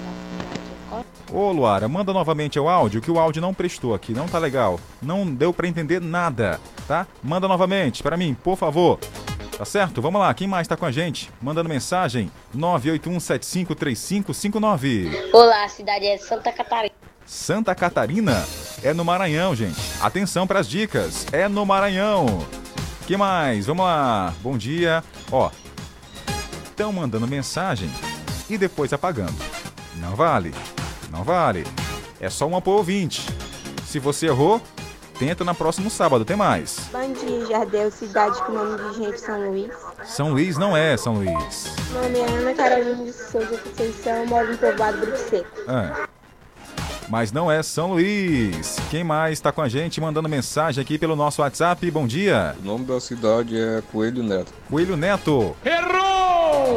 da 0.90 1.00
cidade? 1.00 1.32
Ô, 1.32 1.50
Luara, 1.50 1.88
manda 1.88 2.12
novamente 2.12 2.58
o 2.60 2.68
áudio, 2.68 3.00
que 3.00 3.10
o 3.10 3.18
áudio 3.18 3.40
não 3.40 3.54
prestou 3.54 3.94
aqui, 3.94 4.12
não 4.12 4.26
tá 4.26 4.38
legal. 4.38 4.78
Não 5.00 5.24
deu 5.24 5.52
pra 5.52 5.66
entender 5.66 6.00
nada, 6.00 6.60
tá? 6.86 7.06
Manda 7.22 7.48
novamente 7.48 8.02
para 8.02 8.18
mim, 8.18 8.34
por 8.34 8.56
favor. 8.56 8.98
Tá 9.62 9.66
certo? 9.66 10.02
Vamos 10.02 10.20
lá, 10.20 10.34
quem 10.34 10.48
mais 10.48 10.66
tá 10.66 10.76
com 10.76 10.84
a 10.84 10.90
gente? 10.90 11.30
Mandando 11.40 11.68
mensagem 11.68 12.32
981753559. 12.52 15.30
Olá, 15.32 15.62
a 15.62 15.68
cidade 15.68 16.04
é 16.04 16.18
Santa 16.18 16.50
Catarina. 16.50 16.92
Santa 17.24 17.72
Catarina 17.72 18.44
é 18.82 18.92
no 18.92 19.04
Maranhão, 19.04 19.54
gente. 19.54 19.80
Atenção 20.00 20.48
para 20.48 20.58
as 20.58 20.68
dicas. 20.68 21.28
É 21.32 21.48
no 21.48 21.64
Maranhão. 21.64 22.44
Que 23.06 23.16
mais? 23.16 23.66
Vamos 23.66 23.84
lá. 23.84 24.34
Bom 24.42 24.58
dia. 24.58 25.04
Ó, 25.30 25.48
estão 26.64 26.92
mandando 26.92 27.28
mensagem 27.28 27.88
e 28.50 28.58
depois 28.58 28.92
apagando. 28.92 29.40
Não 29.94 30.16
vale. 30.16 30.52
Não 31.08 31.22
vale. 31.22 31.64
É 32.20 32.28
só 32.28 32.48
uma 32.48 32.60
por 32.60 32.72
ouvinte. 32.72 33.24
Se 33.86 34.00
você 34.00 34.26
errou, 34.26 34.60
tenta 35.22 35.44
na 35.44 35.54
próximo 35.54 35.88
sábado. 35.88 36.24
Tem 36.24 36.34
mais. 36.34 36.80
Bom 36.92 37.12
dia, 37.12 37.46
Jardel. 37.46 37.92
Cidade 37.92 38.42
com 38.42 38.50
nome 38.50 38.76
de 38.76 38.98
gente 38.98 39.20
São 39.20 39.50
Luís. 39.50 39.72
São 40.04 40.32
Luís 40.32 40.58
não 40.58 40.76
é 40.76 40.96
São 40.96 41.14
Luís. 41.14 41.72
Meu 41.92 42.02
nome 42.02 42.18
é 42.18 42.38
Ana 42.40 42.54
Carolina 42.54 43.04
de 43.04 43.12
Souza 43.12 43.56
Conceição. 43.58 44.26
Moro 44.26 44.50
no 44.50 44.58
povoado 44.58 44.98
Grupo 44.98 45.16
Seco. 45.16 45.70
É. 45.70 46.08
Mas 47.08 47.30
não 47.30 47.50
é 47.50 47.62
São 47.62 47.92
Luís. 47.92 48.76
Quem 48.90 49.04
mais 49.04 49.34
está 49.34 49.52
com 49.52 49.62
a 49.62 49.68
gente 49.68 50.00
mandando 50.00 50.28
mensagem 50.28 50.82
aqui 50.82 50.98
pelo 50.98 51.14
nosso 51.14 51.40
WhatsApp? 51.40 51.88
Bom 51.88 52.04
dia. 52.04 52.56
O 52.60 52.66
nome 52.66 52.84
da 52.84 52.98
cidade 53.00 53.56
é 53.56 53.80
Coelho 53.92 54.24
Neto. 54.24 54.52
Coelho 54.68 54.96
Neto. 54.96 55.54
Errou! 55.64 56.21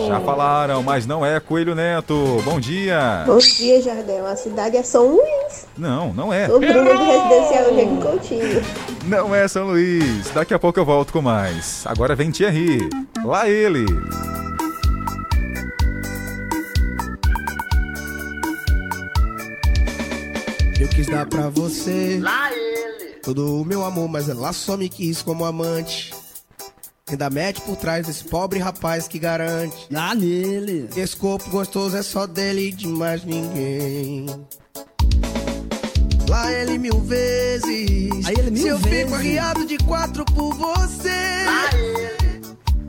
Já 0.08 0.20
falaram, 0.22 0.84
mas 0.84 1.06
não 1.06 1.26
é 1.26 1.40
Coelho 1.40 1.74
Neto. 1.76 2.42
Bom 2.44 2.60
dia. 2.60 3.24
Bom 3.26 3.38
dia, 3.38 3.82
Jardel. 3.82 4.26
A 4.26 4.36
cidade 4.36 4.78
é 4.78 4.84
São 4.84 5.08
Luís. 5.16 5.68
Não, 5.78 6.14
não 6.14 6.32
é. 6.32 6.48
O 6.48 6.60
Bruno 6.60 6.84
do 6.84 7.04
Residencial 7.04 7.72
Diego 7.74 8.02
Coutinho. 8.02 8.64
Não 9.06 9.34
é 9.34 9.48
São 9.48 9.68
Luís. 9.68 10.30
Daqui 10.34 10.54
a 10.54 10.60
pouco 10.60 10.80
eu 10.80 10.86
volto 10.86 11.12
com 11.12 11.22
mais. 11.22 11.84
Agora 11.86 12.16
vem 12.16 12.32
Thierry. 12.32 12.88
Lá 13.24 13.50
ele. 13.50 13.86
Eu 20.80 20.88
quis 20.90 21.08
dar 21.08 21.26
pra 21.26 21.50
você 21.50 22.20
Lá 22.22 22.52
ele! 22.52 23.16
todo 23.24 23.62
o 23.62 23.66
meu 23.66 23.84
amor, 23.84 24.08
mas 24.10 24.30
ela 24.30 24.52
só 24.54 24.76
me 24.78 24.90
quis 24.90 25.22
como 25.22 25.46
amante. 25.46 26.14
Ainda 27.08 27.30
mete 27.30 27.62
por 27.62 27.76
trás 27.76 28.08
desse 28.08 28.24
pobre 28.24 28.58
rapaz 28.58 29.08
que 29.08 29.20
garante. 29.20 29.76
Lá 29.92 30.16
nele. 30.16 30.90
Esse 30.98 31.16
corpo 31.16 31.48
gostoso 31.52 31.96
é 31.96 32.02
só 32.02 32.26
dele 32.26 32.70
e 32.70 32.72
de 32.72 32.88
mais 32.88 33.24
ninguém. 33.24 34.26
Lá 36.28 36.52
ele 36.52 36.80
mil 36.80 37.00
vezes. 37.02 38.26
Aí 38.26 38.34
ele 38.36 38.50
mil 38.50 38.64
Se 38.64 38.68
eu 38.70 38.80
vezes. 38.80 39.04
fico 39.04 39.14
arriado 39.14 39.68
de 39.68 39.78
quatro 39.78 40.26
por 40.26 40.56
você. 40.56 41.46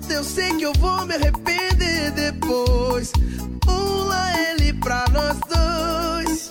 Eu 0.08 0.24
sei 0.24 0.54
que 0.56 0.62
eu 0.62 0.72
vou 0.78 1.04
me 1.04 1.14
arrepender 1.14 2.10
depois. 2.12 3.12
Lá 3.66 4.50
ele 4.50 4.72
pra 4.72 5.04
nós 5.12 5.36
dois. 5.40 6.48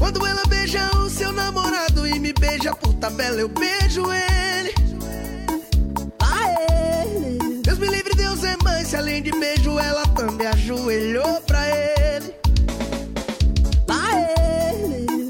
Quando 0.00 0.26
ela 0.26 0.42
beija 0.48 0.90
o 0.96 1.08
seu 1.08 1.32
namorado 1.32 2.08
e 2.08 2.18
me 2.18 2.32
beija 2.32 2.74
por 2.74 2.87
tabela, 2.98 3.40
eu 3.40 3.48
beijo 3.48 4.02
ele. 4.12 4.74
Deus 7.62 7.78
me 7.78 7.86
livre, 7.88 8.14
Deus 8.14 8.42
é 8.44 8.56
mãe. 8.62 8.84
Se 8.84 8.96
além 8.96 9.22
de 9.22 9.30
beijo, 9.30 9.78
ela 9.78 10.04
também 10.08 10.46
ajoelhou 10.46 11.40
pra 11.42 11.66
ele. 11.68 12.34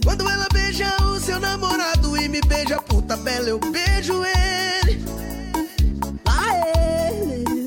Quando 0.04 0.28
ela 0.28 0.46
beija 0.52 0.90
o 1.04 1.20
seu 1.20 1.38
namorado 1.38 2.16
e 2.16 2.28
me 2.28 2.40
beija 2.42 2.80
por 2.82 3.02
tabela, 3.02 3.48
eu 3.48 3.58
beijo 3.58 4.22
ele. 4.24 5.04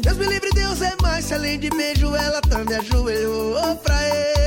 Deus 0.02 0.18
me 0.18 0.26
livre, 0.26 0.50
Deus 0.52 0.82
é 0.82 0.96
mais. 1.02 1.26
Se 1.26 1.34
além 1.36 1.60
de 1.60 1.70
beijo, 1.70 2.16
ela 2.16 2.42
também 2.42 2.78
ajoelhou 2.78 3.76
pra 3.78 4.04
ele. 4.08 4.41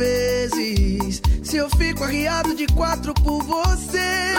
Vezes. 0.00 1.20
Se 1.42 1.58
eu 1.58 1.68
fico 1.76 2.02
arriado 2.02 2.54
de 2.54 2.66
quatro 2.68 3.12
por 3.12 3.42
você, 3.42 4.34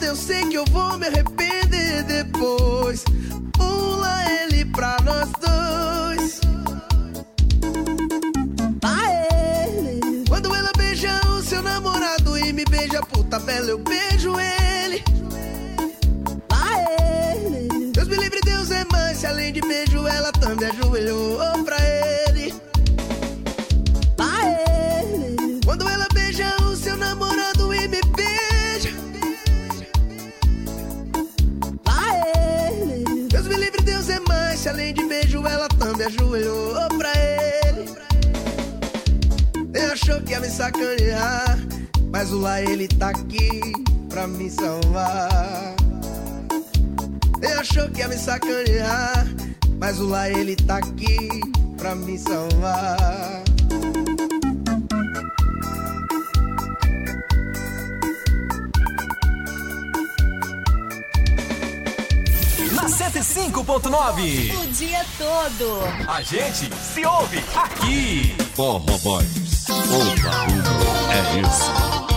eu 0.00 0.14
sei 0.14 0.46
que 0.46 0.54
eu 0.54 0.64
vou 0.66 0.96
me 0.98 1.08
arrepender 1.08 2.04
depois. 2.04 3.04
Pula 3.52 4.14
ele 4.40 4.64
pra 4.66 4.96
nós 5.04 5.28
dois. 5.46 6.40
Aê. 8.84 10.00
Quando 10.28 10.54
ela 10.54 10.70
beija 10.76 11.20
o 11.30 11.42
seu 11.42 11.62
namorado 11.62 12.38
e 12.38 12.52
me 12.52 12.64
beija 12.66 13.02
por 13.02 13.24
tabela, 13.24 13.70
eu 13.70 13.78
beijo 13.78 14.38
ele. 14.38 15.02
Aê. 16.50 17.68
Deus 17.92 18.06
me 18.06 18.16
livre, 18.16 18.40
Deus 18.44 18.70
é 18.70 18.84
mãe. 18.92 19.14
Se 19.16 19.26
além 19.26 19.52
de 19.52 19.60
beijo, 19.60 20.06
ela 20.06 20.30
também 20.30 20.68
ajoelhou 20.68 21.38
pra 21.64 21.76
ele. 21.80 22.03
É 34.64 34.68
mãe. 34.68 34.68
Se 34.68 34.68
além 34.68 34.94
de 34.94 35.04
beijo, 35.04 35.46
ela 35.46 35.68
também 35.68 36.06
ajoelhou 36.06 36.88
pra 36.96 37.12
ele. 37.66 37.84
Nem 39.68 39.84
achou 39.84 40.20
que 40.22 40.32
ia 40.32 40.40
me 40.40 40.48
sacanear. 40.48 41.58
Mas 42.10 42.32
o 42.32 42.38
lá 42.38 42.62
ele 42.62 42.88
tá 42.88 43.10
aqui 43.10 43.60
pra 44.08 44.26
me 44.26 44.48
salvar. 44.50 45.74
Nem 47.40 47.52
achou 47.54 47.88
que 47.90 48.00
ia 48.00 48.08
me 48.08 48.16
sacanear. 48.16 49.26
Mas 49.78 50.00
o 50.00 50.08
lá 50.08 50.30
ele 50.30 50.56
tá 50.56 50.78
aqui 50.78 51.40
pra 51.76 51.94
me 51.94 52.18
salvar. 52.18 53.44
105.9. 62.88 64.58
O 64.62 64.66
dia 64.68 65.04
todo. 65.16 65.80
A 66.06 66.20
gente 66.22 66.70
se 66.74 67.04
ouve 67.06 67.42
aqui. 67.56 68.36
Forró 68.54 68.98
Boys. 68.98 69.68
O 69.68 70.22
barulho 70.22 70.62
é 71.10 71.40
esse. 71.40 72.13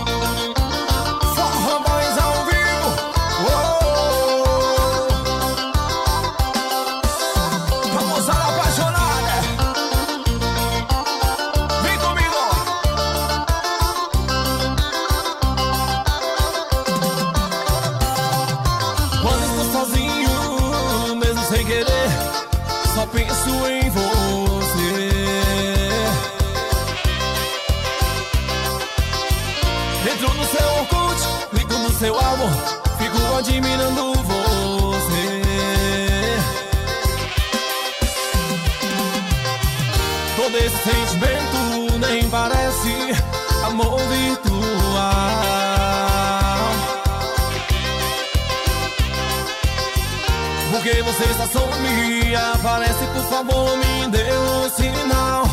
Você 51.08 51.24
está 51.24 51.48
some, 51.48 52.36
aparece, 52.36 53.06
por 53.14 53.24
favor, 53.30 53.78
me 53.78 54.08
dê 54.10 54.30
um 54.34 54.70
sinal. 54.70 55.47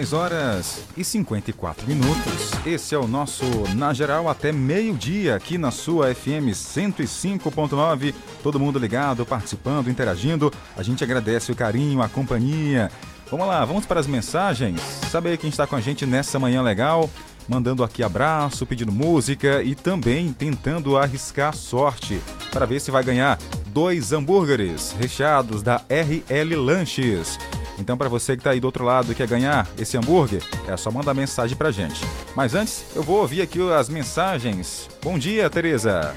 10 0.00 0.14
horas 0.14 0.84
e 0.96 1.04
54 1.04 1.86
minutos. 1.86 2.52
Esse 2.64 2.94
é 2.94 2.98
o 2.98 3.06
nosso 3.06 3.44
Na 3.76 3.92
Geral 3.92 4.30
até 4.30 4.50
meio-dia 4.50 5.36
aqui 5.36 5.58
na 5.58 5.70
sua 5.70 6.14
FM 6.14 6.54
105.9. 6.54 8.14
Todo 8.42 8.58
mundo 8.58 8.78
ligado, 8.78 9.26
participando, 9.26 9.90
interagindo. 9.90 10.50
A 10.74 10.82
gente 10.82 11.04
agradece 11.04 11.52
o 11.52 11.54
carinho, 11.54 12.00
a 12.00 12.08
companhia. 12.08 12.90
Vamos 13.30 13.46
lá, 13.46 13.62
vamos 13.62 13.84
para 13.84 14.00
as 14.00 14.06
mensagens. 14.06 14.80
Saber 15.10 15.36
quem 15.36 15.50
está 15.50 15.66
com 15.66 15.76
a 15.76 15.80
gente 15.82 16.06
nessa 16.06 16.38
manhã 16.38 16.62
legal. 16.62 17.10
Mandando 17.48 17.82
aqui 17.82 18.02
abraço, 18.02 18.66
pedindo 18.66 18.92
música 18.92 19.62
e 19.62 19.74
também 19.74 20.32
tentando 20.32 20.96
arriscar 20.96 21.54
sorte 21.54 22.20
para 22.52 22.66
ver 22.66 22.80
se 22.80 22.90
vai 22.90 23.02
ganhar 23.02 23.38
dois 23.66 24.12
hambúrgueres 24.12 24.94
recheados 24.98 25.62
da 25.62 25.82
RL 25.88 26.54
Lanches. 26.56 27.38
Então, 27.78 27.96
para 27.96 28.08
você 28.08 28.34
que 28.34 28.40
está 28.40 28.50
aí 28.50 28.60
do 28.60 28.66
outro 28.66 28.84
lado 28.84 29.10
e 29.10 29.14
quer 29.14 29.26
ganhar 29.26 29.66
esse 29.78 29.96
hambúrguer, 29.96 30.42
é 30.68 30.76
só 30.76 30.90
mandar 30.90 31.14
mensagem 31.14 31.56
pra 31.56 31.70
gente. 31.70 32.04
Mas 32.36 32.54
antes, 32.54 32.84
eu 32.94 33.02
vou 33.02 33.20
ouvir 33.20 33.40
aqui 33.40 33.58
as 33.72 33.88
mensagens. 33.88 34.88
Bom 35.02 35.18
dia, 35.18 35.48
Tereza. 35.48 36.14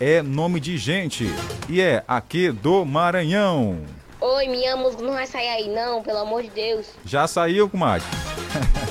É 0.01 0.21
nome 0.21 0.59
de 0.59 0.77
gente. 0.77 1.33
E 1.69 1.81
é 1.81 2.03
aqui 2.09 2.51
do 2.51 2.85
Maranhão. 2.85 3.79
Oi, 4.21 4.49
minha 4.49 4.77
música 4.77 5.03
não 5.05 5.13
vai 5.13 5.29
sair 5.29 5.49
aí 5.49 5.69
não, 5.69 6.03
pelo 6.03 6.19
amor 6.19 6.43
de 6.43 6.51
Deus. 6.51 6.89
Já 7.05 7.29
saiu, 7.29 7.69
comadre? 7.69 8.05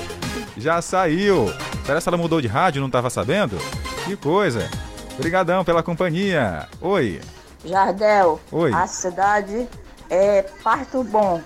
Já 0.58 0.82
saiu. 0.82 1.52
Parece 1.86 2.04
que 2.04 2.08
ela 2.08 2.18
mudou 2.18 2.40
de 2.40 2.48
rádio, 2.48 2.82
não 2.82 2.90
tava 2.90 3.08
sabendo? 3.08 3.56
Que 4.04 4.16
coisa. 4.16 4.68
Obrigadão 5.14 5.64
pela 5.64 5.82
companhia. 5.82 6.68
Oi. 6.80 7.20
Jardel. 7.64 8.40
Oi. 8.52 8.72
A 8.72 8.86
cidade 8.86 9.68
é 10.10 10.42
Parto 10.62 11.02
Bom. 11.02 11.40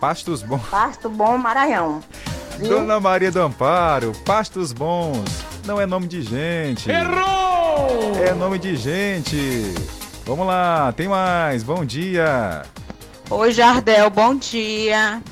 Pastos 0.00 0.42
Bons. 0.42 0.62
Parto 0.68 1.08
Bom, 1.08 1.38
Maranhão. 1.38 2.02
Viu? 2.58 2.68
Dona 2.68 2.98
Maria 2.98 3.30
do 3.30 3.40
Amparo, 3.40 4.12
Pastos 4.24 4.72
Bons. 4.72 5.22
Não 5.64 5.80
é 5.80 5.86
nome 5.86 6.08
de 6.08 6.22
gente. 6.22 6.90
Errou! 6.90 8.12
É 8.20 8.34
nome 8.34 8.58
de 8.58 8.74
gente. 8.74 9.72
Vamos 10.26 10.46
lá, 10.46 10.92
tem 10.96 11.06
mais. 11.06 11.62
Bom 11.62 11.84
dia. 11.84 12.62
Oi, 13.30 13.52
Jardel, 13.52 14.10
bom 14.10 14.34
dia. 14.34 15.22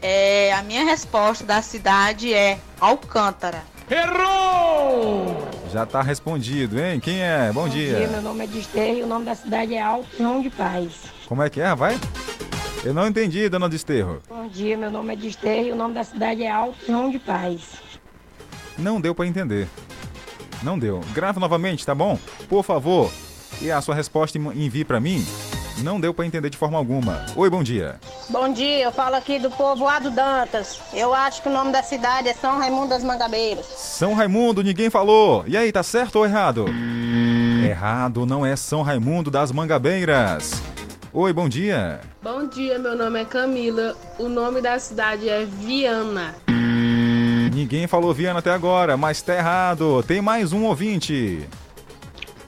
É, 0.00 0.52
a 0.52 0.62
minha 0.62 0.84
resposta 0.84 1.44
da 1.44 1.60
cidade 1.62 2.32
é 2.32 2.58
Alcântara. 2.80 3.62
Errou! 3.90 5.48
Já 5.72 5.84
tá 5.84 6.00
respondido, 6.02 6.78
hein? 6.80 7.00
Quem 7.00 7.22
é? 7.22 7.50
Bom, 7.52 7.68
dia. 7.68 8.06
meu 8.08 8.22
nome 8.22 8.44
é 8.44 8.46
Desterro 8.46 8.98
e 8.98 9.02
o 9.02 9.06
nome 9.06 9.24
da 9.24 9.34
cidade 9.34 9.74
é 9.74 9.82
Alto 9.82 10.08
João 10.16 10.40
de 10.40 10.50
Paz. 10.50 10.92
Como 11.26 11.42
é 11.42 11.50
que 11.50 11.60
é, 11.60 11.74
vai? 11.74 11.98
Eu 12.84 12.94
não 12.94 13.06
entendi, 13.08 13.48
dona 13.48 13.68
Desterro. 13.68 14.22
Bom 14.28 14.46
dia, 14.48 14.76
meu 14.76 14.90
nome 14.90 15.12
é 15.12 15.16
Desterro 15.16 15.66
e 15.66 15.72
o 15.72 15.76
nome 15.76 15.94
da 15.94 16.04
cidade 16.04 16.42
é 16.42 16.50
Alto 16.50 16.78
João 16.86 17.10
de 17.10 17.18
Paz. 17.18 17.62
Não 18.78 19.00
deu 19.00 19.14
pra 19.14 19.26
entender. 19.26 19.68
Não 20.62 20.78
deu. 20.78 21.00
Grava 21.12 21.40
novamente, 21.40 21.84
tá 21.84 21.94
bom? 21.94 22.18
Por 22.48 22.62
favor. 22.62 23.10
E 23.60 23.70
a 23.70 23.80
sua 23.80 23.94
resposta 23.94 24.38
envie 24.38 24.84
pra 24.84 25.00
mim. 25.00 25.24
Não 25.82 26.00
deu 26.00 26.12
pra 26.12 26.26
entender 26.26 26.50
de 26.50 26.56
forma 26.56 26.76
alguma. 26.76 27.24
Oi, 27.36 27.48
bom 27.48 27.62
dia. 27.62 27.96
Bom 28.28 28.52
dia, 28.52 28.84
eu 28.84 28.92
falo 28.92 29.14
aqui 29.14 29.38
do 29.38 29.50
povoado 29.50 30.10
Dantas. 30.10 30.80
Eu 30.92 31.14
acho 31.14 31.42
que 31.42 31.48
o 31.48 31.52
nome 31.52 31.70
da 31.70 31.82
cidade 31.82 32.28
é 32.28 32.34
São 32.34 32.58
Raimundo 32.58 32.88
das 32.88 33.04
Mangabeiras. 33.04 33.66
São 33.66 34.14
Raimundo, 34.14 34.62
ninguém 34.62 34.90
falou. 34.90 35.44
E 35.46 35.56
aí, 35.56 35.70
tá 35.70 35.82
certo 35.82 36.16
ou 36.16 36.26
errado? 36.26 36.66
Errado, 37.64 38.26
não 38.26 38.44
é 38.44 38.56
São 38.56 38.82
Raimundo 38.82 39.30
das 39.30 39.52
Mangabeiras. 39.52 40.60
Oi, 41.12 41.32
bom 41.32 41.48
dia. 41.48 42.00
Bom 42.22 42.46
dia, 42.46 42.78
meu 42.78 42.96
nome 42.96 43.20
é 43.20 43.24
Camila. 43.24 43.96
O 44.18 44.28
nome 44.28 44.60
da 44.60 44.78
cidade 44.78 45.28
é 45.28 45.44
Viana. 45.44 46.34
Ninguém 47.52 47.86
falou 47.86 48.14
Viana 48.14 48.38
até 48.38 48.52
agora, 48.52 48.96
mas 48.96 49.22
tá 49.22 49.34
errado. 49.34 50.02
Tem 50.06 50.20
mais 50.20 50.52
um 50.52 50.64
ouvinte. 50.64 51.48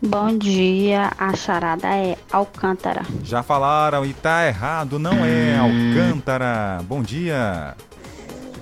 Bom 0.02 0.38
dia, 0.38 1.10
a 1.18 1.36
charada 1.36 1.86
é 1.88 2.16
Alcântara. 2.32 3.02
Já 3.22 3.42
falaram 3.42 4.04
e 4.06 4.14
tá 4.14 4.46
errado, 4.46 4.98
não 4.98 5.24
é 5.24 5.58
Alcântara. 5.58 6.80
Bom 6.84 7.02
dia. 7.02 7.76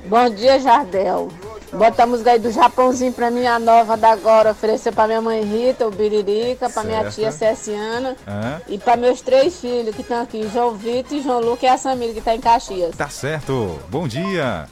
Bom 0.07 0.29
dia, 0.31 0.59
Jardel. 0.59 1.29
Bota 1.73 2.03
a 2.03 2.07
música 2.07 2.31
aí 2.33 2.39
do 2.39 2.51
Japãozinho 2.51 3.13
pra 3.13 3.31
minha 3.31 3.59
nova 3.59 3.97
da 3.97 4.11
agora. 4.11 4.51
Oferecer 4.53 4.91
pra 4.93 5.07
minha 5.07 5.21
mãe 5.21 5.45
Rita, 5.45 5.87
o 5.87 5.91
Biririca, 5.91 6.69
pra 6.71 6.83
minha 6.83 7.03
Certo. 7.03 7.15
tia 7.17 7.31
Cessiana. 7.31 8.17
E 8.67 8.79
pra 8.79 8.97
meus 8.97 9.21
três 9.21 9.61
filhos 9.61 9.95
que 9.95 10.01
estão 10.01 10.23
aqui, 10.23 10.49
João 10.53 10.75
Vitor, 10.75 11.21
João 11.23 11.41
Luca 11.41 11.67
e 11.67 11.69
a 11.69 11.77
Samira, 11.77 12.15
que 12.15 12.21
tá 12.23 12.35
em 12.35 12.41
Caxias. 12.41 12.97
Tá 12.97 13.09
certo. 13.11 13.79
Bom 13.91 14.09
dia. 14.09 14.67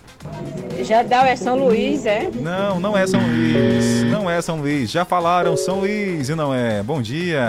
Jardel 0.85 1.23
é 1.23 1.37
São 1.37 1.57
Luís, 1.57 2.07
é? 2.07 2.31
Não, 2.33 2.79
não 2.79 2.97
é 2.97 3.07
São 3.07 3.21
Luís. 3.21 4.05
Não 4.05 4.31
é 4.31 4.41
São 4.41 4.61
Luís. 4.61 4.91
Já 4.91 5.05
falaram 5.05 5.57
São 5.57 5.81
Luís 5.81 6.29
e 6.29 6.35
não 6.35 6.55
é. 6.55 6.83
Bom 6.83 7.03
dia. 7.03 7.49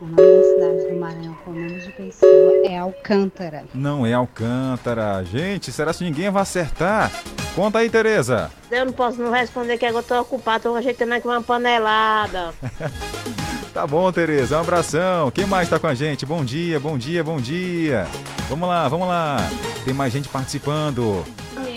O 0.00 0.04
nome 0.04 0.16
da 0.16 0.42
cidade 0.42 0.92
do 0.92 1.00
Maranhão 1.00 1.34
com 1.44 1.50
o 1.50 1.54
nome 1.54 1.80
de 1.80 1.90
pessoa 1.92 2.52
é 2.64 2.76
Alcântara. 2.76 3.64
Não 3.72 4.04
é 4.06 4.12
Alcântara. 4.12 5.24
Gente, 5.24 5.72
será 5.72 5.94
que 5.94 6.04
ninguém 6.04 6.28
vai 6.30 6.42
acertar? 6.42 7.10
Conta 7.54 7.78
aí, 7.78 7.88
Tereza. 7.88 8.50
Eu 8.70 8.84
não 8.84 8.92
posso 8.92 9.22
não 9.22 9.30
responder 9.30 9.78
que 9.78 9.86
agora 9.86 10.04
eu 10.04 10.08
tô 10.08 10.20
ocupado, 10.20 10.64
tô 10.64 10.74
ajeitando 10.74 11.14
aqui 11.14 11.26
uma 11.26 11.42
panelada. 11.42 12.52
Tá 13.74 13.84
bom, 13.88 14.10
Tereza. 14.12 14.56
Um 14.56 14.60
abração. 14.60 15.32
Quem 15.32 15.46
mais 15.46 15.68
tá 15.68 15.80
com 15.80 15.88
a 15.88 15.94
gente? 15.94 16.24
Bom 16.24 16.44
dia, 16.44 16.78
bom 16.78 16.96
dia, 16.96 17.24
bom 17.24 17.38
dia. 17.38 18.06
Vamos 18.48 18.68
lá, 18.68 18.86
vamos 18.86 19.08
lá. 19.08 19.38
Tem 19.84 19.92
mais 19.92 20.12
gente 20.12 20.28
participando. 20.28 21.24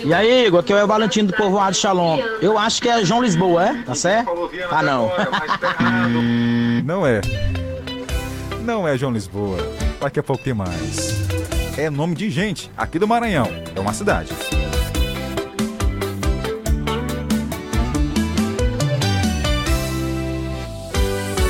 E 0.06 0.14
aí, 0.14 0.46
Igor, 0.46 0.60
aqui 0.60 0.72
é 0.74 0.84
o 0.84 0.88
Valentino 0.88 1.30
do 1.30 1.34
Povoado 1.36 1.76
Shalom. 1.76 2.20
Eu 2.40 2.56
acho 2.56 2.80
que 2.84 2.88
é 2.88 3.04
João 3.04 3.24
Lisboa, 3.24 3.70
é? 3.70 3.84
Tá 3.84 3.96
certo? 3.96 4.30
Ah, 4.70 4.84
não. 4.84 5.12
Não 6.86 7.06
é. 7.06 7.20
Não 8.62 8.88
é 8.88 8.96
João 8.96 9.12
Lisboa. 9.12 9.58
Daqui 10.00 10.20
a 10.20 10.24
pouco 10.24 10.44
tem 10.44 10.54
mais. 10.54 11.28
É 11.78 11.90
nome 11.90 12.14
de 12.14 12.30
gente 12.30 12.70
aqui 12.78 13.00
do 13.00 13.08
Maranhão. 13.08 13.48
É 13.76 13.80
uma 13.80 13.94
cidade. 13.94 14.30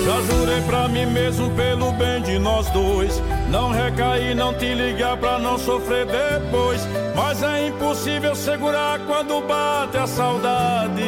Já 0.07 0.21
jurei 0.21 0.61
pra 0.61 0.87
mim 0.87 1.05
mesmo 1.05 1.51
pelo 1.51 1.91
bem 1.91 2.21
de 2.21 2.39
nós 2.39 2.69
dois. 2.69 3.21
Não 3.49 3.71
recair, 3.71 4.33
não 4.33 4.53
te 4.53 4.73
ligar 4.73 5.17
pra 5.17 5.37
não 5.37 5.59
sofrer 5.59 6.05
depois. 6.05 6.81
Mas 7.13 7.43
é 7.43 7.67
impossível 7.67 8.33
segurar 8.33 8.99
quando 8.99 9.45
bate 9.45 9.97
a 9.97 10.07
saudade. 10.07 11.03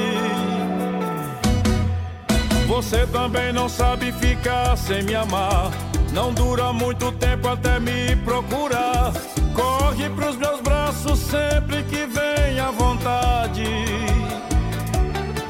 Você 2.67 3.07
também 3.07 3.53
não 3.53 3.69
sabe 3.69 4.11
ficar 4.11 4.77
sem 4.77 5.01
me 5.03 5.15
amar. 5.15 5.71
Não 6.11 6.33
dura 6.33 6.73
muito 6.73 7.09
tempo 7.13 7.47
até 7.47 7.79
me 7.79 8.17
procurar. 8.17 9.13
Corre 9.55 10.09
pros 10.09 10.35
meus 10.35 10.59
braços 10.59 11.19
sempre 11.19 11.83
que 11.83 12.05
vem 12.05 12.59
à 12.59 12.69
vontade. 12.69 13.63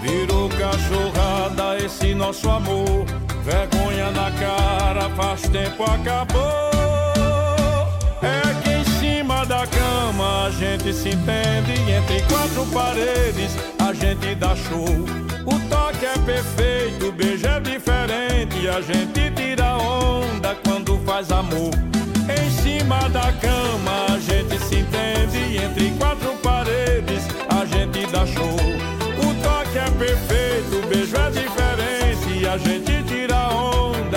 Virou 0.04 0.50
cachorrada 0.50 1.84
esse 1.84 2.14
nosso 2.14 2.48
amor. 2.48 3.08
Vergonha 3.50 4.12
na 4.12 4.30
cara, 4.34 5.10
faz 5.16 5.42
tempo 5.42 5.84
acabou. 5.84 6.40
É 8.22 8.54
que 8.62 8.70
em 8.70 8.86
cima 9.00 9.44
da 9.44 9.66
cama 9.66 10.46
a 10.46 10.52
gente 10.52 10.94
se 10.94 11.10
entende. 11.10 11.74
Entre 11.92 12.22
quatro 12.32 12.64
paredes 12.68 13.58
a 13.80 13.92
gente 13.92 14.36
dá 14.36 14.56
show. 14.56 14.86
O 14.86 15.60
toque 15.68 16.06
é 16.06 16.14
perfeito, 16.20 17.08
o 17.08 17.12
beijo 17.12 17.48
é 17.48 17.60
diferente. 17.60 18.70
A 18.70 18.82
gente 18.82 19.32
tira 19.32 19.78
onda 19.78 20.56
quando 20.64 21.00
faz 21.04 21.32
amor. 21.32 21.72
Em 22.30 22.52
cima 22.52 23.10
da 23.10 23.34
cama 23.34 24.14
a 24.14 24.20
gente 24.20 24.60
se 24.60 24.76
entende. 24.76 25.58
Entre 25.58 25.90
quatro 25.98 26.34
paredes 26.44 27.24
a 27.50 27.66
gente 27.66 28.06
dá 28.12 28.28
show. 28.28 28.58
O 29.28 29.34
toque 29.42 29.80
é 29.80 29.90
perfeito, 29.98 30.76
o 30.84 30.88
beijo 30.88 31.16
é 31.18 31.32
diferente. 31.32 32.48
A 32.48 32.58
gente 32.60 33.09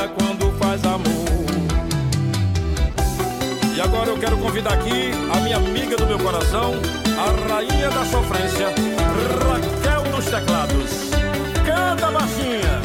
quando 0.08 0.52
faz 0.58 0.84
amor. 0.84 1.02
E 3.74 3.80
agora 3.80 4.10
eu 4.10 4.18
quero 4.18 4.36
convidar 4.38 4.74
aqui 4.74 5.10
a 5.32 5.40
minha 5.40 5.56
amiga 5.56 5.96
do 5.96 6.06
meu 6.06 6.18
coração, 6.18 6.74
a 7.16 7.52
rainha 7.52 7.90
da 7.90 8.04
sofrência, 8.04 8.68
Raquel 8.68 10.12
dos 10.12 10.24
teclados. 10.24 11.10
Canta 11.64 12.10
baixinha. 12.10 12.81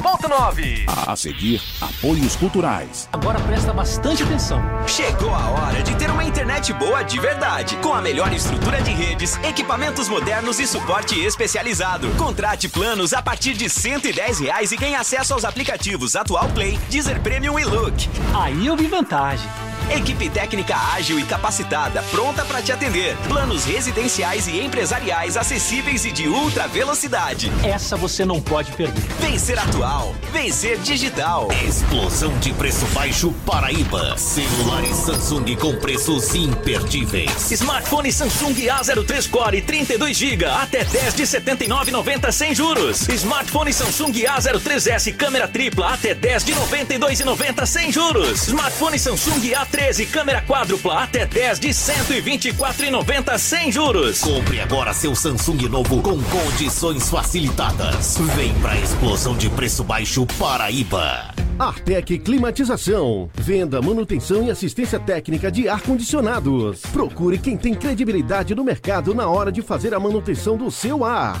105.9. 0.00 0.84
A 1.06 1.14
seguir, 1.14 1.62
apoios 1.80 2.34
culturais. 2.34 3.08
Agora 3.12 3.38
presta 3.40 3.72
bastante 3.72 4.22
atenção. 4.22 4.60
Chegou 4.86 5.34
a 5.34 5.50
hora 5.50 5.82
de 5.82 5.94
ter 5.96 6.10
uma 6.10 6.24
internet 6.24 6.72
boa 6.72 7.02
de 7.02 7.18
verdade, 7.20 7.76
com 7.76 7.92
a 7.92 8.00
melhor 8.00 8.32
estrutura 8.32 8.80
de 8.80 8.90
redes, 8.90 9.36
equipamentos 9.44 10.08
modernos 10.08 10.58
e 10.58 10.66
suporte 10.66 11.18
especializado. 11.20 12.08
Contrate 12.16 12.68
planos 12.68 13.12
a 13.12 13.20
partir 13.20 13.52
de 13.52 13.68
110 13.68 14.40
reais 14.40 14.72
e 14.72 14.76
ganhe 14.76 14.94
acesso 14.94 15.34
aos 15.34 15.44
aplicativos 15.44 16.16
Atual 16.16 16.48
Play, 16.48 16.78
Deezer 16.88 17.20
Premium 17.20 17.58
e 17.58 17.64
Look. 17.64 18.08
Aí 18.34 18.66
eu 18.66 18.76
vi 18.76 18.86
vantagem. 18.86 19.48
Equipe 19.90 20.30
técnica 20.30 20.76
ágil 20.94 21.18
e 21.18 21.24
capacitada, 21.24 22.00
pronta 22.12 22.44
para 22.44 22.62
te 22.62 22.70
atender. 22.70 23.16
Planos 23.26 23.64
residenciais 23.64 24.46
e 24.46 24.60
empresariais 24.60 25.36
acessíveis 25.36 26.04
e 26.04 26.12
de 26.12 26.28
ultra 26.28 26.68
velocidade. 26.68 27.50
Essa 27.64 27.96
você 27.96 28.24
não 28.24 28.40
pode 28.40 28.70
perder. 28.72 29.02
Vencer 29.18 29.58
atual, 29.58 30.14
vencer 30.32 30.78
digital. 30.78 31.48
Explosão 31.66 32.36
de 32.38 32.52
preço 32.52 32.86
baixo 32.86 33.32
Paraíba. 33.44 34.16
Celulares 34.16 34.96
Samsung 34.96 35.56
com 35.56 35.74
preços 35.76 36.34
imperdíveis. 36.36 37.50
Smartphone 37.50 38.12
Samsung 38.12 38.54
A03 38.54 39.28
Core 39.28 39.60
32 39.60 40.16
GB 40.16 40.44
até 40.44 40.84
10 40.84 41.14
de 41.14 41.22
79,90 41.24 42.30
sem 42.30 42.54
juros. 42.54 43.08
Smartphone 43.08 43.72
Samsung 43.72 44.12
A03S 44.12 45.16
câmera 45.16 45.48
tripla 45.48 45.94
até 45.94 46.14
10 46.14 46.44
de 46.44 46.54
92,90 46.54 47.66
sem 47.66 47.90
juros. 47.90 48.46
Smartphone 48.46 48.98
Samsung 48.98 49.40
A13 49.80 50.10
câmera 50.10 50.42
quádrupla 50.42 51.04
até 51.04 51.24
10 51.24 51.58
de 51.58 51.68
124,90 51.70 53.38
sem 53.38 53.72
juros. 53.72 54.20
Compre 54.20 54.60
agora 54.60 54.92
seu 54.92 55.14
Samsung 55.14 55.68
novo 55.70 56.02
com 56.02 56.22
condições 56.22 57.08
facilitadas. 57.08 58.18
Vem 58.36 58.52
pra 58.60 58.76
explosão 58.76 59.34
de 59.34 59.48
preço 59.48 59.82
baixo 59.82 60.26
Paraíba. 60.38 61.34
Artec 61.58 62.18
Climatização. 62.18 63.30
Venda, 63.34 63.80
manutenção 63.80 64.42
e 64.44 64.50
assistência 64.50 65.00
técnica 65.00 65.50
de 65.50 65.66
ar-condicionados. 65.66 66.82
Procure 66.92 67.38
quem 67.38 67.56
tem 67.56 67.74
credibilidade 67.74 68.54
no 68.54 68.62
mercado 68.62 69.14
na 69.14 69.28
hora 69.28 69.50
de 69.50 69.62
fazer 69.62 69.94
a 69.94 70.00
manutenção 70.00 70.58
do 70.58 70.70
seu 70.70 71.04
ar. 71.04 71.40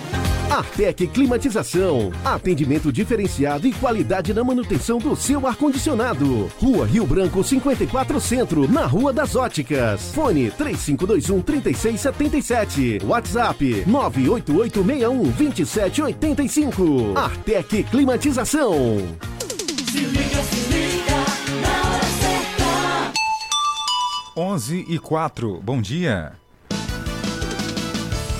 Artec 0.51 1.07
Climatização. 1.07 2.11
Atendimento 2.25 2.91
diferenciado 2.91 3.65
e 3.65 3.71
qualidade 3.71 4.33
na 4.33 4.43
manutenção 4.43 4.97
do 4.97 5.15
seu 5.15 5.47
ar-condicionado. 5.47 6.51
Rua 6.59 6.85
Rio 6.85 7.07
Branco 7.07 7.41
54 7.41 8.19
Centro, 8.19 8.69
na 8.69 8.85
Rua 8.85 9.13
das 9.13 9.33
Óticas. 9.33 10.11
Fone 10.13 10.51
3521 10.51 11.41
3677. 11.41 12.99
WhatsApp 13.05 13.85
98861 13.87 15.31
2785. 15.31 17.17
Artec 17.17 17.83
Climatização. 17.83 18.73
Se 19.89 19.99
liga, 19.99 20.43
se 20.43 20.69
liga, 20.69 21.15
na 21.61 21.89
hora 21.91 22.03
certa. 22.19 23.13
11 24.35 24.85
e 24.89 24.99
4, 24.99 25.61
bom 25.63 25.81
dia. 25.81 26.40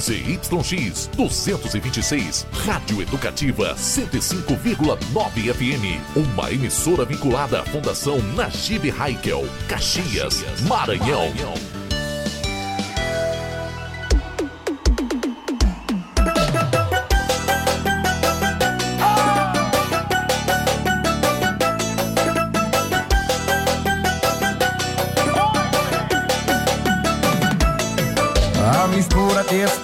ZYX 0.02 1.10
226, 1.16 2.48
Rádio 2.66 3.04
Educativa 3.04 3.76
105,9 3.76 5.54
FM. 5.54 6.02
Uma 6.16 6.52
emissora 6.52 7.06
vinculada 7.06 7.62
à 7.62 7.66
Fundação 7.66 8.20
Najib 8.34 8.90
Haikel, 8.90 9.48
Caxias, 9.70 10.44
Maranhão. 10.68 11.32
A 11.76 11.81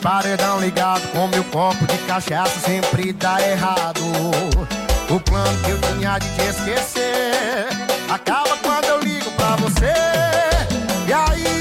paredão 0.08 0.62
ligado 0.62 1.06
com 1.12 1.28
meu 1.28 1.44
copo 1.44 1.86
de 1.86 1.98
cachaça 2.08 2.58
sempre 2.62 3.12
dá 3.12 3.42
errado. 3.42 4.00
O 5.10 5.20
plano 5.20 5.62
que 5.66 5.72
eu 5.72 5.82
tinha 5.82 6.18
de 6.18 6.30
te 6.30 6.44
esquecer 6.44 7.68
acaba 8.10 8.56
quando 8.64 8.86
eu 8.86 9.02
ligo 9.02 9.30
pra 9.32 9.58
você. 9.58 9.92
E 11.10 11.14
aí 11.14 11.58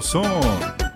o 0.00 0.02
som. 0.02 0.40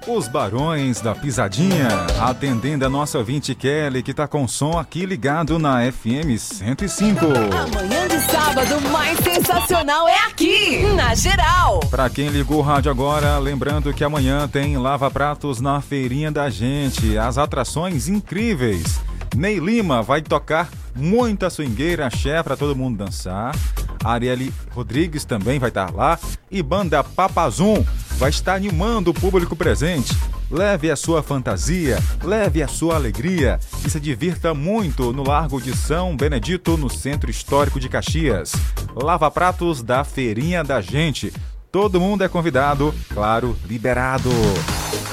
Os 0.07 0.28
Barões 0.28 1.00
da 1.00 1.15
Pisadinha, 1.15 1.89
atendendo 2.20 2.84
a 2.84 2.89
nossa 2.89 3.18
ouvinte 3.18 3.55
Kelly, 3.55 4.02
que 4.02 4.12
tá 4.12 4.26
com 4.26 4.44
o 4.44 4.49
som 4.49 4.78
aqui 4.78 5.05
ligado 5.07 5.58
na 5.58 5.81
FM 5.91 6.39
105. 6.39 7.24
Amanhã 7.26 8.08
de 8.08 8.18
sábado 8.20 8.81
mais 8.91 9.18
sensacional 9.18 10.08
é 10.08 10.18
aqui, 10.26 10.83
na 10.94 11.15
geral. 11.15 11.81
Pra 11.91 12.08
quem 12.10 12.28
ligou 12.28 12.58
o 12.58 12.62
rádio 12.62 12.91
agora, 12.91 13.39
lembrando 13.39 13.92
que 13.92 14.05
amanhã 14.05 14.49
tem 14.49 14.76
Lava 14.76 15.10
Pratos 15.10 15.60
na 15.60 15.81
Feirinha 15.81 16.31
da 16.31 16.49
Gente. 16.50 17.16
As 17.18 17.39
atrações 17.39 18.08
incríveis. 18.08 19.00
Ney 19.36 19.58
Lima 19.58 20.02
vai 20.02 20.23
tocar 20.23 20.68
muita 20.94 21.50
swingueira, 21.50 22.07
axé 22.07 22.42
pra 22.42 22.57
todo 22.57 22.76
mundo 22.76 23.05
dançar. 23.05 23.55
Arielle 24.02 24.52
Rodrigues 24.70 25.24
também 25.24 25.58
vai 25.58 25.70
estar 25.70 25.92
lá. 25.92 26.18
E 26.50 26.62
banda 26.62 27.02
Papazum 27.02 27.84
vai 28.17 28.31
estar 28.31 28.55
animando 28.55 29.10
o 29.10 29.15
público 29.15 29.57
presente. 29.57 30.17
Leve 30.51 30.91
a 30.91 30.97
sua 30.97 31.23
fantasia, 31.23 31.99
leve 32.23 32.62
a 32.62 32.68
sua 32.68 32.94
alegria 32.94 33.59
e 33.84 33.91
se 33.91 33.99
divirta 33.99 34.55
muito 34.55 35.12
no 35.12 35.26
Largo 35.26 35.60
de 35.60 35.76
São 35.76 36.17
Benedito, 36.17 36.76
no 36.76 36.89
Centro 36.89 37.31
Histórico 37.31 37.81
de 37.81 37.89
Caxias. 37.89 38.52
Lava 38.94 39.31
Pratos 39.31 39.83
da 39.83 40.05
Feirinha 40.05 40.62
da 40.62 40.81
Gente. 40.81 41.33
Todo 41.73 42.01
mundo 42.01 42.23
é 42.23 42.28
convidado, 42.28 42.94
claro, 43.12 43.57
liberado. 43.67 44.31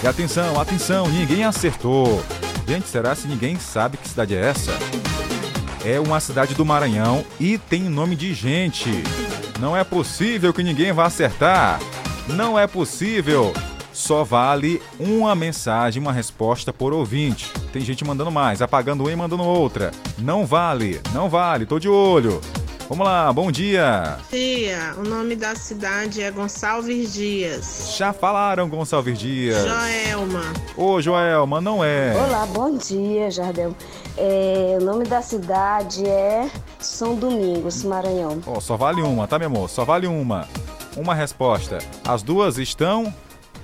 E 0.03 0.07
atenção, 0.07 0.59
atenção, 0.59 1.07
ninguém 1.07 1.43
acertou. 1.43 2.23
Gente, 2.67 2.87
será 2.87 3.15
se 3.15 3.27
ninguém 3.27 3.57
sabe 3.57 3.97
que 3.97 4.07
cidade 4.07 4.35
é 4.35 4.41
essa? 4.41 4.71
É 5.83 5.99
uma 5.99 6.19
cidade 6.19 6.53
do 6.53 6.63
Maranhão 6.63 7.25
e 7.39 7.57
tem 7.57 7.81
nome 7.83 8.15
de 8.15 8.33
gente. 8.33 8.89
Não 9.59 9.75
é 9.75 9.83
possível 9.83 10.53
que 10.53 10.61
ninguém 10.61 10.91
vá 10.91 11.05
acertar. 11.05 11.79
Não 12.35 12.57
é 12.57 12.65
possível. 12.65 13.53
Só 13.91 14.23
vale 14.23 14.81
uma 14.97 15.35
mensagem, 15.35 16.01
uma 16.01 16.13
resposta 16.13 16.71
por 16.71 16.93
ouvinte. 16.93 17.51
Tem 17.73 17.81
gente 17.81 18.05
mandando 18.05 18.31
mais, 18.31 18.61
apagando 18.61 19.01
uma 19.01 19.11
e 19.11 19.15
mandando 19.15 19.43
outra. 19.43 19.91
Não 20.17 20.45
vale, 20.45 21.01
não 21.13 21.29
vale, 21.29 21.65
tô 21.65 21.77
de 21.77 21.89
olho. 21.89 22.39
Vamos 22.87 23.05
lá, 23.05 23.31
bom 23.31 23.51
dia. 23.51 24.17
Tia, 24.29 24.95
o 24.97 25.03
nome 25.03 25.35
da 25.35 25.55
cidade 25.55 26.21
é 26.21 26.31
Gonçalves 26.31 27.13
Dias. 27.13 27.95
Já 27.97 28.11
falaram, 28.11 28.67
Gonçalves 28.67 29.17
Dias. 29.17 29.65
Joelma. 29.65 30.43
Ô, 30.75 31.01
Joelma, 31.01 31.61
não 31.61 31.83
é. 31.83 32.13
Olá, 32.15 32.45
bom 32.45 32.77
dia, 32.77 33.29
Jardel. 33.29 33.75
É, 34.17 34.77
o 34.79 34.83
nome 34.83 35.05
da 35.05 35.21
cidade 35.21 36.05
é 36.05 36.49
São 36.79 37.15
Domingos, 37.15 37.83
Maranhão. 37.83 38.41
Ó, 38.45 38.59
só 38.59 38.75
vale 38.75 39.01
uma, 39.01 39.27
tá, 39.27 39.39
meu 39.39 39.47
amor? 39.47 39.69
Só 39.69 39.85
vale 39.85 40.07
uma. 40.07 40.47
Uma 40.97 41.13
resposta. 41.15 41.79
As 42.07 42.21
duas 42.21 42.57
estão 42.57 43.13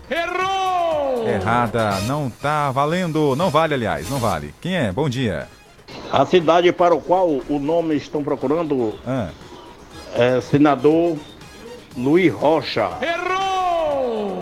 Errou! 0.09 1.27
errada. 1.27 1.99
Não 2.01 2.29
tá 2.29 2.71
valendo. 2.71 3.35
Não 3.35 3.49
vale, 3.49 3.73
aliás, 3.73 4.09
não 4.09 4.17
vale. 4.17 4.53
Quem 4.61 4.75
é? 4.75 4.91
Bom 4.91 5.09
dia. 5.09 5.47
A 6.11 6.25
cidade 6.25 6.71
para 6.71 6.95
o 6.95 7.01
qual 7.01 7.27
o 7.49 7.59
nome 7.59 7.95
estão 7.95 8.23
procurando 8.23 8.93
Ah, 9.05 9.29
é 10.15 10.39
senador 10.41 11.17
Luiz 11.95 12.33
Rocha. 12.33 12.89
Errou! 13.01 14.39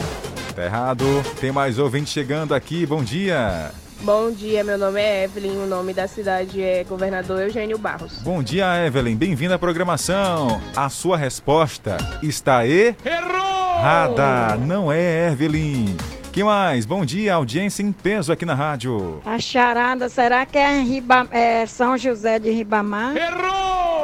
tá 0.55 0.63
errado. 0.63 1.05
Tem 1.39 1.51
mais 1.51 1.77
ouvinte 1.79 2.09
chegando 2.09 2.53
aqui. 2.53 2.85
Bom 2.85 3.03
dia. 3.03 3.71
Bom 4.05 4.29
dia, 4.31 4.63
meu 4.63 4.77
nome 4.77 5.01
é 5.01 5.23
Evelyn, 5.23 5.57
o 5.63 5.65
nome 5.65 5.91
da 5.91 6.07
cidade 6.07 6.61
é 6.61 6.83
Governador 6.83 7.41
Eugênio 7.41 7.75
Barros. 7.77 8.19
Bom 8.21 8.43
dia, 8.43 8.85
Evelyn. 8.85 9.15
Bem-vinda 9.15 9.55
à 9.55 9.59
programação. 9.59 10.61
A 10.75 10.89
sua 10.89 11.17
resposta 11.17 11.97
está 12.21 12.63
errada. 12.67 14.57
Não 14.57 14.91
é, 14.91 15.31
Evelyn. 15.31 15.97
Que 16.31 16.43
mais? 16.43 16.85
Bom 16.85 17.03
dia, 17.03 17.33
audiência 17.33 17.81
em 17.81 17.91
peso 17.91 18.31
aqui 18.31 18.45
na 18.45 18.53
rádio. 18.53 19.21
A 19.25 19.39
charada, 19.39 20.07
será 20.07 20.45
que 20.45 20.57
é, 20.59 20.81
Riba- 20.81 21.27
é 21.31 21.65
São 21.65 21.97
José 21.97 22.37
de 22.37 22.51
Ribamar? 22.51 23.13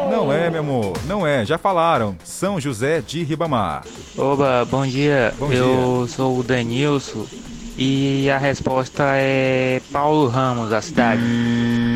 Não 0.10 0.34
é, 0.34 0.50
meu 0.50 0.62
amor. 0.62 0.94
Não 1.06 1.28
é. 1.28 1.46
Já 1.46 1.60
falaram. 1.60 2.16
São 2.24 2.60
José 2.60 3.02
de 3.02 3.22
Ribamar. 3.24 3.84
Oba, 4.18 4.66
bom 4.66 4.84
dia. 4.88 5.32
Bom 5.38 5.52
Eu 5.54 6.08
sou 6.08 6.40
o 6.40 6.44
Denilson 6.44 7.26
e 7.84 8.30
a 8.30 8.38
resposta 8.38 9.04
é 9.16 9.82
Paulo 9.92 10.28
Ramos, 10.28 10.70
da 10.70 10.80
cidade. 10.84 11.20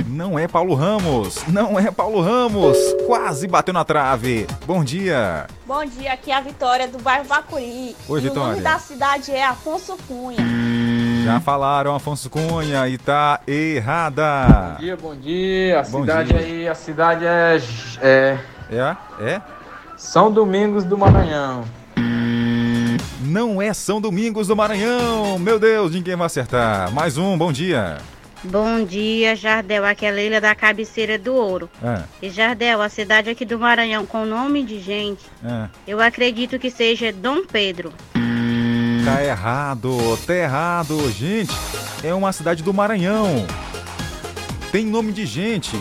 Não 0.07 0.39
é 0.39 0.47
Paulo 0.47 0.73
Ramos. 0.73 1.45
Não 1.47 1.79
é 1.79 1.91
Paulo 1.91 2.21
Ramos. 2.21 2.75
Quase 3.05 3.47
bateu 3.47 3.71
na 3.71 3.85
trave. 3.85 4.47
Bom 4.65 4.83
dia. 4.83 5.45
Bom 5.63 5.85
dia, 5.85 6.13
aqui 6.13 6.31
é 6.31 6.37
a 6.37 6.41
Vitória 6.41 6.87
do 6.87 6.97
bairro 6.97 7.25
Bacuri. 7.25 7.95
Oi, 8.09 8.19
e 8.19 8.23
Vitória. 8.23 8.41
o 8.41 8.51
nome 8.53 8.61
da 8.61 8.79
cidade 8.79 9.31
é 9.31 9.45
Afonso 9.45 9.95
Cunha. 10.07 10.39
Já 11.23 11.39
falaram 11.39 11.93
Afonso 11.93 12.31
Cunha 12.31 12.87
e 12.89 12.97
tá 12.97 13.39
errada. 13.47 14.47
Bom 14.47 14.79
dia, 14.79 14.97
bom 14.97 15.15
dia. 15.15 15.79
A 15.81 15.83
Bom 15.83 16.01
cidade 16.01 16.29
dia. 16.29 16.39
aí, 16.39 16.67
a 16.67 16.73
cidade 16.73 17.25
é, 17.27 17.59
é 18.01 18.39
É? 18.71 18.95
É? 19.19 19.41
São 19.95 20.31
Domingos 20.31 20.83
do 20.83 20.97
Maranhão. 20.97 21.63
Não 23.21 23.61
é 23.61 23.73
São 23.73 24.01
Domingos 24.01 24.47
do 24.47 24.55
Maranhão. 24.55 25.39
Meu 25.39 25.57
Deus, 25.59 25.91
ninguém 25.91 26.15
vai 26.15 26.25
acertar. 26.25 26.91
Mais 26.91 27.17
um, 27.17 27.37
bom 27.37 27.51
dia. 27.51 27.97
Bom 28.43 28.83
dia, 28.83 29.35
Jardel. 29.35 29.85
Aqui 29.85 30.05
é 30.05 30.09
a 30.09 30.11
Leila 30.11 30.39
da 30.41 30.53
Cabeceira 30.53 31.17
do 31.17 31.33
Ouro. 31.33 31.69
É, 31.83 32.03
E 32.21 32.29
Jardel, 32.29 32.81
a 32.81 32.89
cidade 32.89 33.29
aqui 33.29 33.43
do 33.43 33.57
Maranhão 33.57 34.05
com 34.05 34.23
nome 34.25 34.63
de 34.63 34.79
gente, 34.79 35.23
é. 35.43 35.67
eu 35.87 35.99
acredito 35.99 36.59
que 36.59 36.69
seja 36.69 37.11
Dom 37.11 37.43
Pedro. 37.45 37.91
Tá 39.03 39.23
errado, 39.23 40.19
tá 40.25 40.35
errado. 40.35 41.11
Gente, 41.11 41.53
é 42.03 42.13
uma 42.13 42.31
cidade 42.31 42.61
do 42.61 42.73
Maranhão. 42.73 43.45
Tem 44.71 44.85
nome 44.85 45.11
de 45.11 45.25
gente. 45.25 45.75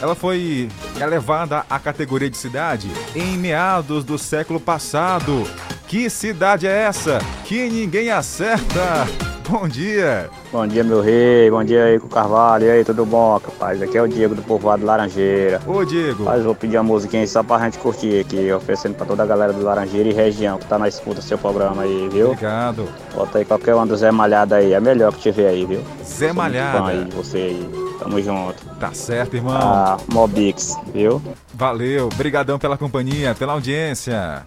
Ela 0.00 0.14
foi 0.14 0.68
elevada 1.00 1.64
à 1.70 1.78
categoria 1.78 2.28
de 2.28 2.36
cidade 2.36 2.90
em 3.14 3.36
meados 3.38 4.04
do 4.04 4.18
século 4.18 4.60
passado. 4.60 5.46
Que 5.88 6.10
cidade 6.10 6.66
é 6.66 6.82
essa? 6.82 7.18
Que 7.44 7.68
ninguém 7.70 8.10
acerta. 8.10 9.06
Bom 9.48 9.68
dia. 9.68 10.28
Bom 10.50 10.66
dia, 10.66 10.82
meu 10.82 11.00
rei. 11.00 11.48
Bom 11.48 11.62
dia 11.62 11.84
aí 11.84 12.00
com 12.00 12.08
o 12.08 12.10
Carvalho. 12.10 12.66
E 12.66 12.70
aí, 12.70 12.84
tudo 12.84 13.06
bom, 13.06 13.34
rapaz? 13.38 13.80
Aqui 13.80 13.96
é 13.96 14.02
o 14.02 14.08
Diego 14.08 14.34
do 14.34 14.42
Povoado 14.42 14.84
Laranjeira. 14.84 15.60
Ô, 15.64 15.84
Diego. 15.84 16.24
Mas 16.24 16.42
vou 16.42 16.56
pedir 16.56 16.76
uma 16.78 16.82
musiquinha 16.82 17.22
aí 17.22 17.28
só 17.28 17.44
pra 17.44 17.60
gente 17.60 17.78
curtir 17.78 18.18
aqui, 18.18 18.52
oferecendo 18.52 18.96
pra 18.96 19.06
toda 19.06 19.22
a 19.22 19.26
galera 19.26 19.52
do 19.52 19.62
Laranjeira 19.62 20.08
e 20.08 20.12
região 20.12 20.58
que 20.58 20.66
tá 20.66 20.76
na 20.76 20.88
escuta 20.88 21.20
do 21.20 21.22
seu 21.22 21.38
programa 21.38 21.82
aí, 21.82 22.08
viu? 22.10 22.32
Obrigado. 22.32 22.88
Bota 23.14 23.38
aí 23.38 23.44
qualquer 23.44 23.76
uma 23.76 23.86
do 23.86 23.96
Zé 23.96 24.10
Malhado 24.10 24.56
aí, 24.56 24.72
é 24.72 24.80
melhor 24.80 25.12
que 25.12 25.20
tiver 25.20 25.48
aí, 25.50 25.64
viu? 25.64 25.80
Zé 26.04 26.32
Malhada. 26.32 26.88
aí 26.88 27.06
você 27.14 27.36
aí. 27.38 27.86
Tamo 28.00 28.20
junto. 28.20 28.64
Tá 28.80 28.92
certo, 28.92 29.36
irmão. 29.36 29.56
Ah, 29.56 29.96
Mobix, 30.12 30.76
viu? 30.92 31.22
Valeu, 31.56 32.10
brigadão 32.10 32.58
pela 32.58 32.76
companhia, 32.76 33.34
pela 33.34 33.54
audiência. 33.54 34.42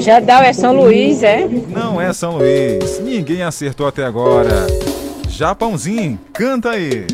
Jardel 0.00 0.40
é 0.40 0.52
São 0.52 0.74
Luís, 0.74 1.22
é? 1.22 1.46
Não 1.68 2.00
é 2.00 2.12
São 2.12 2.38
Luís, 2.38 2.98
ninguém 3.00 3.44
acertou 3.44 3.86
até 3.86 4.04
agora. 4.04 4.66
Japãozinho, 5.28 6.18
canta 6.32 6.70
aí. 6.70 7.06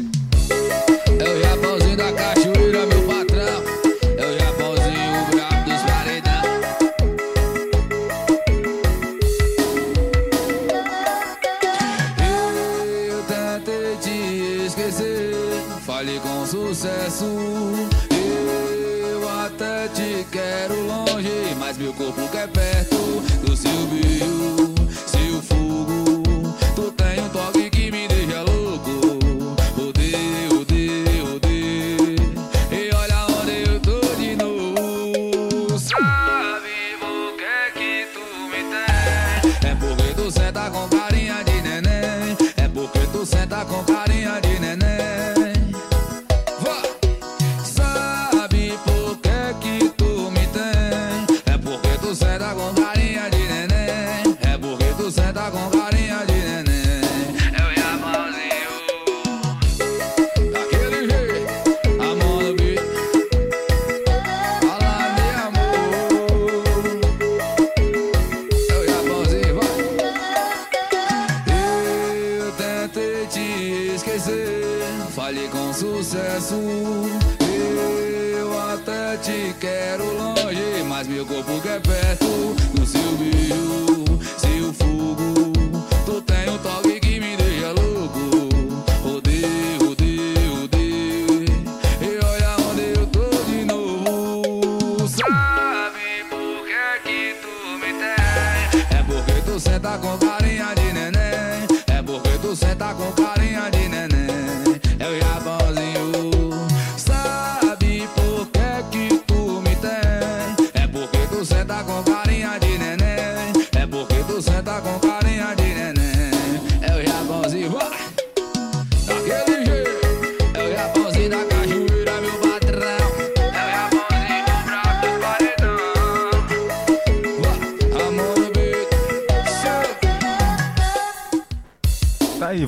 Senta 102.72 102.94
com 102.94 103.12
carinha 103.12 103.31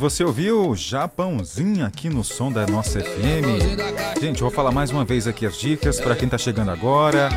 você 0.05 0.23
ouviu 0.23 0.77
Japãozinho 0.77 1.87
aqui 1.87 2.11
no 2.11 2.23
som 2.23 2.53
da 2.53 2.67
nossa 2.67 3.01
FM. 3.01 4.21
Gente, 4.21 4.43
vou 4.43 4.51
falar 4.51 4.71
mais 4.71 4.91
uma 4.91 5.03
vez 5.03 5.27
aqui 5.27 5.47
as 5.47 5.57
dicas 5.57 5.99
para 5.99 6.15
quem 6.15 6.29
tá 6.29 6.37
chegando 6.37 6.71
agora. 6.71 7.31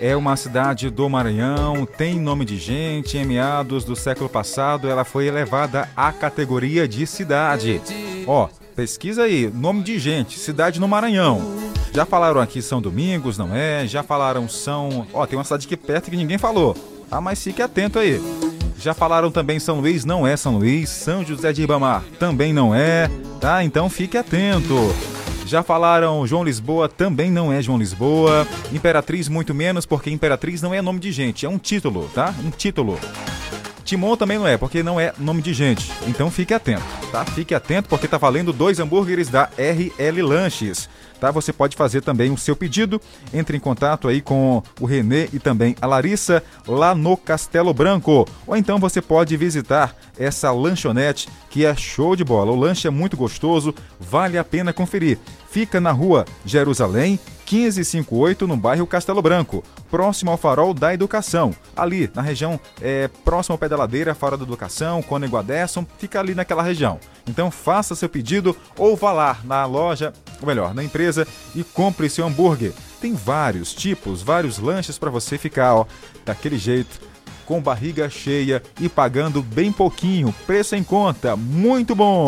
É 0.00 0.16
uma 0.16 0.34
cidade 0.34 0.88
do 0.88 1.06
Maranhão, 1.06 1.84
tem 1.84 2.18
nome 2.18 2.46
de 2.46 2.56
gente. 2.56 3.18
Em 3.18 3.26
meados 3.26 3.84
do 3.84 3.94
século 3.94 4.26
passado, 4.26 4.88
ela 4.88 5.04
foi 5.04 5.26
elevada 5.26 5.86
à 5.94 6.10
categoria 6.10 6.88
de 6.88 7.06
cidade. 7.06 7.78
Ó, 8.26 8.48
pesquisa 8.74 9.24
aí, 9.24 9.50
nome 9.54 9.82
de 9.82 9.98
gente, 9.98 10.38
cidade 10.38 10.80
no 10.80 10.88
Maranhão. 10.88 11.42
Já 11.92 12.06
falaram 12.06 12.40
aqui 12.40 12.62
São 12.62 12.80
Domingos, 12.80 13.36
não 13.36 13.54
é? 13.54 13.86
Já 13.86 14.02
falaram 14.02 14.48
São. 14.48 15.06
Ó, 15.12 15.26
tem 15.26 15.38
uma 15.38 15.44
cidade 15.44 15.66
aqui 15.66 15.76
perto 15.76 16.10
que 16.10 16.16
ninguém 16.16 16.38
falou. 16.38 16.74
Ah, 17.10 17.20
mas 17.20 17.44
fique 17.44 17.60
atento 17.60 17.98
aí. 17.98 18.18
Já 18.80 18.94
falaram 18.94 19.30
também 19.30 19.58
São 19.58 19.80
Luís, 19.80 20.04
não 20.04 20.26
é 20.26 20.36
São 20.36 20.58
Luís. 20.58 20.88
São 20.88 21.24
José 21.24 21.52
de 21.52 21.60
Ribamar, 21.62 22.04
também 22.18 22.52
não 22.52 22.74
é. 22.74 23.10
Tá? 23.40 23.64
Então 23.64 23.90
fique 23.90 24.16
atento. 24.16 24.74
Já 25.44 25.62
falaram 25.62 26.26
João 26.26 26.44
Lisboa, 26.44 26.88
também 26.88 27.30
não 27.30 27.52
é 27.52 27.60
João 27.60 27.78
Lisboa. 27.78 28.46
Imperatriz, 28.72 29.28
muito 29.28 29.54
menos, 29.54 29.86
porque 29.86 30.10
Imperatriz 30.10 30.62
não 30.62 30.74
é 30.74 30.82
nome 30.82 31.00
de 31.00 31.10
gente, 31.10 31.46
é 31.46 31.48
um 31.48 31.58
título, 31.58 32.08
tá? 32.14 32.34
Um 32.44 32.50
título. 32.50 32.98
Timon 33.88 34.16
também 34.16 34.36
não 34.36 34.46
é, 34.46 34.58
porque 34.58 34.82
não 34.82 35.00
é 35.00 35.14
nome 35.18 35.40
de 35.40 35.54
gente. 35.54 35.90
Então 36.06 36.30
fique 36.30 36.52
atento, 36.52 36.82
tá? 37.10 37.24
Fique 37.24 37.54
atento, 37.54 37.88
porque 37.88 38.06
tá 38.06 38.18
valendo 38.18 38.52
dois 38.52 38.78
hambúrgueres 38.78 39.30
da 39.30 39.48
RL 39.56 40.20
Lanches. 40.20 40.90
Tá? 41.18 41.30
Você 41.30 41.52
pode 41.54 41.74
fazer 41.74 42.02
também 42.02 42.30
o 42.30 42.36
seu 42.36 42.54
pedido. 42.54 43.00
Entre 43.32 43.56
em 43.56 43.60
contato 43.60 44.06
aí 44.06 44.20
com 44.20 44.62
o 44.78 44.84
Renê 44.84 45.28
e 45.32 45.38
também 45.38 45.74
a 45.80 45.86
Larissa 45.86 46.42
lá 46.66 46.94
no 46.94 47.16
Castelo 47.16 47.72
Branco. 47.72 48.28
Ou 48.46 48.56
então 48.56 48.78
você 48.78 49.00
pode 49.00 49.34
visitar 49.38 49.96
essa 50.18 50.52
lanchonete 50.52 51.28
que 51.48 51.64
é 51.64 51.74
show 51.74 52.14
de 52.14 52.22
bola. 52.22 52.52
O 52.52 52.56
lanche 52.56 52.86
é 52.86 52.90
muito 52.90 53.16
gostoso, 53.16 53.74
vale 53.98 54.36
a 54.36 54.44
pena 54.44 54.72
conferir. 54.72 55.18
Fica 55.58 55.80
na 55.80 55.90
rua 55.90 56.24
Jerusalém, 56.46 57.18
1558, 57.50 58.46
no 58.46 58.56
bairro 58.56 58.86
Castelo 58.86 59.20
Branco, 59.20 59.64
próximo 59.90 60.30
ao 60.30 60.36
Farol 60.36 60.72
da 60.72 60.94
Educação. 60.94 61.52
Ali, 61.76 62.08
na 62.14 62.22
região 62.22 62.60
é, 62.80 63.08
próximo 63.24 63.54
ao 63.54 63.58
pé 63.58 63.68
da 63.68 64.14
Farol 64.14 64.38
da 64.38 64.44
Educação, 64.44 65.02
Cônego 65.02 65.36
Aderson, 65.36 65.84
fica 65.98 66.20
ali 66.20 66.32
naquela 66.32 66.62
região. 66.62 67.00
Então 67.26 67.50
faça 67.50 67.96
seu 67.96 68.08
pedido 68.08 68.56
ou 68.76 68.94
vá 68.94 69.10
lá 69.10 69.40
na 69.42 69.66
loja, 69.66 70.12
ou 70.40 70.46
melhor, 70.46 70.72
na 70.72 70.84
empresa 70.84 71.26
e 71.56 71.64
compre 71.64 72.08
seu 72.08 72.24
hambúrguer. 72.24 72.72
Tem 73.00 73.12
vários 73.12 73.74
tipos, 73.74 74.22
vários 74.22 74.60
lanches 74.60 74.96
para 74.96 75.10
você 75.10 75.36
ficar, 75.36 75.74
ó, 75.74 75.86
daquele 76.24 76.56
jeito, 76.56 77.00
com 77.48 77.62
barriga 77.62 78.10
cheia 78.10 78.62
e 78.78 78.90
pagando 78.90 79.40
bem 79.42 79.72
pouquinho, 79.72 80.34
preço 80.46 80.76
em 80.76 80.84
conta, 80.84 81.34
muito 81.34 81.94
bom. 81.94 82.26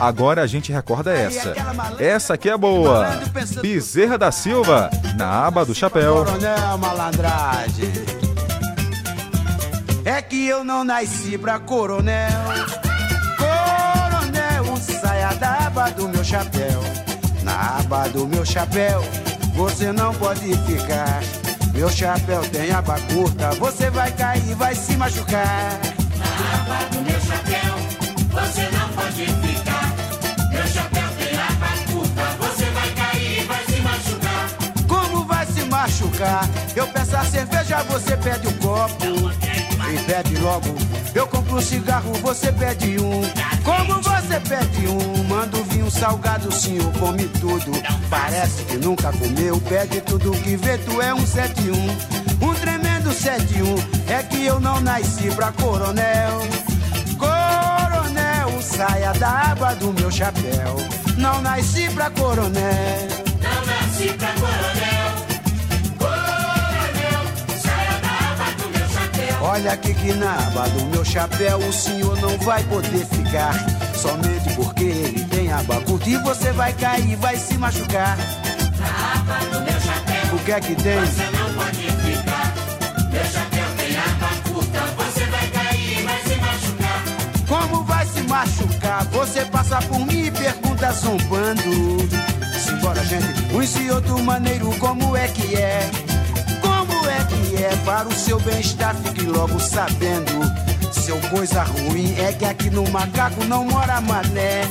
Agora 0.00 0.42
a 0.42 0.48
gente 0.48 0.72
recorda 0.72 1.12
essa. 1.12 1.54
Essa 2.00 2.34
aqui 2.34 2.50
é 2.50 2.56
boa. 2.56 3.20
Bezerra 3.60 4.18
da 4.18 4.32
Silva, 4.32 4.90
na 5.16 5.46
aba 5.46 5.64
do 5.64 5.72
chapéu. 5.72 6.24
Coronel 6.24 6.76
Malandragem. 6.76 7.92
É 10.04 10.20
que 10.20 10.48
eu 10.48 10.64
não 10.64 10.82
nasci 10.82 11.38
pra 11.38 11.60
coronel. 11.60 12.42
Coronel, 13.38 14.76
saia 14.76 15.34
da 15.34 15.68
aba 15.68 15.88
do 15.90 16.08
meu 16.08 16.24
chapéu. 16.24 16.80
Na 17.44 17.78
aba 17.78 18.08
do 18.08 18.26
meu 18.26 18.44
chapéu, 18.44 19.04
você 19.54 19.92
não 19.92 20.12
pode 20.12 20.52
ficar. 20.66 21.41
Meu 21.72 21.88
chapéu 21.90 22.42
tem 22.50 22.70
aba 22.70 22.98
curta, 23.12 23.50
você 23.52 23.90
vai 23.90 24.10
cair, 24.12 24.54
vai 24.54 24.74
se 24.74 24.96
machucar. 24.96 25.80
Na 26.18 26.60
aba 26.60 26.88
do 26.90 27.00
meu 27.02 27.20
chapéu, 27.20 27.74
você 28.30 28.68
não 28.76 28.88
pode 28.90 29.26
ficar. 29.26 29.94
Meu 30.52 30.66
chapéu 30.66 31.08
tem 31.18 31.38
aba 31.38 31.92
curta, 31.92 32.22
você 32.38 32.64
vai 32.66 32.90
cair 32.90 33.46
vai 33.46 33.64
se 33.64 33.80
machucar. 33.80 34.48
Como 34.86 35.24
vai 35.24 35.46
se 35.46 35.64
machucar? 35.64 36.48
Eu 36.76 36.86
peço 36.88 37.16
a 37.16 37.24
cerveja, 37.24 37.82
você 37.84 38.16
pede 38.16 38.48
um 38.48 38.52
copo. 38.58 39.51
E 39.90 39.98
bebe 40.06 40.38
logo. 40.38 40.74
Eu 41.14 41.26
compro 41.26 41.56
um 41.56 41.60
cigarro, 41.60 42.12
você 42.22 42.52
pede 42.52 42.98
um. 42.98 43.22
Como 43.64 44.00
você 44.00 44.40
pede 44.40 44.86
um? 44.88 45.24
Manda 45.24 45.58
um 45.58 45.64
vinho 45.64 45.90
salgado, 45.90 46.48
o 46.48 46.52
senhor 46.52 46.90
come 46.98 47.24
tudo. 47.40 47.70
Parece 48.08 48.64
que 48.64 48.76
nunca 48.76 49.12
comeu, 49.12 49.60
pede 49.60 50.00
tudo 50.00 50.30
que 50.32 50.56
vê, 50.56 50.78
tu 50.78 51.00
é 51.00 51.12
um 51.14 51.26
71. 51.26 51.74
Um 52.40 52.54
tremendo 52.54 53.12
71. 53.12 53.74
É 54.08 54.22
que 54.22 54.44
eu 54.44 54.58
não 54.60 54.80
nasci 54.80 55.30
pra 55.34 55.52
coronel. 55.52 56.40
Coronel, 57.18 58.62
saia 58.62 59.12
da 59.12 59.28
água 59.28 59.74
do 59.74 59.92
meu 59.92 60.10
chapéu. 60.10 60.76
Não 61.18 61.40
nasci 61.42 61.88
pra 61.90 62.10
coronel. 62.10 63.08
Não 63.42 63.66
nasci 63.66 64.12
pra. 64.14 64.32
Coronel, 64.32 64.91
Olha 69.44 69.72
aqui 69.72 69.92
que 69.92 70.12
na 70.12 70.34
aba 70.34 70.68
do 70.68 70.86
meu 70.86 71.04
chapéu 71.04 71.58
o 71.58 71.72
senhor 71.72 72.16
não 72.20 72.38
vai 72.38 72.62
poder 72.64 73.04
ficar. 73.06 73.52
Somente 73.92 74.54
porque 74.54 74.84
ele 74.84 75.24
tem 75.24 75.50
aba 75.52 75.80
curta 75.80 76.08
e 76.08 76.16
você 76.18 76.52
vai 76.52 76.72
cair, 76.74 77.16
vai 77.16 77.36
se 77.36 77.58
machucar. 77.58 78.16
Na 78.78 79.20
aba 79.20 79.44
do 79.46 79.60
meu 79.64 79.80
chapéu, 79.80 80.36
O 80.36 80.38
que 80.44 80.52
é 80.52 80.60
que 80.60 80.74
tem? 80.76 81.00
você 81.00 81.24
não 81.36 81.54
pode 81.54 81.76
ficar. 81.80 82.54
Meu 83.10 83.24
chapéu 83.24 83.64
tem 83.76 83.96
aba 83.98 84.28
curta, 84.48 84.80
você 84.96 85.24
vai 85.24 85.46
cair 85.48 85.98
e 85.98 86.02
vai 86.02 86.22
se 86.22 86.36
machucar. 86.36 87.04
Como 87.48 87.84
vai 87.84 88.06
se 88.06 88.22
machucar? 88.22 89.04
Você 89.06 89.44
passa 89.46 89.82
por 89.82 89.98
mim 90.06 90.26
e 90.26 90.30
pergunta 90.30 90.92
zombando. 90.92 91.98
Simbora, 92.64 93.04
gente, 93.04 93.26
um 93.52 93.82
e 93.82 93.90
outro 93.90 94.22
maneiro, 94.22 94.70
como 94.78 95.16
é 95.16 95.26
que 95.26 95.56
é? 95.56 95.90
É? 97.62 97.76
Para 97.84 98.08
o 98.08 98.12
seu 98.12 98.40
bem-estar, 98.40 98.92
fique 98.96 99.24
logo 99.24 99.60
sabendo. 99.60 100.32
Seu 100.90 101.16
coisa 101.30 101.62
ruim 101.62 102.12
é 102.18 102.32
que 102.32 102.44
aqui 102.44 102.68
no 102.68 102.82
macaco 102.90 103.44
não 103.44 103.64
mora 103.64 104.00
mané. 104.00 104.62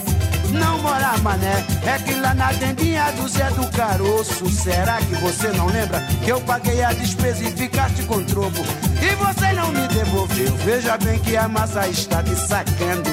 Não 0.51 0.77
mora 0.79 1.17
mané, 1.19 1.65
é 1.85 1.97
que 1.99 2.13
lá 2.15 2.33
na 2.33 2.53
tendinha 2.53 3.09
do 3.13 3.29
Zé 3.29 3.49
do 3.51 3.65
Caroço. 3.71 4.49
Será 4.49 4.97
que 4.97 5.15
você 5.15 5.47
não 5.53 5.67
lembra 5.67 6.01
que 6.21 6.29
eu 6.29 6.41
paguei 6.41 6.83
a 6.83 6.91
despesa 6.91 7.41
e 7.45 7.51
ficaste 7.51 8.03
com 8.03 8.21
troco? 8.25 8.59
E 9.01 9.15
você 9.15 9.53
não 9.53 9.71
me 9.71 9.87
devolveu. 9.87 10.53
Veja 10.57 10.97
bem 10.97 11.17
que 11.19 11.37
a 11.37 11.47
massa 11.47 11.87
está 11.87 12.21
te 12.21 12.35
sacando. 12.35 13.09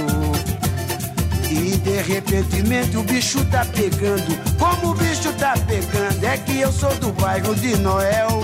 E 1.48 1.76
de 1.76 2.02
repentemente 2.02 2.96
o 2.96 3.04
bicho 3.04 3.44
tá 3.44 3.64
pegando. 3.64 4.36
Como 4.58 4.90
o 4.90 4.94
bicho 4.94 5.32
tá 5.34 5.54
pegando, 5.68 6.24
é 6.24 6.36
que 6.36 6.58
eu 6.58 6.72
sou 6.72 6.92
do 6.96 7.12
bairro 7.12 7.54
de 7.54 7.76
Noel. 7.76 8.42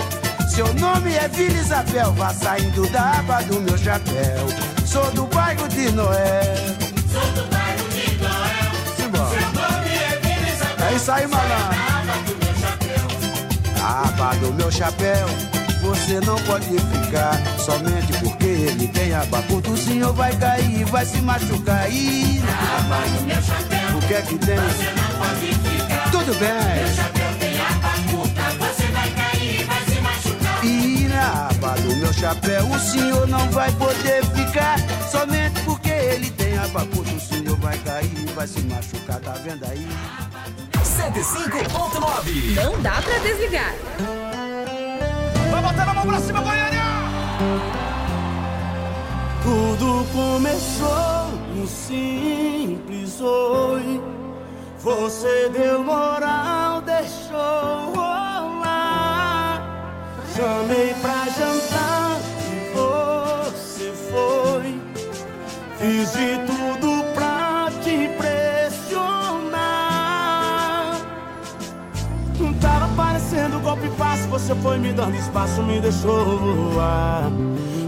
Seu 0.49 0.73
nome 0.75 1.13
é 1.13 1.27
Vila 1.27 1.57
Isabel, 1.57 2.13
vá 2.13 2.33
saindo 2.33 2.87
da 2.89 3.19
aba 3.19 3.41
do 3.43 3.59
meu 3.61 3.77
chapéu. 3.77 4.47
Sou 4.85 5.09
do 5.11 5.25
bairro 5.27 5.67
de 5.67 5.91
Noel. 5.91 6.55
Sou 7.11 7.31
do 7.33 7.49
bairro 7.49 7.87
de. 7.89 8.05
Simbora. 8.95 9.29
Seu 9.29 9.51
nome 9.51 9.89
é 9.89 10.19
Vila 10.21 10.49
Isabel. 10.55 10.87
É 10.87 10.93
isso 10.95 11.11
aí, 11.11 11.27
malandro. 11.27 11.55
Saia 11.57 11.75
da 11.75 11.99
aba 11.99 12.21
do 12.23 12.45
meu 12.45 12.55
chapéu. 12.61 13.83
A 13.83 14.07
aba 14.07 14.35
do 14.35 14.53
meu 14.53 14.71
chapéu, 14.71 15.27
você 15.81 16.19
não 16.21 16.35
pode 16.43 16.67
ficar. 16.67 17.41
Somente 17.59 18.13
porque 18.19 18.45
ele 18.45 18.87
tem 18.87 19.13
aba 19.13 19.43
o 19.67 19.77
senhor 19.77 20.13
vai 20.13 20.33
cair, 20.37 20.85
vai 20.85 21.05
se 21.05 21.17
machucar. 21.17 21.91
E 21.91 22.39
Na 22.39 22.77
aba 22.77 23.07
do 23.07 23.21
meu 23.25 23.41
chapéu, 23.41 23.97
o 23.97 24.01
que 24.07 24.13
é 24.13 24.21
que 24.21 24.37
tem? 24.37 24.55
você 24.55 24.93
não 24.93 25.19
pode 25.19 25.53
ficar. 25.53 26.11
Tudo 26.11 26.33
bem. 26.39 27.14
Aba 31.25 31.73
do 31.81 31.95
meu 31.95 32.13
chapéu 32.13 32.65
o 32.67 32.79
senhor 32.79 33.27
não 33.27 33.49
vai 33.49 33.71
poder 33.73 34.23
ficar. 34.25 34.77
Somente 35.09 35.59
porque 35.61 35.89
ele 35.89 36.29
tem 36.31 36.55
aba 36.57 36.85
curta, 36.85 37.15
o 37.15 37.19
senhor 37.19 37.57
vai 37.57 37.77
cair, 37.79 38.25
vai 38.35 38.47
se 38.47 38.61
machucar, 38.61 39.19
tá 39.19 39.31
vendo 39.43 39.65
aí? 39.65 39.87
105.9. 40.83 42.55
Não 42.55 42.81
dá 42.81 43.01
pra 43.01 43.17
desligar. 43.19 43.73
Vai 45.51 45.61
botar 45.61 45.89
a 45.89 45.93
mão 45.93 46.05
pra 46.05 46.19
cima, 46.19 46.41
Goiânia! 46.41 46.83
Tudo 49.41 50.05
começou 50.11 51.27
no 51.55 51.67
simples 51.67 53.19
oi. 53.21 54.01
Você 54.79 55.49
deu 55.49 55.83
moral, 55.83 56.81
deixou. 56.81 58.24
Chamei 60.35 60.93
pra 61.01 61.25
jantar 61.29 62.19
e 62.51 62.53
você 62.75 63.93
foi. 64.11 64.81
Fiz 65.79 66.11
de 66.11 66.39
tudo 66.45 66.89
pra 67.13 67.71
te 67.81 67.91
impressionar. 68.05 69.15
Não 72.37 72.53
tava 72.55 72.87
parecendo 72.95 73.59
golpe 73.61 73.87
fácil, 73.97 74.29
você 74.29 74.53
foi 74.55 74.77
me 74.77 74.91
dando 74.91 75.15
espaço, 75.15 75.63
me 75.63 75.79
deixou 75.79 76.37
voar. 76.73 77.31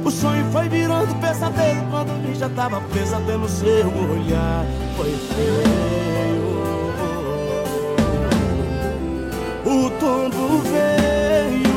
O 0.05 0.09
sonho 0.09 0.45
foi 0.51 0.69
virando 0.69 1.13
pesadelo 1.15 1.85
quando 1.91 2.21
vi 2.25 2.33
já 2.33 2.47
tava 2.47 2.79
pesadelo 2.93 3.49
seu 3.49 3.87
olhar. 3.87 4.65
Foi 4.95 5.11
feio. 5.11 6.47
O 9.65 9.89
tombo 9.99 10.59
veio, 10.59 11.76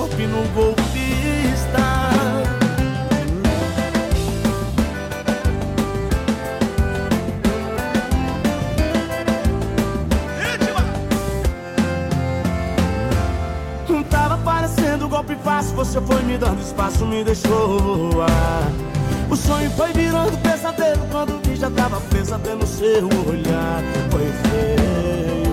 golpe 0.00 0.26
no 0.26 0.42
golpista. 0.54 1.78
Não 13.86 14.02
tava 14.04 14.38
parecendo 14.38 15.06
golpe 15.06 15.36
fácil, 15.44 15.76
você 15.76 16.00
foi 16.00 16.22
me 16.22 16.38
dando 16.38 16.62
espaço, 16.62 17.04
me 17.04 17.22
deixou 17.22 17.78
voar. 18.10 18.72
O 19.30 19.36
sonho 19.36 19.70
foi 19.72 19.92
virando 19.92 20.36
pesadelo 20.38 21.06
quando 21.10 21.38
vi 21.46 21.56
já 21.56 21.70
tava 21.70 22.00
no 22.54 22.66
seu 22.66 23.06
olhar. 23.28 23.82
Foi 24.10 24.32
feio. 24.48 25.49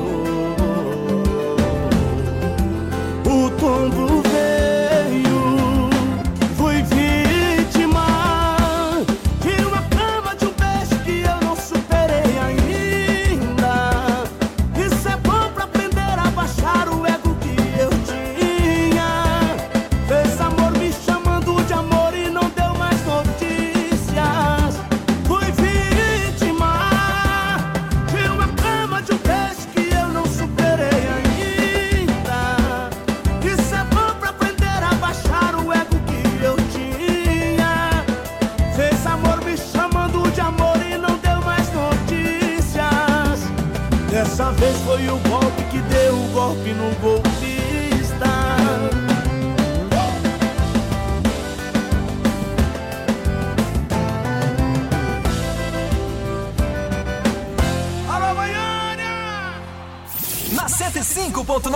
O 3.57 3.59
tombo 3.59 4.21
veio, 4.21 5.26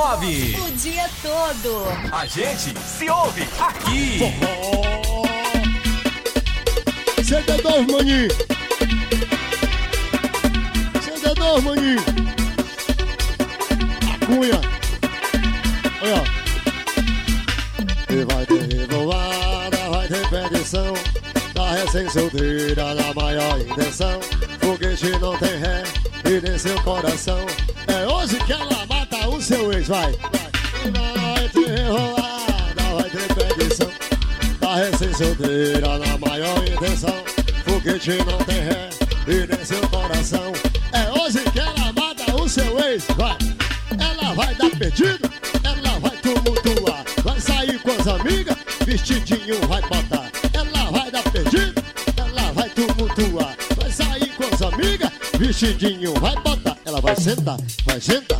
105.9. 0.01 0.59
O 0.67 0.71
dia 0.77 1.07
todo. 1.21 1.85
A 2.11 2.25
gente 2.25 2.73
se 2.79 3.07
ouve 3.07 3.43
aqui. 3.59 4.19
CD2, 7.21 7.91
maninho. 7.91 8.27
CD2, 10.99 11.61
maninho. 11.61 12.03
A 14.09 14.25
cunha. 14.25 14.61
Olha. 16.01 16.23
E 18.09 18.25
vai 18.25 18.45
ter 18.47 18.75
revoada, 18.75 19.77
vai 19.91 20.07
ter 20.07 20.29
perdição. 20.29 20.93
Da 21.53 21.73
recém-solteira, 21.73 22.95
da 22.95 23.13
maior 23.13 23.61
intenção. 23.61 24.19
Foguete 24.59 25.11
não 25.19 25.37
tem 25.37 25.59
ré 25.59 25.83
e 26.25 26.41
nem 26.41 26.57
seu 26.57 26.81
coração. 26.81 27.45
Ex, 29.81 29.87
vai. 29.87 30.11
Vai 30.11 31.49
ter 31.49 31.67
revoada, 31.67 32.83
vai 32.95 33.09
ter 33.09 33.35
perdição. 33.35 33.91
Da 34.59 34.75
recém-solteira, 34.75 35.97
na 35.97 36.17
maior 36.17 36.67
intenção. 36.67 37.23
Foguete 37.65 38.17
não 38.25 38.37
tem 38.45 38.61
ré 38.61 38.89
e 39.27 39.47
nem 39.47 39.65
seu 39.65 39.81
coração. 39.89 40.53
É 40.93 41.19
hoje 41.19 41.39
que 41.51 41.59
ela 41.59 41.93
mata 41.93 42.35
o 42.35 42.47
seu 42.47 42.79
ex, 42.79 43.05
vai. 43.17 43.37
Ela 43.99 44.33
vai 44.33 44.55
dar 44.55 44.69
pedido, 44.71 45.29
ela 45.63 45.99
vai 45.99 46.17
tumultuar. 46.17 47.03
Vai 47.23 47.39
sair 47.39 47.79
com 47.79 47.91
as 47.91 48.07
amigas, 48.07 48.57
vestidinho 48.85 49.55
vai 49.67 49.81
botar. 49.81 50.31
Ela 50.53 50.91
vai 50.91 51.11
dar 51.11 51.23
pedido, 51.23 51.83
ela 52.17 52.51
vai 52.53 52.69
tumultuar. 52.69 53.55
Vai 53.77 53.91
sair 53.91 54.31
com 54.35 54.43
as 54.43 54.61
amigas, 54.61 55.11
vestidinho 55.37 56.13
vai 56.19 56.35
botar. 56.35 56.77
Ela 56.85 56.99
vai 56.99 57.15
sentar, 57.15 57.57
vai 57.85 58.01
sentar, 58.01 58.30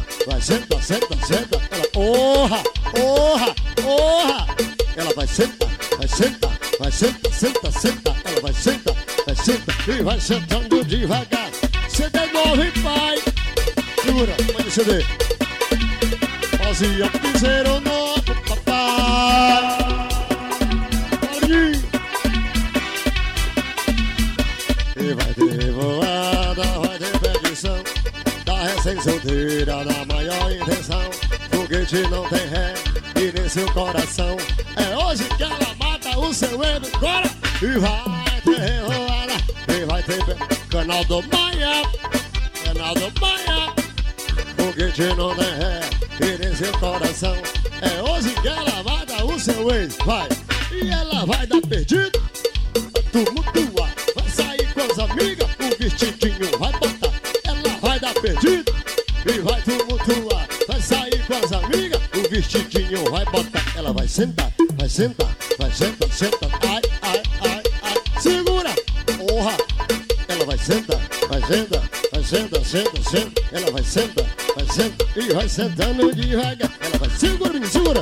sentando 75.52 76.16
devagar. 76.16 76.72
Ela 76.80 76.98
vai 76.98 77.10
segura, 77.10 77.54
menino, 77.54 77.70
segura. 77.70 78.02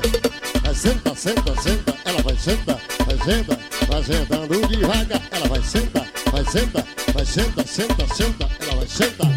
Vai 0.61 0.75
sentar, 0.75 1.15
senta, 1.15 1.61
senta. 1.61 1.95
Ela 2.05 2.21
vai 2.21 2.35
sentar, 2.37 2.79
vai 3.05 3.17
sentar, 3.17 3.57
vai 3.87 4.03
sentando 4.03 4.67
devagar. 4.67 5.21
Ela 5.31 5.47
vai 5.47 5.61
sentar, 5.63 6.07
vai 6.31 6.45
sentar, 6.45 6.85
vai 7.11 7.25
sentar, 7.25 7.65
senta, 7.65 8.07
senta. 8.13 8.49
Ela 8.61 8.75
vai 8.75 8.87
sentar. 8.87 9.27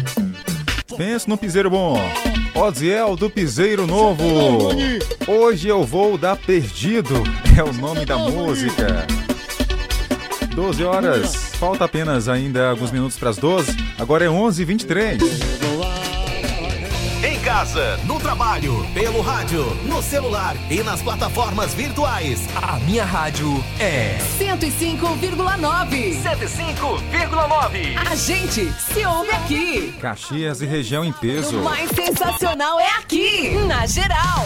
Pense 0.95 1.27
no 1.27 1.35
piseiro 1.35 1.71
bom. 1.71 1.97
Odiel 2.53 3.15
do 3.15 3.31
Piseiro 3.31 3.87
Novo. 3.87 4.23
Hoje 5.27 5.67
eu 5.67 5.83
vou 5.83 6.15
dar 6.15 6.37
perdido. 6.37 7.15
É 7.57 7.63
o 7.63 7.73
nome 7.73 8.05
da 8.05 8.17
música. 8.17 9.07
12 10.53 10.83
horas. 10.83 11.35
Falta 11.55 11.85
apenas 11.85 12.29
ainda 12.29 12.69
alguns 12.69 12.91
minutos 12.91 13.17
para 13.17 13.31
as 13.31 13.37
12. 13.37 13.75
Agora 13.97 14.23
é 14.23 14.27
11h23. 14.27 15.52
Casa, 17.63 17.95
no 18.05 18.19
trabalho, 18.19 18.85
pelo 18.93 19.21
rádio, 19.21 19.63
no 19.85 20.01
celular 20.01 20.53
e 20.69 20.83
nas 20.83 21.01
plataformas 21.01 21.73
virtuais. 21.73 22.45
A 22.61 22.77
minha 22.79 23.05
rádio 23.05 23.63
é 23.79 24.17
105,9. 24.37 26.21
105,9. 26.21 27.97
A 28.05 28.15
gente 28.17 28.69
se 28.73 29.05
ouve 29.05 29.31
aqui. 29.31 29.95
Caxias 30.01 30.61
e 30.61 30.65
região 30.65 31.05
em 31.05 31.13
peso. 31.13 31.61
O 31.61 31.63
mais 31.63 31.89
sensacional 31.91 32.81
é 32.81 32.89
aqui, 32.97 33.51
na 33.65 33.85
geral. 33.85 34.45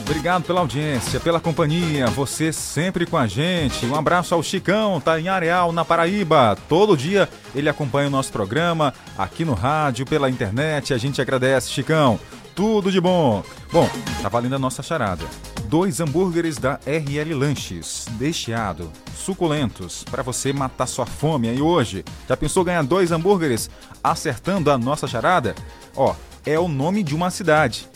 Obrigado 0.00 0.42
pela 0.42 0.60
audiência, 0.60 1.20
pela 1.20 1.38
companhia, 1.38 2.06
você 2.08 2.52
sempre 2.52 3.06
com 3.06 3.16
a 3.16 3.28
gente. 3.28 3.86
Um 3.86 3.94
abraço 3.94 4.34
ao 4.34 4.42
Chicão, 4.42 5.00
tá 5.00 5.20
em 5.20 5.28
Areal, 5.28 5.70
na 5.70 5.84
Paraíba. 5.84 6.58
Todo 6.68 6.96
dia 6.96 7.28
ele 7.56 7.70
acompanha 7.70 8.08
o 8.08 8.10
nosso 8.10 8.30
programa 8.30 8.92
aqui 9.16 9.42
no 9.42 9.54
rádio, 9.54 10.04
pela 10.04 10.28
internet. 10.28 10.92
A 10.92 10.98
gente 10.98 11.22
agradece, 11.22 11.70
Chicão. 11.70 12.20
Tudo 12.54 12.92
de 12.92 13.00
bom. 13.00 13.42
Bom, 13.72 13.88
tá 14.20 14.28
valendo 14.28 14.56
a 14.56 14.58
nossa 14.58 14.82
charada. 14.82 15.24
Dois 15.64 15.98
hambúrgueres 15.98 16.58
da 16.58 16.78
RL 16.86 17.34
Lanches, 17.34 18.06
desfiado, 18.12 18.92
suculentos, 19.16 20.04
para 20.04 20.22
você 20.22 20.52
matar 20.52 20.86
sua 20.86 21.06
fome 21.06 21.48
aí 21.48 21.60
hoje. 21.60 22.04
Já 22.28 22.36
pensou 22.36 22.62
ganhar 22.62 22.82
dois 22.82 23.10
hambúrgueres 23.10 23.70
acertando 24.04 24.70
a 24.70 24.78
nossa 24.78 25.08
charada? 25.08 25.54
Ó, 25.96 26.14
é 26.44 26.58
o 26.58 26.68
nome 26.68 27.02
de 27.02 27.14
uma 27.14 27.30
cidade. 27.30 27.88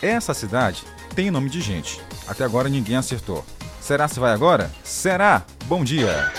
Essa 0.00 0.32
cidade 0.32 0.84
tem 1.14 1.30
nome 1.30 1.50
de 1.50 1.60
gente. 1.60 2.00
Até 2.28 2.44
agora 2.44 2.68
ninguém 2.68 2.96
acertou. 2.96 3.44
Será 3.80 4.06
se 4.06 4.20
vai 4.20 4.32
agora? 4.32 4.70
Será? 4.84 5.42
Bom 5.66 5.82
dia. 5.82 6.32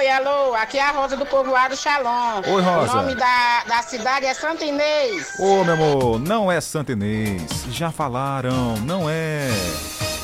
Oi, 0.00 0.08
alô, 0.08 0.54
aqui 0.54 0.78
é 0.78 0.82
a 0.82 0.92
Rosa 0.92 1.14
do 1.14 1.26
Povoado 1.26 1.76
Shalom. 1.76 2.40
Oi, 2.50 2.62
Rosa. 2.62 2.90
O 2.90 2.96
nome 2.96 3.14
da, 3.14 3.64
da 3.64 3.82
cidade 3.82 4.24
é 4.24 4.32
Santa 4.32 4.64
Inês. 4.64 5.38
Ô, 5.38 5.62
meu 5.62 5.74
amor, 5.74 6.18
não 6.18 6.50
é 6.50 6.58
Santa 6.58 6.92
Inês. 6.92 7.66
Já 7.70 7.92
falaram, 7.92 8.78
não 8.86 9.10
é. 9.10 9.50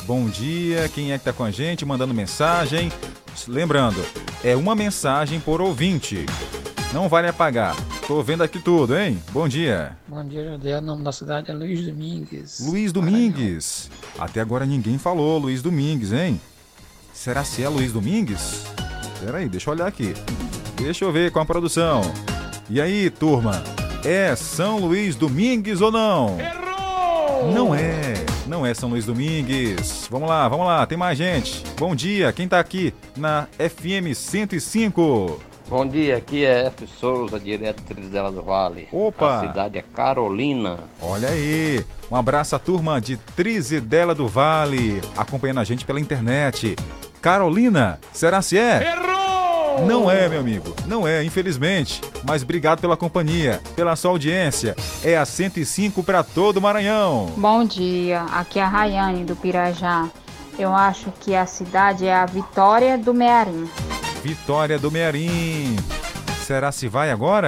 Bom 0.07 0.27
dia, 0.29 0.89
quem 0.89 1.11
é 1.11 1.19
que 1.19 1.25
tá 1.25 1.31
com 1.31 1.43
a 1.43 1.51
gente 1.51 1.85
mandando 1.85 2.11
mensagem? 2.11 2.91
Lembrando, 3.47 4.03
é 4.43 4.55
uma 4.55 4.73
mensagem 4.73 5.39
por 5.39 5.61
ouvinte. 5.61 6.25
Não 6.91 7.07
vale 7.07 7.27
apagar. 7.27 7.75
Tô 8.07 8.23
vendo 8.23 8.41
aqui 8.41 8.57
tudo, 8.57 8.97
hein? 8.97 9.21
Bom 9.29 9.47
dia. 9.47 9.95
Bom 10.07 10.25
dia, 10.25 10.43
Jardel. 10.43 10.79
O 10.79 10.81
nome 10.81 11.03
da 11.03 11.11
cidade 11.11 11.51
é 11.51 11.53
Luiz 11.53 11.85
Domingues. 11.85 12.61
Luiz 12.61 12.91
Domingues. 12.91 13.91
Até 14.17 14.41
agora 14.41 14.65
ninguém 14.65 14.97
falou 14.97 15.37
Luiz 15.37 15.61
Domingues, 15.61 16.13
hein? 16.13 16.41
Será 17.13 17.43
se 17.43 17.61
é 17.61 17.69
Luiz 17.69 17.91
Domingues? 17.91 18.65
Peraí, 19.23 19.49
deixa 19.49 19.69
eu 19.69 19.73
olhar 19.73 19.87
aqui. 19.87 20.13
Deixa 20.75 21.05
eu 21.05 21.11
ver 21.11 21.31
com 21.31 21.39
a 21.39 21.45
produção. 21.45 22.01
E 22.69 22.79
aí, 22.79 23.09
turma? 23.09 23.63
É 24.05 24.35
São 24.35 24.79
Luís 24.79 25.15
Domingues 25.15 25.81
ou 25.81 25.91
não? 25.91 26.37
Errou! 26.39 27.51
Não 27.51 27.73
é. 27.75 28.13
Não 28.45 28.65
é 28.65 28.73
São 28.73 28.89
Luís 28.89 29.05
Domingues. 29.05 30.07
Vamos 30.09 30.29
lá, 30.29 30.47
vamos 30.47 30.65
lá. 30.67 30.85
Tem 30.85 30.97
mais 30.97 31.17
gente. 31.17 31.63
Bom 31.77 31.95
dia. 31.95 32.31
Quem 32.31 32.47
tá 32.47 32.59
aqui 32.59 32.93
na 33.15 33.47
FM 33.57 34.15
105? 34.15 35.41
Bom 35.69 35.85
dia, 35.85 36.15
aqui 36.15 36.45
é 36.45 36.67
F. 36.67 36.87
Souza, 36.87 37.37
direto 37.37 37.81
de 37.81 37.93
Trizela 37.93 38.31
do 38.31 38.41
Vale. 38.41 38.87
Opa! 38.89 39.39
A 39.39 39.47
cidade 39.47 39.77
é 39.77 39.81
Carolina. 39.81 40.79
Olha 41.01 41.27
aí, 41.27 41.83
um 42.09 42.15
abraço 42.15 42.55
à 42.55 42.59
turma 42.59 43.01
de 43.01 43.17
Trizidela 43.17 44.15
do 44.15 44.29
Vale, 44.29 45.01
acompanhando 45.17 45.59
a 45.59 45.65
gente 45.65 45.83
pela 45.83 45.99
internet. 45.99 46.77
Carolina, 47.21 47.99
será 48.13 48.41
se 48.41 48.57
é? 48.57 48.93
Errou! 48.93 49.85
Não 49.85 50.09
é, 50.09 50.27
meu 50.27 50.39
amigo, 50.39 50.75
não 50.87 51.07
é, 51.07 51.23
infelizmente. 51.23 52.01
Mas 52.25 52.41
obrigado 52.41 52.79
pela 52.81 52.97
companhia, 52.97 53.61
pela 53.75 53.95
sua 53.95 54.11
audiência. 54.11 54.75
É 55.03 55.15
a 55.17 55.25
105 55.25 56.01
para 56.03 56.23
todo 56.23 56.57
o 56.57 56.61
Maranhão. 56.61 57.31
Bom 57.37 57.63
dia, 57.63 58.23
aqui 58.31 58.59
é 58.59 58.63
a 58.63 58.67
Rayane 58.67 59.23
do 59.23 59.35
Pirajá. 59.35 60.07
Eu 60.57 60.73
acho 60.75 61.11
que 61.19 61.35
a 61.35 61.45
cidade 61.45 62.07
é 62.07 62.15
a 62.15 62.25
Vitória 62.25 62.97
do 62.97 63.13
Mearim. 63.13 63.69
Vitória 64.23 64.79
do 64.79 64.89
Mearim. 64.89 65.75
Será 66.43 66.71
se 66.71 66.87
vai 66.87 67.11
agora? 67.11 67.45